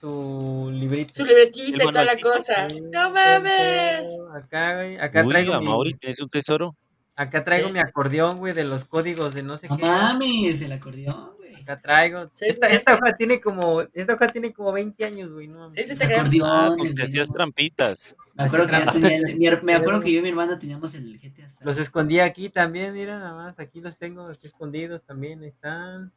su 0.02 0.70
librito. 0.74 1.14
Su 1.14 1.24
libretita 1.26 1.86
y 1.86 1.88
toda 1.88 2.04
la 2.04 2.20
cosa. 2.20 2.68
Sí, 2.68 2.82
¡No 2.82 3.12
mames! 3.12 4.10
Acá, 4.36 4.76
güey, 4.76 4.98
acá 5.00 5.24
Uy, 5.24 5.30
traigo 5.30 5.62
Mauri, 5.62 5.94
mi, 5.94 6.00
tienes 6.00 6.20
un 6.20 6.28
tesoro. 6.28 6.76
acá 7.16 7.46
traigo 7.46 7.68
Sí. 7.68 7.74
mi 7.76 7.80
acordeón, 7.80 8.40
güey, 8.40 8.52
de 8.52 8.66
los 8.66 8.84
códigos 8.84 9.34
de 9.34 9.42
no 9.44 9.56
sé 9.56 9.70
No 9.70 9.78
qué. 9.78 9.84
mames, 9.86 10.62
el 10.64 10.74
acordeón. 10.74 11.32
Acá 11.70 11.80
traigo. 11.82 12.32
Sí, 12.34 12.46
esta, 12.48 12.68
esta 12.68 12.96
hoja 12.96 13.16
tiene 13.16 13.40
como, 13.40 13.82
esta 13.94 14.14
hoja 14.16 14.28
tiene 14.28 14.52
como 14.52 14.72
20 14.72 15.06
años, 15.06 15.32
güey, 15.32 15.48
no. 15.48 15.70
Sí, 15.72 15.84
sí, 15.84 15.96
te 15.96 16.06
acordeón. 16.06 16.50
Ah, 16.52 16.70
el 16.72 16.78
con 16.78 16.96
que 16.96 17.04
hacías 17.04 17.30
trampitas. 17.32 18.16
Me 18.36 18.46
acuerdo 18.46 18.66
que 18.68 18.92
tenía, 18.92 19.18
el- 19.18 19.38
mi 19.38 19.46
her- 19.48 19.62
me 19.62 19.74
acuerdo 19.76 20.00
Pero- 20.00 20.06
que 20.06 20.12
yo 20.14 20.20
y 20.20 20.22
mi 20.24 20.30
hermana 20.30 20.58
teníamos 20.58 20.96
el 20.96 21.20
GTA. 21.20 21.48
Los 21.62 21.78
escondí 21.78 22.20
aquí 22.20 22.50
también, 22.50 22.94
mira, 22.94 23.20
nada 23.20 23.36
más, 23.36 23.60
aquí 23.60 23.82
los 23.82 23.98
tengo 23.98 24.28
aquí 24.28 24.48
escondidos 24.48 25.04
también, 25.04 25.42
ahí 25.44 25.50
están. 25.50 26.12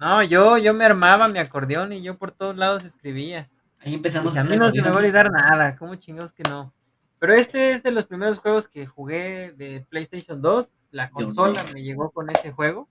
No, 0.00 0.22
yo, 0.24 0.58
yo 0.58 0.74
me 0.74 0.84
armaba 0.84 1.28
mi 1.28 1.38
acordeón 1.38 1.92
y 1.92 2.02
yo 2.02 2.16
por 2.18 2.32
todos 2.32 2.56
lados 2.56 2.82
escribía. 2.84 3.48
Ahí 3.80 3.94
empezamos 3.94 4.32
Dije, 4.34 4.40
a 4.46 4.50
mí 4.50 4.56
no 4.56 4.70
se 4.72 4.82
me 4.82 4.88
va 4.88 4.96
a 4.96 4.98
olvidar 4.98 5.30
nada, 5.30 5.76
¿cómo 5.76 5.94
chingados 5.94 6.32
que 6.32 6.42
no? 6.42 6.72
Pero 7.20 7.34
este 7.34 7.70
es 7.72 7.82
de 7.84 7.92
los 7.92 8.06
primeros 8.06 8.38
juegos 8.38 8.66
que 8.66 8.86
jugué 8.86 9.52
de 9.52 9.86
PlayStation 9.88 10.42
2. 10.42 10.70
La 10.90 11.06
Yo 11.08 11.14
consola 11.14 11.62
no. 11.62 11.72
me 11.72 11.82
llegó 11.82 12.10
con 12.10 12.30
ese 12.30 12.50
juego. 12.50 12.88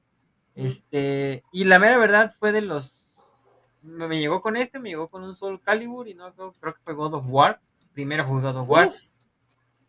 Este, 0.57 1.43
y 1.51 1.63
la 1.65 1.79
mera 1.79 1.97
verdad 1.97 2.35
fue 2.39 2.51
de 2.51 2.61
los. 2.61 3.05
Me, 3.83 4.07
me 4.07 4.19
llegó 4.19 4.41
con 4.41 4.57
este, 4.57 4.79
me 4.79 4.89
llegó 4.89 5.07
con 5.07 5.23
un 5.23 5.35
Soul 5.35 5.61
Calibur 5.61 6.07
y 6.07 6.13
no 6.15 6.33
creo, 6.33 6.51
creo 6.59 6.73
que 6.73 6.79
fue 6.83 6.93
God 6.93 7.13
of 7.13 7.25
War. 7.27 7.59
Primero 7.93 8.25
jugué 8.25 8.41
God 8.41 8.57
of 8.57 8.69
War. 8.69 8.87
Uf, 8.87 8.95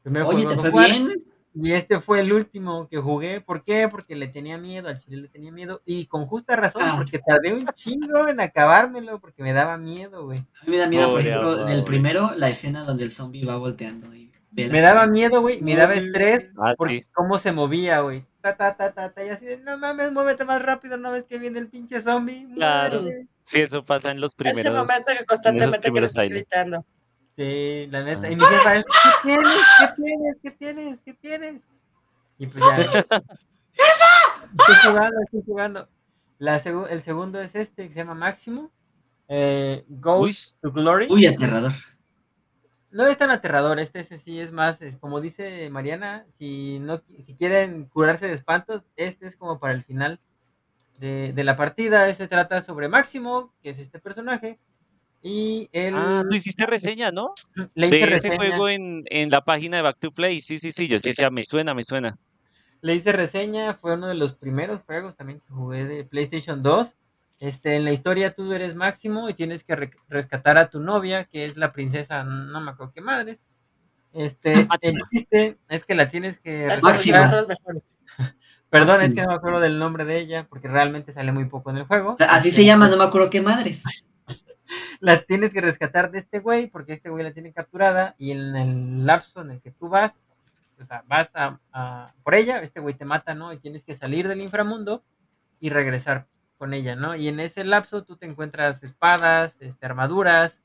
Primero 0.02 0.28
Oye, 0.28 0.42
jugué 0.44 0.48
¿te 0.48 0.56
God 0.56 0.60
fue 0.62 0.70
War, 0.70 0.90
bien? 0.90 1.08
Y 1.60 1.72
este 1.72 1.98
fue 1.98 2.20
el 2.20 2.32
último 2.32 2.86
que 2.88 2.98
jugué. 2.98 3.40
¿Por 3.40 3.64
qué? 3.64 3.88
Porque 3.88 4.14
le 4.14 4.28
tenía 4.28 4.58
miedo, 4.58 4.88
al 4.88 5.00
chile 5.00 5.16
le 5.22 5.28
tenía 5.28 5.50
miedo. 5.50 5.80
Y 5.86 6.06
con 6.06 6.26
justa 6.26 6.54
razón, 6.54 6.82
Ah. 6.84 6.94
porque 6.98 7.18
tardé 7.18 7.52
un 7.54 7.66
chingo 7.68 8.28
en 8.28 8.38
acabármelo, 8.40 9.18
porque 9.20 9.42
me 9.42 9.52
daba 9.54 9.76
miedo, 9.78 10.26
güey. 10.26 10.38
A 10.38 10.64
mí 10.66 10.70
me 10.70 10.76
da 10.78 10.86
miedo, 10.86 11.10
por 11.10 11.20
ejemplo, 11.20 11.56
del 11.64 11.78
güey. 11.78 11.84
primero, 11.84 12.30
la 12.36 12.50
escena 12.50 12.84
donde 12.84 13.04
el 13.04 13.10
zombie 13.10 13.44
va 13.44 13.56
volteando. 13.56 14.14
Y 14.14 14.30
Me 14.54 14.80
daba 14.80 15.06
miedo, 15.06 15.40
güey, 15.40 15.60
me 15.62 15.74
daba 15.74 15.94
estrés 15.94 16.50
Ah, 16.58 16.74
por 16.76 16.90
sí. 16.90 17.04
cómo 17.12 17.38
se 17.38 17.50
movía, 17.52 18.00
güey. 18.02 18.24
Ta, 18.56 18.76
ta, 18.76 18.76
ta, 18.76 18.92
ta, 18.92 19.12
ta, 19.12 19.24
y 19.24 19.28
así 19.28 19.44
de, 19.44 19.58
no 19.58 19.76
mames, 19.78 20.12
muévete 20.12 20.44
más 20.44 20.62
rápido, 20.62 20.96
no 20.96 21.12
ves 21.12 21.24
que 21.24 21.38
viene 21.38 21.58
el 21.58 21.68
pinche 21.68 22.00
zombie. 22.00 22.46
Claro. 22.54 23.02
Muévete". 23.02 23.26
Sí, 23.44 23.60
eso 23.60 23.84
pasa 23.84 24.10
en 24.10 24.20
los 24.20 24.34
primeros. 24.34 24.60
ese 24.60 24.70
momento 24.70 25.12
que 25.18 25.24
constantemente 25.26 25.80
que 25.80 26.28
gritando. 26.28 26.84
Sí, 27.36 27.86
la 27.90 28.02
neta. 28.02 28.26
Ah. 28.26 28.30
Y 28.30 28.36
mi 28.36 28.44
jefa 28.44 28.76
es, 28.76 28.84
¿qué 28.84 29.10
tienes? 29.22 29.48
¿Qué 29.78 29.86
tienes? 29.96 30.36
¿Qué 30.42 30.50
tienes? 30.50 31.00
¿Qué 31.04 31.14
tienes? 31.14 31.62
Y 32.38 32.46
pues 32.46 32.64
ya. 32.64 32.74
estoy 34.58 34.74
jugando, 34.86 35.20
estoy 35.24 35.42
jugando. 35.46 35.88
La 36.38 36.60
segu- 36.60 36.86
el 36.88 37.00
segundo 37.02 37.40
es 37.40 37.54
este, 37.54 37.86
que 37.88 37.92
se 37.92 37.98
llama 38.00 38.14
Máximo. 38.14 38.70
Eh, 39.28 39.84
Ghost 39.88 40.56
to 40.62 40.72
Glory. 40.72 41.06
Uy, 41.10 41.26
aterrador. 41.26 41.72
No 42.90 43.06
es 43.06 43.18
tan 43.18 43.30
aterrador, 43.30 43.78
este, 43.80 44.00
ese 44.00 44.18
sí 44.18 44.40
es 44.40 44.50
más, 44.52 44.80
es 44.80 44.96
como 44.96 45.20
dice 45.20 45.68
Mariana, 45.70 46.24
si 46.38 46.78
no 46.78 47.02
si 47.22 47.34
quieren 47.34 47.84
curarse 47.86 48.26
de 48.26 48.34
espantos, 48.34 48.84
este 48.96 49.26
es 49.26 49.36
como 49.36 49.58
para 49.60 49.74
el 49.74 49.84
final 49.84 50.18
de, 51.00 51.32
de 51.32 51.44
la 51.44 51.56
partida. 51.56 52.08
Este 52.08 52.28
trata 52.28 52.62
sobre 52.62 52.88
Máximo, 52.88 53.54
que 53.62 53.70
es 53.70 53.78
este 53.78 53.98
personaje, 53.98 54.58
y 55.22 55.68
él 55.72 55.94
Ah, 55.96 56.22
tú 56.28 56.34
hiciste 56.36 56.64
reseña, 56.66 57.10
¿no? 57.12 57.34
le 57.74 57.88
hice 57.88 58.06
De 58.06 58.14
ese 58.14 58.30
reseña, 58.30 58.36
juego 58.36 58.68
en, 58.68 59.04
en 59.10 59.30
la 59.30 59.42
página 59.44 59.76
de 59.78 59.82
Back 59.82 59.98
to 59.98 60.12
Play. 60.12 60.40
Sí, 60.42 60.58
sí, 60.58 60.72
sí. 60.72 60.88
Yo 60.88 60.98
sí 60.98 61.10
decía, 61.10 61.30
me 61.30 61.44
suena, 61.44 61.74
me 61.74 61.84
suena. 61.84 62.18
le 62.80 62.94
hice 62.94 63.12
reseña, 63.12 63.74
fue 63.74 63.94
uno 63.94 64.06
de 64.08 64.14
los 64.14 64.34
primeros 64.34 64.80
juegos 64.82 65.16
también 65.16 65.40
que 65.40 65.48
jugué 65.52 65.84
de 65.84 66.04
PlayStation 66.04 66.62
2. 66.62 66.96
Este, 67.40 67.76
en 67.76 67.84
la 67.84 67.92
historia 67.92 68.34
tú 68.34 68.52
eres 68.52 68.74
Máximo 68.74 69.28
y 69.28 69.34
tienes 69.34 69.62
que 69.64 69.76
re- 69.76 69.90
rescatar 70.08 70.58
a 70.58 70.68
tu 70.70 70.80
novia, 70.80 71.24
que 71.24 71.44
es 71.44 71.56
la 71.56 71.72
princesa, 71.72 72.24
no 72.24 72.60
me 72.60 72.70
acuerdo 72.72 72.92
qué 72.92 73.00
madres. 73.00 73.44
Este, 74.12 74.52
el 74.82 74.94
chiste 75.10 75.58
es 75.68 75.84
que 75.84 75.94
la 75.94 76.08
tienes 76.08 76.38
que 76.38 76.66
mejores. 77.48 77.94
Perdón, 78.70 78.96
es 78.96 79.00
Máximo. 79.00 79.14
que 79.14 79.22
no 79.22 79.28
me 79.28 79.34
acuerdo 79.34 79.60
del 79.60 79.78
nombre 79.78 80.04
de 80.04 80.18
ella, 80.18 80.46
porque 80.48 80.68
realmente 80.68 81.12
sale 81.12 81.30
muy 81.32 81.44
poco 81.46 81.70
en 81.70 81.76
el 81.78 81.84
juego. 81.84 82.16
Así 82.18 82.42
se 82.44 82.48
Este, 82.60 82.64
llama, 82.66 82.88
no 82.88 82.96
me 82.96 83.04
acuerdo 83.04 83.30
qué 83.30 83.40
madres. 83.40 83.82
La 85.00 85.22
tienes 85.22 85.52
que 85.54 85.60
rescatar 85.62 86.10
de 86.10 86.18
este 86.18 86.40
güey, 86.40 86.66
porque 86.66 86.92
este 86.92 87.08
güey 87.08 87.24
la 87.24 87.32
tiene 87.32 87.52
capturada, 87.54 88.14
y 88.18 88.32
en 88.32 88.54
el 88.54 89.06
lapso 89.06 89.40
en 89.40 89.52
el 89.52 89.60
que 89.62 89.70
tú 89.70 89.88
vas, 89.88 90.12
o 90.78 90.84
sea, 90.84 91.04
vas 91.06 91.30
a, 91.34 91.58
a- 91.72 92.12
por 92.22 92.34
ella, 92.34 92.60
este 92.60 92.80
güey 92.80 92.94
te 92.94 93.06
mata, 93.06 93.34
¿no? 93.34 93.50
Y 93.54 93.58
tienes 93.58 93.84
que 93.84 93.94
salir 93.94 94.28
del 94.28 94.42
inframundo 94.42 95.02
y 95.60 95.70
regresar 95.70 96.26
con 96.58 96.74
ella, 96.74 96.96
¿no? 96.96 97.14
Y 97.14 97.28
en 97.28 97.40
ese 97.40 97.64
lapso 97.64 98.04
tú 98.04 98.16
te 98.16 98.26
encuentras 98.26 98.82
espadas, 98.82 99.56
este, 99.60 99.86
armaduras, 99.86 100.60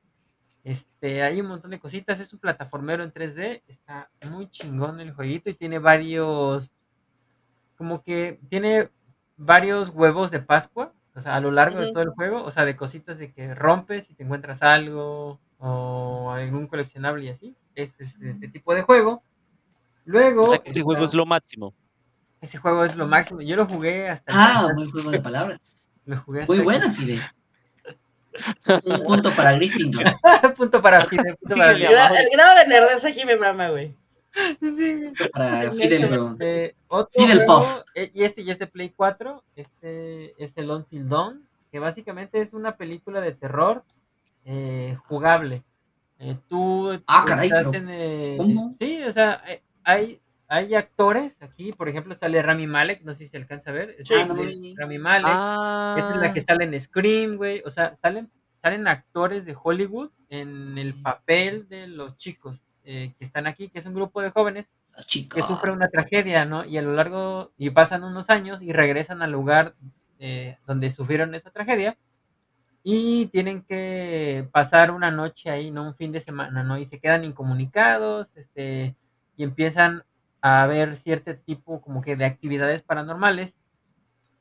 este, 0.64 1.24
hay 1.24 1.40
un 1.40 1.48
montón 1.48 1.72
de 1.72 1.80
cositas, 1.80 2.20
es 2.20 2.34
un 2.34 2.40
plataformero 2.40 3.03
en 3.03 3.14
3D, 3.14 3.61
está 3.68 4.10
muy 4.30 4.49
chingón 4.49 4.99
el 4.99 5.14
jueguito 5.14 5.49
y 5.49 5.53
tiene 5.53 5.80
varios, 5.80 6.74
como 7.78 8.02
que 8.02 8.40
tiene 8.49 8.90
varios 9.38 9.90
huevos 9.90 10.32
de 10.32 10.40
Pascua, 10.40 10.94
o 11.15 11.22
sea, 11.22 11.36
a 11.36 11.41
lo 11.41 11.52
largo 11.52 11.80
de 11.80 11.91
todo 11.91 12.03
el 12.03 12.10
juego, 12.10 12.44
o 12.44 12.49
sea, 12.49 12.65
de 12.65 12.76
cositas 12.76 13.18
de 13.20 13.32
que 13.32 13.53
rompes 13.53 14.10
y 14.10 14.15
te 14.15 14.24
encuentras 14.24 14.64
algo 14.64 15.40
o 15.60 16.32
algún 16.32 16.68
coleccionable 16.68 17.26
y 17.26 17.30
así, 17.30 17.56
es, 17.76 17.99
es 17.99 18.20
ese 18.20 18.48
tipo 18.48 18.74
de 18.74 18.82
juego. 18.82 19.22
Luego, 20.06 20.44
O 20.44 20.48
sea, 20.48 20.57
que 20.57 20.70
ese 20.70 20.82
juego 20.82 21.06
es 21.06 21.14
lo 21.14 21.26
máximo. 21.26 21.74
Ese 22.44 22.57
juego 22.57 22.86
es 22.86 22.95
lo 22.95 23.07
máximo, 23.07 23.41
yo 23.41 23.56
lo 23.56 23.65
jugué 23.65 24.10
hasta 24.10 24.32
el 24.32 24.38
Ah, 24.40 24.61
tercer- 24.68 24.76
buen 24.76 24.91
juego 24.91 25.11
de 25.11 25.22
palabras. 25.22 25.90
lo 26.06 26.18
jugué 26.18 26.41
hasta 26.41 26.52
Muy 26.52 26.60
el- 26.60 26.64
buena, 26.65 26.91
Fide. 26.91 27.20
Un 28.86 29.03
punto 29.03 29.32
para 29.32 29.53
Gryffindor. 29.53 30.06
punto 30.57 30.82
para 30.82 31.02
Fidel, 31.02 31.36
punto 31.38 31.56
para 31.56 31.72
El, 31.74 31.84
el 31.84 32.30
grado 32.32 32.56
de 32.57 32.68
nerdez 32.68 33.06
aquí 33.06 33.26
me 33.26 33.36
mama, 33.38 33.70
güey. 33.70 33.95
Sí. 34.60 35.11
Para 35.32 35.72
Fidel. 35.72 36.36
Eh, 36.40 36.76
otro 36.88 37.11
Fidel 37.24 37.45
juego, 37.45 37.60
Puff. 37.61 37.82
eh, 37.94 38.10
y 38.15 38.24
este 38.24 38.44
ya 38.44 38.53
es 38.53 38.60
de 38.60 38.65
Play 38.68 38.90
4, 38.90 39.44
este 39.56 40.34
es 40.44 40.57
el 40.57 40.72
Until 40.72 41.07
Dawn, 41.07 41.48
que 41.72 41.78
básicamente 41.78 42.41
es 42.41 42.53
una 42.53 42.76
película 42.76 43.22
de 43.22 43.34
terror 43.34 43.84
eh, 44.45 44.98
jugable. 45.07 45.64
Eh, 46.20 46.36
tú 46.49 46.99
Ah, 47.06 47.26
caray, 47.28 47.48
estás 47.49 47.65
pero 47.68 47.78
en, 47.78 47.88
eh, 47.91 48.36
¿cómo? 48.38 48.74
Sí, 48.80 49.03
o 49.03 49.11
sea, 49.11 49.44
eh, 49.48 49.61
hay, 49.84 50.20
hay 50.54 50.76
actores 50.76 51.36
aquí, 51.42 51.74
por 51.74 51.90
ejemplo, 51.90 52.14
sale 52.14 52.40
Rami 52.40 52.68
Malek, 52.68 53.02
no 53.02 53.14
sé 53.14 53.24
si 53.24 53.30
se 53.30 53.38
alcanza 53.38 53.72
a 53.72 53.74
ver. 53.74 53.96
Sí. 54.04 54.14
Ah. 54.16 54.28
Rami 54.78 55.00
Malek. 55.00 55.34
Ah, 55.34 55.96
Esa 55.98 56.14
es 56.14 56.18
la 56.18 56.32
que 56.32 56.42
sale 56.42 56.66
en 56.66 56.80
Scream, 56.80 57.38
güey. 57.38 57.64
O 57.66 57.72
sea, 57.72 57.96
salen, 57.96 58.30
salen 58.62 58.88
actores 58.88 59.46
de 59.46 59.58
Hollywood 59.62 60.12
en 60.30 60.78
el 60.78 60.94
papel 60.94 61.68
de 61.70 61.88
los 61.88 62.18
chicos 62.18 62.62
eh, 62.84 63.16
que 63.18 63.26
están 63.26 63.48
aquí, 63.48 63.70
que 63.70 63.80
es 63.80 63.86
un 63.88 63.96
grupo 63.96 64.22
de 64.22 64.30
jóvenes 64.30 64.70
que 65.34 65.42
sufre 65.42 65.72
una 65.72 65.90
tragedia, 65.90 66.46
¿no? 66.46 66.64
Y 66.66 66.78
a 66.78 66.84
lo 66.84 66.94
largo, 66.94 67.52
y 67.58 67.72
pasan 67.72 68.04
unos 68.04 68.30
años 68.30 68.62
y 68.62 68.74
regresan 68.74 69.24
al 69.24 69.32
lugar 69.32 69.74
eh, 70.20 70.60
donde 70.68 70.92
sufrieron 70.92 71.34
esa 71.34 71.50
tragedia 71.50 71.98
y 72.84 73.26
tienen 73.28 73.64
que 73.64 74.48
pasar 74.52 74.92
una 74.92 75.10
noche 75.10 75.50
ahí, 75.50 75.72
¿no? 75.72 75.88
Un 75.88 75.96
fin 75.96 76.12
de 76.12 76.22
semana, 76.22 76.62
¿no? 76.62 76.78
Y 76.78 76.86
se 76.86 77.00
quedan 77.00 77.24
incomunicados, 77.24 78.32
este, 78.36 78.96
y 79.36 79.44
empiezan 79.44 80.04
a 80.45 80.68
ver 80.68 80.98
cierto 80.98 81.34
tipo 81.38 81.82
como 81.82 82.02
que 82.02 82.18
de 82.18 82.26
actividades 82.26 82.82
paranormales, 82.82 83.56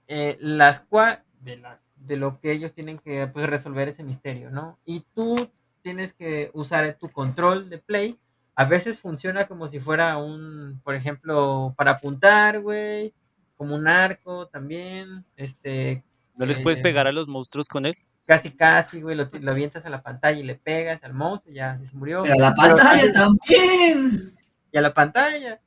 eh, 0.08 0.36
las 0.40 0.80
cuales, 0.80 1.20
de, 1.40 1.56
la- 1.58 1.80
de 1.96 2.16
lo 2.16 2.40
que 2.40 2.50
ellos 2.50 2.72
tienen 2.72 2.98
que 2.98 3.26
pues, 3.28 3.46
resolver 3.48 3.88
ese 3.88 4.02
misterio, 4.02 4.50
¿no? 4.50 4.78
Y 4.84 5.06
tú 5.14 5.48
tienes 5.80 6.12
que 6.12 6.50
usar 6.54 6.94
tu 7.00 7.08
control 7.10 7.70
de 7.70 7.78
play. 7.78 8.18
A 8.56 8.64
veces 8.64 8.98
funciona 9.00 9.46
como 9.46 9.68
si 9.68 9.78
fuera 9.78 10.16
un, 10.18 10.80
por 10.84 10.94
ejemplo, 10.96 11.72
para 11.76 11.92
apuntar, 11.92 12.60
güey, 12.60 13.14
como 13.56 13.76
un 13.76 13.86
arco 13.86 14.48
también, 14.48 15.24
este, 15.36 16.02
¿No 16.36 16.46
les 16.46 16.60
puedes 16.60 16.80
eh, 16.80 16.82
pegar 16.82 17.06
a 17.06 17.12
los 17.12 17.28
monstruos 17.28 17.68
con 17.68 17.86
él? 17.86 17.94
casi 18.24 18.50
casi, 18.50 19.02
güey, 19.02 19.16
lo, 19.16 19.28
lo 19.40 19.52
avientas 19.52 19.84
a 19.84 19.90
la 19.90 20.02
pantalla 20.02 20.38
y 20.38 20.42
le 20.44 20.54
pegas 20.54 21.02
al 21.04 21.12
monstruo, 21.12 21.52
ya 21.54 21.78
se 21.84 21.94
murió. 21.96 22.22
Pero 22.22 22.36
la 22.38 22.54
Pero 22.54 22.76
pantalla 22.76 23.12
también- 23.12 23.12
también. 23.12 24.34
y 24.72 24.78
a 24.78 24.80
la 24.80 24.94
pantalla. 24.94 25.60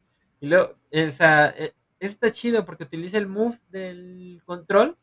Y 0.45 0.47
luego, 0.47 0.75
esa, 0.91 1.49
eh, 1.49 1.73
eso 1.99 2.13
está 2.13 2.31
chido 2.31 2.65
porque 2.65 2.83
utiliza 2.83 3.17
el 3.17 3.25
move 3.27 3.59
del 3.69 4.41
control 4.45 4.95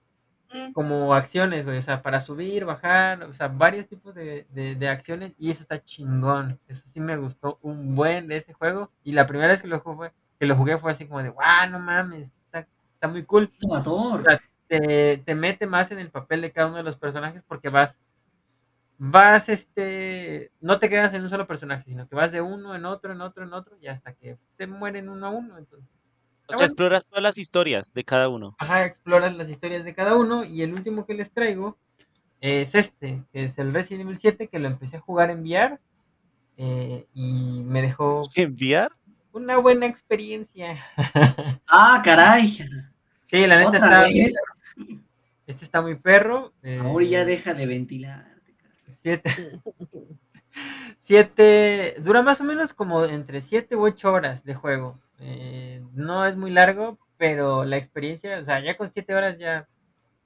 Mm. 0.55 0.73
como 0.73 1.14
acciones, 1.14 1.64
güey, 1.64 1.78
o 1.78 1.82
sea, 1.82 2.02
para 2.02 2.20
subir, 2.20 2.64
bajar, 2.66 3.24
o 3.24 3.32
sea, 3.35 3.48
varios 3.48 3.89
tipos 3.89 4.14
de, 4.14 4.47
de- 4.51 4.74
de 4.77 4.89
acciones 4.89 5.32
y 5.39 5.51
eso 5.51 5.62
está 5.62 5.82
chingón. 5.82 6.60
Eso 6.69 6.86
sí 6.86 7.01
me 7.01 7.16
gustó 7.16 7.59
un 7.62 7.97
buen 7.97 8.28
de 8.28 8.36
ese 8.36 8.52
juego 8.52 8.90
y 9.02 9.12
la 9.12 9.27
primera 9.27 9.48
vez 9.48 9.62
que 9.62 9.69
lo 9.69 9.81
jugué, 9.81 10.12
que 10.39 10.47
lo 10.47 10.55
jugué 10.56 10.78
fue 10.78 10.93
así 10.93 11.06
como 11.06 11.23
de, 11.23 11.31
wow, 11.31 11.70
no 11.70 11.81
mames, 11.81 12.31
está, 12.47 12.69
está 12.94 13.09
muy 13.09 13.24
cool. 13.24 13.51
Innovador. 13.60 14.20
O 14.20 14.24
sea, 14.24 14.40
te, 14.69 15.19
te 15.24 15.35
mete 15.35 15.66
más 15.66 15.90
en 15.90 15.98
el 15.98 16.10
papel 16.10 16.43
de 16.43 16.52
cada 16.52 16.69
uno 16.69 16.77
de 16.78 16.82
los 16.85 16.97
personajes 16.97 17.43
porque 17.48 17.69
vas, 17.70 17.97
vas, 19.04 19.48
este, 19.48 20.52
no 20.60 20.78
te 20.78 20.88
quedas 20.88 21.12
en 21.14 21.22
un 21.22 21.28
solo 21.28 21.46
personaje, 21.48 21.82
sino 21.86 22.08
que 22.08 22.14
vas 22.14 22.30
de 22.30 22.40
uno 22.40 22.74
en 22.76 22.84
otro, 22.84 23.12
en 23.12 23.20
otro, 23.20 23.42
en 23.42 23.52
otro 23.52 23.76
y 23.80 23.88
hasta 23.88 24.14
que 24.14 24.38
se 24.50 24.68
mueren 24.68 25.08
uno 25.08 25.26
a 25.26 25.30
uno, 25.30 25.58
entonces. 25.58 25.90
O 26.46 26.52
sea, 26.52 26.58
bueno. 26.58 26.66
exploras 26.66 27.06
todas 27.08 27.22
las 27.22 27.36
historias 27.38 27.92
de 27.94 28.04
cada 28.04 28.28
uno. 28.28 28.54
Ajá, 28.58 28.84
exploras 28.84 29.34
las 29.34 29.48
historias 29.48 29.84
de 29.84 29.92
cada 29.94 30.16
uno 30.16 30.44
y 30.44 30.62
el 30.62 30.72
último 30.72 31.04
que 31.04 31.14
les 31.14 31.32
traigo 31.32 31.76
es 32.40 32.74
este, 32.76 33.24
que 33.32 33.44
es 33.44 33.58
el 33.58 33.72
Resident 33.74 34.06
Evil 34.06 34.18
7, 34.18 34.46
que 34.46 34.58
lo 34.60 34.68
empecé 34.68 34.98
a 34.98 35.00
jugar 35.00 35.30
en 35.30 35.40
VR 35.42 35.78
eh, 36.58 37.06
y 37.12 37.32
me 37.64 37.82
dejó 37.82 38.22
¿Enviar? 38.36 38.88
una 39.32 39.56
buena 39.56 39.86
experiencia. 39.86 40.78
Ah, 41.66 42.02
caray. 42.04 42.48
Sí, 42.48 43.46
la 43.46 43.56
neta 43.56 43.68
¿Otra 43.68 44.06
está, 44.06 44.08
este 45.46 45.64
está 45.64 45.80
muy 45.82 45.96
perro. 45.96 46.52
eh, 46.62 46.78
Ahora 46.80 47.04
ya 47.06 47.24
deja 47.24 47.54
de 47.54 47.66
ventilar. 47.66 48.31
Siete, 49.02 49.60
siete, 50.98 51.96
dura 51.98 52.22
más 52.22 52.40
o 52.40 52.44
menos 52.44 52.72
como 52.72 53.04
entre 53.04 53.40
7 53.40 53.76
u 53.76 53.82
8 53.82 54.12
horas 54.12 54.44
de 54.44 54.54
juego. 54.54 54.98
Eh, 55.18 55.82
no 55.92 56.26
es 56.26 56.36
muy 56.36 56.50
largo, 56.50 56.98
pero 57.16 57.64
la 57.64 57.76
experiencia, 57.76 58.38
o 58.38 58.44
sea, 58.44 58.60
ya 58.60 58.76
con 58.76 58.92
7 58.92 59.14
horas 59.14 59.38
ya 59.38 59.68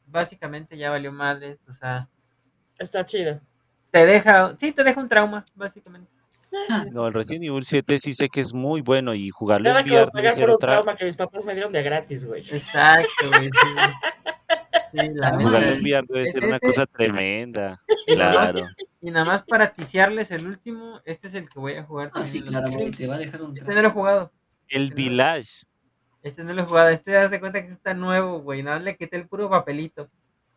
básicamente 0.07 0.77
ya 0.77 0.91
valió 0.91 1.13
madres, 1.13 1.59
o 1.69 1.73
sea, 1.73 2.09
Está 2.79 3.05
chido. 3.05 3.41
te 3.91 4.07
deja, 4.07 4.57
sí, 4.61 4.73
te 4.73 4.85
deja 4.85 5.01
un 5.01 5.09
trauma, 5.09 5.45
básicamente. 5.55 6.11
No, 6.91 7.09
el 7.09 7.15
Resident 7.15 7.45
Evil 7.45 7.65
7 7.65 7.99
sí 7.99 8.15
sé 8.15 8.29
que 8.29 8.41
es 8.41 8.55
muy 8.55 8.81
bueno 8.81 9.15
y 9.15 9.29
jugarlo 9.31 9.69
Nada 9.69 9.81
en 9.81 9.91
VR 9.91 10.11
pagar 10.11 10.35
por 10.35 10.51
un 10.51 10.59
trauma 10.59 10.97
que 10.97 11.05
mis 11.05 11.17
papás 11.17 11.45
me 11.45 11.53
dieron 11.55 11.73
de 11.73 11.83
gratis, 11.83 12.25
güey. 12.25 12.41
Exacto, 12.41 13.29
güey, 13.29 13.51
sí. 13.53 13.69
Sí, 15.03 15.11
la 15.15 15.31
debe 16.03 16.23
Es 16.23 16.31
ser 16.31 16.45
una 16.45 16.57
ese- 16.57 16.67
cosa 16.67 16.87
tremenda. 16.87 17.83
Y 18.07 18.17
nada 18.17 18.33
más- 18.35 18.53
Claro. 18.53 18.69
Y 19.01 19.11
nada 19.11 19.25
más 19.27 19.43
para 19.43 19.73
ticiarles 19.73 20.31
el 20.31 20.47
último, 20.47 21.01
este 21.05 21.29
es 21.29 21.35
el 21.35 21.49
que 21.49 21.59
voy 21.61 21.75
a 21.75 21.85
jugar. 21.85 22.09
Ah, 22.15 22.21
también 22.21 22.45
sí, 22.95 23.07
va 23.07 23.15
a 23.15 23.19
dejar 23.19 23.43
un 23.43 23.57
Este 23.57 23.75
no 23.75 23.83
lo 23.83 23.89
he 23.89 23.91
jugado. 23.93 24.33
El 24.69 24.91
no. 24.91 24.97
Village. 24.97 25.65
Este 26.23 26.43
no 26.43 26.53
lo 26.55 26.63
he 26.63 26.67
jugado. 26.67 26.89
Este 26.89 27.13
das 27.13 27.31
de 27.31 27.39
cuenta 27.41 27.65
que 27.65 27.73
está 27.73 27.95
nuevo, 27.95 28.41
güey. 28.41 28.63
Nada 28.63 28.77
más 28.79 28.85
le 28.85 28.97
quité 28.97 29.17
el 29.17 29.29
puro 29.29 29.49
papelito. 29.49 30.09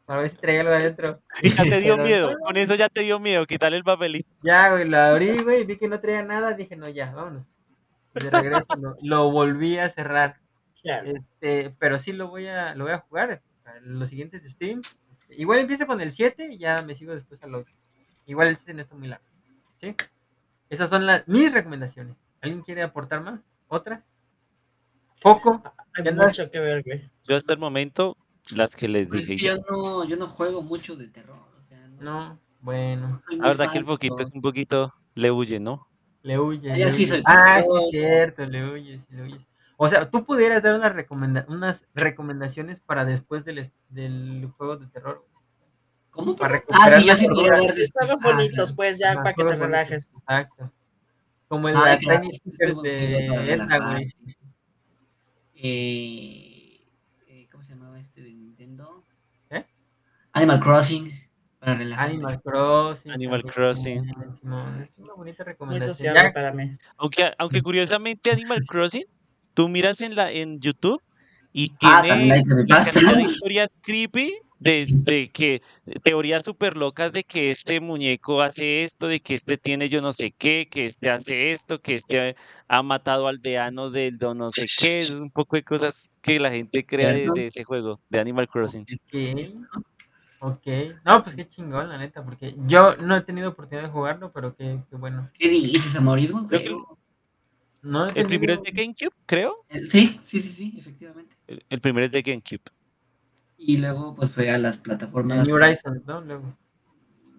Para 0.05 0.21
ver 0.21 0.31
si 0.31 0.37
traía 0.37 0.61
algo 0.61 0.73
adentro. 0.73 1.21
Y 1.43 1.49
ya 1.55 1.63
te 1.63 1.79
dio 1.81 1.93
Pero- 1.95 2.07
miedo. 2.07 2.33
Con 2.43 2.57
eso 2.57 2.73
ya 2.73 2.89
te 2.89 3.01
dio 3.01 3.19
miedo. 3.19 3.45
Quitarle 3.45 3.77
el 3.77 3.83
papelito. 3.83 4.27
Ya, 4.41 4.71
güey, 4.71 4.85
lo 4.85 4.97
abrí, 4.97 5.37
güey. 5.43 5.65
Vi 5.65 5.77
que 5.77 5.87
no 5.87 5.99
traía 5.99 6.23
nada. 6.23 6.53
Dije, 6.53 6.75
no, 6.75 6.89
ya, 6.89 7.11
vámonos. 7.11 7.45
De 8.15 8.29
regreso 8.31 8.65
lo, 8.79 8.95
lo 9.03 9.29
volví 9.29 9.77
a 9.77 9.89
cerrar. 9.91 10.33
Claro. 10.81 11.11
Este, 11.11 11.75
pero 11.77 11.99
sí 11.99 12.11
lo 12.13 12.29
voy 12.29 12.47
a, 12.47 12.73
lo 12.73 12.85
voy 12.85 12.93
a 12.93 12.97
jugar. 12.99 13.43
Los 13.81 14.09
siguientes 14.09 14.43
streams. 14.43 14.97
Este, 15.11 15.35
igual 15.35 15.59
empiezo 15.59 15.85
con 15.87 16.01
el 16.01 16.11
7 16.11 16.49
y 16.53 16.57
ya 16.57 16.81
me 16.81 16.95
sigo 16.95 17.13
después 17.13 17.41
al 17.43 17.55
8. 17.55 17.73
Igual 18.25 18.47
el 18.49 18.55
7 18.57 18.73
no 18.73 18.81
está 18.81 18.95
muy 18.95 19.07
largo. 19.07 19.25
¿Sí? 19.81 19.95
Esas 20.69 20.89
son 20.89 21.05
las, 21.05 21.27
mis 21.27 21.51
recomendaciones. 21.51 22.15
¿Alguien 22.41 22.61
quiere 22.61 22.81
aportar 22.83 23.21
más? 23.21 23.39
¿Otras? 23.67 24.03
¿Poco? 25.21 25.61
Hay 25.95 26.13
mucho 26.13 26.49
que 26.49 26.59
ver, 26.59 26.83
güey. 26.83 27.09
Yo 27.27 27.35
hasta 27.35 27.53
el 27.53 27.59
momento, 27.59 28.15
las 28.55 28.75
que 28.75 28.87
les 28.87 29.07
Pues 29.09 29.21
es 29.21 29.27
dije. 29.27 29.45
ya. 29.45 29.55
yo 29.57 29.61
no, 29.69 30.05
yo 30.05 30.15
no 30.17 30.27
juego 30.27 30.61
mucho 30.61 30.95
de 30.95 31.07
terror. 31.07 31.39
O 31.59 31.61
sea, 31.63 31.87
no, 31.87 32.01
No, 32.01 32.39
bueno. 32.61 33.21
La 33.29 33.47
verdad 33.47 33.71
que 33.71 33.77
el 33.79 33.85
poquito 33.85 34.19
es 34.19 34.29
un 34.33 34.41
poquito. 34.41 34.93
Le 35.15 35.31
huye, 35.31 35.59
¿no? 35.59 35.87
Le 36.21 36.39
huye. 36.39 36.71
Ah, 36.71 36.77
le 36.77 36.91
sí 36.91 37.03
huye. 37.03 37.07
soy 37.07 37.23
Ah, 37.25 37.61
sí, 37.61 37.67
es 37.85 37.91
cierto, 37.91 38.45
le 38.45 38.71
huyes, 38.71 39.09
le 39.09 39.23
huyes. 39.23 39.41
O 39.81 39.87
sea, 39.87 40.09
tú 40.09 40.25
pudieras 40.25 40.61
dar 40.61 40.75
una 40.75 40.89
recomenda 40.89 41.45
unas 41.47 41.85
recomendaciones 41.93 42.81
para 42.81 43.05
después 43.05 43.45
del, 43.45 43.71
del 43.87 44.49
juego 44.57 44.75
de 44.75 44.87
terror. 44.87 45.25
¿Cómo? 46.09 46.35
Para? 46.35 46.61
Ah, 46.73 46.99
sí, 46.99 47.05
yo 47.05 47.15
sí 47.15 47.27
cordura. 47.27 47.61
dar 47.61 47.73
después. 47.73 48.05
Juegos 48.05 48.19
Ah, 48.21 48.35
bonitos, 48.35 48.73
pues, 48.73 48.99
ya 48.99 49.13
para 49.13 49.31
que 49.31 49.37
te 49.37 49.43
bonitos, 49.43 49.65
relajes. 49.65 50.11
Exacto. 50.17 50.73
Como 51.47 51.69
el 51.69 51.77
Ay, 51.77 51.93
de 51.93 51.97
claro, 51.99 52.27
para 52.57 52.81
de 52.81 53.53
Edna, 53.53 53.91
güey. 53.91 54.15
Eh, 55.55 56.85
eh, 57.27 57.47
¿Cómo 57.49 57.63
se 57.63 57.69
llamaba 57.69 57.97
este 58.01 58.21
de 58.21 58.33
Nintendo? 58.33 59.05
¿Eh? 59.49 59.65
Animal 60.33 60.59
Crossing. 60.59 61.09
Para 61.59 61.75
relajar. 61.75 62.09
Animal 62.09 62.41
Crossing. 62.41 63.11
Animal 63.13 63.43
Crossing. 63.45 64.09
Es 64.09 64.91
una 64.97 65.13
bonita 65.15 65.45
recomendación. 65.45 65.95
sociable 65.95 66.21
Ya, 66.21 66.33
para 66.33 66.51
mí. 66.51 66.73
Aunque, 66.97 67.33
aunque 67.37 67.61
curiosamente 67.61 68.29
Animal 68.29 68.65
Crossing, 68.67 69.05
tú 69.53 69.69
miras 69.69 70.01
en 70.01 70.15
la 70.15 70.31
en 70.31 70.59
YouTube 70.59 71.01
y 71.51 71.71
Ah, 71.81 72.01
tiene 72.03 72.27
la 72.67 72.83
cantidad 72.83 73.15
de 73.15 73.23
historias 73.23 73.69
creepy 73.81 74.33
de, 74.59 74.87
de 75.05 75.29
que 75.29 75.61
teorías 76.03 76.43
súper 76.43 76.75
locas 76.77 77.13
de 77.13 77.23
que 77.23 77.51
este 77.51 77.79
muñeco 77.79 78.41
hace 78.41 78.83
esto, 78.83 79.07
de 79.07 79.21
que 79.21 79.35
este 79.35 79.57
tiene 79.57 79.89
yo 79.89 80.01
no 80.01 80.11
sé 80.11 80.31
qué, 80.31 80.67
que 80.69 80.87
este 80.87 81.09
hace 81.09 81.53
esto, 81.53 81.81
que 81.81 81.95
este 81.95 82.35
ha 82.67 82.83
matado 82.83 83.27
aldeanos 83.27 83.93
del 83.93 84.17
do 84.17 84.35
no 84.35 84.51
sé 84.51 84.65
qué, 84.79 84.99
es 84.99 85.11
un 85.11 85.31
poco 85.31 85.55
de 85.55 85.63
cosas 85.63 86.09
que 86.21 86.39
la 86.39 86.51
gente 86.51 86.85
crea 86.85 87.09
de, 87.09 87.47
ese 87.47 87.63
juego, 87.63 87.99
de 88.09 88.19
Animal 88.19 88.47
Crossing. 88.47 88.85
ok. 88.91 89.85
Ok. 90.41 90.67
No, 91.03 91.21
pues 91.21 91.35
qué 91.35 91.47
chingón, 91.47 91.89
la 91.89 91.97
neta, 91.97 92.23
porque 92.23 92.55
yo 92.65 92.95
no 92.95 93.17
he 93.17 93.21
tenido 93.21 93.49
oportunidad 93.49 93.87
de 93.87 93.91
jugarlo, 93.91 94.31
pero 94.31 94.55
qué, 94.55 94.79
qué 94.89 94.95
bueno. 94.95 95.29
¿Qué 95.37 95.49
dices, 95.49 95.93
amor? 95.95 96.19
Es 96.19 96.31
juego. 96.31 96.97
No 97.81 98.07
El 98.07 98.25
primero 98.25 98.53
es 98.53 98.61
de 98.61 98.71
GameCube, 98.71 99.13
creo. 99.25 99.65
Eh, 99.69 99.85
Sí, 99.89 100.19
sí, 100.23 100.41
sí, 100.41 100.49
sí, 100.49 100.75
efectivamente. 100.77 101.35
El, 101.47 101.63
el 101.69 101.81
primero 101.81 102.05
es 102.05 102.11
de 102.11 102.21
GameCube. 102.21 102.61
Y 103.57 103.77
luego, 103.77 104.15
pues 104.15 104.31
fue 104.31 104.49
a 104.49 104.57
las 104.57 104.77
plataformas 104.77 105.45
New 105.45 105.55
Horizons, 105.55 106.01
¿no? 106.05 106.21
Luego. 106.21 106.57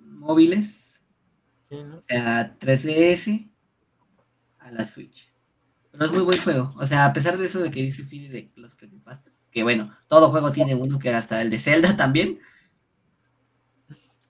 móviles, 0.07 1.01
Sí, 1.69 1.77
¿no? 1.85 1.99
o 1.99 2.03
sea, 2.03 2.57
3DS, 2.59 3.51
a 4.59 4.71
la 4.71 4.87
Switch. 4.87 5.33
Pero 5.93 6.07
es 6.07 6.12
muy 6.12 6.23
buen 6.23 6.41
juego. 6.41 6.75
O 6.79 6.87
sea, 6.87 7.07
a 7.07 7.12
pesar 7.12 7.39
de 7.39 7.47
eso 7.47 7.61
de 7.61 7.71
que 7.71 7.83
dice 7.83 8.05
Fili 8.05 8.29
de 8.29 8.53
los 8.57 8.75
creepypastas, 8.75 9.49
que 9.51 9.62
bueno, 9.62 9.91
todo 10.09 10.31
juego 10.31 10.53
tiene 10.53 10.75
uno 10.75 10.99
que 10.99 11.11
hasta 11.11 11.43
el 11.43 11.51
de 11.51 11.59
Zelda 11.59 11.97
también. 11.97 12.39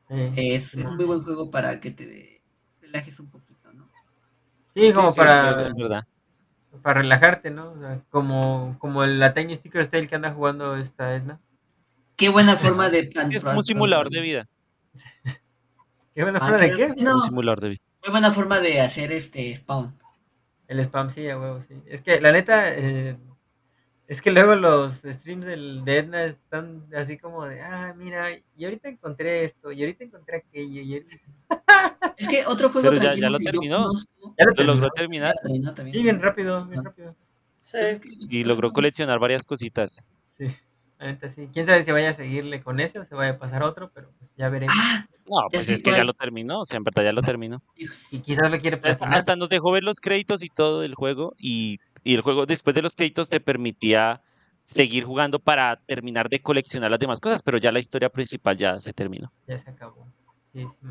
Eh, 0.08 0.54
Es, 0.54 0.74
es 0.74 0.90
muy 0.92 1.04
buen 1.04 1.22
juego 1.22 1.50
para 1.50 1.80
que 1.80 1.90
te 1.90 2.42
relajes 2.80 3.20
un 3.20 3.30
poquito, 3.30 3.49
¿no? 3.49 3.49
Sí, 4.74 4.92
como 4.92 5.10
Sí, 5.12 5.18
para, 5.18 5.68
es 5.68 5.74
verdad. 5.74 6.06
para 6.82 7.00
relajarte, 7.00 7.50
¿no? 7.50 7.72
O 7.72 7.78
sea, 7.78 8.00
como, 8.10 8.76
como 8.78 9.04
la 9.04 9.34
Tiny 9.34 9.56
Sticker 9.56 9.86
Tale 9.86 10.06
que 10.08 10.14
anda 10.14 10.32
jugando 10.32 10.76
esta 10.76 11.14
Edna. 11.14 11.40
Qué 12.16 12.28
buena 12.28 12.56
forma 12.56 12.88
de 12.90 13.10
Es 13.30 13.42
como 13.44 13.56
un 13.58 13.62
simulador 13.62 14.10
de 14.10 14.20
vida. 14.20 14.48
¿Qué 16.14 16.22
buena 16.22 16.40
forma 16.40 16.58
de 16.58 16.72
qué? 16.72 16.88
no, 17.02 17.14
Un 17.14 17.20
simulador 17.20 17.60
de 17.60 17.68
vida. 17.70 17.82
muy 18.02 18.10
buena 18.10 18.32
forma 18.32 18.60
de 18.60 18.80
hacer 18.80 19.12
este 19.12 19.54
spawn. 19.54 19.94
El 20.68 20.80
spam, 20.80 21.10
sí, 21.10 21.28
a 21.28 21.38
huevo, 21.38 21.62
sí. 21.66 21.74
Es 21.86 22.00
que 22.02 22.20
la 22.20 22.30
neta, 22.32 22.72
eh, 22.76 23.16
es 24.10 24.20
que 24.20 24.30
luego 24.30 24.54
los 24.56 24.92
streams 24.96 25.46
del, 25.46 25.84
de 25.84 25.98
Edna 25.98 26.24
están 26.24 26.84
así 26.94 27.16
como 27.16 27.46
de, 27.46 27.62
ah, 27.62 27.94
mira, 27.96 28.26
y 28.56 28.64
ahorita 28.64 28.88
encontré 28.88 29.44
esto, 29.44 29.72
y 29.72 29.80
ahorita 29.80 30.04
encontré 30.04 30.36
aquello, 30.38 30.82
y 30.82 30.92
ahorita... 30.94 31.16
Es 32.18 32.28
que 32.28 32.44
otro 32.46 32.68
juego 32.70 32.90
Pero 32.90 33.00
ya- 33.02 33.14
ya 33.14 33.30
lo 33.30 33.38
terminó. 33.38 33.84
conozco- 33.86 34.34
Ya 34.38 34.44
lo 34.44 34.50
Lo 34.50 34.54
terminó. 34.56 34.74
logró 34.74 34.86
Ya 34.88 35.00
terminar 35.00 35.34
lo 35.36 35.42
terminó 35.42 35.74
también. 35.74 35.96
Sí, 35.96 36.02
bien 36.02 36.20
rápido, 36.20 36.66
bien 36.66 36.84
rápido. 36.84 37.16
Sí. 37.60 37.78
Es 37.78 38.00
que 38.00 38.08
y 38.28 38.40
otro 38.40 38.48
logró 38.48 38.68
juego- 38.68 38.74
coleccionar 38.74 39.18
varias 39.18 39.44
cositas. 39.46 40.04
Sí, 40.36 40.46
sí. 41.34 41.48
Quién 41.52 41.66
sabe 41.66 41.82
si 41.84 41.92
vaya 41.92 42.10
a 42.10 42.14
seguirle 42.14 42.62
con 42.62 42.80
ese 42.80 42.98
o 42.98 43.04
se 43.04 43.14
vaya 43.14 43.32
a 43.32 43.38
pasar 43.38 43.62
a 43.62 43.66
otro, 43.66 43.90
pero 43.92 44.10
pues 44.18 44.30
ya 44.36 44.48
veremos. 44.48 44.74
Ah, 44.78 45.06
No, 45.26 45.36
pues 45.50 45.68
es 45.70 45.82
que 45.82 45.90
ya 45.92 46.04
lo 46.04 46.12
terminó, 46.12 46.60
o 46.60 46.64
sea, 46.64 46.76
en 46.76 46.84
verdad 46.84 47.04
ya 47.04 47.12
lo 47.12 47.22
terminó. 47.22 47.62
Y 48.10 48.20
quizás 48.20 48.50
lo 48.50 48.58
quiere 48.60 48.78
Hasta, 48.82 49.06
hasta 49.08 49.36
nos 49.36 49.48
dejó 49.48 49.72
ver 49.72 49.84
los 49.84 50.00
créditos 50.00 50.42
y 50.42 50.48
todo 50.48 50.80
del 50.80 50.94
juego 50.94 51.34
y, 51.38 51.78
y 52.04 52.14
el 52.14 52.20
juego 52.20 52.46
después 52.46 52.74
de 52.74 52.82
los 52.82 52.96
créditos 52.96 53.28
te 53.28 53.40
permitía 53.40 54.22
seguir 54.64 55.04
jugando 55.04 55.38
para 55.40 55.76
terminar 55.86 56.28
de 56.28 56.40
coleccionar 56.40 56.90
las 56.90 57.00
demás 57.00 57.18
cosas, 57.20 57.42
pero 57.42 57.58
ya 57.58 57.72
la 57.72 57.80
historia 57.80 58.08
principal 58.08 58.56
ya 58.56 58.78
se 58.78 58.92
terminó. 58.92 59.32
Ya 59.48 59.58
se 59.58 59.70
acabó. 59.70 60.06
Sí, 60.52 60.64
sí. 60.66 60.86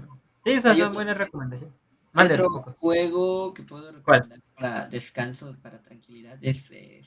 Sí, 0.45 0.60
son 0.61 0.72
otro- 0.72 0.94
buenas 0.94 1.18
recomendaciones. 1.18 1.76
Hay 1.76 2.23
Mándale 2.23 2.41
otro 2.41 2.56
poco. 2.56 2.76
juego 2.80 3.53
que 3.53 3.64
puedo 3.64 3.84
¿Cuál? 4.03 4.22
recomendar 4.22 4.40
para 4.56 4.88
descanso, 4.88 5.56
para 5.61 5.80
tranquilidad. 5.81 6.38
Es 6.41 6.72
este. 6.72 7.02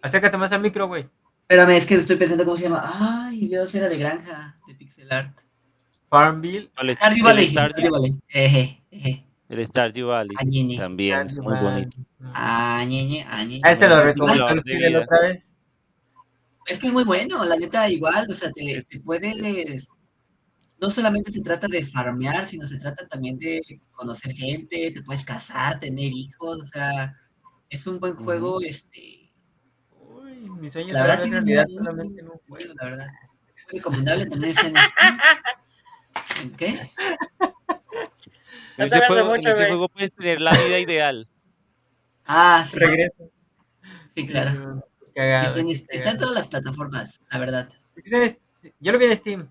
Acércate 0.00 0.36
más 0.38 0.50
al 0.52 0.62
micro, 0.62 0.86
güey. 0.88 1.08
Espérame, 1.48 1.76
es 1.76 1.86
que 1.86 1.94
estoy 1.94 2.16
pensando 2.16 2.44
cómo 2.44 2.56
se 2.56 2.64
llama. 2.64 2.90
Ay, 3.28 3.46
Dios, 3.46 3.72
era 3.74 3.88
de 3.88 3.96
granja, 3.98 4.58
de 4.66 4.74
pixel 4.74 5.12
art. 5.12 5.38
Farmville. 6.08 6.70
¿Cuál 6.74 6.90
es? 6.90 6.98
Stardew 6.98 7.18
El 7.18 7.22
Valley. 7.24 7.46
Stardew, 7.48 7.70
Stardew 7.72 7.92
Valley. 7.92 8.20
Eje, 8.28 8.82
eje. 8.90 9.26
el 9.48 9.66
Stardew 9.66 10.06
Valley 10.08 10.36
Añeñe. 10.38 10.76
también 10.76 11.20
es 11.26 11.38
muy 11.38 11.56
bonito. 11.58 11.98
Ah, 12.34 12.80
Añeñe, 12.80 13.24
añeñe. 13.28 13.62
ese 13.64 13.86
lo 13.88 14.02
Ese 14.02 14.14
Fidel 14.14 14.92
vida. 14.92 15.00
otra 15.02 15.20
vez. 15.20 15.46
Es 16.66 16.78
que 16.80 16.88
es 16.88 16.92
muy 16.92 17.04
bueno, 17.04 17.44
la 17.44 17.56
neta, 17.56 17.88
igual, 17.88 18.26
o 18.28 18.34
sea, 18.34 18.50
te, 18.50 18.80
te 18.88 19.00
puedes. 19.00 19.88
No 20.80 20.90
solamente 20.90 21.30
se 21.30 21.40
trata 21.42 21.68
de 21.68 21.86
farmear, 21.86 22.44
sino 22.44 22.66
se 22.66 22.76
trata 22.78 23.06
también 23.06 23.38
de 23.38 23.62
conocer 23.92 24.32
gente, 24.34 24.90
te 24.90 25.02
puedes 25.02 25.24
casar, 25.24 25.78
tener 25.78 26.10
hijos, 26.12 26.58
o 26.60 26.64
sea, 26.64 27.14
es 27.70 27.86
un 27.86 28.00
buen 28.00 28.16
juego, 28.16 28.60
este. 28.60 29.15
Mi 30.46 30.68
sueño 30.68 30.92
La 30.92 31.00
es 31.00 31.06
verdad 31.06 31.16
ver 31.16 31.22
tiene 31.22 31.36
realidad 31.40 31.66
solamente 31.68 32.10
muy 32.10 32.20
en 32.20 32.24
un 32.24 32.38
juego. 32.38 32.44
bueno, 32.48 32.74
la 32.74 32.84
verdad. 32.84 33.06
Muy 33.06 33.78
recomendable, 33.78 34.26
también 34.26 34.50
está 34.50 34.66
en 34.66 34.74
Steam. 34.74 35.18
¿En 36.42 36.50
qué? 36.56 36.90
No 38.78 38.84
ese, 38.84 39.06
juego, 39.06 39.30
mucho, 39.30 39.50
ese 39.50 39.66
juego 39.68 39.88
puedes 39.88 40.12
tener 40.12 40.40
la 40.40 40.52
vida 40.52 40.78
ideal. 40.78 41.28
Ah, 42.26 42.64
sí, 42.66 42.78
Regreso. 42.78 43.30
sí, 44.14 44.26
claro. 44.26 44.84
Cagado, 45.14 45.46
Está 45.46 45.60
en, 45.60 45.68
está 45.68 46.16
todas 46.18 46.34
las 46.34 46.48
plataformas, 46.48 47.20
la 47.30 47.38
verdad. 47.38 47.68
Yo 48.80 48.92
lo 48.92 48.98
vi 48.98 49.06
en 49.06 49.16
Steam. 49.16 49.50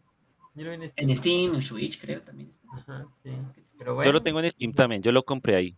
Yo 0.54 0.64
lo 0.66 0.70
vi 0.70 0.76
en 0.76 0.90
Steam. 0.90 1.10
En 1.10 1.16
Steam, 1.16 1.56
en 1.56 1.62
Switch, 1.62 2.00
creo 2.00 2.22
también. 2.22 2.54
Ajá, 2.72 3.08
sí. 3.24 3.32
Pero 3.78 4.04
Yo 4.04 4.12
lo 4.12 4.22
tengo 4.22 4.40
en 4.40 4.52
Steam 4.52 4.74
también, 4.74 5.02
yo 5.02 5.12
lo 5.12 5.24
compré 5.24 5.56
ahí. 5.56 5.76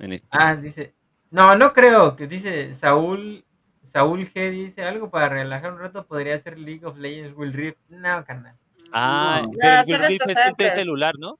En 0.00 0.18
Steam. 0.18 0.28
Ah, 0.32 0.56
dice. 0.56 0.94
No, 1.30 1.56
no 1.56 1.72
creo. 1.72 2.16
Que 2.16 2.26
dice 2.26 2.74
Saúl. 2.74 3.44
Saúl 3.88 4.30
G 4.32 4.50
dice 4.50 4.82
algo 4.84 5.10
para 5.10 5.28
relajar 5.30 5.72
un 5.72 5.80
rato. 5.80 6.06
Podría 6.06 6.38
ser 6.40 6.58
League 6.58 6.84
of 6.86 6.98
Legends 6.98 7.36
Will 7.36 7.52
Rift. 7.52 7.78
No, 7.88 8.24
carnal. 8.24 8.56
Ah, 8.92 9.42
no. 9.44 9.50
pero 9.60 9.74
No, 9.76 9.82
Will 9.86 9.98
Rift 10.06 10.22
es 10.28 10.36
antes. 10.36 10.74
celular, 10.74 11.14
¿no? 11.18 11.38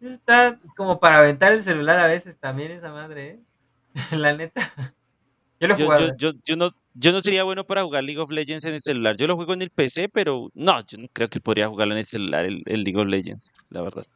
Está 0.00 0.58
como 0.76 0.98
para 0.98 1.18
aventar 1.18 1.52
el 1.52 1.62
celular 1.62 1.98
a 2.00 2.06
veces 2.08 2.36
también 2.38 2.72
esa 2.72 2.90
madre, 2.92 3.26
¿eh? 3.28 3.40
La 4.16 4.32
neta. 4.34 4.72
Yo 5.60 5.68
lo 5.68 5.74
he 5.74 5.76
Yo, 5.76 5.84
jugado. 5.84 6.08
yo, 6.08 6.14
yo, 6.16 6.32
yo 6.44 6.56
no, 6.56 6.68
yo 6.94 7.12
no 7.12 7.20
sería 7.20 7.44
bueno 7.44 7.64
para 7.64 7.84
jugar 7.84 8.02
League 8.02 8.18
of 8.20 8.30
Legends 8.30 8.64
en 8.64 8.74
el 8.74 8.80
celular. 8.80 9.16
Yo 9.16 9.26
lo 9.28 9.36
juego 9.36 9.54
en 9.54 9.62
el 9.62 9.70
PC, 9.70 10.08
pero 10.08 10.50
no, 10.54 10.80
yo 10.86 10.98
no 10.98 11.06
creo 11.12 11.28
que 11.30 11.40
podría 11.40 11.68
jugarlo 11.68 11.94
en 11.94 11.98
el 11.98 12.06
celular, 12.06 12.44
el, 12.44 12.62
el 12.66 12.82
League 12.82 12.98
of 12.98 13.06
Legends, 13.06 13.64
la 13.70 13.82
verdad. 13.82 14.06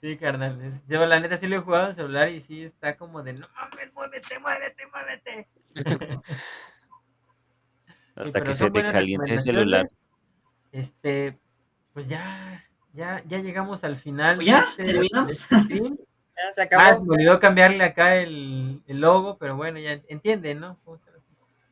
Sí, 0.00 0.16
carnal. 0.16 0.80
Yo 0.88 1.04
la 1.06 1.20
neta 1.20 1.36
sí 1.36 1.48
lo 1.48 1.56
he 1.56 1.58
jugado 1.58 1.90
en 1.90 1.96
celular 1.96 2.28
y 2.30 2.40
sí 2.40 2.62
está 2.62 2.96
como 2.96 3.22
de 3.22 3.34
no 3.34 3.46
mames, 3.54 3.92
muévete, 3.92 4.38
muévete, 4.38 4.86
muévete. 4.86 5.48
Sí, 8.18 8.28
Hasta 8.28 8.40
que 8.42 8.54
se 8.54 8.70
te 8.70 8.86
caliente 8.88 9.32
el 9.34 9.40
celular. 9.40 9.88
Este, 10.72 11.38
pues 11.92 12.06
ya, 12.08 12.64
ya, 12.92 13.22
ya 13.26 13.38
llegamos 13.40 13.84
al 13.84 13.96
final. 13.96 14.36
Pues 14.36 14.48
ya, 14.48 14.58
este- 14.70 14.84
terminamos. 14.84 15.30
este. 15.52 15.82
Ya 16.40 16.52
se 16.52 16.60
Ah, 16.62 16.64
acabó. 16.66 17.04
me 17.04 17.14
olvidó 17.16 17.40
cambiarle 17.40 17.82
acá 17.82 18.14
el, 18.14 18.80
el 18.86 19.00
logo, 19.00 19.38
pero 19.38 19.56
bueno, 19.56 19.80
ya 19.80 20.00
entienden, 20.06 20.60
¿no? 20.60 20.78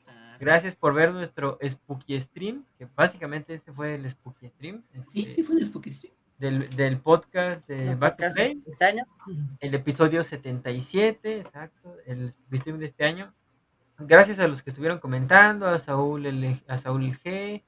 Ah, 0.09 0.37
Gracias 0.41 0.75
por 0.75 0.93
ver 0.93 1.13
nuestro 1.13 1.57
Spooky 1.65 2.19
Stream, 2.19 2.65
que 2.77 2.89
básicamente 2.97 3.55
este 3.55 3.73
fue 3.73 3.95
el 3.95 4.11
Spooky 4.11 4.49
Stream 4.49 4.83
Sí, 5.13 5.21
este, 5.23 5.35
sí 5.37 5.43
fue 5.45 5.55
un 5.55 5.65
Spooky 5.65 5.93
Stream. 5.93 6.15
del, 6.39 6.69
del 6.75 6.99
podcast 6.99 7.69
de 7.69 7.85
No, 7.95 7.97
Back 7.99 8.15
to 8.17 8.25
podcast 8.25 8.37
Play. 8.39 8.61
este 8.67 8.85
año. 8.87 9.05
el 9.61 9.73
episodio 9.77 10.25
77, 10.25 11.39
exacto, 11.39 11.95
el 12.05 12.33
stream 12.53 12.79
de 12.81 12.87
este 12.87 13.05
año. 13.05 13.33
Gracias 13.99 14.39
a 14.39 14.49
los 14.49 14.63
que 14.63 14.71
estuvieron 14.71 14.99
comentando, 14.99 15.67
a 15.67 15.79
Saúl, 15.79 16.27
L- 16.27 16.63
a 16.69 16.77
Saúl 16.79 17.19
G, 17.25 17.65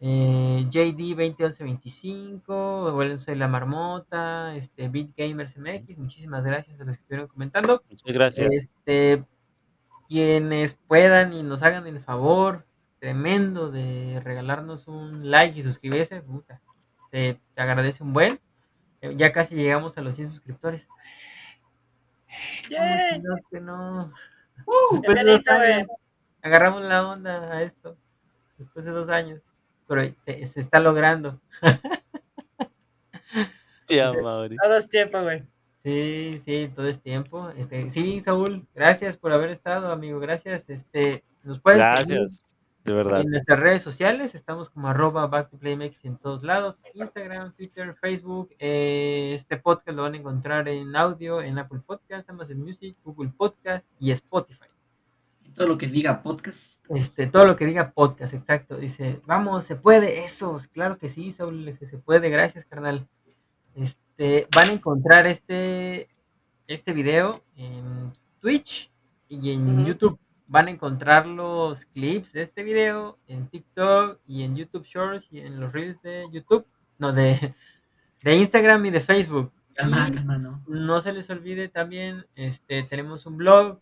eh, 0.00 0.66
JD 0.70 1.14
201125, 1.14 2.92
bueno, 2.92 3.18
soy 3.18 3.34
la 3.36 3.48
marmota, 3.48 4.54
este, 4.56 4.88
Beat 4.88 5.10
Gamers 5.16 5.56
MX, 5.58 5.98
muchísimas 5.98 6.44
gracias 6.44 6.80
a 6.80 6.84
los 6.84 6.96
que 6.96 7.02
estuvieron 7.02 7.28
comentando. 7.28 7.82
Muchas 7.88 8.12
gracias. 8.12 8.48
Este, 8.50 9.24
quienes 10.08 10.74
puedan 10.74 11.32
y 11.34 11.42
nos 11.42 11.62
hagan 11.62 11.86
el 11.86 12.00
favor 12.00 12.66
tremendo 12.98 13.70
de 13.70 14.20
regalarnos 14.24 14.88
un 14.88 15.30
like 15.30 15.58
y 15.58 15.62
suscribirse, 15.62 16.22
puta, 16.22 16.60
se 17.10 17.40
te 17.54 17.62
agradece 17.62 18.02
un 18.02 18.12
buen. 18.12 18.40
Eh, 19.02 19.14
Ya 19.16 19.32
casi 19.32 19.54
llegamos 19.56 19.98
a 19.98 20.02
los 20.02 20.14
100 20.14 20.28
suscriptores. 20.30 20.88
Yay. 22.70 23.20
Vamos, 23.22 23.40
que 23.50 23.60
no. 23.60 24.12
Dos 24.66 25.48
años, 25.48 25.88
agarramos 26.42 26.82
la 26.82 27.08
onda 27.08 27.52
a 27.52 27.62
esto. 27.62 27.96
Después 28.58 28.84
de 28.84 28.92
dos 28.92 29.08
años. 29.08 29.40
Pero 29.88 30.14
se, 30.24 30.46
se 30.46 30.60
está 30.60 30.80
logrando. 30.80 31.40
Sí, 33.86 33.98
amable. 33.98 34.56
Todo 34.62 34.76
es 34.76 34.88
tiempo, 34.88 35.20
güey. 35.22 35.42
Sí, 35.82 36.40
sí, 36.44 36.70
todo 36.74 36.86
es 36.86 37.00
tiempo. 37.02 37.50
Este, 37.56 37.90
sí, 37.90 38.20
Saúl, 38.20 38.66
gracias 38.74 39.16
por 39.16 39.32
haber 39.32 39.50
estado, 39.50 39.90
amigo. 39.90 40.20
Gracias. 40.20 40.68
Este, 40.70 41.24
nos 41.42 41.58
pueden 41.60 41.80
seguir 41.96 42.18
Gracias, 42.18 42.46
de 42.84 42.92
verdad. 42.92 43.20
en 43.20 43.30
nuestras 43.30 43.58
redes 43.58 43.82
sociales. 43.82 44.34
Estamos 44.34 44.70
como 44.70 44.88
arroba 44.88 45.26
back 45.26 45.50
to 45.50 45.58
playmex 45.58 46.04
en 46.04 46.16
todos 46.16 46.42
lados. 46.42 46.78
Instagram, 46.94 47.52
Twitter, 47.54 47.94
Facebook. 48.00 48.50
Eh, 48.58 49.32
este 49.34 49.56
podcast 49.56 49.96
lo 49.96 50.02
van 50.02 50.14
a 50.14 50.16
encontrar 50.18 50.68
en 50.68 50.94
audio 50.96 51.40
en 51.40 51.58
Apple 51.58 51.80
Podcast, 51.86 52.28
Amazon 52.30 52.60
Music, 52.60 52.96
Google 53.04 53.32
Podcast 53.36 53.90
y 53.98 54.10
Spotify. 54.10 54.66
Todo 55.54 55.68
lo 55.68 55.78
que 55.78 55.86
diga 55.86 56.22
podcast. 56.22 56.82
Este, 56.88 57.26
todo 57.26 57.44
lo 57.44 57.56
que 57.56 57.66
diga 57.66 57.92
podcast, 57.92 58.34
exacto. 58.34 58.76
Dice, 58.76 59.20
vamos, 59.26 59.64
se 59.64 59.76
puede, 59.76 60.24
esos. 60.24 60.66
Claro 60.66 60.98
que 60.98 61.10
sí, 61.10 61.30
Saúl, 61.30 61.76
que 61.78 61.86
se 61.86 61.98
puede. 61.98 62.30
Gracias, 62.30 62.64
carnal. 62.64 63.06
Este, 63.74 64.48
van 64.54 64.70
a 64.70 64.72
encontrar 64.72 65.26
este, 65.26 66.08
este 66.66 66.92
video 66.92 67.42
en 67.56 68.12
Twitch 68.40 68.90
y 69.28 69.52
en. 69.52 69.84
YouTube. 69.84 70.18
Van 70.52 70.68
a 70.68 70.70
encontrar 70.70 71.26
los 71.26 71.86
clips 71.86 72.32
de 72.34 72.42
este 72.42 72.62
video 72.62 73.18
en 73.26 73.48
TikTok 73.48 74.20
y 74.26 74.42
en 74.42 74.54
YouTube 74.54 74.84
Shorts 74.84 75.26
y 75.30 75.40
en 75.40 75.58
los 75.58 75.72
reels 75.72 76.02
de 76.02 76.28
YouTube. 76.30 76.66
No, 76.98 77.10
de, 77.10 77.54
de 78.22 78.36
Instagram 78.36 78.84
y 78.84 78.90
de 78.90 79.00
Facebook. 79.00 79.50
Calma, 79.72 80.10
calma, 80.12 80.36
no. 80.36 80.62
no 80.66 81.00
se 81.00 81.14
les 81.14 81.30
olvide 81.30 81.68
también, 81.68 82.26
este, 82.36 82.82
tenemos 82.82 83.24
un 83.24 83.38
blog, 83.38 83.80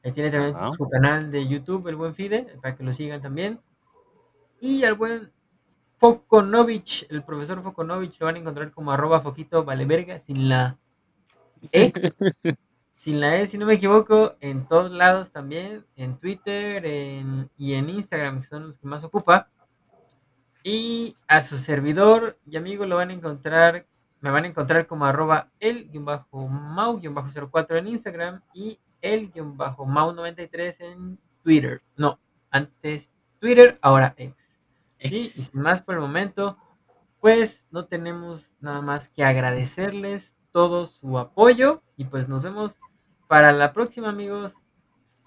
Ahí 0.03 0.11
tiene 0.13 0.31
también 0.31 0.55
Ajá. 0.55 0.71
su 0.73 0.87
canal 0.87 1.31
de 1.31 1.47
YouTube, 1.47 1.87
el 1.87 1.97
buen 1.97 2.15
Fide, 2.15 2.57
para 2.61 2.75
que 2.75 2.83
lo 2.83 2.93
sigan 2.93 3.21
también. 3.21 3.59
Y 4.61 4.83
al 4.85 4.93
buen 4.93 5.31
Fokonovich, 5.99 7.05
el 7.09 7.23
profesor 7.23 7.61
Fokonovich, 7.61 8.19
lo 8.19 8.25
van 8.27 8.35
a 8.35 8.39
encontrar 8.39 8.71
como 8.71 8.91
arroba 8.91 9.21
Foquito 9.21 9.63
Valeverga 9.63 10.19
sin 10.19 10.49
la 10.49 10.77
E. 11.71 11.91
sin 12.95 13.19
la 13.19 13.37
E, 13.37 13.47
si 13.47 13.57
no 13.57 13.65
me 13.65 13.73
equivoco, 13.75 14.35
en 14.39 14.65
todos 14.65 14.91
lados 14.91 15.31
también, 15.31 15.85
en 15.95 16.17
Twitter 16.17 16.85
en- 16.85 17.49
y 17.57 17.73
en 17.73 17.89
Instagram, 17.89 18.41
que 18.41 18.47
son 18.47 18.67
los 18.67 18.77
que 18.77 18.87
más 18.87 19.03
ocupa. 19.03 19.49
Y 20.63 21.15
a 21.27 21.41
su 21.41 21.57
servidor 21.57 22.37
y 22.45 22.57
amigo 22.57 22.85
lo 22.85 22.97
van 22.97 23.09
a 23.09 23.13
encontrar, 23.13 23.85
me 24.21 24.29
van 24.31 24.43
a 24.43 24.47
encontrar 24.47 24.87
como 24.87 25.05
arroba 25.05 25.49
el-mau-04 25.59 27.77
en 27.77 27.87
Instagram 27.87 28.41
y 28.53 28.79
el-mau93 29.01 30.75
en 30.81 31.19
Twitter. 31.43 31.81
No, 31.95 32.19
antes 32.51 33.09
Twitter, 33.39 33.79
ahora 33.81 34.13
X. 34.17 34.35
Sí, 34.99 35.31
y 35.35 35.41
sin 35.41 35.61
más 35.61 35.81
por 35.81 35.95
el 35.95 36.01
momento, 36.01 36.57
pues 37.21 37.65
no 37.71 37.85
tenemos 37.85 38.51
nada 38.59 38.81
más 38.81 39.07
que 39.09 39.23
agradecerles 39.23 40.33
todo 40.51 40.87
su 40.87 41.17
apoyo 41.17 41.81
y 41.95 42.05
pues 42.05 42.27
nos 42.27 42.41
vemos 42.43 42.73
para 43.27 43.51
la 43.51 43.71
próxima 43.73 44.09
amigos. 44.09 44.53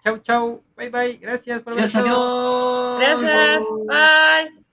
Chau, 0.03 0.19
chau, 0.19 0.65
bye 0.77 0.91
bye, 0.91 1.17
gracias 1.17 1.63
por 1.63 1.73
haber 1.75 1.85
Adiós. 1.95 2.99
Gracias. 3.01 3.65
Bye. 3.87 4.65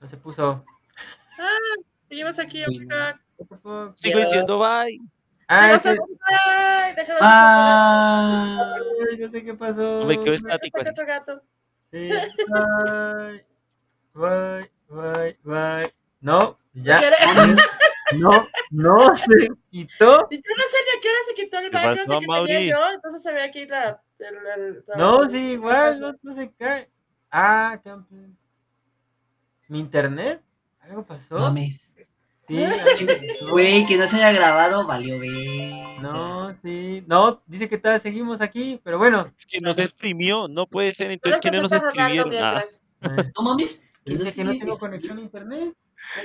No 0.00 0.08
se 0.08 0.16
puso. 0.16 0.64
Seguimos 2.08 2.38
aquí, 2.38 2.62
Bueno. 2.64 2.78
amiga. 2.78 3.20
Por 3.36 3.60
favor. 3.60 3.90
Sigo 3.94 4.18
diciendo 4.18 4.58
bye. 4.58 4.98
Ah, 5.48 5.76
Bye. 5.82 6.94
Déjanos 6.94 7.20
Ah. 7.22 8.74
Ay, 9.10 9.18
no 9.18 9.30
sé 9.30 9.44
qué 9.44 9.54
pasó. 9.54 10.04
Me 10.04 10.14
quedo 10.18 10.34
hacer- 10.34 10.46
estático 10.46 10.80
así. 10.80 10.90
otro 10.90 11.06
gato. 11.06 11.42
Sí, 11.92 12.08
bye. 12.48 13.44
Bye, 14.14 14.70
bye, 14.88 15.38
bye. 15.44 15.92
No, 16.20 16.56
ya. 16.74 17.00
No, 18.16 18.46
No 18.70 19.16
se 19.16 19.48
quitó. 19.70 20.26
Y 20.30 20.36
yo 20.36 20.54
no 20.56 20.64
sé 20.64 20.76
ni 20.84 20.98
a 20.98 21.00
qué 21.00 21.08
hora 21.08 21.18
se 21.26 21.34
quitó 21.34 21.58
el 21.58 21.64
¿Qué 21.64 21.70
background 21.70 22.06
pasó, 22.08 22.20
que 22.20 22.26
Mauri? 22.26 22.52
tenía 22.52 22.70
yo, 22.76 22.90
entonces 22.94 23.22
se 23.22 23.32
ve 23.32 23.42
aquí 23.42 23.66
la... 23.66 24.02
el- 24.18 24.36
el- 24.62 24.84
la- 24.86 24.96
No, 24.96 25.28
sí, 25.30 25.52
igual, 25.52 26.00
no, 26.00 26.12
no 26.22 26.34
se 26.34 26.52
cae. 26.54 26.90
Ah, 27.30 27.80
campeón. 27.82 28.36
¿Mi 29.68 29.78
internet? 29.80 30.42
¿Algo 30.80 31.04
pasó? 31.04 31.38
Mames. 31.38 31.80
Sí. 32.50 33.06
Güey, 33.50 33.86
que 33.86 33.96
no 33.96 34.08
se 34.08 34.16
haya 34.16 34.32
grabado, 34.32 34.86
valió 34.86 35.18
ver. 35.18 35.72
No, 36.02 36.56
sí. 36.64 37.04
No, 37.06 37.40
dice 37.46 37.68
que 37.68 37.78
todavía 37.78 38.00
seguimos 38.02 38.40
aquí, 38.40 38.80
pero 38.82 38.98
bueno. 38.98 39.30
Es 39.36 39.46
que 39.46 39.60
no 39.60 39.72
se 39.72 39.82
exprimió, 39.84 40.48
no 40.48 40.66
puede 40.66 40.92
ser. 40.92 41.10
Entonces, 41.12 41.40
¿quiénes 41.40 41.58
se 41.58 41.62
nos 41.62 41.72
escribieron? 41.84 42.34
Ah, 42.36 42.62
No 43.36 43.42
mames. 43.42 43.80
Dice 44.04 44.32
que 44.32 44.44
no 44.44 44.52
se- 44.52 44.58
tengo 44.58 44.78
conexión 44.78 45.18
a 45.18 45.20
internet. 45.20 45.74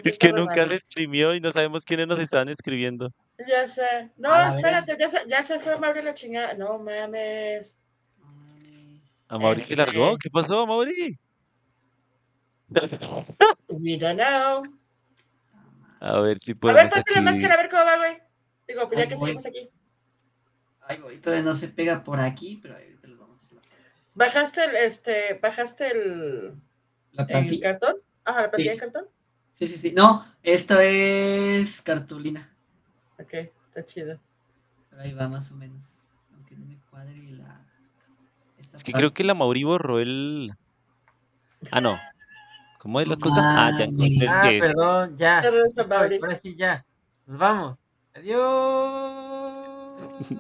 Es 0.04 0.18
que 0.18 0.32
nunca 0.34 0.66
se 0.68 0.80
streamió 0.80 1.36
y 1.36 1.42
no 1.42 1.52
sabemos 1.52 1.84
quiénes 1.84 2.08
nos 2.08 2.20
estaban 2.20 2.48
escribiendo. 2.50 3.12
Ya 3.48 3.68
sé. 3.68 4.10
No, 4.18 4.30
espérate, 4.50 4.96
ya 4.98 5.10
se, 5.10 5.20
ya 5.30 5.44
se 5.44 5.60
fue 5.60 5.74
a 5.74 5.78
Mauri 5.78 6.02
la 6.02 6.14
chingada. 6.14 6.54
No 6.54 6.80
mames. 6.80 7.78
¿A 9.28 9.38
Mauri 9.38 9.62
que 9.62 9.76
largó? 9.76 10.18
¿Qué 10.18 10.30
pasó, 10.30 10.66
Mauri? 10.66 11.20
We 13.70 13.98
don't 13.98 14.18
know. 14.18 14.64
A 16.00 16.20
ver 16.20 16.40
si 16.40 16.52
A 16.52 16.74
ver, 16.74 16.90
ponte 16.90 17.14
la 17.16 17.22
máscara 17.22 17.54
a 17.56 17.58
ver 17.58 17.70
cómo 17.70 17.84
va, 17.86 17.98
güey. 17.98 18.18
Digo, 18.68 18.88
pues 18.88 18.98
ya 18.98 19.04
Ay, 19.04 19.10
que 19.10 19.16
voy. 19.16 19.22
seguimos 19.28 19.46
aquí. 19.46 19.70
Ay, 20.88 20.98
güey, 20.98 21.20
todavía 21.20 21.44
no 21.44 21.54
se 21.56 21.68
pega 21.68 22.04
por 22.04 22.20
aquí, 22.20 22.60
pero 22.62 22.76
ahorita 22.76 23.08
lo 23.08 23.18
vamos 23.18 23.42
a 23.44 23.46
hacer. 23.46 23.60
¿Bajaste 24.14 24.64
el, 24.66 24.76
este, 24.76 25.40
bajaste 25.42 25.92
el, 25.92 26.56
La 27.12 27.24
el 27.24 27.60
cartón? 27.60 27.96
Ajá, 28.24 28.42
la 28.44 28.52
plantilla 28.52 28.72
Sí. 28.74 28.78
de 28.78 28.82
cartón. 28.84 29.08
Sí, 29.54 29.68
sí, 29.68 29.78
sí. 29.78 29.92
No, 29.94 30.26
esto 30.44 30.80
es 30.80 31.82
cartulina. 31.82 32.54
Ok, 33.20 33.34
está 33.34 33.86
chido. 33.86 34.20
Pero 34.90 35.02
ahí 35.02 35.14
va 35.14 35.28
más 35.28 35.50
o 35.52 35.56
menos. 35.56 35.84
Aunque 36.34 36.56
no 36.56 36.66
me 36.66 36.78
cuadre 36.90 37.16
la. 37.30 37.66
esta 38.60 38.76
Es 38.78 38.84
que 38.84 38.92
parte. 38.92 39.02
creo 39.02 39.14
que 39.14 39.24
la 39.24 39.34
Mauri 39.34 39.64
borró 39.64 40.00
el. 40.00 40.54
Ah, 41.72 41.82
no. 41.82 41.98
¿Cómo 42.86 43.02
es 43.02 43.08
la 43.08 43.16
cosa? 43.16 43.42
Ah, 43.44 43.72
ya 43.76 43.86
encontré 43.86 44.26
el 44.26 44.28
Ah, 44.30 44.42
que. 44.48 44.60
perdón, 44.60 45.18
ya. 45.18 45.40
Ahora 45.40 46.36
sí, 46.36 46.56
ya. 46.56 46.86
Nos 47.26 47.40
vamos. 47.40 47.78
Adiós. 48.14 48.44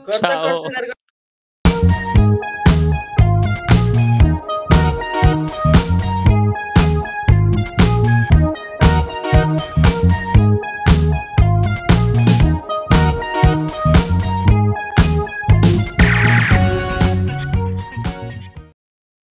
Corta, 0.05 0.19
Chao. 0.29 0.61
corta, 0.61 0.79
largo. 0.79 0.93